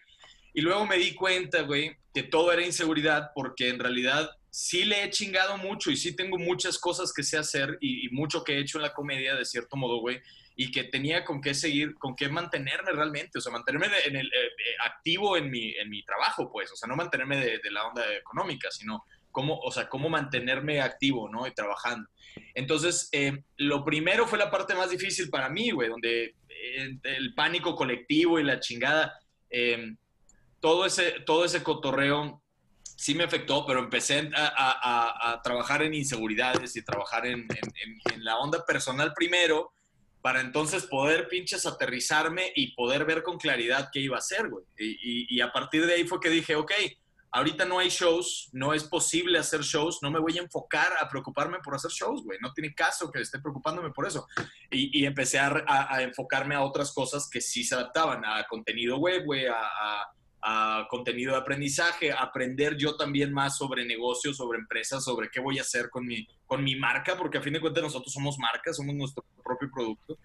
Y 0.54 0.62
luego 0.62 0.86
me 0.86 0.98
di 0.98 1.14
cuenta, 1.14 1.64
güey, 1.64 1.98
que 2.14 2.24
todo 2.24 2.54
era 2.54 2.66
inseguridad 2.66 3.32
porque 3.36 3.68
en 3.68 3.80
realidad 3.80 4.32
sí 4.50 4.86
le 4.86 5.04
he 5.04 5.10
chingado 5.10 5.58
mucho 5.58 5.92
y 5.92 5.98
sí 5.98 6.16
tengo 6.16 6.38
muchas 6.38 6.78
cosas 6.80 7.12
que 7.12 7.24
sé 7.24 7.38
hacer 7.38 7.78
y, 7.82 8.08
y 8.08 8.10
mucho 8.12 8.42
que 8.46 8.54
he 8.54 8.60
hecho 8.62 8.78
en 8.78 8.84
la 8.84 8.94
comedia, 8.94 9.36
de 9.36 9.44
cierto 9.44 9.76
modo, 9.76 9.98
güey, 10.00 10.22
y 10.56 10.72
que 10.72 10.86
tenía 10.86 11.26
con 11.26 11.42
qué 11.42 11.54
seguir, 11.54 11.96
con 11.96 12.16
qué 12.16 12.30
mantenerme 12.30 12.92
realmente, 12.92 13.38
o 13.38 13.42
sea, 13.42 13.52
mantenerme 13.52 13.88
en 14.06 14.16
el, 14.16 14.28
eh, 14.28 14.30
eh, 14.48 14.76
activo 14.86 15.36
en 15.38 15.50
mi, 15.52 15.72
en 15.76 15.90
mi 15.90 16.04
trabajo, 16.04 16.50
pues, 16.52 16.72
o 16.72 16.76
sea, 16.76 16.88
no 16.88 16.96
mantenerme 16.96 17.38
de, 17.38 17.60
de 17.60 17.72
la 17.72 17.86
onda 17.88 18.04
económica, 18.14 18.70
sino 18.72 19.04
cómo, 19.32 19.58
o 19.60 19.70
sea, 19.72 19.90
cómo 19.90 20.08
mantenerme 20.10 20.80
activo, 20.82 21.30
¿no? 21.30 21.46
Y 21.46 21.54
trabajando. 21.54 22.10
Entonces, 22.54 23.10
eh, 23.12 23.44
lo 23.58 23.84
primero 23.84 24.28
fue 24.28 24.40
la 24.40 24.50
parte 24.50 24.76
más 24.76 24.90
difícil 24.90 25.30
para 25.30 25.50
mí, 25.50 25.72
güey, 25.72 25.90
donde 25.90 26.36
eh, 26.48 26.98
el 27.04 27.34
pánico 27.34 27.76
colectivo 27.76 28.40
y 28.40 28.44
la 28.44 28.60
chingada, 28.62 29.14
eh, 29.50 29.94
todo, 30.62 30.86
ese, 30.86 31.20
todo 31.26 31.44
ese 31.46 31.64
cotorreo 31.64 32.42
sí 32.98 33.14
me 33.14 33.26
afectó, 33.26 33.66
pero 33.66 33.80
empecé 33.82 34.30
a, 34.34 34.46
a- 34.48 34.80
a- 34.82 35.32
a 35.34 35.42
trabajar 35.42 35.82
en 35.84 35.94
inseguridades 35.94 36.76
y 36.78 36.84
trabajar 36.86 37.26
en, 37.26 37.42
en- 37.42 37.74
en- 37.84 38.14
en 38.14 38.24
la 38.24 38.38
onda 38.38 38.66
personal 38.66 39.12
primero, 39.14 39.74
para 40.26 40.42
entonces 40.42 40.88
poder 40.88 41.28
pinches 41.28 41.68
aterrizarme 41.68 42.52
y 42.56 42.74
poder 42.74 43.06
ver 43.06 43.22
con 43.22 43.38
claridad 43.38 43.90
qué 43.94 44.00
iba 44.00 44.16
a 44.16 44.18
hacer, 44.18 44.50
güey. 44.50 44.66
Y, 44.76 45.40
a 45.40 45.52
partir 45.52 45.86
de 45.86 45.94
ahí 45.94 46.08
fue 46.08 46.20
que 46.20 46.32
dije, 46.32 46.56
ok, 46.56 46.72
ahorita 47.30 47.66
no 47.66 47.78
hay 47.78 47.90
shows, 47.90 48.50
no 48.52 48.74
es 48.74 48.86
posible 48.86 49.38
hacer 49.38 49.62
shows, 49.62 50.00
no 50.02 50.10
me 50.10 50.20
voy 50.20 50.36
a 50.40 50.42
enfocar 50.42 50.94
a 51.00 51.08
preocuparme 51.08 51.60
por 51.60 51.76
hacer 51.76 51.92
shows, 51.92 52.24
güey. 52.24 52.40
No 52.42 52.52
tiene 52.54 52.74
caso 52.74 53.12
que 53.12 53.22
esté 53.22 53.38
preocupándome 53.38 53.92
por 53.92 54.08
eso. 54.08 54.26
Y, 54.72 55.06
empecé 55.06 55.38
a, 55.38 56.02
enfocarme 56.02 56.56
a 56.56 56.64
otras 56.64 56.92
cosas 56.92 57.30
que 57.30 57.40
sí 57.40 57.64
se 57.64 57.76
adaptaban, 57.76 58.26
a 58.26 58.48
contenido 58.48 58.98
web, 58.98 59.26
güey, 59.26 59.46
a- 59.46 60.08
a 60.48 60.86
contenido 60.90 61.32
de 61.32 61.40
aprendizaje, 61.40 62.12
aprender 62.12 62.78
yo 62.78 62.96
también 62.96 63.34
más 63.34 63.58
sobre 63.58 63.84
negocios, 63.84 64.38
sobre 64.38 64.60
empresas, 64.60 65.04
sobre 65.04 65.30
qué 65.32 65.40
voy 65.40 65.58
a 65.58 65.62
hacer 65.64 65.90
con 65.90 66.06
mi, 66.06 66.28
con 66.46 66.64
mi 66.64 66.76
marca, 66.76 67.18
porque 67.18 67.40
a 67.40 67.42
fin 67.42 67.54
de 67.54 67.60
cuentas 67.62 67.82
nosotros 67.84 68.14
somos 68.14 68.38
marca, 68.38 68.72
somos 68.72 68.94
nuestro 68.94 69.26
propio 69.44 69.70
producto. 69.74 70.20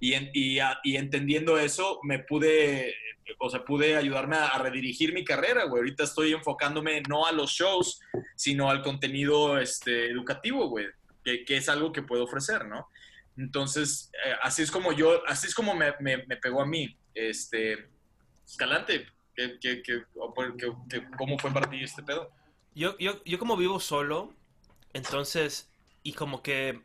Y, 0.00 0.14
en- 0.14 0.30
y, 0.32 0.58
a- 0.58 0.80
y 0.82 0.96
entendiendo 0.96 1.56
eso, 1.58 2.00
me 2.02 2.18
pude, 2.18 2.94
o 3.38 3.48
sea, 3.48 3.64
pude 3.64 3.96
ayudarme 3.96 4.36
a, 4.36 4.48
a 4.48 4.58
redirigir 4.58 5.12
mi 5.12 5.24
carrera, 5.24 5.64
güey. 5.66 5.80
Ahorita 5.82 6.02
estoy 6.04 6.32
enfocándome 6.32 7.02
no 7.08 7.26
a 7.26 7.32
los 7.32 7.50
shows, 7.52 8.00
sino 8.34 8.70
al 8.70 8.82
contenido 8.82 9.58
este, 9.58 10.10
educativo, 10.10 10.68
güey, 10.68 10.86
que, 11.22 11.44
que 11.44 11.58
es 11.58 11.68
algo 11.68 11.92
que 11.92 12.02
puedo 12.02 12.24
ofrecer, 12.24 12.66
¿no? 12.66 12.88
Entonces, 13.36 14.10
eh, 14.26 14.34
así 14.42 14.62
es 14.62 14.70
como 14.70 14.92
yo, 14.92 15.22
así 15.28 15.46
es 15.46 15.54
como 15.54 15.74
me, 15.74 15.92
me- 16.00 16.24
me 16.26 16.36
pegó 16.38 16.60
a 16.62 16.66
mí. 16.66 16.96
Este, 17.14 17.88
Escalante, 18.46 19.06
¿qué, 19.34 19.58
qué, 19.60 20.04
¿cómo 21.16 21.38
fue 21.38 21.52
para 21.52 21.68
ti 21.68 21.82
este 21.82 22.02
pedo? 22.02 22.30
Yo, 22.74 22.96
yo, 22.98 23.22
yo 23.24 23.38
como 23.38 23.56
vivo 23.56 23.80
solo, 23.80 24.32
entonces, 24.92 25.70
y 26.02 26.12
como 26.12 26.42
que, 26.42 26.80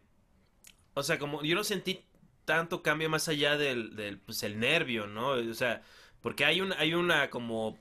o 0.93 1.03
sea, 1.03 1.19
como 1.19 1.43
yo 1.43 1.55
no 1.55 1.63
sentí 1.63 2.03
tanto 2.45 2.83
cambio 2.83 3.09
más 3.09 3.27
allá 3.27 3.57
del, 3.57 3.95
del 3.95 4.19
pues, 4.19 4.43
el 4.43 4.59
nervio, 4.59 5.07
¿no? 5.07 5.29
O 5.29 5.53
sea, 5.53 5.83
porque 6.21 6.45
hay 6.45 6.61
un, 6.61 6.73
hay 6.73 6.93
una 6.93 7.29
como, 7.29 7.77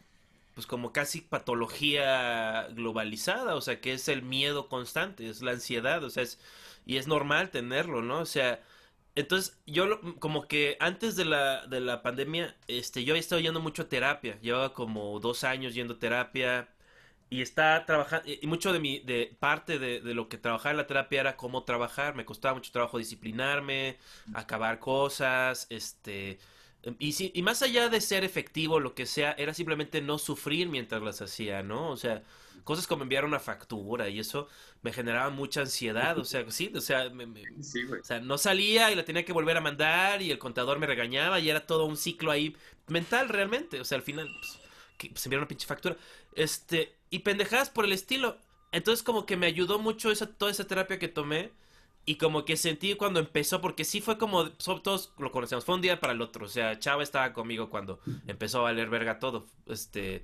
pues 0.54 0.66
como 0.66 0.92
casi 0.92 1.20
patología 1.20 2.68
globalizada, 2.72 3.56
o 3.56 3.60
sea, 3.60 3.80
que 3.80 3.92
es 3.94 4.08
el 4.08 4.22
miedo 4.22 4.68
constante, 4.68 5.28
es 5.28 5.42
la 5.42 5.52
ansiedad, 5.52 6.02
o 6.04 6.10
sea, 6.10 6.22
es, 6.22 6.38
y 6.86 6.96
es 6.96 7.06
normal 7.06 7.50
tenerlo, 7.50 8.02
¿no? 8.02 8.20
O 8.20 8.26
sea, 8.26 8.62
entonces 9.14 9.58
yo 9.66 9.86
lo- 9.86 10.16
como 10.20 10.48
que 10.48 10.76
antes 10.80 11.16
de 11.16 11.24
la, 11.24 11.66
de 11.66 11.80
la 11.80 12.02
pandemia, 12.02 12.56
este, 12.68 13.04
yo 13.04 13.12
había 13.14 13.20
estado 13.20 13.40
yendo 13.40 13.60
mucho 13.60 13.82
a 13.82 13.88
terapia, 13.88 14.38
llevaba 14.40 14.72
como 14.74 15.18
dos 15.20 15.44
años 15.44 15.74
yendo 15.74 15.94
a 15.94 15.98
terapia, 15.98 16.68
y 17.30 17.42
está 17.42 17.84
trabajando, 17.86 18.28
y 18.30 18.46
mucho 18.46 18.72
de 18.72 18.80
mi, 18.80 19.00
de 19.00 19.36
parte 19.40 19.78
de, 19.78 20.00
de 20.00 20.14
lo 20.14 20.28
que 20.28 20.38
trabajaba 20.38 20.72
en 20.72 20.76
la 20.78 20.86
terapia 20.86 21.20
era 21.20 21.36
cómo 21.36 21.64
trabajar, 21.64 22.14
me 22.14 22.24
costaba 22.24 22.54
mucho 22.54 22.70
trabajo 22.72 22.98
disciplinarme, 22.98 23.98
acabar 24.32 24.78
cosas, 24.78 25.66
este, 25.70 26.38
Y, 26.98 27.12
sí, 27.12 27.32
y 27.34 27.42
más 27.42 27.62
allá 27.62 27.88
de 27.88 28.00
ser 28.00 28.24
efectivo, 28.24 28.78
lo 28.78 28.94
que 28.94 29.06
sea, 29.06 29.32
era 29.38 29.54
simplemente 29.54 30.02
no 30.02 30.18
sufrir 30.18 30.68
mientras 30.68 31.02
las 31.02 31.22
hacía, 31.22 31.62
¿no? 31.62 31.90
O 31.90 31.96
sea, 31.96 32.22
cosas 32.64 32.86
como 32.86 33.02
enviar 33.02 33.24
una 33.24 33.38
factura 33.40 34.08
y 34.08 34.18
eso 34.20 34.48
me 34.82 34.92
generaba 34.92 35.30
mucha 35.30 35.60
ansiedad, 35.62 36.18
o 36.18 36.24
sea, 36.24 36.44
sí, 36.50 36.72
o 36.74 36.80
sea, 36.80 37.10
me- 37.10 37.26
me- 37.26 37.42
Sí, 37.62 37.84
güey. 37.84 38.00
o 38.00 38.04
sea, 38.04 38.20
no 38.20 38.38
salía 38.38 38.90
y 38.90 38.94
la 38.94 39.04
tenía 39.04 39.24
que 39.24 39.32
volver 39.32 39.56
a 39.56 39.60
mandar 39.60 40.22
y 40.22 40.30
el 40.30 40.38
contador 40.38 40.78
me 40.78 40.86
regañaba 40.86 41.40
y 41.40 41.48
era 41.50 41.66
todo 41.66 41.84
un 41.86 41.96
ciclo 41.96 42.30
ahí 42.30 42.56
mental 42.88 43.28
realmente. 43.28 43.80
O 43.80 43.84
sea, 43.84 43.96
al 43.96 44.02
final, 44.02 44.28
pues, 44.38 44.60
que 44.98 45.10
se 45.14 45.28
enviaron 45.28 45.42
una 45.42 45.48
pinche 45.48 45.66
factura. 45.66 45.96
Este, 46.34 46.94
y 47.10 47.20
pendejadas 47.20 47.70
por 47.70 47.84
el 47.84 47.92
estilo. 47.92 48.38
Entonces 48.72 49.02
como 49.04 49.24
que 49.26 49.36
me 49.36 49.46
ayudó 49.46 49.78
mucho 49.78 50.10
esa, 50.10 50.26
toda 50.26 50.50
esa 50.50 50.66
terapia 50.66 50.98
que 50.98 51.08
tomé 51.08 51.52
y 52.06 52.16
como 52.16 52.44
que 52.44 52.56
sentí 52.56 52.94
cuando 52.96 53.18
empezó, 53.20 53.60
porque 53.62 53.84
sí 53.84 54.00
fue 54.02 54.18
como, 54.18 54.50
todos 54.52 55.12
lo 55.18 55.30
conocemos, 55.32 55.64
fue 55.64 55.74
un 55.76 55.80
día 55.80 56.00
para 56.00 56.12
el 56.12 56.20
otro. 56.20 56.44
O 56.46 56.48
sea, 56.48 56.78
Chava 56.78 57.02
estaba 57.02 57.32
conmigo 57.32 57.70
cuando 57.70 58.00
empezó 58.26 58.58
a 58.58 58.62
valer 58.64 58.90
verga 58.90 59.18
todo. 59.18 59.46
Este, 59.66 60.22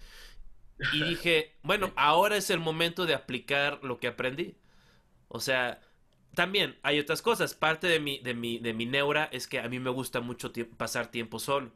y 0.91 1.03
dije, 1.05 1.57
bueno, 1.63 1.93
ahora 1.97 2.37
es 2.37 2.51
el 2.51 2.61
momento 2.61 3.07
de 3.07 3.15
aplicar 3.15 3.81
lo 3.83 3.99
que 3.99 4.09
aprendí. 4.09 4.57
O 5.29 5.41
sea, 5.41 5.81
también 6.35 6.79
hay 6.83 6.99
otras 7.01 7.23
cosas. 7.23 7.55
Parte 7.55 7.87
de 7.89 8.01
mi, 8.01 8.19
de 8.21 8.35
mi, 8.35 8.59
de 8.59 8.75
mi 8.75 8.87
neura 8.87 9.29
es 9.33 9.47
que 9.49 9.61
a 9.61 9.69
mí 9.69 9.79
me 9.81 9.91
gusta 9.91 10.21
mucho 10.21 10.53
tie- 10.53 10.67
pasar 10.77 11.11
tiempo 11.11 11.39
solo. 11.39 11.73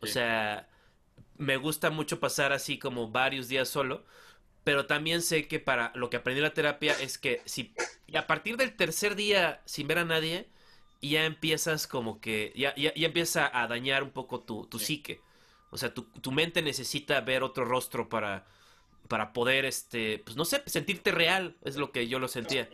O 0.00 0.06
Sí. 0.06 0.08
sea, 0.08 0.68
me 1.36 1.56
gusta 1.56 1.90
mucho 1.90 2.20
pasar 2.20 2.52
así 2.52 2.78
como 2.78 3.10
varios 3.10 3.48
días 3.48 3.68
solo. 3.68 4.04
Pero 4.64 4.86
también 4.86 5.22
sé 5.22 5.48
que 5.48 5.60
para 5.60 5.92
lo 5.94 6.10
que 6.10 6.18
aprendí 6.18 6.40
en 6.40 6.44
la 6.44 6.54
terapia 6.54 6.94
es 7.00 7.18
que 7.18 7.42
si 7.46 7.74
y 8.06 8.16
a 8.16 8.26
partir 8.26 8.56
del 8.56 8.76
tercer 8.76 9.16
día 9.16 9.62
sin 9.66 9.88
ver 9.88 9.98
a 9.98 10.04
nadie, 10.04 10.48
ya 11.02 11.24
empiezas 11.26 11.86
como 11.86 12.20
que, 12.20 12.52
ya, 12.56 12.74
ya, 12.76 12.94
ya 12.94 13.06
empieza 13.06 13.50
a 13.52 13.66
dañar 13.68 14.02
un 14.02 14.10
poco 14.10 14.40
tu, 14.42 14.66
tu 14.66 14.78
Sí. 14.78 14.80
psique. 14.80 15.22
O 15.70 15.78
sea, 15.78 15.94
tu, 15.94 16.04
tu 16.04 16.32
mente 16.32 16.62
necesita 16.62 17.20
ver 17.20 17.42
otro 17.42 17.64
rostro 17.64 18.08
para, 18.08 18.46
para 19.08 19.32
poder, 19.32 19.64
este, 19.64 20.20
pues 20.20 20.36
no 20.36 20.44
sé, 20.44 20.62
sentirte 20.66 21.12
real, 21.12 21.56
es 21.64 21.76
lo 21.76 21.92
que 21.92 22.08
yo 22.08 22.18
lo 22.18 22.28
sentía. 22.28 22.70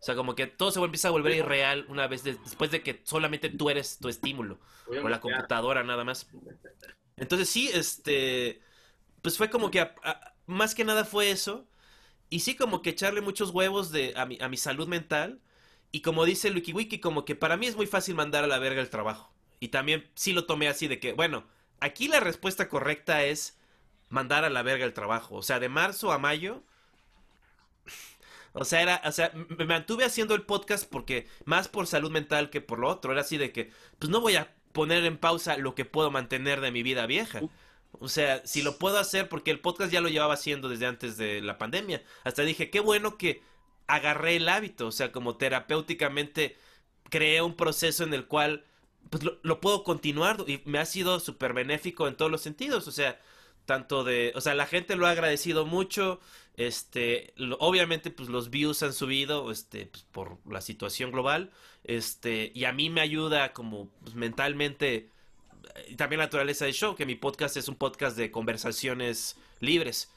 O 0.00 0.04
sea, 0.04 0.14
como 0.16 0.34
que 0.34 0.46
todo 0.46 0.70
se 0.70 0.80
empieza 0.80 1.08
a 1.08 1.12
volver 1.12 1.34
irreal 1.34 1.86
una 1.88 2.06
vez 2.08 2.22
de- 2.24 2.34
después 2.36 2.70
de 2.70 2.82
que 2.82 3.00
solamente 3.04 3.50
tú 3.50 3.70
eres 3.70 3.98
tu 4.00 4.08
estímulo 4.08 4.60
o 5.00 5.08
la 5.08 5.20
computadora 5.20 5.84
nada 5.84 6.04
más. 6.04 6.30
Entonces 7.16 7.48
sí, 7.48 7.70
este, 7.72 8.60
pues 9.22 9.36
fue 9.38 9.50
como 9.50 9.70
que 9.70 9.80
a- 9.80 9.94
a- 10.04 10.34
más 10.46 10.74
que 10.74 10.84
nada 10.84 11.04
fue 11.04 11.30
eso 11.30 11.68
y 12.30 12.40
sí 12.40 12.56
como 12.56 12.82
que 12.82 12.90
echarle 12.90 13.20
muchos 13.22 13.50
huevos 13.50 13.92
de 13.92 14.14
a 14.16 14.26
mi, 14.26 14.38
a 14.40 14.48
mi 14.48 14.56
salud 14.58 14.88
mental 14.88 15.40
y 15.92 16.02
como 16.02 16.24
dice 16.26 16.50
Wiki 16.52 16.72
Wiki 16.72 17.00
como 17.00 17.24
que 17.24 17.36
para 17.36 17.56
mí 17.56 17.66
es 17.66 17.76
muy 17.76 17.86
fácil 17.86 18.14
mandar 18.16 18.44
a 18.44 18.48
la 18.48 18.58
verga 18.58 18.80
el 18.82 18.90
trabajo 18.90 19.32
y 19.60 19.68
también 19.68 20.10
sí 20.14 20.32
lo 20.32 20.46
tomé 20.46 20.68
así 20.68 20.88
de 20.88 21.00
que 21.00 21.12
bueno 21.14 21.46
aquí 21.80 22.08
la 22.08 22.20
respuesta 22.20 22.68
correcta 22.68 23.24
es 23.24 23.58
mandar 24.08 24.44
a 24.44 24.50
la 24.50 24.62
verga 24.62 24.84
el 24.84 24.94
trabajo 24.94 25.36
o 25.36 25.42
sea 25.42 25.60
de 25.60 25.68
marzo 25.68 26.12
a 26.12 26.18
mayo 26.18 26.62
o 28.52 28.64
sea, 28.64 28.82
era, 28.82 29.02
o 29.04 29.12
sea, 29.12 29.32
me 29.56 29.64
mantuve 29.64 30.04
haciendo 30.04 30.34
el 30.34 30.42
podcast 30.42 30.88
porque 30.90 31.26
más 31.44 31.68
por 31.68 31.86
salud 31.86 32.10
mental 32.10 32.50
que 32.50 32.60
por 32.60 32.78
lo 32.78 32.88
otro. 32.88 33.12
Era 33.12 33.20
así 33.20 33.36
de 33.36 33.52
que, 33.52 33.70
pues 33.98 34.10
no 34.10 34.20
voy 34.20 34.36
a 34.36 34.54
poner 34.72 35.04
en 35.04 35.18
pausa 35.18 35.56
lo 35.58 35.74
que 35.74 35.84
puedo 35.84 36.10
mantener 36.10 36.60
de 36.60 36.72
mi 36.72 36.82
vida 36.82 37.06
vieja. 37.06 37.40
O 38.00 38.08
sea, 38.08 38.44
si 38.46 38.62
lo 38.62 38.78
puedo 38.78 38.98
hacer, 38.98 39.28
porque 39.28 39.50
el 39.50 39.60
podcast 39.60 39.92
ya 39.92 40.00
lo 40.00 40.08
llevaba 40.08 40.34
haciendo 40.34 40.68
desde 40.68 40.86
antes 40.86 41.16
de 41.16 41.40
la 41.40 41.58
pandemia. 41.58 42.02
Hasta 42.24 42.42
dije, 42.42 42.70
qué 42.70 42.80
bueno 42.80 43.16
que 43.16 43.42
agarré 43.86 44.36
el 44.36 44.48
hábito. 44.48 44.86
O 44.88 44.92
sea, 44.92 45.12
como 45.12 45.36
terapéuticamente 45.36 46.56
creé 47.10 47.42
un 47.42 47.56
proceso 47.56 48.04
en 48.04 48.14
el 48.14 48.26
cual 48.26 48.64
pues 49.10 49.22
lo, 49.22 49.38
lo 49.42 49.60
puedo 49.60 49.84
continuar 49.84 50.44
y 50.46 50.62
me 50.64 50.78
ha 50.78 50.86
sido 50.86 51.20
súper 51.20 51.52
benéfico 51.52 52.08
en 52.08 52.16
todos 52.16 52.30
los 52.30 52.42
sentidos. 52.42 52.88
O 52.88 52.92
sea, 52.92 53.20
tanto 53.66 54.04
de, 54.04 54.32
o 54.34 54.40
sea, 54.40 54.54
la 54.54 54.66
gente 54.66 54.96
lo 54.96 55.06
ha 55.06 55.10
agradecido 55.10 55.66
mucho. 55.66 56.20
Este, 56.56 57.34
obviamente, 57.58 58.10
pues 58.10 58.28
los 58.28 58.50
views 58.50 58.82
han 58.82 58.92
subido, 58.92 59.50
este, 59.50 59.86
pues, 59.86 60.04
por 60.10 60.38
la 60.50 60.60
situación 60.60 61.12
global. 61.12 61.50
Este, 61.84 62.52
y 62.54 62.64
a 62.64 62.72
mí 62.72 62.90
me 62.90 63.00
ayuda 63.00 63.52
como 63.52 63.90
pues, 64.02 64.14
mentalmente 64.14 65.10
y 65.86 65.96
también 65.96 66.18
la 66.18 66.26
naturaleza 66.26 66.64
del 66.64 66.74
show, 66.74 66.94
que 66.94 67.06
mi 67.06 67.14
podcast 67.14 67.56
es 67.56 67.68
un 67.68 67.76
podcast 67.76 68.16
de 68.16 68.30
conversaciones 68.30 69.36
libres. 69.60 70.10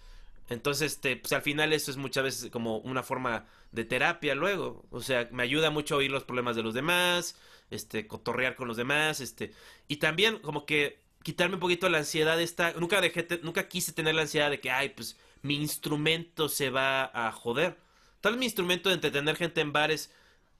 Entonces, 0.50 0.94
este, 0.94 1.16
pues 1.16 1.32
al 1.34 1.42
final 1.42 1.72
eso 1.74 1.92
es 1.92 1.98
muchas 1.98 2.24
veces 2.24 2.52
como 2.52 2.78
una 2.80 3.04
forma 3.04 3.46
de 3.72 3.86
terapia 3.86 4.36
luego. 4.36 4.86
O 4.92 5.02
sea, 5.02 5.30
me 5.32 5.44
ayuda 5.44 5.70
mucho 5.70 5.96
a 5.96 5.98
oír 6.00 6.12
los 6.12 6.24
problemas 6.24 6.56
de 6.56 6.64
los 6.64 6.74
demás, 6.74 7.38
este, 7.72 8.08
cotorrear 8.08 8.56
con 8.56 8.68
los 8.68 8.78
demás, 8.78 9.20
este, 9.22 9.54
y 9.88 9.98
también 9.98 10.40
como 10.40 10.66
que 10.66 11.00
quitarme 11.24 11.56
un 11.56 11.62
poquito 11.62 11.90
la 11.90 12.00
ansiedad 12.00 12.40
esta, 12.42 12.74
nunca 12.74 13.02
dejé, 13.02 13.28
nunca 13.44 13.68
quise 13.68 13.94
tener 13.94 14.16
la 14.16 14.24
ansiedad 14.24 14.50
de 14.50 14.60
que, 14.60 14.72
ay, 14.72 14.90
pues 14.90 15.18
mi 15.42 15.56
instrumento 15.56 16.50
se 16.50 16.70
va 16.70 17.06
a 17.14 17.32
joder. 17.32 17.78
Tal 18.22 18.34
vez 18.34 18.40
mi 18.40 18.46
instrumento 18.46 18.90
de 18.90 18.96
entretener 18.96 19.36
gente 19.36 19.62
en 19.62 19.74
bares 19.74 20.12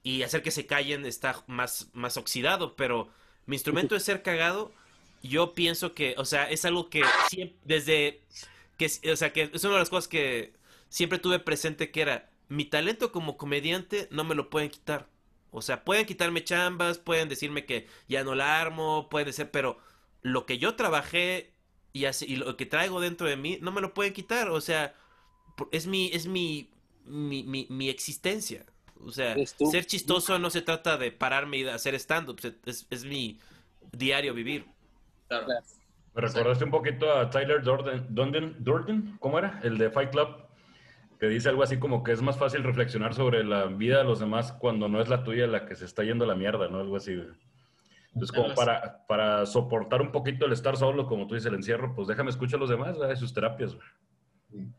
y 0.02 0.22
hacer 0.22 0.42
que 0.42 0.50
se 0.50 0.66
callen 0.66 1.06
está 1.06 1.42
más, 1.46 1.88
más 1.92 2.16
oxidado, 2.16 2.74
pero 2.76 3.08
mi 3.46 3.56
instrumento 3.56 3.94
de 3.94 4.00
ser 4.00 4.22
cagado, 4.22 4.72
yo 5.22 5.54
pienso 5.54 5.94
que, 5.94 6.14
o 6.18 6.24
sea, 6.24 6.50
es 6.50 6.64
algo 6.64 6.90
que 6.90 7.02
siempre, 7.28 7.56
desde, 7.64 8.20
que, 8.76 8.86
o 9.12 9.16
sea, 9.16 9.32
que 9.32 9.50
es 9.52 9.64
una 9.64 9.74
de 9.74 9.80
las 9.80 9.90
cosas 9.90 10.08
que 10.08 10.52
siempre 10.88 11.18
tuve 11.18 11.38
presente 11.38 11.90
que 11.90 12.02
era, 12.02 12.30
mi 12.48 12.64
talento 12.64 13.12
como 13.12 13.36
comediante 13.36 14.08
no 14.10 14.24
me 14.24 14.34
lo 14.34 14.50
pueden 14.50 14.70
quitar. 14.70 15.08
O 15.52 15.62
sea, 15.62 15.84
pueden 15.84 16.06
quitarme 16.06 16.42
chambas, 16.42 16.98
pueden 16.98 17.28
decirme 17.28 17.66
que 17.66 17.86
ya 18.08 18.24
no 18.24 18.34
la 18.34 18.60
armo, 18.60 19.08
puede 19.08 19.32
ser, 19.32 19.50
pero 19.50 19.78
lo 20.22 20.46
que 20.46 20.58
yo 20.58 20.74
trabajé 20.74 21.52
y, 21.92 22.06
así, 22.06 22.24
y 22.26 22.36
lo 22.36 22.56
que 22.56 22.66
traigo 22.66 23.00
dentro 23.00 23.26
de 23.26 23.36
mí 23.36 23.58
no 23.60 23.70
me 23.70 23.82
lo 23.82 23.94
pueden 23.94 24.14
quitar. 24.14 24.48
O 24.48 24.60
sea, 24.60 24.94
es 25.70 25.86
mi, 25.86 26.10
es 26.12 26.26
mi, 26.26 26.70
mi, 27.04 27.44
mi, 27.44 27.66
mi 27.68 27.88
existencia. 27.90 28.64
O 29.04 29.10
sea, 29.10 29.36
ser 29.44 29.84
chistoso 29.84 30.38
no 30.38 30.48
se 30.50 30.62
trata 30.62 30.96
de 30.96 31.12
pararme 31.12 31.58
y 31.58 31.62
de 31.64 31.72
hacer 31.72 31.94
stand-up, 31.96 32.40
es, 32.64 32.86
es 32.88 33.04
mi 33.04 33.38
diario 33.92 34.32
vivir. 34.32 34.66
Me 36.14 36.20
recordaste 36.20 36.64
un 36.64 36.70
poquito 36.70 37.10
a 37.10 37.30
Tyler 37.30 37.62
Durden, 37.62 38.06
Durden, 38.14 38.56
Durden, 38.58 39.16
¿cómo 39.18 39.38
era? 39.38 39.60
El 39.62 39.78
de 39.78 39.90
Fight 39.90 40.10
Club, 40.10 40.41
que 41.22 41.28
dice 41.28 41.50
algo 41.50 41.62
así 41.62 41.78
como 41.78 42.02
que 42.02 42.10
es 42.10 42.20
más 42.20 42.36
fácil 42.36 42.64
reflexionar 42.64 43.14
sobre 43.14 43.44
la 43.44 43.66
vida 43.66 43.98
de 43.98 44.04
los 44.04 44.18
demás 44.18 44.50
cuando 44.54 44.88
no 44.88 45.00
es 45.00 45.08
la 45.08 45.22
tuya 45.22 45.46
la 45.46 45.66
que 45.66 45.76
se 45.76 45.84
está 45.84 46.02
yendo 46.02 46.24
a 46.24 46.26
la 46.26 46.34
mierda, 46.34 46.66
¿no? 46.66 46.80
Algo 46.80 46.96
así. 46.96 47.12
Entonces, 47.12 48.32
como 48.32 48.52
para, 48.56 49.06
para 49.06 49.46
soportar 49.46 50.02
un 50.02 50.10
poquito 50.10 50.46
el 50.46 50.52
estar 50.52 50.76
solo, 50.76 51.06
como 51.06 51.28
tú 51.28 51.36
dices, 51.36 51.46
el 51.46 51.54
encierro, 51.54 51.94
pues 51.94 52.08
déjame 52.08 52.30
escuchar 52.30 52.56
a 52.56 52.62
los 52.62 52.70
demás, 52.70 52.98
¿verdad? 52.98 53.14
sus 53.14 53.32
terapias. 53.32 53.72
güey. 53.76 53.86
Sí, 54.48 54.74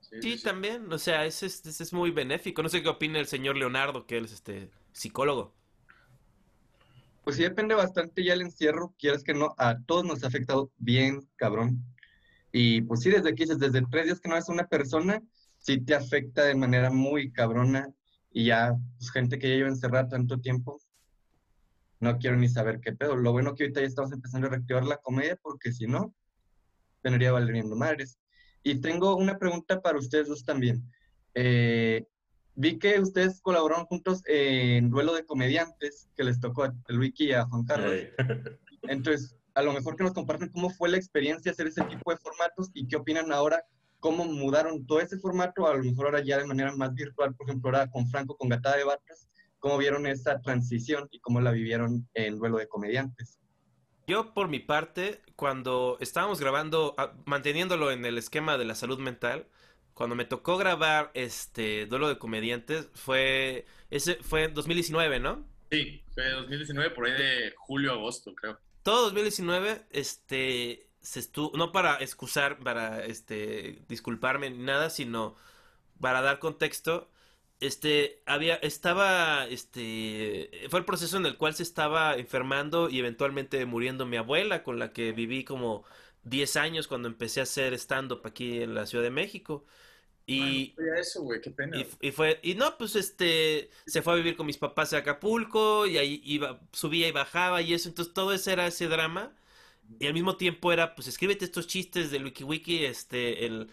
Sí, 0.00 0.20
sí, 0.20 0.38
sí. 0.38 0.42
también, 0.42 0.92
o 0.92 0.98
sea, 0.98 1.24
es, 1.26 1.42
es, 1.44 1.64
es 1.80 1.92
muy 1.92 2.10
benéfico. 2.10 2.62
No 2.62 2.68
sé 2.68 2.82
qué 2.82 2.88
opina 2.88 3.20
el 3.20 3.26
señor 3.26 3.56
Leonardo, 3.56 4.04
que 4.06 4.16
él 4.18 4.24
es 4.24 4.32
este 4.32 4.72
psicólogo. 4.92 5.56
Pues 7.22 7.36
sí 7.36 7.42
depende 7.42 7.74
bastante 7.74 8.24
ya 8.24 8.34
el 8.34 8.42
encierro, 8.42 8.94
quieres 8.98 9.24
que 9.24 9.34
no, 9.34 9.54
a 9.58 9.78
todos 9.80 10.04
nos 10.04 10.24
ha 10.24 10.26
afectado 10.26 10.72
bien, 10.76 11.28
cabrón. 11.36 11.84
Y 12.52 12.82
pues 12.82 13.00
sí, 13.00 13.10
desde 13.10 13.34
que 13.34 13.44
dices, 13.44 13.58
desde 13.58 13.82
tres 13.90 14.06
días 14.06 14.20
que 14.20 14.28
no 14.28 14.34
ves 14.36 14.48
a 14.48 14.52
una 14.52 14.68
persona, 14.68 15.22
sí 15.64 15.80
te 15.80 15.94
afecta 15.94 16.44
de 16.44 16.54
manera 16.54 16.90
muy 16.90 17.32
cabrona. 17.32 17.92
Y 18.30 18.46
ya, 18.46 18.76
pues 18.98 19.10
gente 19.10 19.38
que 19.38 19.48
ya 19.48 19.56
lleva 19.56 19.68
encerrada 19.68 20.08
tanto 20.08 20.40
tiempo, 20.40 20.80
no 22.00 22.18
quiero 22.18 22.36
ni 22.36 22.48
saber 22.48 22.80
qué 22.80 22.92
pedo. 22.92 23.16
Lo 23.16 23.32
bueno 23.32 23.54
que 23.54 23.64
ahorita 23.64 23.80
ya 23.80 23.86
estamos 23.86 24.12
empezando 24.12 24.48
a 24.48 24.50
reactivar 24.50 24.84
la 24.84 24.98
comedia, 24.98 25.36
porque 25.40 25.72
si 25.72 25.86
no, 25.86 26.14
vendría 27.02 27.32
valiendo 27.32 27.76
madres. 27.76 28.18
Y 28.62 28.80
tengo 28.80 29.16
una 29.16 29.38
pregunta 29.38 29.80
para 29.80 29.98
ustedes 29.98 30.28
dos 30.28 30.44
también. 30.44 30.82
Eh, 31.34 32.04
vi 32.54 32.78
que 32.78 33.00
ustedes 33.00 33.40
colaboraron 33.40 33.86
juntos 33.86 34.22
en 34.26 34.90
Duelo 34.90 35.14
de 35.14 35.24
Comediantes, 35.24 36.08
que 36.16 36.24
les 36.24 36.40
tocó 36.40 36.64
a 36.64 36.74
Luiki 36.88 37.26
y 37.26 37.32
a 37.32 37.46
Juan 37.46 37.64
Carlos. 37.64 37.94
Entonces, 38.82 39.36
a 39.54 39.62
lo 39.62 39.72
mejor 39.72 39.96
que 39.96 40.04
nos 40.04 40.12
compartan 40.12 40.50
cómo 40.50 40.68
fue 40.70 40.88
la 40.88 40.96
experiencia 40.96 41.52
hacer 41.52 41.68
ese 41.68 41.84
tipo 41.84 42.10
de 42.10 42.18
formatos 42.18 42.70
y 42.74 42.86
qué 42.86 42.96
opinan 42.96 43.32
ahora, 43.32 43.64
cómo 44.04 44.26
mudaron 44.26 44.86
todo 44.86 45.00
ese 45.00 45.16
formato, 45.16 45.66
a 45.66 45.74
lo 45.74 45.82
mejor 45.82 46.04
ahora 46.04 46.20
ya 46.20 46.36
de 46.36 46.44
manera 46.44 46.76
más 46.76 46.92
virtual, 46.92 47.34
por 47.34 47.48
ejemplo, 47.48 47.70
ahora 47.70 47.90
con 47.90 48.06
Franco, 48.10 48.36
con 48.36 48.50
Gatada 48.50 48.76
de 48.76 48.84
Batas, 48.84 49.30
cómo 49.58 49.78
vieron 49.78 50.06
esa 50.06 50.42
transición 50.42 51.08
y 51.10 51.20
cómo 51.20 51.40
la 51.40 51.52
vivieron 51.52 52.06
en 52.12 52.38
Duelo 52.38 52.58
de 52.58 52.68
Comediantes. 52.68 53.40
Yo, 54.06 54.34
por 54.34 54.48
mi 54.48 54.60
parte, 54.60 55.22
cuando 55.36 55.96
estábamos 56.00 56.38
grabando, 56.38 56.94
ah, 56.98 57.14
manteniéndolo 57.24 57.90
en 57.92 58.04
el 58.04 58.18
esquema 58.18 58.58
de 58.58 58.66
la 58.66 58.74
salud 58.74 58.98
mental, 58.98 59.46
cuando 59.94 60.14
me 60.14 60.26
tocó 60.26 60.58
grabar 60.58 61.10
este 61.14 61.86
duelo 61.86 62.06
de 62.08 62.18
comediantes, 62.18 62.90
fue 62.92 63.64
ese 63.88 64.16
fue 64.16 64.44
en 64.44 64.52
2019, 64.52 65.18
¿no? 65.18 65.46
Sí, 65.70 66.04
fue 66.12 66.28
2019, 66.28 66.90
por 66.90 67.06
ahí 67.06 67.12
de 67.12 67.54
julio, 67.56 67.92
agosto, 67.92 68.34
creo. 68.34 68.58
Todo 68.82 69.04
2019, 69.04 69.86
este, 69.88 70.90
se 71.04 71.22
no 71.54 71.72
para 71.72 71.96
excusar, 72.02 72.58
para 72.60 73.04
este, 73.06 73.84
disculparme 73.88 74.50
ni 74.50 74.58
nada, 74.64 74.90
sino 74.90 75.36
para 76.00 76.22
dar 76.22 76.38
contexto. 76.40 77.10
este, 77.60 78.22
había, 78.26 78.56
estaba, 78.56 79.46
este, 79.48 80.50
fue 80.70 80.80
el 80.80 80.86
proceso 80.86 81.16
en 81.18 81.26
el 81.26 81.38
cual 81.38 81.54
se 81.54 81.62
estaba 81.64 82.16
enfermando 82.16 82.90
y 82.90 82.98
eventualmente 83.00 83.64
muriendo 83.66 84.06
mi 84.06 84.16
abuela, 84.18 84.62
con 84.64 84.78
la 84.78 84.92
que 84.92 85.12
viví 85.12 85.44
como 85.44 85.84
10 86.24 86.56
años 86.56 86.88
cuando 86.88 87.08
empecé 87.08 87.40
a 87.40 87.44
hacer 87.44 87.74
stand-up 87.74 88.22
aquí 88.26 88.62
en 88.62 88.74
la 88.74 88.86
Ciudad 88.86 89.04
de 89.04 89.10
México. 89.10 89.66
Y, 90.26 90.78
Oye, 90.78 91.00
eso, 91.00 91.22
güey, 91.22 91.40
qué 91.40 91.50
pena. 91.50 91.78
y, 91.80 91.86
y 92.00 92.12
fue, 92.12 92.40
y 92.42 92.54
no, 92.54 92.76
pues 92.78 92.96
este, 92.96 93.70
se 93.86 94.02
fue 94.02 94.14
a 94.14 94.16
vivir 94.16 94.36
con 94.36 94.46
mis 94.46 94.58
papás 94.58 94.92
a 94.92 94.98
Acapulco 94.98 95.86
y 95.86 95.98
ahí 95.98 96.20
iba, 96.24 96.60
subía 96.72 97.08
y 97.08 97.12
bajaba 97.12 97.62
y 97.62 97.74
eso, 97.74 97.88
entonces 97.88 98.14
todo 98.14 98.32
ese 98.32 98.52
era 98.52 98.66
ese 98.66 98.88
drama 98.88 99.34
y 99.98 100.06
al 100.06 100.14
mismo 100.14 100.36
tiempo 100.36 100.72
era, 100.72 100.94
pues 100.94 101.08
escríbete 101.08 101.44
estos 101.44 101.66
chistes 101.66 102.10
del 102.10 102.24
WikiWiki, 102.24 102.84
este, 102.84 103.46
el, 103.46 103.70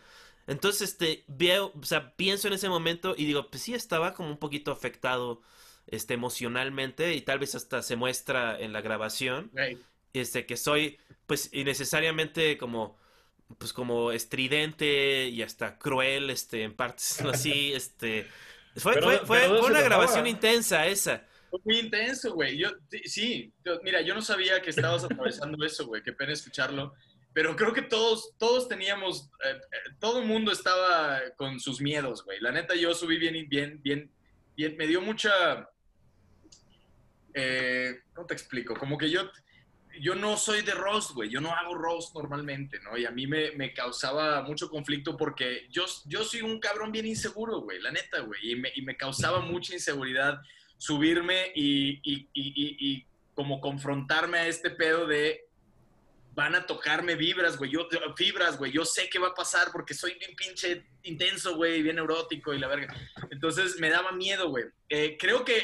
entonces 0.47 0.91
este, 0.91 1.23
veo, 1.27 1.71
o 1.79 1.83
sea, 1.85 2.15
pienso 2.15 2.47
en 2.47 2.53
ese 2.53 2.69
momento 2.69 3.15
y 3.17 3.25
digo, 3.25 3.49
pues 3.49 3.63
sí 3.63 3.73
estaba 3.73 4.13
como 4.13 4.29
un 4.29 4.37
poquito 4.37 4.71
afectado, 4.71 5.41
este, 5.87 6.13
emocionalmente 6.13 7.13
y 7.15 7.21
tal 7.21 7.39
vez 7.39 7.55
hasta 7.55 7.81
se 7.81 7.95
muestra 7.95 8.59
en 8.59 8.73
la 8.73 8.81
grabación, 8.81 9.51
este, 10.13 10.45
que 10.45 10.57
soy, 10.57 10.99
pues, 11.25 11.49
innecesariamente 11.53 12.57
como, 12.57 12.97
pues, 13.57 13.73
como 13.73 14.11
estridente 14.11 15.27
y 15.27 15.41
hasta 15.41 15.77
cruel, 15.77 16.29
este, 16.29 16.63
en 16.63 16.75
partes 16.75 17.21
así, 17.21 17.73
este, 17.73 18.27
fue, 18.75 18.93
Pero- 18.93 19.25
fue, 19.25 19.39
pero 19.39 19.59
fue, 19.59 19.69
una 19.69 19.81
grabación 19.81 20.27
intensa 20.27 20.87
esa. 20.87 21.25
Fue 21.51 21.59
muy 21.65 21.79
intenso, 21.79 22.33
güey. 22.33 22.57
Yo, 22.57 22.69
sí, 23.05 23.53
yo- 23.63 23.79
mira, 23.83 24.01
yo 24.01 24.15
no 24.15 24.21
sabía 24.23 24.59
que 24.61 24.71
estabas 24.71 25.03
atravesando 25.03 25.63
eso, 25.65 25.85
güey. 25.85 26.01
Qué 26.01 26.13
pena 26.13 26.31
escucharlo. 26.33 26.93
Pero 27.33 27.55
creo 27.55 27.71
que 27.73 27.81
todos, 27.83 28.33
todos 28.37 28.67
teníamos, 28.67 29.29
eh, 29.45 29.51
eh, 29.55 29.91
todo 29.99 30.19
el 30.19 30.25
mundo 30.25 30.51
estaba 30.51 31.21
con 31.37 31.59
sus 31.59 31.79
miedos, 31.79 32.25
güey. 32.25 32.39
La 32.41 32.51
neta, 32.51 32.73
yo 32.75 32.93
subí 32.93 33.17
bien, 33.17 33.47
bien, 33.47 33.79
bien, 33.83 34.11
bien. 34.57 34.75
Me 34.77 34.87
dio 34.87 34.99
mucha, 35.01 35.69
eh, 37.33 37.99
¿cómo 38.13 38.27
te 38.27 38.33
explico? 38.33 38.75
Como 38.75 38.97
que 38.97 39.09
yo, 39.09 39.29
yo 39.99 40.15
no 40.15 40.35
soy 40.37 40.61
de 40.61 40.73
roast, 40.73 41.11
güey. 41.11 41.29
Yo 41.29 41.39
no 41.41 41.53
hago 41.53 41.75
roast 41.75 42.13
normalmente, 42.15 42.79
¿no? 42.81 42.97
Y 42.97 43.05
a 43.05 43.11
mí 43.11 43.27
me, 43.27 43.51
me 43.51 43.73
causaba 43.73 44.41
mucho 44.41 44.69
conflicto 44.69 45.15
porque 45.17 45.67
yo, 45.69 45.85
yo 46.05 46.23
soy 46.23 46.41
un 46.41 46.59
cabrón 46.59 46.91
bien 46.91 47.05
inseguro, 47.05 47.61
güey. 47.61 47.79
La 47.81 47.91
neta, 47.91 48.19
güey. 48.21 48.51
Y 48.51 48.55
me, 48.55 48.71
y 48.75 48.81
me 48.81 48.97
causaba 48.97 49.39
mucha 49.39 49.73
inseguridad 49.73 50.41
subirme 50.81 51.51
y, 51.53 51.99
y, 52.01 52.27
y, 52.33 52.77
y, 52.79 53.05
como 53.35 53.61
confrontarme 53.61 54.39
a 54.39 54.47
este 54.47 54.71
pedo 54.71 55.05
de 55.05 55.45
van 56.33 56.55
a 56.55 56.65
tocarme 56.65 57.13
vibras, 57.13 57.55
güey, 57.55 57.69
yo, 57.69 57.87
fibras, 58.15 58.57
güey, 58.57 58.71
yo 58.71 58.83
sé 58.83 59.07
qué 59.07 59.19
va 59.19 59.27
a 59.27 59.35
pasar 59.35 59.67
porque 59.71 59.93
soy 59.93 60.15
bien 60.15 60.35
pinche 60.35 60.83
intenso, 61.03 61.55
güey, 61.55 61.83
bien 61.83 61.97
neurótico 61.97 62.51
y 62.51 62.57
la 62.57 62.67
verga. 62.67 62.91
Entonces 63.29 63.79
me 63.79 63.91
daba 63.91 64.11
miedo, 64.11 64.49
güey. 64.49 64.63
Eh, 64.89 65.17
creo 65.19 65.45
que 65.45 65.63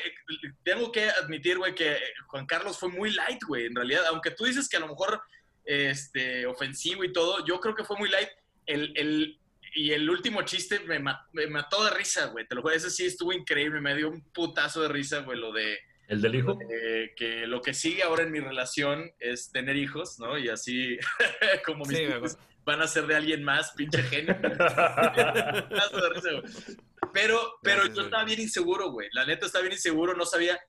tengo 0.63 0.91
que 0.91 1.09
admitir, 1.09 1.57
güey, 1.57 1.73
que 1.73 1.97
Juan 2.27 2.45
Carlos 2.45 2.77
fue 2.77 2.89
muy 2.89 3.11
light, 3.11 3.41
güey, 3.47 3.65
en 3.65 3.75
realidad, 3.75 4.05
aunque 4.09 4.31
tú 4.31 4.45
dices 4.45 4.69
que 4.69 4.77
a 4.77 4.81
lo 4.81 4.89
mejor 4.89 5.19
este, 5.65 6.45
ofensivo 6.45 7.03
y 7.03 7.11
todo, 7.11 7.43
yo 7.43 7.59
creo 7.59 7.73
que 7.73 7.85
fue 7.85 7.97
muy 7.97 8.09
light. 8.09 8.29
El, 8.67 9.39
y 9.77 9.91
el 9.91 10.09
último 10.09 10.41
chiste 10.43 10.79
me, 10.81 10.99
ma- 10.99 11.27
me 11.33 11.47
mató 11.47 11.83
de 11.85 11.91
risa, 11.91 12.25
güey, 12.27 12.47
te 12.47 12.55
lo 12.55 12.61
juro, 12.61 12.73
ese 12.73 12.89
sí 12.89 13.05
estuvo 13.05 13.31
increíble, 13.33 13.79
me 13.81 13.95
dio 13.95 14.09
un 14.09 14.21
putazo 14.31 14.81
de 14.81 14.87
risa, 14.89 15.19
güey, 15.19 15.39
lo 15.39 15.51
de... 15.53 15.77
¿El 16.07 16.21
del 16.21 16.35
hijo? 16.35 16.57
Eh, 16.71 17.13
que 17.15 17.45
lo 17.47 17.61
que 17.61 17.73
sigue 17.73 18.01
ahora 18.03 18.23
en 18.23 18.31
mi 18.31 18.39
relación 18.39 19.11
es 19.19 19.51
tener 19.51 19.75
hijos, 19.75 20.19
¿no? 20.19 20.37
Y 20.37 20.47
así 20.49 20.97
como 21.65 21.85
mis 21.85 21.97
Sí, 21.97 22.03
hijos 22.03 22.37
van 22.63 22.81
a 22.81 22.87
ser 22.87 23.07
de 23.07 23.15
alguien 23.15 23.43
más, 23.43 23.71
pinche 23.73 24.01
genio. 24.03 24.35
Putazo 24.41 26.01
de 26.01 26.09
risa, 26.13 26.31
güey. 26.31 26.77
pero 27.13 27.39
pero 27.61 27.77
Gracias, 27.77 27.95
yo 27.95 28.01
estaba 28.03 28.23
bien 28.23 28.39
inseguro, 28.41 28.91
güey. 28.91 29.09
La 29.13 29.25
neta 29.25 29.45
estaba 29.45 29.61
bien 29.63 29.73
inseguro, 29.73 30.13
no 30.15 30.25
sabía. 30.25 30.59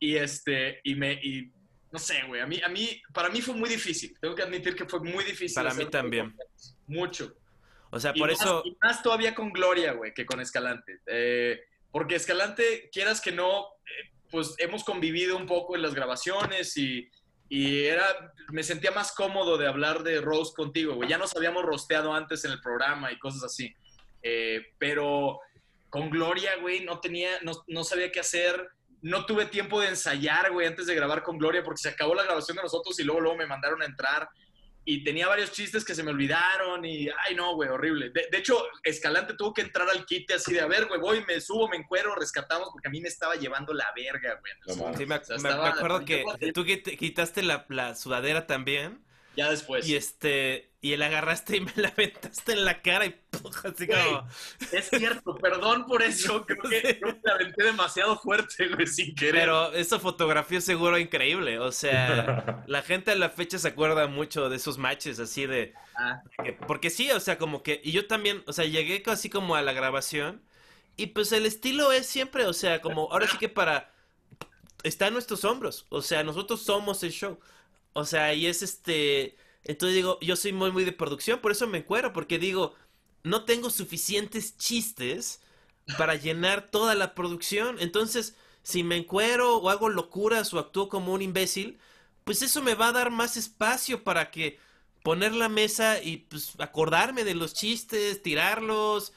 Y 0.00 0.16
este, 0.16 0.80
y 0.84 0.94
me, 0.94 1.12
y 1.14 1.50
no 1.92 1.98
sé, 1.98 2.22
güey. 2.26 2.40
A 2.40 2.46
mí, 2.46 2.60
a 2.64 2.68
mí, 2.68 3.00
para 3.12 3.28
mí 3.28 3.40
fue 3.40 3.54
muy 3.54 3.68
difícil. 3.68 4.16
Tengo 4.20 4.34
que 4.34 4.42
admitir 4.42 4.74
que 4.74 4.84
fue 4.86 5.00
muy 5.00 5.24
difícil. 5.24 5.54
Para 5.54 5.74
mí 5.74 5.86
también. 5.86 6.36
Mucho. 6.86 7.34
O 7.94 8.00
sea, 8.00 8.12
Y 8.14 8.18
por 8.18 8.30
más- 8.30 8.40
eso, 8.40 8.62
y 8.64 8.76
más 8.82 9.02
todavía 9.02 9.34
con 9.34 9.52
Gloria, 9.52 9.92
güey, 9.92 10.12
que 10.12 10.26
con 10.26 10.40
Escalante. 10.40 10.98
Eh, 11.06 11.60
porque 11.92 12.16
Escalante, 12.16 12.90
quieras 12.92 13.20
que 13.20 13.30
no, 13.30 13.60
eh, 13.86 14.10
pues 14.30 14.54
hemos 14.58 14.82
convivido 14.82 15.36
un 15.36 15.46
poco 15.46 15.76
en 15.76 15.82
las 15.82 15.94
grabaciones 15.94 16.76
y, 16.76 17.08
y 17.48 17.84
era, 17.84 18.32
me 18.50 18.64
sentía 18.64 18.90
más 18.90 19.12
cómodo 19.12 19.56
de 19.58 19.68
hablar 19.68 20.02
de 20.02 20.20
roast 20.20 20.56
contigo, 20.56 20.94
güey. 20.94 21.08
Ya 21.08 21.18
nos 21.18 21.36
habíamos 21.36 21.62
rosteado 21.62 22.12
antes 22.12 22.44
en 22.44 22.50
el 22.50 22.60
programa 22.60 23.12
y 23.12 23.18
cosas 23.20 23.44
así. 23.44 23.72
Eh, 24.22 24.72
pero 24.78 25.38
con 25.88 26.10
Gloria, 26.10 26.56
güey, 26.60 26.84
no 26.84 26.98
tenía, 26.98 27.30
no, 27.42 27.52
no 27.68 27.84
sabía 27.84 28.10
qué 28.10 28.18
hacer. 28.18 28.70
No 29.02 29.24
tuve 29.26 29.46
tiempo 29.46 29.80
de 29.80 29.88
ensayar, 29.90 30.50
güey, 30.50 30.66
antes 30.66 30.86
de 30.86 30.94
grabar 30.96 31.22
con 31.22 31.38
Gloria, 31.38 31.62
porque 31.62 31.82
se 31.82 31.90
acabó 31.90 32.14
la 32.16 32.24
grabación 32.24 32.56
de 32.56 32.62
nosotros 32.64 32.98
y 32.98 33.04
luego, 33.04 33.20
luego 33.20 33.36
me 33.36 33.46
mandaron 33.46 33.82
a 33.82 33.86
entrar 33.86 34.28
y 34.86 35.02
tenía 35.02 35.26
varios 35.28 35.50
chistes 35.52 35.84
que 35.84 35.94
se 35.94 36.02
me 36.02 36.10
olvidaron 36.10 36.84
y, 36.84 37.08
ay, 37.08 37.34
no, 37.34 37.54
güey, 37.54 37.68
horrible. 37.70 38.10
De, 38.10 38.28
de 38.30 38.38
hecho, 38.38 38.58
Escalante 38.82 39.34
tuvo 39.34 39.54
que 39.54 39.62
entrar 39.62 39.88
al 39.88 40.04
quite 40.04 40.34
así 40.34 40.52
de, 40.52 40.60
a 40.60 40.66
ver, 40.66 40.86
güey, 40.86 41.00
voy, 41.00 41.24
me 41.26 41.40
subo, 41.40 41.68
me 41.68 41.76
encuero, 41.76 42.14
rescatamos, 42.14 42.68
porque 42.70 42.88
a 42.88 42.90
mí 42.90 43.00
me 43.00 43.08
estaba 43.08 43.34
llevando 43.36 43.72
la 43.72 43.86
verga, 43.96 44.38
güey. 44.40 44.52
Sí, 44.96 45.06
me, 45.06 45.16
O 45.16 45.24
sea, 45.24 45.36
me- 45.38 45.48
acuerdo 45.68 46.04
que 46.04 46.24
tú 46.52 46.64
quit- 46.64 46.98
quitaste 46.98 47.42
la, 47.42 47.64
la 47.68 47.94
sudadera 47.94 48.46
también 48.46 49.02
Ya 49.36 49.50
después. 49.50 49.86
y 49.88 49.96
este, 49.96 50.70
y 50.80 50.96
la 50.96 51.06
agarraste 51.06 51.56
y 51.56 51.60
me 51.62 51.72
la 51.76 51.88
aventaste 51.88 52.52
en 52.52 52.64
la 52.64 52.82
cara 52.82 53.06
y 53.06 53.16
así 53.64 53.86
Güey. 53.86 54.04
como... 54.04 54.28
Es 54.72 54.88
cierto, 54.90 55.34
perdón 55.36 55.86
por 55.86 56.02
eso. 56.02 56.44
Creo 56.46 56.62
que, 56.62 56.98
creo 57.00 57.14
que 57.14 57.20
la 57.24 57.34
aventé 57.34 57.64
demasiado 57.64 58.18
fuerte, 58.18 58.68
güey, 58.68 58.86
sin 58.86 59.14
querer. 59.14 59.42
Pero 59.42 59.72
esa 59.72 59.98
fotografía 59.98 60.58
es 60.58 60.64
seguro 60.64 60.98
increíble, 60.98 61.58
o 61.58 61.72
sea, 61.72 62.62
la 62.66 62.82
gente 62.82 63.10
a 63.10 63.16
la 63.16 63.30
fecha 63.30 63.58
se 63.58 63.68
acuerda 63.68 64.06
mucho 64.06 64.48
de 64.48 64.56
esos 64.56 64.78
matches 64.78 65.18
así 65.18 65.46
de... 65.46 65.74
Ah. 65.96 66.22
que- 66.44 66.52
porque 66.52 66.90
sí, 66.90 67.10
o 67.10 67.20
sea, 67.20 67.38
como 67.38 67.62
que... 67.62 67.80
Y 67.82 67.92
yo 67.92 68.06
también, 68.06 68.42
o 68.46 68.52
sea, 68.52 68.64
llegué 68.66 69.02
así 69.06 69.30
como 69.30 69.56
a 69.56 69.62
la 69.62 69.72
grabación 69.72 70.42
y 70.96 71.06
pues 71.06 71.32
el 71.32 71.44
estilo 71.46 71.90
es 71.92 72.06
siempre, 72.06 72.46
o 72.46 72.52
sea, 72.52 72.80
como 72.80 73.10
ahora 73.12 73.26
sí 73.26 73.36
que 73.38 73.48
para... 73.48 73.90
Está 74.84 75.06
en 75.06 75.14
nuestros 75.14 75.44
hombros, 75.44 75.86
o 75.88 76.02
sea, 76.02 76.22
nosotros 76.24 76.60
somos 76.62 77.02
el 77.04 77.10
show. 77.10 77.40
O 77.94 78.04
sea, 78.04 78.34
y 78.34 78.46
es 78.46 78.62
este... 78.62 79.36
Entonces 79.64 79.96
digo, 79.96 80.18
yo 80.20 80.36
soy 80.36 80.52
muy, 80.52 80.70
muy 80.72 80.84
de 80.84 80.92
producción, 80.92 81.40
por 81.40 81.52
eso 81.52 81.66
me 81.66 81.78
encuero, 81.78 82.12
porque 82.12 82.38
digo, 82.38 82.74
no 83.22 83.44
tengo 83.46 83.70
suficientes 83.70 84.58
chistes 84.58 85.40
para 85.98 86.14
llenar 86.16 86.70
toda 86.70 86.94
la 86.94 87.14
producción. 87.14 87.76
Entonces, 87.80 88.36
si 88.62 88.82
me 88.84 88.96
encuero 88.96 89.56
o 89.58 89.70
hago 89.70 89.88
locuras 89.88 90.52
o 90.54 90.58
actúo 90.58 90.88
como 90.88 91.14
un 91.14 91.22
imbécil, 91.22 91.78
pues 92.24 92.42
eso 92.42 92.62
me 92.62 92.74
va 92.74 92.88
a 92.88 92.92
dar 92.92 93.10
más 93.10 93.36
espacio 93.36 94.04
para 94.04 94.30
que 94.30 94.58
poner 95.02 95.34
la 95.34 95.48
mesa 95.48 96.02
y 96.02 96.18
pues 96.18 96.54
acordarme 96.58 97.24
de 97.24 97.34
los 97.34 97.54
chistes, 97.54 98.22
tirarlos. 98.22 99.12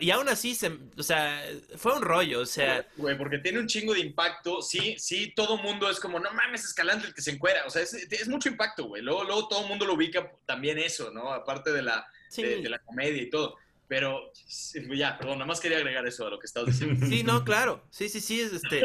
Y 0.00 0.10
aún 0.10 0.28
así, 0.28 0.54
se, 0.54 0.70
o 0.96 1.02
sea, 1.02 1.42
fue 1.76 1.94
un 1.94 2.02
rollo, 2.02 2.40
o 2.40 2.46
sea, 2.46 2.86
Güey, 2.96 3.16
porque 3.18 3.38
tiene 3.38 3.58
un 3.58 3.66
chingo 3.66 3.92
de 3.92 4.00
impacto. 4.00 4.62
Sí, 4.62 4.96
sí, 4.98 5.32
todo 5.36 5.58
mundo 5.58 5.90
es 5.90 6.00
como, 6.00 6.18
no 6.18 6.32
mames, 6.32 6.64
Escalante 6.64 7.06
el 7.06 7.14
que 7.14 7.22
se 7.22 7.32
encuera. 7.32 7.64
O 7.66 7.70
sea, 7.70 7.82
es, 7.82 7.92
es 7.94 8.28
mucho 8.28 8.48
impacto, 8.48 8.84
güey. 8.84 9.02
Luego, 9.02 9.24
luego 9.24 9.48
todo 9.48 9.62
el 9.62 9.68
mundo 9.68 9.84
lo 9.84 9.94
ubica 9.94 10.32
también 10.46 10.78
eso, 10.78 11.10
¿no? 11.10 11.32
Aparte 11.32 11.72
de 11.72 11.82
la, 11.82 12.06
sí. 12.30 12.42
de, 12.42 12.62
de 12.62 12.68
la 12.68 12.78
comedia 12.78 13.22
y 13.22 13.30
todo. 13.30 13.56
Pero, 13.88 14.32
sí, 14.34 14.80
ya, 14.96 15.16
perdón, 15.16 15.38
nada 15.38 15.46
más 15.46 15.60
quería 15.60 15.78
agregar 15.78 16.06
eso 16.06 16.26
a 16.26 16.30
lo 16.30 16.38
que 16.38 16.46
estabas 16.46 16.70
diciendo. 16.70 17.06
Sí, 17.06 17.22
no, 17.22 17.44
claro. 17.44 17.84
Sí, 17.90 18.08
sí, 18.08 18.20
sí, 18.20 18.40
es 18.40 18.52
este. 18.52 18.82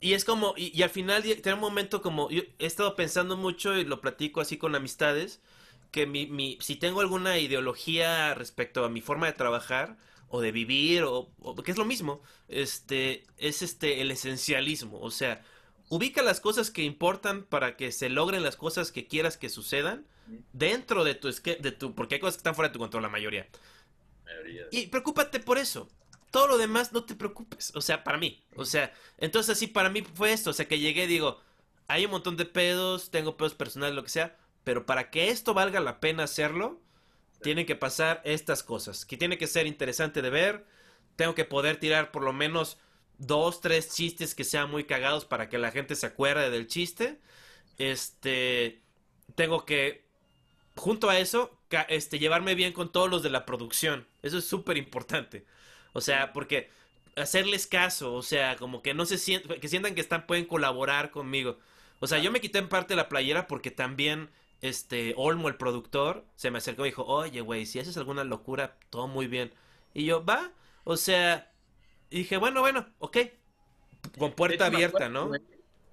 Y 0.00 0.14
es 0.14 0.24
como, 0.24 0.54
y, 0.56 0.76
y 0.76 0.82
al 0.82 0.90
final 0.90 1.22
tiene 1.22 1.54
un 1.54 1.60
momento 1.60 2.02
como, 2.02 2.28
yo 2.28 2.42
he 2.58 2.66
estado 2.66 2.96
pensando 2.96 3.36
mucho 3.36 3.76
y 3.78 3.84
lo 3.84 4.00
platico 4.00 4.40
así 4.40 4.58
con 4.58 4.74
amistades, 4.74 5.40
que 5.92 6.06
mi, 6.06 6.26
mi, 6.26 6.58
si 6.62 6.76
tengo 6.76 7.00
alguna 7.02 7.38
ideología 7.38 8.34
respecto 8.34 8.84
a 8.84 8.90
mi 8.90 9.02
forma 9.02 9.26
de 9.28 9.34
trabajar 9.34 9.98
o 10.28 10.40
de 10.42 10.52
vivir, 10.52 11.04
o, 11.04 11.30
o- 11.40 11.56
que 11.56 11.72
es 11.72 11.78
lo 11.78 11.84
mismo, 11.86 12.22
este, 12.48 13.24
es 13.38 13.62
este, 13.62 14.02
el 14.02 14.10
esencialismo. 14.12 15.00
O 15.00 15.10
sea, 15.12 15.44
ubica 15.90 16.22
las 16.22 16.40
cosas 16.40 16.70
que 16.72 16.82
importan 16.84 17.44
para 17.44 17.76
que 17.76 17.92
se 17.92 18.08
logren 18.10 18.42
las 18.42 18.56
cosas 18.56 18.92
que 18.92 19.06
quieras 19.08 19.36
que 19.38 19.50
sucedan 19.50 20.06
dentro 20.52 21.04
de 21.04 21.14
tu, 21.14 21.28
de 21.30 21.72
tu, 21.72 21.94
porque 21.94 22.16
hay 22.16 22.20
cosas 22.22 22.36
que 22.36 22.40
están 22.40 22.54
fuera 22.56 22.68
de 22.70 22.72
tu 22.74 22.78
control, 22.80 23.02
la 23.04 23.08
mayoría. 23.10 23.48
Mayoría. 24.24 24.66
Y 24.70 24.86
preocúpate 24.86 25.40
por 25.40 25.58
eso. 25.58 25.88
Todo 26.30 26.46
lo 26.48 26.58
demás 26.58 26.92
no 26.92 27.04
te 27.04 27.14
preocupes. 27.14 27.72
O 27.74 27.80
sea, 27.80 28.04
para 28.04 28.18
mí. 28.18 28.42
O 28.56 28.64
sea, 28.64 28.92
entonces 29.18 29.56
así 29.56 29.66
para 29.66 29.90
mí 29.90 30.02
fue 30.14 30.32
esto. 30.32 30.50
O 30.50 30.52
sea, 30.52 30.66
que 30.68 30.78
llegué, 30.78 31.06
digo, 31.06 31.40
hay 31.88 32.04
un 32.06 32.10
montón 32.12 32.36
de 32.36 32.46
pedos, 32.46 33.10
tengo 33.10 33.36
pedos 33.36 33.54
personales, 33.54 33.94
lo 33.94 34.02
que 34.02 34.08
sea. 34.10 34.38
Pero 34.64 34.86
para 34.86 35.10
que 35.10 35.30
esto 35.30 35.54
valga 35.54 35.80
la 35.80 36.00
pena 36.00 36.24
hacerlo, 36.24 36.80
tienen 37.42 37.66
que 37.66 37.76
pasar 37.76 38.20
estas 38.24 38.62
cosas. 38.62 39.04
Que 39.04 39.16
tiene 39.16 39.38
que 39.38 39.46
ser 39.46 39.66
interesante 39.66 40.22
de 40.22 40.30
ver. 40.30 40.66
Tengo 41.16 41.34
que 41.34 41.44
poder 41.44 41.78
tirar 41.78 42.10
por 42.12 42.22
lo 42.22 42.32
menos 42.32 42.78
dos, 43.18 43.60
tres 43.60 43.94
chistes 43.94 44.34
que 44.34 44.44
sean 44.44 44.70
muy 44.70 44.84
cagados 44.84 45.24
para 45.24 45.48
que 45.48 45.58
la 45.58 45.70
gente 45.70 45.94
se 45.96 46.06
acuerde 46.06 46.50
del 46.50 46.66
chiste. 46.66 47.20
Este, 47.78 48.82
tengo 49.34 49.64
que, 49.64 50.04
junto 50.76 51.10
a 51.10 51.18
eso, 51.18 51.58
este, 51.88 52.18
llevarme 52.18 52.54
bien 52.54 52.72
con 52.72 52.92
todos 52.92 53.10
los 53.10 53.22
de 53.22 53.30
la 53.30 53.46
producción. 53.46 54.06
Eso 54.22 54.38
es 54.38 54.44
súper 54.44 54.76
importante. 54.76 55.44
O 55.92 56.00
sea, 56.00 56.32
porque 56.32 56.70
hacerles 57.16 57.66
caso, 57.66 58.14
o 58.14 58.22
sea, 58.22 58.56
como 58.56 58.82
que 58.82 58.94
no 58.94 59.06
se 59.06 59.18
sientan, 59.18 59.60
que 59.60 59.68
sientan 59.68 59.94
que 59.94 60.00
están, 60.00 60.26
pueden 60.26 60.46
colaborar 60.46 61.10
conmigo. 61.10 61.58
O 62.00 62.06
sea, 62.06 62.18
yo 62.18 62.32
me 62.32 62.40
quité 62.40 62.58
en 62.58 62.68
parte 62.68 62.96
la 62.96 63.08
playera 63.08 63.46
porque 63.46 63.70
también, 63.70 64.30
este, 64.62 65.12
Olmo, 65.16 65.48
el 65.48 65.56
productor, 65.56 66.24
se 66.36 66.50
me 66.50 66.58
acercó 66.58 66.86
y 66.86 66.90
dijo, 66.90 67.04
oye, 67.04 67.40
güey, 67.40 67.66
si 67.66 67.80
haces 67.80 67.96
alguna 67.96 68.24
locura, 68.24 68.78
todo 68.90 69.08
muy 69.08 69.26
bien. 69.26 69.52
Y 69.92 70.06
yo, 70.06 70.24
va, 70.24 70.52
o 70.84 70.96
sea, 70.96 71.52
y 72.08 72.18
dije, 72.18 72.36
bueno, 72.36 72.60
bueno, 72.60 72.88
ok, 72.98 73.18
con 74.16 74.32
puerta 74.32 74.66
hecho, 74.68 74.76
abierta, 74.76 74.96
acuerdo, 74.98 75.12
¿no? 75.12 75.28
güey. 75.28 75.40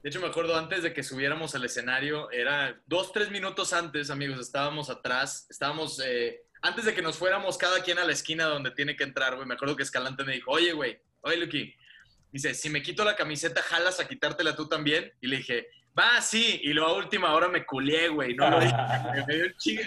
De 0.04 0.10
hecho, 0.10 0.22
me 0.22 0.28
acuerdo 0.28 0.56
antes 0.56 0.84
de 0.84 0.94
que 0.94 1.04
subiéramos 1.04 1.56
al 1.56 1.66
escenario, 1.66 2.32
era 2.32 2.80
dos, 2.86 3.12
tres 3.12 3.32
minutos 3.32 3.74
antes, 3.74 4.10
amigos, 4.12 4.40
estábamos 4.40 4.90
atrás, 4.90 5.48
estábamos, 5.50 6.00
eh, 6.06 6.44
antes 6.62 6.86
de 6.86 6.94
que 6.94 7.02
nos 7.02 7.18
fuéramos 7.18 7.58
cada 7.58 7.82
quien 7.82 7.98
a 7.98 8.06
la 8.06 8.14
esquina 8.14 8.46
donde 8.46 8.72
tiene 8.72 8.96
que 8.96 9.04
entrar, 9.04 9.36
güey, 9.36 9.48
me 9.48 9.56
acuerdo 9.56 9.76
que 9.76 9.84
Escalante 9.84 10.24
me 10.24 10.34
dijo, 10.34 10.52
oye, 10.52 10.74
güey, 10.74 11.02
oye, 11.22 11.38
Lucky, 11.38 11.76
dice, 12.32 12.54
si 12.54 12.70
me 12.70 12.84
quito 12.84 13.04
la 13.04 13.16
camiseta, 13.16 13.62
jalas 13.64 14.00
a 14.00 14.08
quitártela 14.08 14.56
tú 14.56 14.70
también, 14.70 15.12
y 15.20 15.28
le 15.28 15.38
dije, 15.38 15.68
va, 16.00 16.22
sí, 16.22 16.62
y 16.64 16.74
luego 16.74 16.92
a 16.92 16.98
última 16.98 17.34
hora 17.34 17.48
me 17.50 17.66
culié, 17.66 18.08
güey, 18.08 18.34
no 18.36 18.50
lo 18.50 18.60
dije, 18.60 18.74
me 19.28 19.36
dio 19.36 19.46
un 19.46 19.54
chingo, 19.58 19.82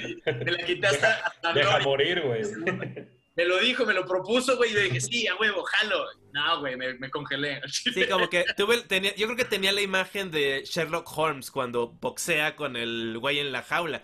me 0.45 0.51
la 0.53 0.59
quité 0.65 0.87
hasta, 0.87 1.13
hasta 1.27 1.53
Deja 1.55 1.79
no, 1.79 1.85
morir, 1.85 2.21
güey. 2.21 2.43
me 3.35 3.45
lo 3.47 3.59
dijo, 3.61 3.87
me 3.87 3.95
lo 3.95 4.05
propuso, 4.07 4.57
güey, 4.59 4.71
y 4.71 4.75
le 4.75 4.83
dije, 4.85 5.01
sí, 5.01 5.27
a 5.27 5.35
huevo, 5.37 5.65
jalo, 5.65 6.05
no, 6.33 6.61
güey, 6.61 6.77
me, 6.77 6.95
me 6.95 7.11
congelé, 7.11 7.61
Sí, 7.67 8.07
como 8.09 8.29
que 8.31 8.45
tuve, 8.57 8.83
tenía, 8.83 9.15
yo 9.17 9.27
creo 9.27 9.37
que 9.37 9.45
tenía 9.45 9.73
la 9.73 9.81
imagen 9.83 10.31
de 10.31 10.63
Sherlock 10.65 11.07
Holmes 11.17 11.51
cuando 11.51 11.89
boxea 11.89 12.57
con 12.57 12.77
el 12.77 13.19
güey 13.19 13.39
en 13.39 13.53
la 13.53 13.63
jaula. 13.63 14.03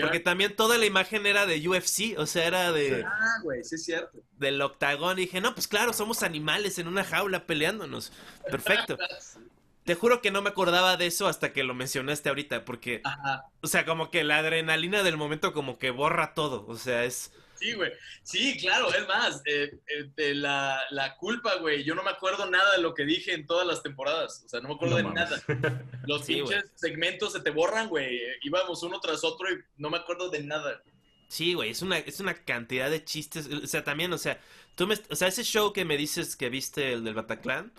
Porque 0.00 0.20
también 0.20 0.54
toda 0.54 0.78
la 0.78 0.86
imagen 0.86 1.26
era 1.26 1.46
de 1.46 1.68
UFC, 1.68 2.16
o 2.18 2.26
sea, 2.26 2.46
era 2.46 2.70
de, 2.72 3.04
Ah, 3.04 3.38
güey, 3.42 3.64
sí 3.64 3.74
es 3.74 3.84
cierto. 3.84 4.18
del 4.38 4.60
octagón. 4.62 5.18
Y 5.18 5.22
dije, 5.22 5.40
no, 5.40 5.52
pues 5.54 5.66
claro, 5.66 5.92
somos 5.92 6.22
animales 6.22 6.78
en 6.78 6.86
una 6.86 7.02
jaula 7.04 7.46
peleándonos. 7.46 8.12
Perfecto. 8.50 8.96
Te 9.84 9.94
juro 9.94 10.22
que 10.22 10.30
no 10.30 10.40
me 10.42 10.48
acordaba 10.50 10.96
de 10.96 11.06
eso 11.06 11.26
hasta 11.26 11.52
que 11.52 11.62
lo 11.62 11.74
mencionaste 11.74 12.28
ahorita, 12.30 12.64
porque, 12.64 13.00
Ajá. 13.04 13.44
o 13.62 13.66
sea, 13.66 13.84
como 13.84 14.10
que 14.10 14.24
la 14.24 14.38
adrenalina 14.38 15.02
del 15.02 15.16
momento 15.18 15.52
como 15.52 15.78
que 15.78 15.90
borra 15.90 16.32
todo. 16.34 16.64
O 16.66 16.76
sea, 16.76 17.04
es... 17.04 17.32
Sí, 17.56 17.72
güey. 17.74 17.92
Sí, 18.22 18.58
claro, 18.58 18.92
es 18.92 19.06
más, 19.06 19.42
eh, 19.46 19.78
eh, 19.86 20.10
de 20.16 20.34
la, 20.34 20.80
la 20.90 21.16
culpa, 21.16 21.54
güey. 21.56 21.84
Yo 21.84 21.94
no 21.94 22.02
me 22.02 22.10
acuerdo 22.10 22.50
nada 22.50 22.72
de 22.76 22.82
lo 22.82 22.94
que 22.94 23.04
dije 23.04 23.32
en 23.34 23.46
todas 23.46 23.66
las 23.66 23.82
temporadas. 23.82 24.42
O 24.44 24.48
sea, 24.48 24.60
no 24.60 24.68
me 24.70 24.74
acuerdo 24.74 24.98
No 25.00 25.08
de 25.08 25.14
mames. 25.14 25.30
nada. 25.48 25.82
Los 26.06 26.24
Sí, 26.24 26.34
pinches 26.36 26.64
segmentos 26.74 27.32
se 27.32 27.40
te 27.40 27.50
borran, 27.50 27.88
güey. 27.88 28.20
Íbamos 28.42 28.82
uno 28.82 28.98
tras 29.00 29.22
otro 29.22 29.50
y 29.50 29.56
no 29.76 29.88
me 29.90 29.98
acuerdo 29.98 30.30
de 30.30 30.42
nada. 30.42 30.82
Sí, 31.28 31.54
güey, 31.54 31.70
es 31.70 31.80
una, 31.82 31.98
es 31.98 32.20
una 32.20 32.34
cantidad 32.34 32.90
de 32.90 33.04
chistes. 33.04 33.46
O 33.48 33.66
sea, 33.66 33.84
también, 33.84 34.12
o 34.12 34.18
sea, 34.18 34.38
tú 34.76 34.86
me, 34.86 34.96
o 35.10 35.16
sea, 35.16 35.28
ese 35.28 35.44
show 35.44 35.72
que 35.72 35.84
me 35.84 35.96
dices 35.96 36.36
que 36.36 36.48
viste, 36.48 36.92
el 36.94 37.04
del 37.04 37.14
Bataclan, 37.14 37.72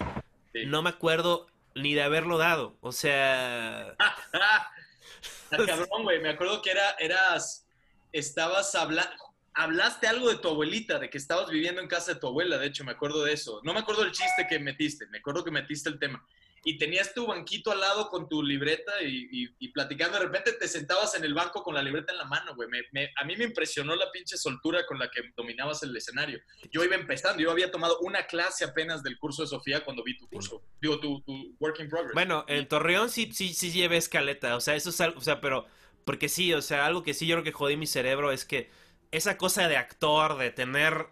Sí. 0.54 0.66
no 0.68 0.82
me 0.82 0.90
acuerdo 0.90 1.48
ni 1.76 1.94
de 1.94 2.02
haberlo 2.02 2.38
dado. 2.38 2.78
O 2.82 2.92
sea, 2.92 3.96
cabrón, 5.50 6.04
güey. 6.04 6.22
Me 6.22 6.30
acuerdo 6.30 6.62
que 6.62 6.72
era, 6.72 6.92
eras, 7.00 7.68
estabas 8.12 8.74
hablando, 8.76 9.12
hablaste 9.54 10.08
algo 10.08 10.30
de 10.30 10.38
tu 10.38 10.50
abuelita, 10.50 11.00
de 11.00 11.10
que 11.10 11.18
estabas 11.18 11.50
viviendo 11.50 11.82
en 11.82 11.88
casa 11.88 12.14
de 12.14 12.20
tu 12.20 12.28
abuela, 12.28 12.58
de 12.58 12.68
hecho, 12.68 12.84
me 12.84 12.92
acuerdo 12.92 13.24
de 13.24 13.34
eso. 13.34 13.62
No 13.64 13.74
me 13.74 13.80
acuerdo 13.80 14.04
del 14.04 14.12
chiste 14.12 14.48
que 14.50 14.60
metiste, 14.60 15.08
me 15.08 15.20
acuerdo 15.20 15.44
que 15.44 15.52
metiste 15.52 15.90
el 15.90 16.00
tema. 16.00 16.26
Y 16.68 16.78
tenías 16.80 17.14
tu 17.14 17.28
banquito 17.28 17.72
al 17.72 17.80
lado 17.80 18.10
con 18.10 18.28
tu 18.28 18.42
libreta 18.42 18.92
y, 19.04 19.28
y- 19.32 19.56
y 19.60 19.68
platicando, 19.72 20.18
de 20.18 20.26
repente 20.26 20.52
te 20.54 20.68
sentabas 20.68 21.14
en 21.16 21.24
el 21.24 21.34
banco 21.36 21.62
con 21.64 21.76
la 21.76 21.84
libreta 21.84 22.12
en 22.12 22.18
la 22.18 22.26
mano, 22.26 22.56
güey. 22.56 22.68
Me- 22.68 22.82
me- 22.92 23.12
a 23.16 23.24
mí 23.24 23.36
me 23.38 23.44
impresionó 23.44 23.96
la 23.96 24.12
pinche 24.12 24.36
soltura 24.36 24.86
con 24.88 24.98
la 24.98 25.10
que 25.12 25.22
dominabas 25.38 25.84
el 25.84 25.96
escenario. 25.96 26.40
Yo 26.72 26.84
iba 26.84 26.96
empezando, 26.96 27.42
yo 27.42 27.52
había 27.52 27.70
tomado 27.72 28.00
una 28.00 28.26
clase 28.26 28.66
apenas 28.66 29.04
del 29.04 29.18
curso 29.20 29.44
de 29.44 29.48
Sofía 29.48 29.86
cuando 29.86 30.04
vi 30.04 30.18
tu 30.18 30.28
curso, 30.28 30.64
digo, 30.82 31.00
tu, 31.00 31.22
tu 31.22 31.56
work 31.60 31.80
in 31.80 31.88
progress. 31.88 32.14
bueno, 32.16 32.44
en 32.48 32.68
Torreón 32.68 33.10
sí, 33.12 33.32
sí, 33.32 33.54
sí 33.54 33.72
llevé 33.72 33.98
escaleta. 33.98 34.56
O 34.56 34.60
sea, 34.60 34.76
eso 34.76 34.90
es 34.90 35.00
algo, 35.00 35.20
o 35.20 35.22
sea, 35.24 35.40
pero, 35.42 35.68
porque 36.04 36.30
sí, 36.30 36.52
o 36.54 36.64
sea, 36.64 36.88
algo 36.88 37.04
que 37.04 37.14
sí 37.14 37.28
yo 37.28 37.36
creo 37.36 37.44
que 37.44 37.52
jodí 37.52 37.78
mi 37.78 37.86
cerebro 37.88 38.32
es 38.32 38.44
que 38.44 38.72
esa 39.12 39.38
cosa 39.38 39.68
de 39.68 39.78
actor, 39.78 40.38
de 40.40 40.50
tener 40.50 41.08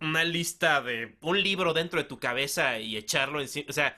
una 0.00 0.24
lista 0.24 0.82
de 0.82 1.16
un 1.20 1.40
libro 1.42 1.72
dentro 1.72 1.98
de 2.00 2.08
tu 2.08 2.18
cabeza 2.18 2.78
y 2.80 2.96
echarlo 2.96 3.40
encima, 3.40 3.66
o 3.68 3.72
sea, 3.72 3.96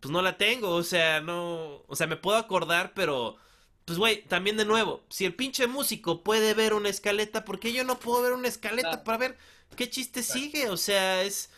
pues 0.00 0.12
no 0.12 0.22
la 0.22 0.36
tengo, 0.38 0.70
o 0.74 0.82
sea, 0.82 1.20
no, 1.20 1.84
o 1.86 1.96
sea, 1.96 2.06
me 2.06 2.16
puedo 2.16 2.36
acordar, 2.38 2.92
pero, 2.94 3.36
pues 3.84 3.98
güey, 3.98 4.22
también 4.26 4.56
de 4.56 4.64
nuevo, 4.64 5.04
si 5.08 5.24
el 5.24 5.34
pinche 5.34 5.66
músico 5.66 6.22
puede 6.22 6.54
ver 6.54 6.74
una 6.74 6.88
escaleta, 6.88 7.44
¿por 7.44 7.58
qué 7.60 7.72
yo 7.72 7.84
no 7.84 7.98
puedo 7.98 8.22
ver 8.22 8.32
una 8.32 8.48
escaleta 8.48 8.88
Claro. 8.90 9.04
para 9.04 9.18
ver 9.18 9.38
qué 9.76 9.90
chiste 9.90 10.22
sigue? 10.22 10.68
O 10.70 10.76
sea, 10.76 11.22
es, 11.22 11.50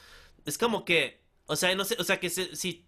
es 0.46 0.58
como 0.58 0.84
que, 0.84 1.20
o 1.46 1.56
sea, 1.56 1.74
no 1.74 1.84
sé, 1.84 1.96
o 1.98 2.04
sea, 2.04 2.20
que 2.20 2.30
se- 2.30 2.56
si 2.56 2.86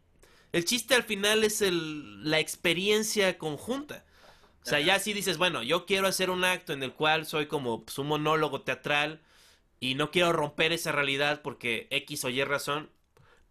el 0.52 0.64
chiste 0.64 0.94
al 0.94 1.04
final 1.04 1.44
es 1.44 1.62
el, 1.62 2.28
la 2.30 2.38
experiencia 2.40 3.38
conjunta. 3.38 4.04
O 4.62 4.66
sea, 4.66 4.80
ya 4.80 4.98
si 5.00 5.12
dices, 5.12 5.38
bueno, 5.38 5.62
yo 5.62 5.86
quiero 5.86 6.06
hacer 6.06 6.30
un 6.30 6.44
acto 6.44 6.72
en 6.72 6.82
el 6.82 6.92
cual 6.94 7.26
soy 7.26 7.46
como 7.46 7.84
pues, 7.84 7.98
un 7.98 8.06
monólogo 8.08 8.62
teatral 8.62 9.20
y 9.80 9.94
no 9.96 10.10
quiero 10.10 10.32
romper 10.32 10.72
esa 10.72 10.92
realidad 10.92 11.42
porque 11.42 11.88
X 11.90 12.24
o 12.24 12.28
Y 12.30 12.42
razón, 12.44 12.90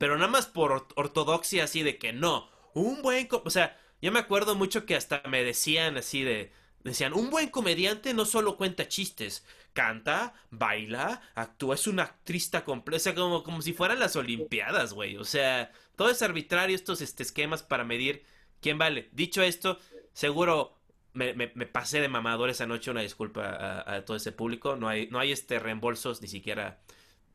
pero 0.01 0.15
nada 0.17 0.27
más 0.31 0.47
por 0.47 0.71
or- 0.73 0.87
ortodoxia 0.95 1.63
así 1.65 1.83
de 1.83 1.97
que 1.99 2.11
no, 2.13 2.49
un 2.73 3.01
buen, 3.03 3.27
o 3.31 3.49
sea, 3.49 3.77
yo 4.01 4.11
me 4.11 4.19
acuerdo 4.19 4.55
mucho 4.55 4.85
que 4.85 4.95
hasta 4.95 5.21
me 5.29 5.43
decían 5.43 5.97
así 5.97 6.23
de, 6.23 6.51
decían, 6.83 7.13
un 7.13 7.29
buen 7.29 7.49
comediante 7.49 8.13
no 8.13 8.25
solo 8.25 8.57
cuenta 8.57 8.87
chistes, 8.87 9.45
canta, 9.73 10.33
baila, 10.49 11.21
actúa, 11.35 11.75
es 11.75 11.85
una 11.87 12.03
actriz 12.03 12.49
completa, 12.65 12.97
o 12.97 12.99
sea, 12.99 13.15
como, 13.15 13.43
como 13.43 13.61
si 13.61 13.73
fueran 13.73 13.99
las 13.99 14.15
olimpiadas, 14.15 14.93
güey, 14.93 15.17
o 15.17 15.23
sea, 15.25 15.71
todo 15.95 16.09
es 16.09 16.21
arbitrario 16.23 16.75
estos 16.75 17.01
este, 17.01 17.23
esquemas 17.23 17.61
para 17.63 17.83
medir 17.83 18.25
quién 18.59 18.77
vale. 18.77 19.09
Dicho 19.11 19.41
esto, 19.43 19.77
seguro 20.13 20.77
me, 21.13 21.33
me- 21.33 21.51
me 21.55 21.65
pasé 21.67 22.01
de 22.01 22.07
mamador 22.09 22.49
esa 22.49 22.65
noche, 22.65 22.91
una 22.91 23.01
disculpa 23.01 23.45
a, 23.49 23.95
a 23.95 24.05
todo 24.05 24.17
ese 24.17 24.31
público, 24.31 24.75
no 24.75 24.87
hay, 24.89 25.07
no 25.09 25.19
hay 25.19 25.31
este 25.31 25.59
reembolsos 25.59 26.21
ni 26.21 26.27
siquiera 26.27 26.81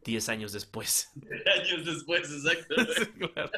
10 0.07 0.29
años 0.29 0.53
después. 0.53 1.11
años 1.59 1.85
después, 1.85 2.31
exacto. 2.31 2.75
Claro. 3.35 3.51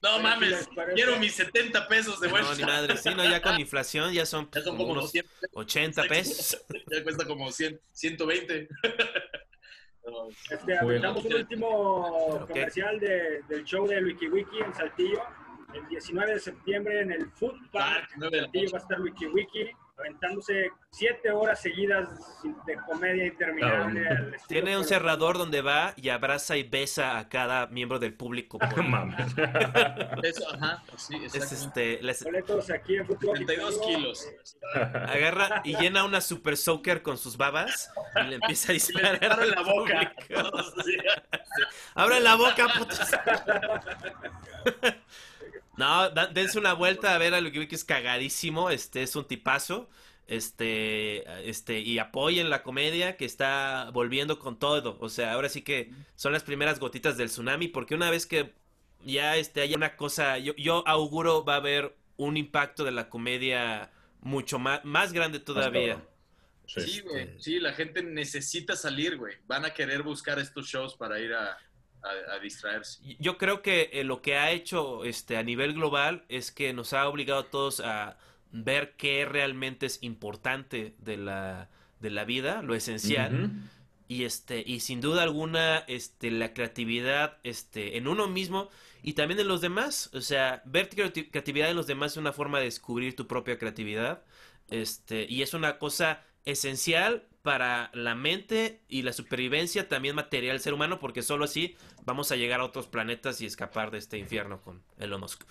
No 0.00 0.10
Pero 0.12 0.22
mames, 0.22 0.58
sí 0.60 0.70
quiero 0.94 1.16
mis 1.18 1.34
70 1.34 1.88
pesos 1.88 2.20
de 2.20 2.28
vuelta. 2.28 2.50
No, 2.50 2.56
ni 2.56 2.62
madre, 2.64 2.96
sí, 2.96 3.10
no, 3.16 3.24
ya 3.24 3.42
con 3.42 3.58
inflación 3.58 4.12
ya 4.12 4.24
son, 4.24 4.48
Ya 4.54 4.60
son 4.62 4.76
como 4.76 4.78
como 4.86 4.92
unos 4.92 5.04
200 5.06 5.32
80 5.54 6.02
pesos. 6.04 6.64
Ya 6.90 7.02
cuesta 7.02 7.26
como 7.26 7.50
100, 7.50 7.80
120. 7.92 8.68
No, 10.06 10.28
Este, 10.28 10.56
Bueno. 10.64 10.80
aventamos 10.82 11.24
un 11.24 11.34
último 11.34 12.46
comercial 12.46 13.00
de- 13.00 13.42
del 13.48 13.64
show 13.64 13.86
de 13.88 14.02
WikiWiki 14.04 14.58
en 14.60 14.72
Saltillo. 14.74 15.20
El 15.74 15.86
19 15.88 16.34
de 16.34 16.40
septiembre 16.40 17.00
en 17.00 17.10
el 17.12 17.30
Food 17.32 17.58
Park. 17.72 18.08
Park, 18.20 18.32
la 18.32 18.38
Saltillo 18.42 18.70
va 18.70 18.78
a 18.78 18.82
estar 18.82 19.00
WikiWiki 19.00 19.70
aventándose 19.98 20.70
siete 20.90 21.30
horas 21.30 21.60
seguidas 21.60 22.08
de 22.66 22.76
comedia 22.86 23.26
interminable. 23.26 24.00
estilo 24.02 24.36
Tiene 24.48 24.76
un 24.78 24.84
cerrador 24.84 25.38
donde 25.38 25.62
va 25.62 25.94
y 25.96 26.08
abraza 26.10 26.56
y 26.56 26.62
besa 26.64 27.18
a 27.18 27.28
cada 27.28 27.66
miembro 27.68 27.98
del 27.98 28.14
público. 28.14 28.58
por- 28.58 28.76
No 28.76 28.82
mames. 28.82 29.26
Eso, 30.22 30.54
ajá, 30.54 30.82
sí, 30.96 31.16
Es 31.24 31.34
este, 31.52 32.02
les- 32.02 32.22
Boletos 32.24 32.70
aquí 32.70 32.96
en 32.96 33.06
Food 33.06 33.18
Park. 33.24 33.36
32 33.46 33.78
kilos. 33.80 34.28
agarra 34.74 35.62
y 35.64 35.76
llena 35.76 36.04
una 36.04 36.20
super 36.20 36.56
soaker 36.56 37.02
con 37.02 37.16
sus 37.18 37.36
babas 37.36 37.90
y 38.22 38.24
le 38.28 38.34
empieza 38.36 38.72
a 38.72 38.74
le 38.74 38.74
disparar 38.74 39.22
en 39.22 39.32
al 39.32 39.50
la 39.50 39.62
boca. 39.62 40.14
¡Abran 41.94 42.22
la 42.24 42.34
boca, 42.36 42.66
putos! 42.78 43.00
No, 45.76 46.08
da- 46.10 46.26
dense 46.28 46.58
una 46.58 46.72
vuelta 46.72 47.14
a 47.14 47.18
ver 47.18 47.34
a 47.34 47.40
lo 47.40 47.50
que 47.52 47.58
vi 47.58 47.66
que 47.68 47.74
es 47.74 47.84
cagadísimo. 47.84 48.70
Este 48.70 49.02
es 49.02 49.14
un 49.16 49.26
tipazo. 49.26 49.88
Este, 50.28 51.48
este, 51.48 51.80
y 51.80 51.98
apoyen 51.98 52.50
la 52.50 52.62
comedia 52.62 53.16
que 53.16 53.24
está 53.24 53.90
volviendo 53.92 54.38
con 54.38 54.58
todo. 54.58 54.96
O 55.00 55.08
sea, 55.08 55.32
ahora 55.32 55.48
sí 55.48 55.62
que 55.62 55.92
son 56.16 56.32
las 56.32 56.42
primeras 56.42 56.80
gotitas 56.80 57.16
del 57.16 57.28
tsunami. 57.28 57.68
Porque 57.68 57.94
una 57.94 58.10
vez 58.10 58.26
que 58.26 58.52
ya 59.04 59.36
este, 59.36 59.60
haya 59.60 59.76
una 59.76 59.96
cosa, 59.96 60.38
yo, 60.38 60.54
yo 60.56 60.82
auguro 60.86 61.44
va 61.44 61.54
a 61.54 61.58
haber 61.58 61.94
un 62.16 62.36
impacto 62.36 62.82
de 62.84 62.92
la 62.92 63.08
comedia 63.08 63.90
mucho 64.20 64.58
más, 64.58 64.84
más 64.84 65.12
grande 65.12 65.38
todavía. 65.40 65.94
cabrón. 65.94 66.08
Sí. 66.66 66.80
Sí, 66.80 67.00
güey. 67.02 67.30
Sí, 67.40 67.60
la 67.60 67.72
gente 67.74 68.02
necesita 68.02 68.74
salir, 68.74 69.16
güey. 69.18 69.34
Van 69.46 69.64
a 69.64 69.72
querer 69.72 70.02
buscar 70.02 70.38
estos 70.40 70.66
shows 70.66 70.96
para 70.96 71.20
ir 71.20 71.32
a, 71.32 71.56
a- 72.10 72.34
a 72.34 72.38
distraerse. 72.38 73.00
Yo 73.18 73.36
creo 73.38 73.62
que 73.62 73.90
eh, 73.92 74.04
lo 74.04 74.22
que 74.22 74.36
ha 74.36 74.50
hecho 74.50 75.04
este 75.04 75.36
a 75.36 75.42
nivel 75.42 75.74
global 75.74 76.24
es 76.28 76.50
que 76.52 76.72
nos 76.72 76.92
ha 76.92 77.08
obligado 77.08 77.40
a 77.40 77.50
todos 77.50 77.80
a 77.80 78.16
ver 78.52 78.94
qué 78.96 79.24
realmente 79.24 79.86
es 79.86 79.98
importante 80.02 80.94
de 80.98 81.16
la, 81.16 81.68
de 82.00 82.10
la 82.10 82.24
vida, 82.24 82.62
lo 82.62 82.74
esencial. 82.74 83.50
Y 84.08 84.22
este, 84.22 84.62
y 84.64 84.80
sin 84.80 85.00
duda 85.00 85.24
alguna, 85.24 85.78
este, 85.88 86.30
la 86.30 86.54
creatividad, 86.54 87.38
este, 87.42 87.96
en 87.96 88.06
uno 88.06 88.28
mismo 88.28 88.70
y 89.02 89.14
también 89.14 89.40
en 89.40 89.48
los 89.48 89.60
demás. 89.60 90.10
O 90.14 90.20
sea, 90.20 90.62
ver 90.64 90.88
creati- 90.90 91.28
creatividad 91.30 91.70
en 91.70 91.76
los 91.76 91.88
demás 91.88 92.12
es 92.12 92.16
una 92.18 92.32
forma 92.32 92.58
de 92.60 92.66
descubrir 92.66 93.16
tu 93.16 93.26
propia 93.26 93.58
creatividad. 93.58 94.22
Este, 94.70 95.26
y 95.28 95.42
es 95.42 95.54
una 95.54 95.78
cosa 95.78 96.22
esencial 96.44 97.24
para 97.42 97.90
la 97.94 98.14
mente 98.14 98.80
y 98.88 99.02
la 99.02 99.12
supervivencia 99.12 99.88
también 99.88 100.14
material 100.16 100.54
del 100.54 100.62
ser 100.62 100.74
humano, 100.74 100.98
porque 101.00 101.22
solo 101.22 101.44
así 101.44 101.76
vamos 102.06 102.32
a 102.32 102.36
llegar 102.36 102.60
a 102.60 102.64
otros 102.64 102.86
planetas 102.86 103.40
y 103.42 103.46
escapar 103.46 103.90
de 103.90 103.98
este 103.98 104.16
infierno 104.16 104.62
con 104.62 104.82
Elon 104.98 105.20
Musk. 105.20 105.42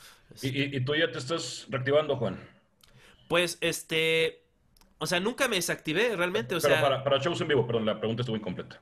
¿Y, 0.42 0.48
y, 0.48 0.76
y 0.78 0.86
tú 0.86 0.96
ya 0.96 1.12
te 1.12 1.20
estás 1.20 1.68
reactivando, 1.70 2.16
Juan? 2.18 2.40
Pues, 3.28 3.58
este, 3.62 4.44
o 4.98 5.06
sea, 5.08 5.20
nunca 5.20 5.48
me 5.48 5.56
desactivé 5.58 6.16
realmente, 6.16 6.56
o 6.56 6.60
Pero 6.62 6.74
sea, 6.76 6.82
para, 6.82 7.04
para 7.04 7.20
shows 7.20 7.42
en 7.42 7.48
vivo, 7.50 7.66
perdón, 7.68 7.86
la 7.86 8.00
pregunta 8.00 8.22
estuvo 8.22 8.38
incompleta. 8.38 8.82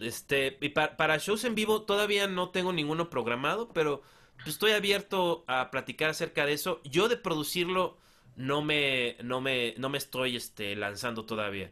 este, 0.00 0.58
y 0.60 0.70
pa- 0.70 0.96
para 0.96 1.18
shows 1.18 1.44
en 1.44 1.54
vivo 1.54 1.82
todavía 1.82 2.26
no 2.28 2.50
tengo 2.50 2.72
ninguno 2.72 3.10
programado, 3.10 3.68
pero 3.72 4.02
pues, 4.36 4.48
estoy 4.48 4.72
abierto 4.72 5.44
a 5.46 5.70
platicar 5.70 6.10
acerca 6.10 6.46
de 6.46 6.54
eso. 6.54 6.80
Yo 6.84 7.08
de 7.08 7.16
producirlo 7.16 7.98
no 8.36 8.62
me, 8.62 9.16
no 9.22 9.40
me, 9.40 9.74
no 9.78 9.88
me 9.90 9.98
estoy, 9.98 10.36
este, 10.36 10.74
lanzando 10.76 11.24
todavía. 11.26 11.70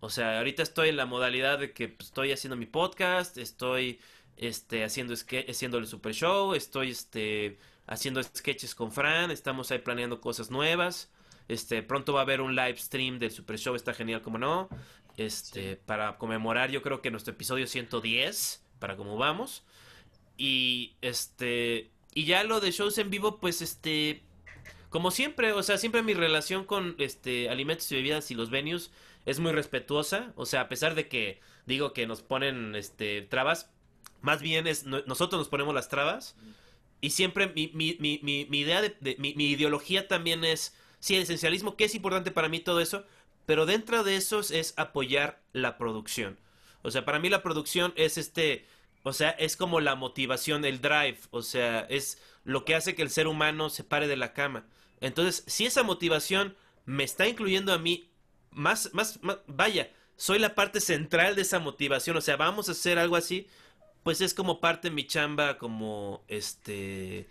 O 0.00 0.10
sea, 0.10 0.38
ahorita 0.38 0.62
estoy 0.62 0.90
en 0.90 0.96
la 0.96 1.06
modalidad 1.06 1.58
de 1.58 1.72
que 1.72 1.88
pues, 1.88 2.08
estoy 2.10 2.30
haciendo 2.30 2.56
mi 2.56 2.66
podcast, 2.66 3.36
estoy 3.36 3.98
este, 4.38 4.84
haciendo, 4.84 5.14
haciendo 5.14 5.78
el 5.78 5.86
super 5.86 6.14
show, 6.14 6.54
estoy 6.54 6.90
este, 6.90 7.58
haciendo 7.86 8.22
sketches 8.22 8.74
con 8.74 8.92
Fran, 8.92 9.30
estamos 9.30 9.70
ahí 9.70 9.78
planeando 9.78 10.20
cosas 10.20 10.50
nuevas. 10.50 11.10
Este, 11.48 11.82
pronto 11.82 12.12
va 12.12 12.20
a 12.20 12.22
haber 12.22 12.40
un 12.40 12.54
live 12.54 12.76
stream 12.76 13.18
del 13.18 13.30
super 13.30 13.58
show, 13.58 13.74
está 13.74 13.94
genial, 13.94 14.22
como 14.22 14.38
no. 14.38 14.68
Este, 15.16 15.76
para 15.76 16.16
conmemorar, 16.18 16.70
yo 16.70 16.82
creo 16.82 17.02
que 17.02 17.10
nuestro 17.10 17.32
episodio 17.32 17.66
110, 17.66 18.64
para 18.78 18.96
cómo 18.96 19.16
vamos. 19.16 19.64
Y 20.36 20.96
este, 21.00 21.90
y 22.14 22.24
ya 22.24 22.44
lo 22.44 22.60
de 22.60 22.70
shows 22.70 22.98
en 22.98 23.10
vivo, 23.10 23.40
pues 23.40 23.62
este, 23.62 24.22
como 24.90 25.10
siempre, 25.10 25.52
o 25.52 25.62
sea, 25.62 25.78
siempre 25.78 26.02
mi 26.02 26.14
relación 26.14 26.64
con 26.64 26.94
este 26.98 27.48
alimentos 27.48 27.90
y 27.92 27.96
bebidas 27.96 28.30
y 28.30 28.34
los 28.34 28.50
venues 28.50 28.90
es 29.26 29.40
muy 29.40 29.52
respetuosa, 29.52 30.32
o 30.36 30.46
sea, 30.46 30.62
a 30.62 30.68
pesar 30.68 30.94
de 30.94 31.08
que 31.08 31.40
digo 31.66 31.92
que 31.92 32.06
nos 32.06 32.22
ponen 32.22 32.74
este 32.74 33.22
trabas, 33.22 33.70
más 34.20 34.40
bien 34.42 34.66
es 34.66 34.84
no- 34.84 35.02
nosotros 35.06 35.38
nos 35.40 35.48
ponemos 35.48 35.74
las 35.74 35.88
trabas 35.88 36.34
y 37.00 37.10
siempre 37.10 37.48
mi, 37.48 37.70
mi, 37.74 37.96
mi, 38.00 38.18
mi, 38.22 38.58
idea 38.58 38.82
de, 38.82 38.96
de- 39.00 39.16
mi 39.18 39.46
ideología 39.50 40.08
también 40.08 40.44
es 40.44 40.74
sí, 41.00 41.14
el 41.16 41.22
esencialismo, 41.22 41.76
que 41.76 41.84
es 41.84 41.94
importante 41.94 42.30
para 42.30 42.48
mí 42.48 42.60
todo 42.60 42.80
eso, 42.80 43.04
pero 43.46 43.66
dentro 43.66 44.04
de 44.04 44.16
esos 44.16 44.50
es 44.50 44.74
apoyar 44.76 45.40
la 45.52 45.78
producción. 45.78 46.38
O 46.82 46.90
sea, 46.90 47.04
para 47.04 47.18
mí 47.18 47.28
la 47.28 47.42
producción 47.42 47.92
es 47.96 48.18
este, 48.18 48.66
o 49.02 49.12
sea, 49.12 49.30
es 49.30 49.56
como 49.56 49.80
la 49.80 49.94
motivación, 49.94 50.64
el 50.64 50.80
drive, 50.80 51.18
o 51.30 51.42
sea, 51.42 51.80
es 51.88 52.20
lo 52.44 52.64
que 52.64 52.74
hace 52.74 52.94
que 52.94 53.02
el 53.02 53.10
ser 53.10 53.26
humano 53.26 53.70
se 53.70 53.84
pare 53.84 54.06
de 54.08 54.16
la 54.16 54.32
cama. 54.32 54.66
Entonces, 55.00 55.44
si 55.46 55.66
esa 55.66 55.82
motivación 55.82 56.56
me 56.84 57.04
está 57.04 57.26
incluyendo 57.28 57.72
a 57.72 57.78
mí, 57.78 58.10
más, 58.50 58.90
más, 58.92 59.22
más- 59.22 59.38
vaya, 59.46 59.90
soy 60.16 60.38
la 60.38 60.54
parte 60.54 60.80
central 60.80 61.36
de 61.36 61.42
esa 61.42 61.58
motivación, 61.60 62.16
o 62.16 62.20
sea, 62.20 62.36
vamos 62.36 62.68
a 62.68 62.72
hacer 62.72 62.98
algo 62.98 63.16
así, 63.16 63.46
pues 64.08 64.22
es 64.22 64.32
como 64.32 64.58
parte 64.58 64.88
de 64.88 64.94
mi 64.94 65.06
chamba, 65.06 65.58
como, 65.58 66.24
este, 66.28 67.28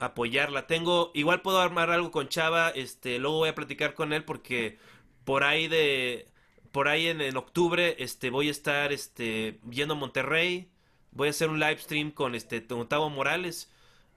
apoyarla. 0.00 0.66
Tengo, 0.66 1.12
igual 1.14 1.40
puedo 1.40 1.60
armar 1.60 1.90
algo 1.92 2.10
con 2.10 2.28
Chava, 2.28 2.70
este, 2.70 3.20
luego 3.20 3.38
voy 3.38 3.48
a 3.50 3.54
platicar 3.54 3.94
con 3.94 4.12
él 4.12 4.24
porque 4.24 4.76
por 5.24 5.44
ahí 5.44 5.68
de, 5.68 6.26
por 6.72 6.88
ahí 6.88 7.06
en, 7.06 7.20
en 7.20 7.36
octubre, 7.36 7.94
este, 8.00 8.30
voy 8.30 8.48
a 8.48 8.50
estar, 8.50 8.92
este, 8.92 9.60
yendo 9.70 9.94
a 9.94 9.96
Monterrey, 9.96 10.68
voy 11.12 11.28
a 11.28 11.30
hacer 11.30 11.48
un 11.48 11.60
live 11.60 11.78
stream 11.78 12.10
con, 12.10 12.34
este, 12.34 12.66
con 12.66 12.88
Morales, 13.12 13.70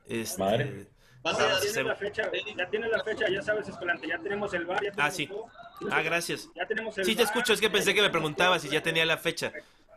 este, 0.08 0.40
Madre. 0.42 0.88
Vas 1.22 1.38
Ya 1.38 1.46
tienes 1.46 1.64
hacer- 1.70 1.86
la 1.86 1.96
fecha, 1.96 2.32
ya 2.58 2.70
tienes 2.72 2.90
la 2.90 3.04
fecha, 3.04 3.30
ya 3.30 3.42
sabes, 3.44 3.68
Escalante, 3.68 4.08
ya 4.08 4.18
tenemos 4.18 4.52
el 4.56 4.66
bar, 4.66 4.84
ya 4.84 4.90
tenemos 4.92 5.14
sí. 5.14 5.28
todo. 5.28 5.46
Ah, 5.92 6.02
gracias. 6.02 6.50
Ya 6.56 6.66
tenemos 6.66 6.98
el 6.98 7.06
Sí, 7.06 7.12
te 7.12 7.18
bar, 7.22 7.26
escucho, 7.28 7.54
es 7.54 7.62
que 7.62 7.70
pensé 7.70 7.94
que 7.94 8.02
me 8.02 8.10
preguntabas 8.10 8.64
si 8.64 8.70
ya 8.70 8.82
tenía 8.82 9.06
la 9.06 9.18
fecha. 9.18 9.54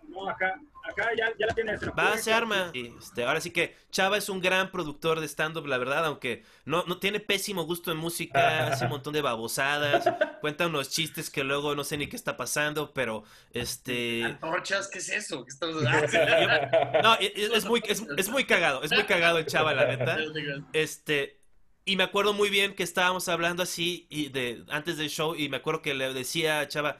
No, 0.08 0.28
acá, 0.28 0.60
acá 0.84 1.10
ya, 1.16 1.32
ya 1.38 1.46
la 1.46 1.74
la 1.74 1.90
Va, 1.92 2.18
se 2.18 2.32
arma. 2.32 2.70
Y, 2.72 2.92
Este, 2.98 3.24
ahora 3.24 3.40
sí 3.40 3.50
que 3.50 3.76
Chava 3.90 4.16
es 4.16 4.28
un 4.28 4.40
gran 4.40 4.70
productor 4.70 5.20
de 5.20 5.26
stand-up, 5.26 5.66
la 5.66 5.78
verdad, 5.78 6.04
aunque 6.06 6.44
no, 6.64 6.84
no 6.86 6.98
tiene 6.98 7.20
pésimo 7.20 7.64
gusto 7.64 7.92
en 7.92 7.98
música, 7.98 8.66
hace 8.72 8.84
un 8.84 8.90
montón 8.90 9.12
de 9.12 9.22
babosadas, 9.22 10.04
cuenta 10.40 10.66
unos 10.66 10.90
chistes 10.90 11.30
que 11.30 11.44
luego 11.44 11.74
no 11.74 11.84
sé 11.84 11.96
ni 11.96 12.06
qué 12.08 12.16
está 12.16 12.36
pasando, 12.36 12.92
pero 12.92 13.24
este... 13.52 14.24
Antorchas, 14.24 14.88
¿qué 14.88 14.98
es 14.98 15.08
eso? 15.08 15.44
¿Qué 15.44 15.50
estamos 15.50 15.82
No, 17.02 17.14
es, 17.16 17.32
es 17.36 17.64
muy, 17.64 17.82
es, 17.86 18.02
es 18.16 18.28
muy 18.28 18.44
cagado, 18.44 18.82
es 18.82 18.92
muy 18.92 19.04
cagado 19.04 19.38
el 19.38 19.46
Chava, 19.46 19.74
la 19.74 19.86
neta. 19.86 20.18
Este, 20.72 21.40
y 21.84 21.96
me 21.96 22.04
acuerdo 22.04 22.32
muy 22.32 22.48
bien 22.48 22.74
que 22.74 22.82
estábamos 22.82 23.28
hablando 23.28 23.62
así 23.62 24.06
y 24.08 24.28
de 24.28 24.64
antes 24.68 24.98
del 24.98 25.10
show 25.10 25.34
y 25.34 25.48
me 25.48 25.56
acuerdo 25.56 25.82
que 25.82 25.94
le 25.94 26.12
decía 26.14 26.60
a 26.60 26.68
Chava, 26.68 26.98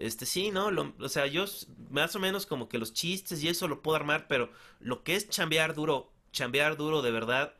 este, 0.00 0.26
sí, 0.26 0.50
¿no? 0.50 0.70
Lo- 0.70 0.94
o 0.98 1.08
sea, 1.08 1.26
yo 1.26 1.44
más 1.90 2.16
o 2.16 2.18
menos 2.18 2.46
como 2.46 2.68
que 2.68 2.78
los 2.78 2.92
chistes 2.92 3.42
y 3.42 3.48
eso 3.48 3.68
lo 3.68 3.82
puedo 3.82 3.96
armar, 3.96 4.26
pero 4.28 4.50
lo 4.80 5.02
que 5.04 5.14
es 5.16 5.28
chambear 5.28 5.74
duro, 5.74 6.12
chambear 6.32 6.76
duro 6.76 7.02
de 7.02 7.10
verdad, 7.12 7.54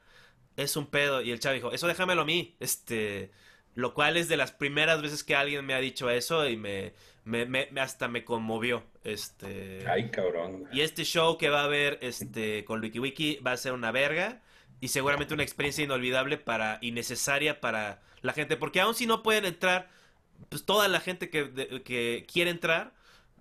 es 0.56 0.76
un 0.76 0.86
pedo. 0.86 1.22
Y 1.22 1.30
el 1.30 1.40
Chava 1.40 1.54
dijo, 1.54 1.72
eso 1.72 1.86
déjamelo 1.86 2.22
a 2.22 2.24
mí. 2.24 2.56
Este, 2.60 3.30
lo 3.74 3.94
cual 3.94 4.16
es 4.16 4.28
de 4.28 4.36
las 4.36 4.52
primeras 4.52 5.00
veces 5.00 5.22
que 5.24 5.36
alguien 5.36 5.64
me 5.64 5.74
ha 5.74 5.78
dicho 5.80 6.10
eso 6.10 6.48
y 6.48 6.56
me, 6.56 6.92
me, 7.24 7.46
me- 7.46 7.68
me- 7.70 7.80
hasta 7.80 8.08
me 8.08 8.24
conmovió. 8.24 8.82
Este, 9.04 9.84
Ay, 9.88 10.10
cabrón. 10.10 10.68
y 10.72 10.80
este 10.82 11.04
show 11.04 11.38
que 11.38 11.48
va 11.50 11.60
a 11.60 11.64
haber 11.64 11.98
este, 12.02 12.64
con 12.64 12.80
WikiWiki 12.82 13.36
va 13.46 13.52
a 13.52 13.56
ser 13.56 13.72
una 13.72 13.92
verga 13.92 14.40
y 14.80 14.88
seguramente 14.88 15.34
una 15.34 15.42
experiencia 15.42 15.84
inolvidable 15.84 16.36
para 16.38 16.78
y 16.80 16.92
necesaria 16.92 17.60
para 17.60 18.02
la 18.22 18.32
gente. 18.32 18.56
Porque 18.56 18.80
aun 18.80 18.94
si 18.94 19.06
no 19.06 19.22
pueden 19.22 19.44
entrar, 19.44 19.88
pues 20.48 20.64
toda 20.64 20.88
la 20.88 21.00
gente 21.00 21.30
que, 21.30 21.44
de- 21.44 21.82
que 21.82 22.26
quiere 22.32 22.50
entrar, 22.50 22.92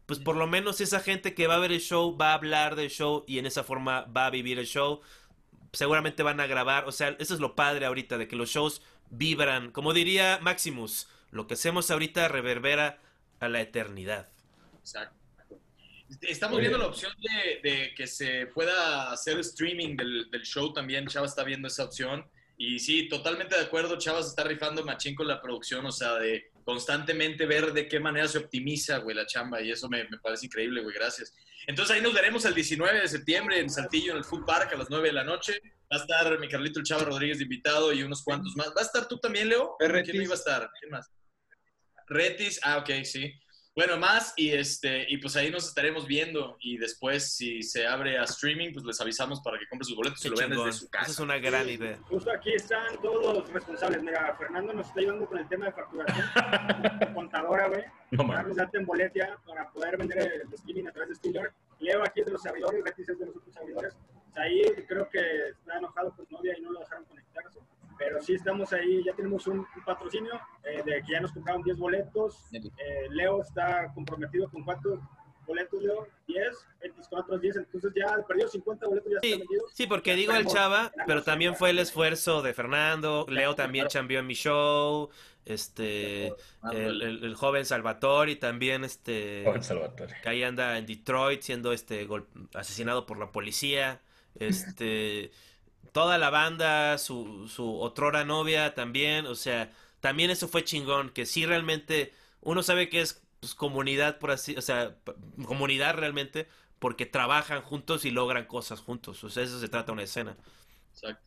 pues 0.06 0.20
por 0.20 0.36
lo 0.36 0.48
menos 0.48 0.82
esa 0.82 1.00
gente 1.00 1.34
que 1.34 1.48
va 1.48 1.56
a 1.56 1.60
ver 1.60 1.72
el 1.72 1.82
show 1.82 2.18
va 2.18 2.32
a 2.32 2.34
hablar 2.34 2.76
del 2.76 2.90
show 2.90 3.24
y 3.28 3.38
en 3.40 3.46
esa 3.46 3.64
forma 3.64 4.02
va 4.06 4.26
a 4.26 4.30
vivir 4.32 4.58
el 4.60 4.66
show. 4.66 5.02
Seguramente 5.72 6.24
van 6.24 6.40
a 6.40 6.48
grabar, 6.48 6.88
o 6.88 6.92
sea, 6.92 7.16
eso 7.20 7.34
es 7.36 7.40
lo 7.40 7.56
padre 7.56 7.86
ahorita, 7.86 8.18
de 8.18 8.28
que 8.28 8.36
los 8.36 8.50
shows 8.50 8.82
vibran. 9.12 9.72
Como 9.72 9.94
diría 9.94 10.40
Maximus, 10.42 11.08
lo 11.32 11.46
que 11.46 11.54
hacemos 11.54 11.92
ahorita 11.92 12.28
reverbera 12.28 13.00
a 13.40 13.48
la 13.50 13.62
eternidad. 13.62 14.28
Exacto. 14.80 15.16
Estamos 16.22 16.60
viendo 16.60 16.80
la 16.80 16.88
opción 16.88 17.14
de, 17.22 17.70
de 17.70 17.94
que 17.94 18.08
se 18.08 18.48
pueda 18.48 19.12
hacer 19.12 19.40
streaming 19.42 19.96
del, 19.96 20.32
del 20.32 20.42
show 20.42 20.74
también. 20.74 21.06
Chava 21.06 21.28
está 21.28 21.44
viendo 21.44 21.68
esa 21.68 21.84
opción. 21.84 22.26
Y 22.58 22.80
sí, 22.80 23.08
totalmente 23.08 23.56
de 23.56 23.62
acuerdo. 23.62 23.96
Chava 24.00 24.24
se 24.24 24.30
está 24.30 24.44
rifando 24.44 24.84
machín 24.84 25.14
con 25.14 25.28
la 25.28 25.40
producción, 25.40 25.86
o 25.86 25.92
sea, 25.92 26.16
de 26.16 26.50
constantemente 26.70 27.48
ver 27.48 27.74
de 27.74 27.88
qué 27.88 28.00
manera 28.00 28.28
se 28.28 28.38
optimiza, 28.38 29.00
güey, 29.00 29.16
la 29.16 29.26
chamba. 29.26 29.60
Y 29.60 29.72
eso 29.72 29.90
me, 29.90 30.04
me 30.08 30.20
parece 30.20 30.46
increíble, 30.46 30.84
güey. 30.84 30.94
Gracias. 30.94 31.34
Entonces 31.66 31.96
ahí 31.96 32.02
nos 32.04 32.14
veremos 32.14 32.46
el 32.46 32.54
19 32.54 33.02
de 33.02 33.08
septiembre 33.08 33.60
en 33.60 33.72
Saltillo, 33.72 34.12
en 34.12 34.20
el 34.20 34.24
Food 34.24 34.46
Park, 34.46 34.74
a 34.74 34.78
las 34.78 34.88
9 34.88 35.08
de 35.08 35.14
la 35.14 35.24
noche. 35.24 35.60
Va 35.92 35.98
a 35.98 36.02
estar 36.02 36.40
mi 36.40 36.48
Carlito 36.48 36.80
el 36.80 36.86
Chava 36.86 37.06
Rodríguez 37.06 37.40
de 37.40 37.46
invitado 37.46 37.92
y 37.92 38.04
unos 38.04 38.22
cuantos 38.24 38.56
más. 38.56 38.68
¿Va 38.68 38.82
a 38.82 38.84
estar 38.84 39.08
tú 39.08 39.18
también, 39.18 39.50
Leo? 39.50 39.78
¿Quién 39.80 40.22
iba 40.22 40.34
a 40.34 40.38
estar? 40.38 40.70
¿Quién 40.80 40.92
más? 40.92 41.10
Retis, 42.06 42.60
ah, 42.62 42.78
ok, 42.78 43.04
sí. 43.04 43.34
Bueno, 43.76 43.98
más 43.98 44.34
y 44.36 44.52
este 44.52 45.06
y 45.08 45.18
pues 45.18 45.36
ahí 45.36 45.50
nos 45.52 45.68
estaremos 45.68 46.06
viendo 46.06 46.58
y 46.60 46.78
después 46.78 47.36
si 47.36 47.62
se 47.62 47.88
abre 47.88 48.18
a 48.18 48.24
streaming 48.24 48.74
pues 48.74 48.84
les 48.84 49.00
avisamos 49.00 49.42
para 49.42 49.58
que 49.58 49.68
compren 49.68 49.86
sus 49.86 49.96
boletos 49.96 50.24
y 50.26 50.30
lo 50.30 50.36
vean 50.36 50.50
desde 50.50 50.64
su 50.74 50.86
Esa 50.86 50.86
es 50.86 51.08
casa. 51.08 51.24
una 51.24 51.38
gran 51.38 51.70
idea. 51.70 51.98
Justo 52.10 52.32
aquí 52.32 52.52
están 52.54 53.00
todos 53.02 53.38
los 53.38 53.54
responsables. 53.54 54.04
Mira, 54.04 54.36
Fernando 54.38 54.74
nos 54.74 54.88
está 54.88 55.00
ayudando 55.00 55.26
con 55.28 55.38
el 55.38 55.48
tema 55.48 55.66
de 55.68 55.72
facturación. 55.72 56.26
contadora, 57.14 57.68
güey. 57.68 57.84
No 58.12 58.24
mames. 58.24 58.56
Carlos 58.58 58.74
en 58.74 58.86
boletia 58.86 59.38
para 59.46 59.70
poder 59.72 59.98
vender 59.98 60.18
el 60.46 60.54
streaming 60.54 60.88
a 60.88 60.92
través 60.92 61.10
de 61.10 61.16
Steeler. 61.16 61.54
Leo 61.80 62.04
aquí 62.04 62.20
es 62.22 62.26
de 62.26 62.32
los 62.34 62.42
servidores, 62.42 62.84
Betis 62.84 63.08
es 63.08 63.20
de 63.20 63.26
los 63.28 63.36
otros 63.38 63.54
servidores. 63.54 63.94
O 64.30 64.34
sea, 64.34 64.44
ahí 64.44 64.62
creo 64.88 65.08
que 65.10 65.20
está 65.50 65.78
enojado 65.78 66.14
con 66.16 66.28
su 66.28 66.34
novia 66.34 66.58
y 66.58 66.62
no 66.62 66.72
lo 66.72 66.80
dejaron 66.80 67.06
conectarse. 67.06 67.60
Pero 68.00 68.22
sí 68.24 68.34
estamos 68.34 68.72
ahí, 68.74 69.04
ya 69.04 69.14
tenemos 69.14 69.46
un, 69.48 69.60
un 69.60 69.84
patrocinio 69.86 70.34
eh, 70.64 70.82
de 70.86 71.04
que 71.06 71.12
ya 71.12 71.20
nos 71.22 71.32
compraron 71.34 71.62
10 71.64 71.78
boletos. 71.78 72.38
Eh, 72.54 72.64
Leo 73.12 73.42
está 73.44 73.92
comprometido 73.94 74.50
con 74.50 74.64
cuántos 74.64 75.00
boletos, 75.46 75.82
Leo? 75.84 76.08
10, 76.28 76.48
24, 76.82 77.38
10. 77.40 77.56
Entonces 77.58 77.92
ya 77.96 78.16
perdió 78.26 78.48
50 78.48 78.88
boletos, 78.88 79.12
ya 79.12 79.20
Sí, 79.22 79.38
vendidos. 79.38 79.72
sí, 79.74 79.86
porque 79.88 80.16
digo 80.16 80.32
el 80.34 80.46
Chava, 80.48 80.92
pero 81.06 81.24
también 81.24 81.56
fue 81.56 81.72
el 81.72 81.80
esfuerzo 81.80 82.42
de 82.42 82.54
Fernando. 82.54 83.26
Leo 83.30 83.54
también 83.56 83.88
chambeó 83.88 84.20
en 84.22 84.28
mi 84.28 84.34
show. 84.36 85.10
Este, 85.46 86.28
el, 86.72 87.02
el- 87.02 87.24
el 87.24 87.36
joven 87.36 87.66
Salvatore 87.66 88.32
y 88.34 88.36
también 88.36 88.84
este, 88.84 89.42
Joven 89.46 89.64
Salvatore. 89.64 90.16
que 90.22 90.30
ahí 90.30 90.44
anda 90.44 90.78
en 90.78 90.86
Detroit 90.86 91.42
siendo 91.42 91.74
este 91.74 92.08
asesinado 92.54 93.06
por 93.08 93.18
la 93.18 93.32
policía. 93.32 94.00
Este, 94.36 95.32
toda 95.92 96.18
la 96.18 96.30
banda, 96.30 96.98
su, 96.98 97.48
su 97.48 97.80
otrora 97.82 98.26
novia 98.26 98.76
también, 98.76 99.26
o 99.26 99.36
sea, 99.36 99.72
también 100.00 100.30
eso 100.32 100.48
fue 100.48 100.64
chingón, 100.64 101.10
que 101.10 101.26
sí 101.26 101.46
realmente 101.46 102.14
uno 102.42 102.64
sabe 102.64 102.90
que 102.90 103.02
es 103.02 103.22
pues, 103.40 103.56
comunidad 103.56 104.20
por 104.20 104.32
así, 104.32 104.56
o 104.58 104.62
sea, 104.62 104.96
comunidad 105.46 105.96
realmente 105.96 106.48
porque 106.80 107.06
trabajan 107.06 107.62
juntos 107.62 108.06
y 108.06 108.12
logran 108.12 108.46
cosas 108.46 108.80
juntos, 108.80 109.24
o 109.24 109.30
sea, 109.30 109.44
eso 109.44 109.60
se 109.60 109.70
trata 109.70 109.92
una 109.92 110.04
escena. 110.04 110.38
Exacto. 110.94 111.24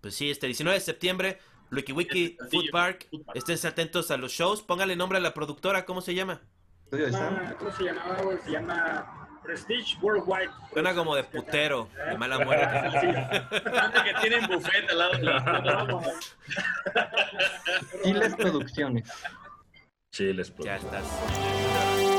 Pues 0.00 0.14
sí, 0.14 0.30
este 0.30 0.46
19 0.46 0.78
de 0.78 0.84
septiembre, 0.84 1.38
Wiki 1.72 1.92
Wiki 1.92 2.36
Saltillo, 2.38 2.62
Food 2.62 2.70
Park, 2.70 3.06
Food 3.10 3.24
Park. 3.24 3.36
estén 3.38 3.58
atentos 3.68 4.10
a 4.10 4.16
los 4.16 4.32
shows, 4.32 4.62
póngale 4.62 4.96
nombre 4.96 5.18
a 5.18 5.20
la 5.20 5.34
productora, 5.34 5.84
¿cómo 5.84 6.00
se 6.00 6.14
llama? 6.14 6.42
Llama- 6.92 7.56
¿Cómo 7.58 7.72
se 7.72 7.84
llamaba, 7.84 8.22
güey? 8.22 8.38
Se 8.44 8.50
llama 8.52 9.25
Prestige 9.46 9.96
Worldwide. 10.02 10.50
Suena 10.72 10.94
como 10.94 11.14
de 11.14 11.24
putero, 11.24 11.88
de 12.10 12.18
mala 12.18 12.38
muerte. 12.40 12.66
Gente 12.90 14.02
que 14.04 14.14
tienen 14.20 14.46
buffet 14.48 14.90
al 14.90 14.98
lado 14.98 15.12
de 15.12 15.22
la 15.22 16.02
Giles 18.04 18.34
Producciones. 18.34 19.08
Chiles, 20.10 20.48
Ya 20.48 20.78
producción. 20.78 21.04
estás. 21.04 22.15